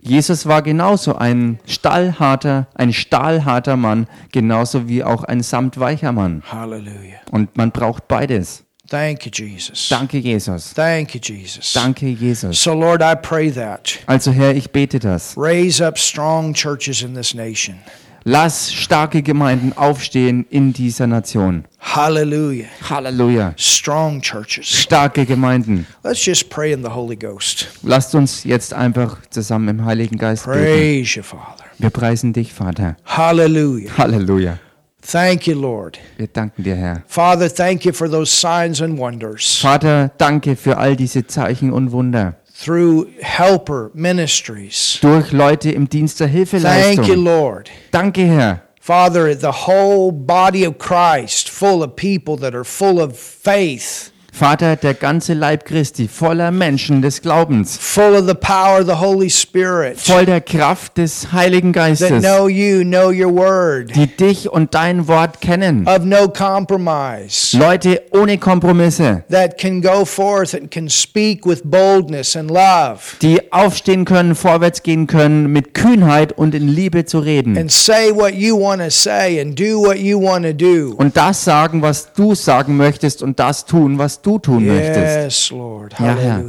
Jesus 0.00 0.46
war 0.46 0.62
genauso 0.62 1.16
ein 1.16 1.58
stahlharter, 1.66 2.68
ein 2.74 2.92
stahlharter 2.92 3.76
Mann, 3.76 4.06
genauso 4.30 4.88
wie 4.88 5.02
auch 5.02 5.24
ein 5.24 5.42
samtweicher 5.42 6.12
Mann. 6.12 6.42
Hallelujah. 6.46 7.18
Und 7.32 7.56
man 7.56 7.72
braucht 7.72 8.06
beides. 8.06 8.62
Thank 8.88 9.26
you, 9.26 9.32
Jesus. 9.32 9.88
Danke, 9.88 10.18
Jesus. 10.18 10.72
Thank 10.72 11.14
you, 11.14 11.20
Jesus. 11.20 11.72
Danke, 11.72 12.06
Jesus. 12.06 12.62
So, 12.62 12.72
Lord, 12.72 13.02
I 13.02 13.16
pray 13.16 13.50
that. 13.50 13.98
Also 14.06 14.30
Herr, 14.30 14.54
ich 14.54 14.70
bete 14.70 15.00
das. 15.00 15.34
Raise 15.36 15.84
up 15.84 15.98
strong 15.98 16.54
churches 16.54 17.02
in 17.02 17.14
this 17.14 17.34
nation. 17.34 17.80
Lass 18.28 18.72
starke 18.72 19.22
Gemeinden 19.22 19.72
aufstehen 19.76 20.46
in 20.50 20.72
dieser 20.72 21.06
Nation. 21.06 21.64
Hallelujah. 21.78 22.66
Halleluja. 22.90 23.54
Strong 23.56 24.20
churches. 24.20 24.66
Starke 24.66 25.24
Gemeinden. 25.24 25.86
Let's 26.02 26.26
just 26.26 26.50
pray 26.50 26.72
in 26.72 26.82
the 26.82 26.90
Holy 26.90 27.14
Ghost. 27.14 27.68
Lasst 27.84 28.16
uns 28.16 28.42
jetzt 28.42 28.74
einfach 28.74 29.18
zusammen 29.30 29.68
im 29.68 29.84
Heiligen 29.84 30.18
Geist 30.18 30.44
beten. 30.44 30.58
Praise 30.58 31.16
you, 31.16 31.22
Father. 31.22 31.66
Wir 31.78 31.90
preisen 31.90 32.32
dich, 32.32 32.52
Vater. 32.52 32.96
Hallelujah. 33.04 33.96
Halleluja. 33.96 34.58
Thank 35.02 35.46
you, 35.46 35.54
Lord. 35.54 36.00
Wir 36.16 36.26
danken 36.26 36.64
dir, 36.64 36.74
Herr. 36.74 37.04
Father, 37.06 37.48
thank 37.48 37.84
you 37.84 37.92
for 37.92 38.10
those 38.10 38.32
signs 38.36 38.82
and 38.82 38.98
wonders 38.98 39.58
Vater, 39.58 40.10
danke 40.18 40.56
für 40.56 40.78
all 40.78 40.96
diese 40.96 41.28
Zeichen 41.28 41.72
und 41.72 41.92
Wunder. 41.92 42.34
Through 42.56 43.12
helper 43.20 43.90
ministries. 43.94 44.98
Durch 45.02 45.32
Leute 45.32 45.70
im 45.70 45.88
Dienst 45.88 46.20
der 46.20 46.28
Thank 46.28 47.06
you, 47.06 47.14
Lord. 47.14 47.70
Danke, 47.90 48.22
Herr. 48.26 48.62
Father, 48.80 49.34
the 49.34 49.66
whole 49.66 50.12
body 50.12 50.64
of 50.64 50.78
Christ 50.78 51.50
full 51.50 51.82
of 51.82 51.96
people 51.96 52.36
that 52.36 52.54
are 52.54 52.64
full 52.64 53.00
of 53.00 53.18
faith, 53.18 54.12
Vater, 54.36 54.76
der 54.76 54.92
ganze 54.92 55.32
Leib 55.32 55.64
Christi, 55.64 56.08
voller 56.08 56.50
Menschen 56.50 57.00
des 57.00 57.22
Glaubens, 57.22 57.78
full 57.80 58.14
of 58.14 58.28
the 58.28 58.34
power 58.34 58.80
of 58.80 58.86
the 58.86 59.00
Holy 59.00 59.30
Spirit, 59.30 59.98
voll 59.98 60.26
der 60.26 60.42
Kraft 60.42 60.98
des 60.98 61.32
Heiligen 61.32 61.72
that 61.72 61.86
Geistes, 61.98 62.22
know 62.22 62.46
you, 62.46 62.82
know 62.82 63.08
your 63.10 63.32
word, 63.34 63.96
die 63.96 64.06
dich 64.06 64.50
und 64.52 64.74
dein 64.74 65.08
Wort 65.08 65.40
kennen. 65.40 65.86
of 65.88 66.00
no 66.04 66.28
compromise, 66.28 67.56
Leute 67.56 68.02
ohne 68.10 68.36
Kompromisse, 68.36 69.24
that 69.30 69.56
can 69.58 69.80
go 69.80 70.04
forth 70.04 70.54
and 70.54 70.70
can 70.70 70.90
speak 70.90 71.46
with 71.46 71.62
boldness 71.64 72.36
and 72.36 72.50
love, 72.50 73.16
die 73.22 73.40
aufstehen 73.54 74.04
können, 74.04 74.34
vorwärts 74.34 74.82
gehen 74.82 75.06
können, 75.06 75.46
mit 75.50 75.72
Kühnheit 75.72 76.32
und 76.36 76.54
in 76.54 76.68
Liebe 76.68 77.06
zu 77.06 77.20
reden. 77.20 77.56
and 77.56 77.72
say 77.72 78.10
what 78.14 78.34
you 78.34 78.54
want 78.60 78.82
to 78.82 78.90
say 78.90 79.40
and 79.40 79.58
do 79.58 79.80
what 79.80 79.96
you 79.98 80.20
want 80.20 80.44
to 80.44 80.52
do. 80.52 80.94
Und 80.98 81.16
das 81.16 81.42
sagen, 81.42 81.80
was 81.80 82.12
du 82.12 82.34
sagen 82.34 82.76
möchtest 82.76 83.22
und 83.22 83.38
das 83.40 83.64
tun, 83.64 83.98
was 83.98 84.20
du 84.20 84.25
tun 84.38 84.66
möchtest. 84.66 85.16
Yes, 85.24 85.50
Lord. 85.50 85.94
Ja, 86.00 86.14
Herr. 86.14 86.42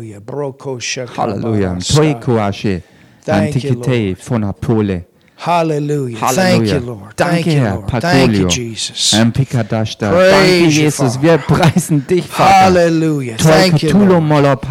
Halleluja. 1.17 1.79
shakabasa. 1.79 1.93
Toi 1.95 2.13
koashe. 2.13 2.81
Thank 3.25 3.63
you, 3.63 3.71
Antikite 3.71 4.15
von 4.15 4.43
Apole. 4.43 5.06
Hallelujah. 5.39 6.17
Thank 6.17 6.65
Halleluja. 6.65 6.73
you, 6.73 6.79
Lord. 6.79 7.15
Danke, 7.15 7.31
Thank 7.31 7.45
you, 7.45 7.59
Herr. 7.59 7.75
Lord. 7.75 8.01
Thank 8.01 8.33
you. 8.33 8.47
Jesus. 8.47 9.13
Ampikadashta. 9.13 10.09
Praise 10.09 10.31
Danke, 10.31 10.69
Jesus. 10.71 11.21
Wir 11.21 11.37
preisen 11.37 12.07
dich, 12.07 12.25
Vater. 12.25 12.53
Hallelujah. 12.53 13.37
Thank 13.37 13.83
you, 13.83 13.91
Lord. 13.93 14.65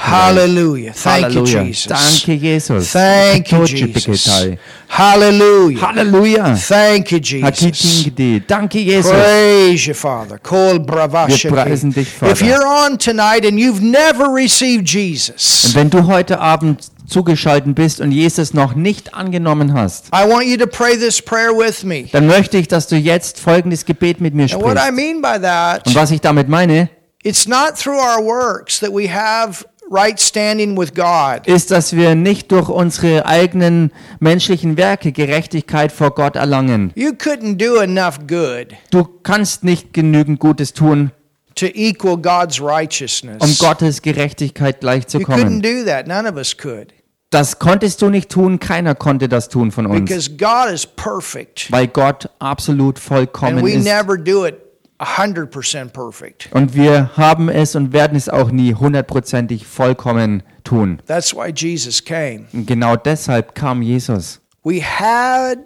Hallelujah. 0.00 0.92
Thank 0.92 1.34
you, 1.34 1.44
Halleluja. 1.44 1.64
Jesus. 1.64 1.86
Danke, 1.86 2.38
Jesus. 2.40 2.92
Thank 2.92 3.52
you. 3.52 3.64
Jesus. 3.64 4.58
Hallelujah. 4.88 5.80
Halleluja. 5.80 6.56
Thank 6.56 7.12
you, 7.12 7.20
Jesus. 7.20 8.42
Danke, 8.48 8.84
Jesus. 8.84 9.12
Praise 9.12 9.86
you, 9.86 9.94
Father. 9.94 10.38
Kol. 10.38 10.80
Wir 10.80 11.50
preisen 11.50 11.92
dich, 11.94 12.08
Vater. 12.08 12.32
If 12.32 12.42
you're 12.42 12.66
on 12.66 12.98
tonight 12.98 13.44
and 13.44 13.60
you've 13.60 13.80
never 13.80 14.26
received 14.34 14.88
Jesus, 14.88 15.70
wenn 15.72 15.88
du 15.88 16.04
heute 16.08 16.40
Abend 16.40 16.89
zugeschaltet 17.10 17.74
bist 17.74 18.00
und 18.00 18.12
Jesus 18.12 18.54
noch 18.54 18.74
nicht 18.74 19.14
angenommen 19.14 19.74
hast, 19.74 20.06
I 20.08 20.28
want 20.28 20.44
you 20.46 20.56
to 20.56 20.66
pray 20.66 20.96
this 20.96 21.20
prayer 21.20 21.50
with 21.52 21.84
me. 21.84 22.04
dann 22.12 22.26
möchte 22.26 22.56
ich, 22.58 22.68
dass 22.68 22.86
du 22.86 22.96
jetzt 22.96 23.38
folgendes 23.40 23.84
Gebet 23.84 24.20
mit 24.20 24.34
mir 24.34 24.44
what 24.52 24.76
I 24.76 24.78
sprichst. 24.88 24.92
mean 24.92 25.22
that, 25.22 25.86
Und 25.86 25.94
was 25.94 26.10
ich 26.10 26.20
damit 26.20 26.48
meine, 26.48 26.88
it's 27.22 27.46
not 27.46 27.74
through 27.76 27.98
our 27.98 28.24
works 28.24 28.80
that 28.80 28.90
we 28.90 29.12
have 29.12 29.64
right 29.90 30.20
standing 30.20 30.78
with 30.78 30.94
God. 30.94 31.46
ist, 31.46 31.70
dass 31.72 31.94
wir 31.96 32.14
nicht 32.14 32.52
durch 32.52 32.68
unsere 32.68 33.26
eigenen 33.26 33.90
menschlichen 34.20 34.76
Werke 34.76 35.10
Gerechtigkeit 35.12 35.90
vor 35.90 36.14
Gott 36.14 36.36
erlangen. 36.36 36.92
You 36.94 37.10
couldn't 37.10 37.56
do 37.56 37.80
enough 37.80 38.18
good 38.28 38.68
Du 38.90 39.04
kannst 39.22 39.64
nicht 39.64 39.92
genügend 39.92 40.38
Gutes 40.38 40.72
tun, 40.72 41.10
to 41.56 41.66
equal 41.66 42.16
God's 42.16 42.60
um 42.60 42.66
righteousness. 42.68 43.58
Gottes 43.58 44.00
Gerechtigkeit 44.00 44.76
You 44.76 44.78
couldn't 44.78 44.80
gleichzukommen. 44.80 45.60
do 45.62 45.84
that. 45.84 46.06
None 46.06 46.28
of 46.28 46.36
us 46.36 46.56
could. 46.56 46.92
Das 47.30 47.60
konntest 47.60 48.02
du 48.02 48.10
nicht 48.10 48.28
tun, 48.28 48.58
keiner 48.58 48.94
konnte 48.96 49.28
das 49.28 49.48
tun 49.48 49.70
von 49.70 49.86
uns, 49.86 50.00
Because 50.10 50.30
God 50.36 50.72
is 50.74 50.84
perfect. 50.84 51.70
weil 51.70 51.86
Gott 51.86 52.28
absolut 52.40 52.96
And 52.96 53.04
vollkommen 53.04 53.64
we 53.64 53.72
ist. 53.74 53.84
never 53.84 54.18
do 54.18 54.44
it 54.46 54.56
100% 54.98 55.90
perfect. 55.92 56.48
Und 56.52 56.74
wir 56.74 57.16
haben 57.16 57.48
es 57.48 57.74
und 57.74 57.92
werden 57.92 58.16
es 58.16 58.28
auch 58.28 58.50
nie 58.50 58.74
hundertprozentig 58.74 59.66
vollkommen 59.66 60.42
tun. 60.64 61.00
That's 61.06 61.34
why 61.34 61.52
Jesus 61.54 62.04
came. 62.04 62.46
Und 62.52 62.66
genau 62.66 62.96
deshalb 62.96 63.54
kam 63.54 63.80
Jesus. 63.80 64.40
We 64.62 64.82
had 64.82 65.58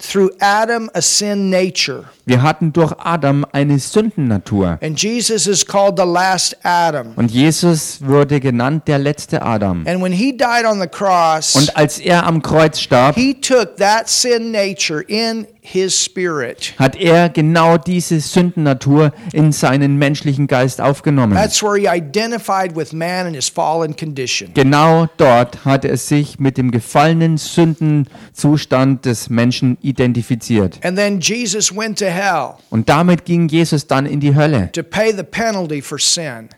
through 0.00 0.30
Adam 0.40 0.90
a 0.94 1.00
sin 1.00 1.50
nature. 1.50 2.04
Wir 2.26 2.42
hatten 2.42 2.72
durch 2.72 2.92
Adam 2.98 3.44
eine 3.52 3.78
Sündennatur. 3.78 4.78
And 4.82 5.00
Jesus 5.00 5.46
is 5.46 5.64
called 5.64 5.98
the 5.98 6.04
last 6.04 6.56
Adam. 6.62 7.12
Und 7.16 7.30
Jesus 7.30 7.98
wurde 8.00 8.40
genannt 8.40 8.88
der 8.88 8.98
letzte 8.98 9.42
Adam. 9.42 9.86
And 9.86 10.02
when 10.02 10.12
he 10.12 10.32
died 10.36 10.64
on 10.64 10.80
the 10.80 10.86
cross, 10.86 11.54
Und 11.56 11.76
als 11.76 11.98
er 11.98 12.26
am 12.26 12.42
Kreuz 12.42 12.80
starb, 12.80 13.16
he 13.16 13.34
took 13.34 13.76
that 13.76 14.08
sin 14.08 14.50
nature 14.50 15.02
in. 15.02 15.46
Hat 16.78 16.96
er 16.96 17.28
genau 17.28 17.76
diese 17.78 18.20
Sündennatur 18.20 19.12
in 19.32 19.52
seinen 19.52 19.96
menschlichen 19.96 20.46
Geist 20.46 20.80
aufgenommen. 20.80 21.34
That's 21.34 21.62
where 21.62 21.78
he 21.78 21.86
identified 21.86 22.76
with 22.76 22.92
man 22.92 23.26
in 23.26 23.34
his 23.34 23.48
fallen 23.48 23.94
condition. 23.96 24.52
Genau 24.54 25.08
dort 25.16 25.64
hat 25.64 25.84
er 25.84 25.96
sich 25.96 26.38
mit 26.38 26.58
dem 26.58 26.70
gefallenen 26.70 27.36
Sündenzustand 27.36 29.04
des 29.04 29.30
Menschen 29.30 29.78
identifiziert. 29.80 30.78
And 30.84 30.96
then 30.96 31.20
Jesus 31.20 31.74
went 31.74 31.98
to 31.98 32.06
hell 32.06 32.54
Und 32.70 32.88
damit 32.88 33.24
ging 33.24 33.48
Jesus 33.48 33.86
dann 33.86 34.06
in 34.06 34.20
die 34.20 34.34
Hölle, 34.34 34.70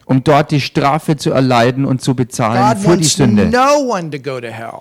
um 0.07 0.25
dort 0.25 0.51
die 0.51 0.61
Strafe 0.61 1.17
zu 1.17 1.31
erleiden 1.31 1.85
und 1.85 2.03
zu 2.03 2.15
bezahlen 2.15 2.77
für 2.79 2.97
die 2.97 3.05
Sünde. 3.05 3.51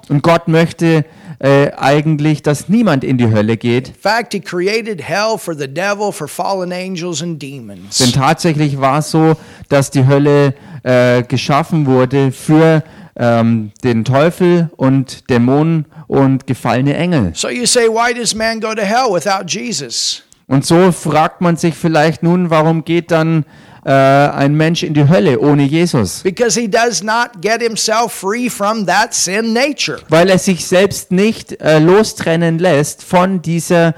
Und 0.10 0.24
Gott 0.24 0.48
möchte 0.48 1.06
äh, 1.40 1.72
eigentlich, 1.78 2.41
dass 2.41 2.70
niemand 2.70 3.03
in 3.03 3.18
die 3.18 3.32
Hölle 3.32 3.58
geht, 3.58 3.90
In 3.90 3.95
fact, 3.95 4.34
he 4.34 4.40
created 4.40 5.02
hell 5.02 5.38
for 5.38 5.56
the 5.56 5.68
devil, 5.68 6.12
for 6.12 6.28
fallen 6.28 6.72
angels 6.72 7.22
and 7.22 7.41
demons. 7.41 7.98
Denn 7.98 8.12
tatsächlich 8.12 8.80
war 8.80 8.99
es 8.99 9.12
so, 9.12 9.36
dass 9.70 9.91
die 9.91 10.06
Hölle 10.06 10.53
äh, 10.84 11.24
geschaffen 11.24 11.86
wurde 11.86 12.32
für 12.32 12.84
ähm, 13.16 13.72
den 13.84 14.06
Teufel 14.06 14.70
und 14.78 15.30
Dämonen 15.30 15.86
und 16.08 16.48
gefallene 16.48 16.95
Engel. 16.95 17.32
So 17.36 17.49
you 17.49 17.66
say, 17.66 17.88
why 17.88 18.14
does 18.14 18.34
man 18.34 18.60
go 18.60 18.74
to 18.74 18.82
hell 18.82 19.12
without 19.12 19.45
Jesus? 19.48 20.24
Und 20.48 20.66
so 20.66 20.91
fragt 20.91 21.40
man 21.40 21.56
sich 21.56 21.76
vielleicht 21.76 22.24
nun, 22.24 22.49
warum 22.49 22.84
geht 22.84 23.12
dann 23.12 23.45
äh, 23.86 23.91
ein 23.91 24.56
Mensch 24.56 24.84
in 24.84 24.94
die 24.94 25.08
Hölle 25.08 25.40
ohne 25.40 25.64
Jesus? 25.64 26.22
Because 26.24 26.60
he 26.60 26.68
does 26.68 27.03
not 27.03 27.41
get 27.41 27.62
himself 27.62 28.14
free 28.14 28.49
from 28.49 28.86
that 28.86 29.14
sin 29.14 29.53
nature. 29.53 29.99
Weil 30.10 30.30
er 30.30 30.38
sich 30.38 30.66
selbst 30.66 31.12
nicht 31.12 31.60
äh, 31.62 31.80
lostrennen 31.80 32.60
lässt 32.60 33.03
von 33.03 33.41
dieser 33.41 33.94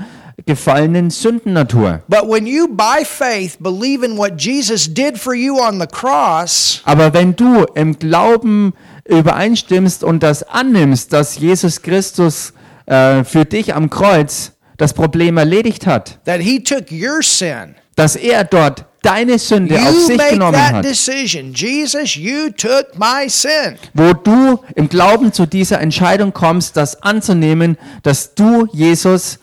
gefallenen 0.46 1.10
Sündennatur. 1.10 2.02
But 2.08 2.28
when 2.28 2.46
you, 2.46 2.68
by 2.68 3.04
faith, 3.06 3.58
believe 3.60 4.04
in 4.04 4.18
what 4.18 4.38
Jesus 4.38 4.88
did 4.88 5.18
for 5.18 5.34
you 5.34 5.60
on 5.60 5.80
the 5.80 5.88
cross, 5.88 6.82
Aber 6.86 7.14
wenn 7.14 7.36
du 7.36 7.64
im 7.76 7.98
Glauben 7.98 8.74
übereinstimmst 9.06 10.04
und 10.04 10.24
das 10.24 10.44
annimmst, 10.44 11.14
dass 11.14 11.38
Jesus 11.38 11.82
Christus 11.82 12.54
äh, 12.86 13.24
für 13.24 13.46
dich 13.46 13.74
am 13.76 13.90
Kreuz 13.90 14.52
das 14.78 14.94
Problem 14.94 15.38
erledigt 15.38 15.86
hat, 15.86 16.20
that 16.26 16.40
he 16.42 16.62
took 16.62 16.92
your 16.92 17.22
sin, 17.22 17.76
dass 17.96 18.16
er 18.16 18.44
dort 18.44 18.86
deine 19.04 19.38
Sünde 19.38 19.80
auf 19.80 20.06
sich 20.08 20.18
genommen 20.30 20.54
that 20.54 20.74
hat, 20.74 20.86
decision. 20.86 21.54
Jesus, 21.54 22.16
you 22.16 22.50
took 22.50 22.88
my 22.98 23.30
sin. 23.30 23.76
wo 23.94 24.14
du 24.14 24.60
im 24.76 24.90
Glauben 24.90 25.32
zu 25.32 25.46
dieser 25.46 25.80
Entscheidung 25.80 26.34
kommst, 26.34 26.76
das 26.78 27.04
anzunehmen, 27.04 27.78
dass 28.02 28.34
du, 28.34 28.68
Jesus, 28.74 29.38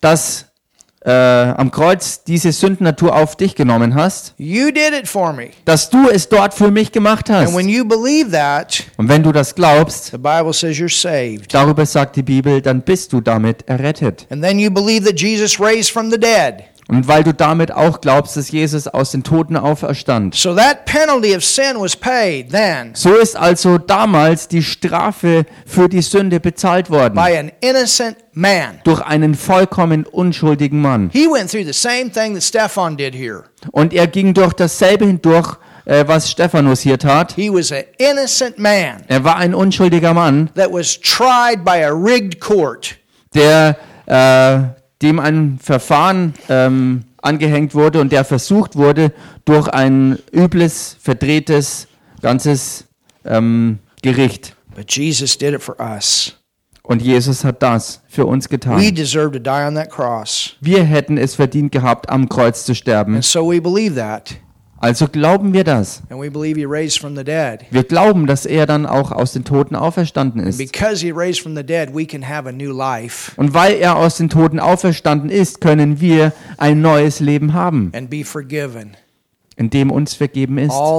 das 0.00 0.46
äh, 1.04 1.10
am 1.10 1.70
Kreuz 1.72 2.22
diese 2.24 2.52
Sündennatur 2.52 3.14
auf 3.16 3.34
dich 3.36 3.56
genommen 3.56 3.94
hast, 3.96 4.34
You 4.38 4.66
did 4.70 4.92
it 4.96 5.08
for 5.08 5.32
me. 5.32 5.48
dass 5.64 5.90
du 5.90 6.08
es 6.08 6.28
dort 6.28 6.54
für 6.54 6.70
mich 6.70 6.92
gemacht 6.92 7.28
hast. 7.28 7.48
And 7.48 7.56
when 7.56 7.68
you 7.68 7.84
believe 7.84 8.30
that, 8.30 8.84
Und 8.96 9.08
wenn 9.08 9.22
du 9.24 9.32
das 9.32 9.54
glaubst, 9.54 10.12
the 10.12 10.16
Bible 10.18 10.52
says 10.52 10.76
you're 10.76 10.88
saved. 10.88 11.52
darüber 11.52 11.84
sagt 11.86 12.14
die 12.16 12.22
Bibel, 12.22 12.62
dann 12.62 12.82
bist 12.82 13.12
du 13.12 13.20
damit 13.20 13.68
errettet. 13.68 14.26
And 14.30 14.42
then 14.44 14.58
you 14.60 14.70
believe 14.70 15.04
that 15.04 15.20
Jesus 15.20 15.58
raised 15.58 15.90
from 15.90 16.08
the 16.10 16.18
dead. 16.18 16.64
Und 16.88 17.06
weil 17.08 17.22
du 17.22 17.32
damit 17.32 17.72
auch 17.72 18.00
glaubst, 18.00 18.36
dass 18.36 18.50
Jesus 18.50 18.86
aus 18.88 19.12
den 19.12 19.22
Toten 19.22 19.56
auferstand. 19.56 20.34
So 20.34 20.54
that 20.54 20.84
penalty 20.84 21.34
of 21.34 21.44
sin 21.44 21.76
was 21.78 21.96
paid 21.96 22.50
then 22.50 22.90
So 22.94 23.14
ist 23.14 23.36
also 23.36 23.78
damals 23.78 24.48
die 24.48 24.62
Strafe 24.62 25.46
für 25.64 25.88
die 25.88 26.02
Sünde 26.02 26.40
bezahlt 26.40 26.90
worden. 26.90 27.14
by 27.14 27.36
an 27.38 27.52
innocent 27.60 28.16
man. 28.32 28.80
Durch 28.84 29.00
einen 29.00 29.34
vollkommen 29.34 30.04
unschuldigen 30.04 30.80
Mann. 30.82 31.08
He 31.12 31.26
went 31.28 31.50
through 31.50 31.64
the 31.64 31.72
same 31.72 32.10
thing 32.10 32.34
that 32.34 32.42
Stephan 32.42 32.96
did 32.96 33.14
here. 33.14 33.44
Und 33.70 33.92
er 33.94 34.06
ging 34.08 34.34
durch 34.34 34.52
dasselbe 34.52 35.06
hindurch, 35.06 35.56
äh, 35.84 36.04
was 36.06 36.30
Stephanus 36.30 36.80
hier 36.80 36.98
tat. 36.98 37.32
He 37.36 37.48
was 37.48 37.70
an 37.72 37.84
innocent 37.98 38.58
man 38.58 39.04
Er 39.08 39.22
war 39.24 39.36
ein 39.36 39.54
unschuldiger 39.54 40.12
Mann, 40.14 40.50
that 40.56 40.70
was 40.72 41.00
tried 41.00 41.64
by 41.64 41.82
a 41.84 41.90
rigged 41.92 42.40
court. 42.40 42.96
der 43.34 43.76
äh, 44.06 44.81
dem 45.02 45.18
ein 45.18 45.58
Verfahren 45.60 46.34
ähm, 46.48 47.04
angehängt 47.20 47.74
wurde 47.74 48.00
und 48.00 48.12
der 48.12 48.24
versucht 48.24 48.76
wurde, 48.76 49.12
durch 49.44 49.68
ein 49.68 50.18
übles, 50.32 50.96
verdrehtes, 51.00 51.88
ganzes 52.20 52.86
ähm, 53.24 53.78
Gericht. 54.02 54.56
But 54.74 54.90
Jesus 54.90 55.36
did 55.36 55.54
it 55.54 55.62
for 55.62 55.78
us. 55.80 56.36
Und 56.84 57.00
Jesus 57.00 57.44
hat 57.44 57.62
das 57.62 58.02
für 58.08 58.26
uns 58.26 58.46
We 58.46 58.50
getan. 58.50 58.94
deserve 58.94 59.32
to 59.32 59.38
die 59.38 59.50
on 59.50 59.74
that 59.76 59.90
cross. 59.90 60.56
Wir 60.60 60.82
hätten 60.82 61.16
es 61.16 61.36
verdient 61.36 61.70
gehabt, 61.70 62.10
am 62.10 62.28
Kreuz 62.28 62.64
zu 62.64 62.74
sterben. 62.74 63.14
And 63.14 63.24
so 63.24 63.50
we 63.50 63.60
believe 63.60 63.94
that. 63.94 64.34
Also 64.82 65.06
glauben 65.06 65.52
wir 65.52 65.62
das. 65.62 66.02
Wir 66.08 67.84
glauben, 67.84 68.26
dass 68.26 68.46
er 68.46 68.66
dann 68.66 68.84
auch 68.84 69.12
aus 69.12 69.32
den 69.32 69.44
Toten 69.44 69.76
auferstanden 69.76 70.44
ist. 70.44 70.58
Because 70.58 71.06
he 71.06 71.12
raised 71.12 71.40
from 71.40 71.54
the 71.54 71.62
dead, 71.62 71.94
we 71.94 72.04
can 72.04 72.28
have 72.28 72.48
a 72.48 72.52
new 72.52 72.76
life 72.76 73.30
Und 73.36 73.54
weil 73.54 73.76
er 73.76 73.96
aus 73.96 74.16
den 74.16 74.28
Toten 74.28 74.58
auferstanden 74.58 75.30
ist, 75.30 75.60
können 75.60 76.00
wir 76.00 76.32
ein 76.58 76.80
neues 76.80 77.20
Leben 77.20 77.54
haben. 77.54 77.92
In 79.56 79.70
dem 79.70 79.90
uns 79.90 80.14
vergeben 80.14 80.58
ist, 80.58 80.70
wo 80.70 80.98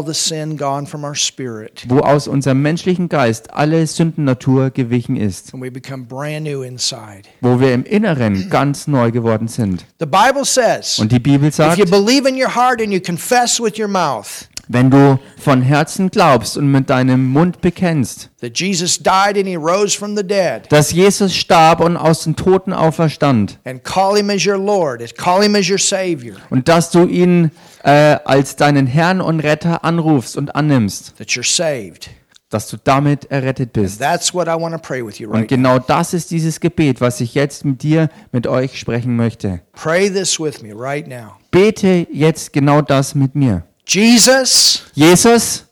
aus 1.99 2.27
unserem 2.27 2.61
menschlichen 2.61 3.09
Geist 3.09 3.53
alle 3.53 3.85
Sündennatur 3.88 4.69
gewichen 4.69 5.15
ist, 5.15 5.53
wo 5.53 7.59
wir 7.59 7.73
im 7.73 7.84
Inneren 7.84 8.49
ganz 8.49 8.88
neu 8.88 9.11
geworden 9.11 9.47
sind. 9.47 9.85
The 9.99 10.05
Bible 10.05 10.45
says 10.45 10.99
Und 10.99 11.11
die 11.11 11.19
Bibel 11.19 11.49
if 11.49 11.55
sagt, 11.55 11.77
you 11.77 11.85
believe 11.85 12.27
in 12.27 12.35
your 12.35 12.55
heart 12.55 12.81
and 12.81 12.91
you 12.91 12.99
confess 12.99 13.59
with 13.59 13.80
your 13.80 13.88
mouth 13.88 14.47
wenn 14.67 14.89
du 14.89 15.19
von 15.38 15.61
Herzen 15.61 16.09
glaubst 16.09 16.57
und 16.57 16.71
mit 16.71 16.89
deinem 16.89 17.27
Mund 17.27 17.61
bekennst, 17.61 18.30
that 18.39 18.57
Jesus 18.57 18.97
died 18.97 19.38
and 19.38 19.45
he 19.45 19.55
rose 19.55 19.97
from 19.97 20.15
the 20.15 20.23
dead, 20.23 20.63
dass 20.69 20.91
Jesus 20.91 21.35
starb 21.35 21.81
und 21.81 21.97
aus 21.97 22.23
den 22.23 22.35
Toten 22.35 22.71
auferstand 22.71 23.59
and 23.65 23.84
call 23.84 24.15
him 24.15 24.30
as 24.30 24.45
your 24.45 24.57
Lord, 24.57 25.01
as 25.01 25.13
call 25.13 25.43
him 25.43 25.55
as 25.55 25.69
your 25.69 25.80
Savior, 25.80 26.35
und 26.49 26.67
dass 26.67 26.91
du 26.91 27.05
ihn 27.05 27.51
äh, 27.84 28.18
als 28.26 28.55
deinen 28.55 28.88
Herrn 28.88 29.22
und 29.22 29.39
Retter 29.41 29.84
anrufst 29.84 30.38
und 30.38 30.55
annimmst, 30.55 31.15
that 31.18 31.30
you're 31.30 31.45
saved. 31.47 32.10
dass 32.49 32.68
du 32.69 32.77
damit 32.84 33.31
errettet 33.31 33.73
bist. 33.73 33.99
That's 33.99 34.34
what 34.34 34.47
I 34.47 34.51
want 34.51 34.73
to 34.76 34.80
pray 34.80 35.05
with 35.05 35.18
you 35.19 35.27
Und 35.30 35.35
right 35.35 35.51
now. 35.51 35.57
genau 35.57 35.80
das 35.80 36.14
ist 36.14 36.30
dieses 36.31 36.60
Gebet, 36.60 37.01
was 37.01 37.19
ich 37.19 37.34
jetzt 37.34 37.65
mit 37.65 37.81
dir, 37.81 38.10
mit 38.31 38.45
euch 38.47 38.77
sprechen 38.80 39.15
möchte. 39.15 39.61
Pray 39.73 40.10
this 40.11 40.39
with 40.39 40.61
me 40.61 40.72
right 40.76 41.07
now. 41.07 41.34
Bete 41.51 42.07
jetzt 42.11 42.53
genau 42.53 42.81
das 42.81 43.15
mit 43.15 43.34
mir. 43.35 43.64
Jesus, 43.88 44.84
Jesus, 44.93 45.65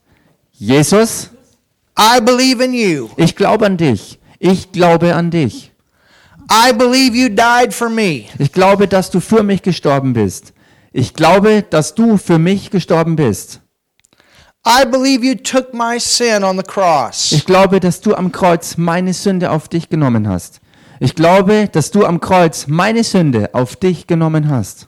Jesus, 0.53 1.29
I 1.97 2.19
believe 2.19 2.63
in 2.63 2.73
you. 2.73 3.09
ich 3.15 3.35
glaube 3.35 3.65
an 3.65 3.77
dich. 3.77 4.19
Ich 4.39 4.71
glaube 4.71 5.13
an 5.15 5.29
dich. 5.29 5.71
I 6.51 6.73
believe 6.73 7.15
you 7.15 7.29
died 7.29 7.73
for 7.73 7.89
me. 7.89 8.25
Ich 8.39 8.51
glaube, 8.51 8.87
dass 8.87 9.11
du 9.11 9.19
für 9.19 9.43
mich 9.43 9.61
gestorben 9.61 10.13
bist. 10.13 10.51
Ich 10.93 11.13
glaube, 11.13 11.63
dass 11.63 11.95
du 11.95 12.17
für 12.17 12.37
mich 12.37 12.69
gestorben 12.69 13.15
bist. 13.15 13.61
I 14.67 14.85
believe 14.85 15.25
you 15.25 15.35
took 15.35 15.73
my 15.73 15.99
sin 15.99 16.43
on 16.43 16.57
the 16.57 16.63
cross. 16.63 17.31
Ich 17.31 17.45
glaube, 17.45 17.79
dass 17.79 18.01
du 18.01 18.13
am 18.13 18.31
Kreuz 18.31 18.77
meine 18.77 19.13
Sünde 19.13 19.51
auf 19.51 19.69
dich 19.69 19.89
genommen 19.89 20.27
hast. 20.27 20.59
Ich 20.99 21.15
glaube, 21.15 21.67
dass 21.71 21.91
du 21.91 22.05
am 22.05 22.19
Kreuz 22.19 22.67
meine 22.67 23.03
Sünde 23.03 23.49
auf 23.53 23.75
dich 23.75 24.05
genommen 24.05 24.49
hast. 24.49 24.87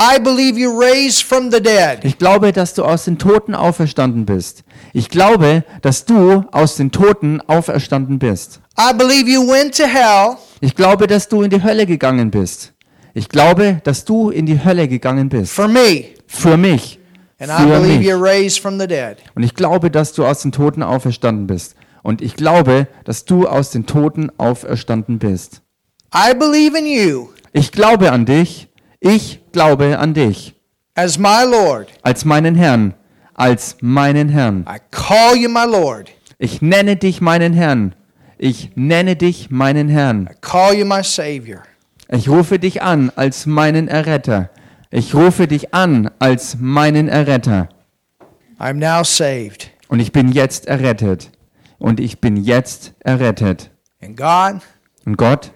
I 0.00 0.20
believe 0.20 0.58
you 0.58 0.70
raised 0.78 1.22
from 1.22 1.50
the 1.50 1.60
dead. 1.60 2.00
Ich 2.02 2.18
glaube, 2.18 2.52
dass 2.52 2.74
du 2.74 2.84
aus 2.84 3.06
den 3.06 3.18
Toten 3.18 3.54
auferstanden 3.54 4.26
bist. 4.26 4.62
Ich 4.92 5.08
glaube, 5.08 5.64
dass 5.82 6.04
du 6.04 6.44
aus 6.52 6.76
den 6.76 6.90
Toten 6.90 7.40
auferstanden 7.40 8.18
bist. 8.18 8.60
I 8.78 8.92
believe 8.92 9.28
you 9.30 9.40
went 9.48 9.76
to 9.76 9.84
hell 9.84 10.36
Ich 10.60 10.74
glaube, 10.74 11.06
dass 11.06 11.28
du 11.28 11.42
in 11.42 11.50
die 11.50 11.62
Hölle 11.62 11.86
gegangen 11.86 12.30
bist. 12.30 12.74
Ich 13.18 13.28
glaube, 13.28 13.80
dass 13.84 14.04
du 14.04 14.30
in 14.30 14.46
die 14.46 14.62
Hölle 14.64 14.86
gegangen 14.88 15.28
bist. 15.28 15.52
for 15.52 15.68
me. 15.68 16.04
Für 16.26 16.56
mich. 16.56 16.98
And 17.40 17.50
I 17.50 17.62
Für 17.62 17.80
believe 17.80 17.98
mich. 17.98 18.06
you 18.08 18.16
raised 18.16 18.60
from 18.60 18.78
the 18.80 18.86
dead. 18.86 19.16
Und 19.34 19.42
ich 19.42 19.54
glaube, 19.54 19.90
dass 19.90 20.12
du 20.12 20.24
aus 20.24 20.42
den 20.42 20.52
Toten 20.52 20.82
auferstanden 20.82 21.46
bist. 21.46 21.74
Und 22.02 22.20
ich 22.22 22.36
glaube, 22.36 22.86
dass 23.04 23.24
du 23.24 23.46
aus 23.48 23.70
den 23.70 23.86
Toten 23.86 24.30
auferstanden 24.38 25.18
bist. 25.18 25.62
I 26.14 26.34
believe 26.34 26.76
in 26.78 26.86
you 26.86 27.28
Ich 27.52 27.72
glaube 27.72 28.10
an 28.12 28.24
dich. 28.24 28.68
Ich 29.00 29.40
glaube 29.52 29.98
an 29.98 30.14
dich. 30.14 30.54
as 30.94 31.18
my 31.18 31.44
Lord. 31.48 31.88
Als 32.02 32.24
meinen 32.24 32.54
Herrn. 32.54 32.94
Als 33.34 33.76
meinen 33.80 34.28
Herrn. 34.28 34.64
I 34.68 34.78
call 34.90 35.36
you 35.36 35.48
my 35.48 35.64
Lord. 35.64 36.10
Ich 36.38 36.60
nenne 36.62 36.96
dich 36.96 37.20
meinen 37.20 37.52
Herrn. 37.52 37.94
Ich 38.38 38.70
nenne 38.74 39.16
dich 39.16 39.50
meinen 39.50 39.88
Herrn. 39.88 40.28
I 40.32 40.34
call 40.40 40.74
you 40.74 40.84
my 40.84 41.02
Savior. 41.04 41.62
Ich 42.10 42.28
rufe 42.28 42.58
dich 42.58 42.82
an 42.82 43.12
als 43.16 43.46
meinen 43.46 43.88
Erretter. 43.88 44.50
Ich 44.90 45.14
rufe 45.14 45.46
dich 45.46 45.74
an 45.74 46.10
als 46.18 46.56
meinen 46.58 47.08
Erretter. 47.08 47.68
I'm 48.58 48.74
now 48.74 49.04
saved. 49.04 49.70
Und 49.88 50.00
ich 50.00 50.12
bin 50.12 50.32
jetzt 50.32 50.66
errettet. 50.66 51.30
Und 51.78 52.00
ich 52.00 52.20
bin 52.20 52.36
jetzt 52.36 52.94
errettet. 53.00 53.70
And 54.02 54.16
God, 54.16 54.62
Und 55.04 55.16
Gott, 55.16 55.52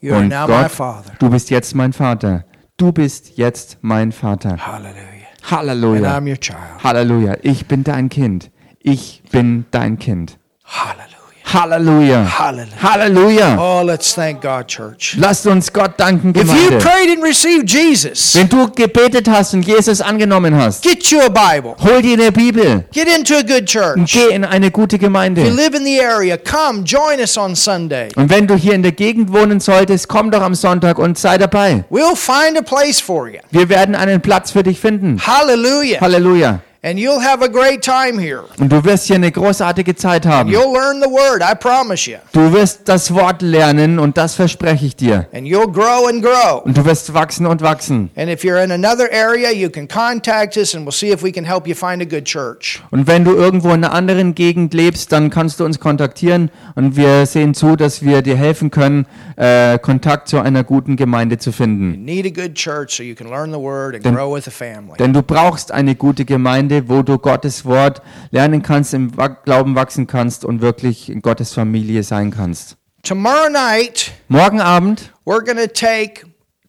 you 0.00 0.12
are 0.12 0.22
und 0.22 0.28
now 0.28 0.46
my 0.46 0.62
Gott, 0.62 0.70
Father. 0.70 1.12
du 1.18 1.30
bist 1.30 1.50
jetzt 1.50 1.74
mein 1.74 1.92
Vater. 1.92 2.44
Du 2.76 2.92
bist 2.92 3.36
jetzt 3.36 3.78
mein 3.82 4.12
Vater. 4.12 4.56
Hallelujah. 4.58 4.98
And 5.42 5.50
Halleluja. 5.50 6.16
I'm 6.18 6.28
your 6.28 6.38
child. 6.38 6.58
Halleluja. 6.82 7.36
Ich 7.42 7.66
bin 7.66 7.82
dein 7.84 8.08
Kind. 8.08 8.50
Ich 8.80 9.22
bin 9.30 9.64
dein 9.70 9.98
Kind. 9.98 10.38
Hallelujah. 10.64 11.13
Halleluja. 11.54 12.24
Hallelujah. 12.38 12.82
Halleluja. 12.82 13.56
Oh, 13.58 13.82
let's 13.84 14.12
thank 14.14 14.42
God, 14.42 14.66
church. 14.66 15.16
Lasst 15.18 15.46
uns 15.46 15.72
Gott 15.72 15.92
danken, 15.98 16.30
If 16.30 16.36
you 16.36 16.42
Gemeinde. 16.42 16.78
prayed 16.78 17.10
and 17.16 17.22
received 17.22 17.70
Jesus, 17.70 18.34
Wenn 18.34 18.48
du 18.48 18.68
gebetet 18.70 19.28
hast 19.28 19.54
und 19.54 19.62
Jesus 19.66 20.00
angenommen 20.00 20.54
hast, 20.56 20.82
get 20.82 21.04
you 21.10 21.20
a 21.20 21.28
Bible. 21.28 21.74
hol 21.82 22.02
dir 22.02 22.14
eine 22.14 22.32
Bibel 22.32 22.84
Get 22.92 23.08
into 23.08 23.34
a 23.36 23.42
good 23.42 23.60
und 23.60 23.68
church. 23.68 24.12
geh 24.12 24.34
in 24.34 24.44
eine 24.44 24.70
gute 24.70 24.96
If 24.96 25.02
you 25.02 25.06
Gemeinde. 25.08 25.42
live 25.48 25.74
in 25.74 25.84
the 25.84 26.00
area, 26.00 26.36
come 26.36 26.82
join 26.84 27.20
us 27.20 27.36
on 27.38 27.54
Sunday. 27.54 28.08
Und 28.16 28.30
wenn 28.30 28.46
du 28.46 28.54
hier 28.56 28.74
in 28.74 28.82
der 28.82 28.92
Gegend 28.92 29.32
wohnen 29.32 29.60
solltest, 29.60 30.08
komm 30.08 30.30
doch 30.30 30.42
am 30.42 30.54
Sonntag 30.54 30.98
und 30.98 31.16
sei 31.18 31.38
dabei. 31.38 31.84
We'll 31.90 32.16
find 32.16 32.58
a 32.58 32.62
place 32.62 33.00
for 33.00 33.28
you. 33.28 33.38
Wir 33.50 33.68
werden 33.68 33.94
einen 33.94 34.20
Platz 34.20 34.50
für 34.50 34.62
dich 34.62 34.80
finden. 34.80 35.20
Hallelujah. 35.24 36.00
Halleluja. 36.00 36.60
And 36.86 36.98
you'll 36.98 37.18
have 37.22 37.42
a 37.42 37.48
great 37.48 37.80
time 37.82 38.20
here. 38.20 38.42
Und 38.58 38.70
du 38.70 38.84
wirst 38.84 39.06
hier 39.06 39.16
eine 39.16 39.32
großartige 39.32 39.94
Zeit 39.96 40.26
haben. 40.26 40.50
You'll 40.50 40.70
learn 40.70 41.00
the 41.02 41.08
word, 41.08 41.40
I 41.42 41.54
promise 41.54 42.10
you. 42.10 42.18
Du 42.32 42.52
wirst 42.52 42.82
das 42.84 43.14
Wort 43.14 43.40
lernen 43.40 43.98
und 43.98 44.18
das 44.18 44.34
verspreche 44.34 44.84
ich 44.84 44.94
dir. 44.94 45.26
And 45.32 45.46
you'll 45.46 45.72
grow 45.72 46.06
and 46.06 46.22
grow. 46.22 46.62
Und 46.62 46.76
du 46.76 46.84
wirst 46.84 47.14
wachsen 47.14 47.46
und 47.46 47.62
wachsen. 47.62 48.10
And 48.16 48.28
if 48.28 48.42
you're 48.44 48.62
in 48.62 48.70
another 48.70 49.08
area, 49.10 49.50
you 49.50 49.70
can 49.70 49.88
contact 49.88 50.58
us 50.58 50.74
and 50.74 50.86
we'll 50.86 50.92
see 50.92 51.10
if 51.10 51.22
we 51.22 51.32
can 51.32 51.44
help 51.46 51.66
you 51.66 51.74
find 51.74 52.02
a 52.02 52.04
good 52.04 52.24
church. 52.26 52.82
Und 52.90 53.06
wenn 53.06 53.24
du 53.24 53.32
irgendwo 53.34 53.68
in 53.68 53.82
einer 53.82 53.94
anderen 53.94 54.34
Gegend 54.34 54.74
lebst, 54.74 55.10
dann 55.10 55.30
kannst 55.30 55.60
du 55.60 55.64
uns 55.64 55.80
kontaktieren 55.80 56.50
und 56.74 56.96
wir 56.96 57.24
sehen 57.24 57.54
zu, 57.54 57.76
dass 57.76 58.02
wir 58.02 58.20
dir 58.20 58.36
helfen 58.36 58.70
können, 58.70 59.06
äh, 59.36 59.78
Kontakt 59.78 60.28
zu 60.28 60.38
einer 60.38 60.64
guten 60.64 60.96
Gemeinde 60.96 61.38
zu 61.38 61.48
You 61.48 61.56
finden. 61.56 62.04
need 62.04 62.26
a 62.26 62.28
good 62.42 62.54
church 62.54 62.90
so 62.94 63.02
you 63.02 63.14
can 63.14 63.30
learn 63.30 63.50
the 63.52 63.58
word 63.58 63.94
and 63.94 64.04
Then- 64.04 64.14
grow 64.14 64.34
with 64.36 64.46
a 64.46 64.50
family. 64.50 64.98
Denn 64.98 65.14
du 65.14 65.22
brauchst 65.22 65.72
eine 65.72 65.94
gute 65.94 66.26
Gemeinde, 66.26 66.73
wo 66.88 67.02
du 67.02 67.18
Gottes 67.18 67.64
Wort 67.64 68.02
lernen 68.30 68.62
kannst, 68.62 68.94
im 68.94 69.12
Glauben 69.44 69.74
wachsen 69.74 70.06
kannst 70.06 70.44
und 70.44 70.60
wirklich 70.60 71.10
in 71.10 71.22
Gottes 71.22 71.52
Familie 71.52 72.02
sein 72.02 72.30
kannst. 72.30 72.76
Tomorrow 73.02 73.50
night, 73.50 74.12
Morgen 74.28 74.60
Abend 74.60 75.12
we're 75.26 75.44
going 75.44 75.58
to 75.58 75.66
take 75.72 76.26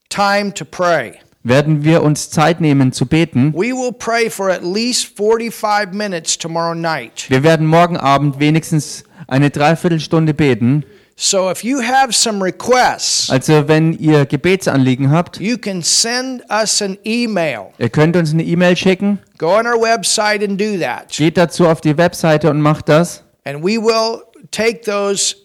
time 0.09 0.53
to 0.53 0.65
pray. 0.65 1.13
werden 1.43 1.83
wir 1.83 2.01
uns 2.01 2.29
Zeit 2.29 2.59
nehmen 2.59 2.91
zu 2.91 3.05
beten. 3.05 3.53
We 3.53 3.71
will 3.71 3.93
pray 3.93 4.29
for 4.29 4.49
at 4.49 4.63
least 4.63 5.15
45 5.15 5.93
minutes 5.93 6.37
tomorrow 6.37 6.73
night. 6.73 7.25
Wir 7.29 7.43
werden 7.43 7.67
morgen 7.67 7.97
Abend 7.97 8.39
wenigstens 8.39 9.03
eine 9.27 9.49
Dreiviertelstunde 9.51 10.33
beten. 10.33 10.83
So 11.17 11.49
if 11.49 11.63
you 11.63 11.79
have 11.81 12.13
some 12.13 12.43
requests, 12.43 13.29
Also 13.29 13.67
wenn 13.69 13.93
ihr 13.93 14.25
Gebetsanliegen 14.25 15.11
habt, 15.11 15.39
you 15.39 15.57
can 15.57 15.81
send 15.81 16.43
us 16.51 16.81
an 16.81 16.97
email. 17.05 17.67
ihr 17.77 17.89
könnt 17.89 18.17
uns 18.17 18.33
eine 18.33 18.43
E-Mail 18.43 18.75
schicken. 18.75 19.19
Go 19.37 19.57
on 19.57 19.65
our 19.65 19.79
website 19.81 20.43
and 20.43 20.59
do 20.59 20.77
that. 20.77 21.09
Geht 21.09 21.37
dazu 21.37 21.67
auf 21.67 21.79
die 21.79 21.97
Webseite 21.97 22.49
und 22.49 22.59
macht 22.59 22.89
das. 22.89 23.23
And 23.45 23.63
we 23.63 23.77
will 23.77 24.23
take 24.51 24.81
those 24.81 25.35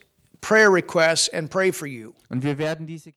prayer 0.41 0.73
requests 0.73 1.29
and 1.33 1.49
pray 1.49 1.71
for 1.73 1.87
you. 1.87 2.13
Und 2.31 2.43
wir 2.43 2.59
werden 2.59 2.87
diese 2.89 3.09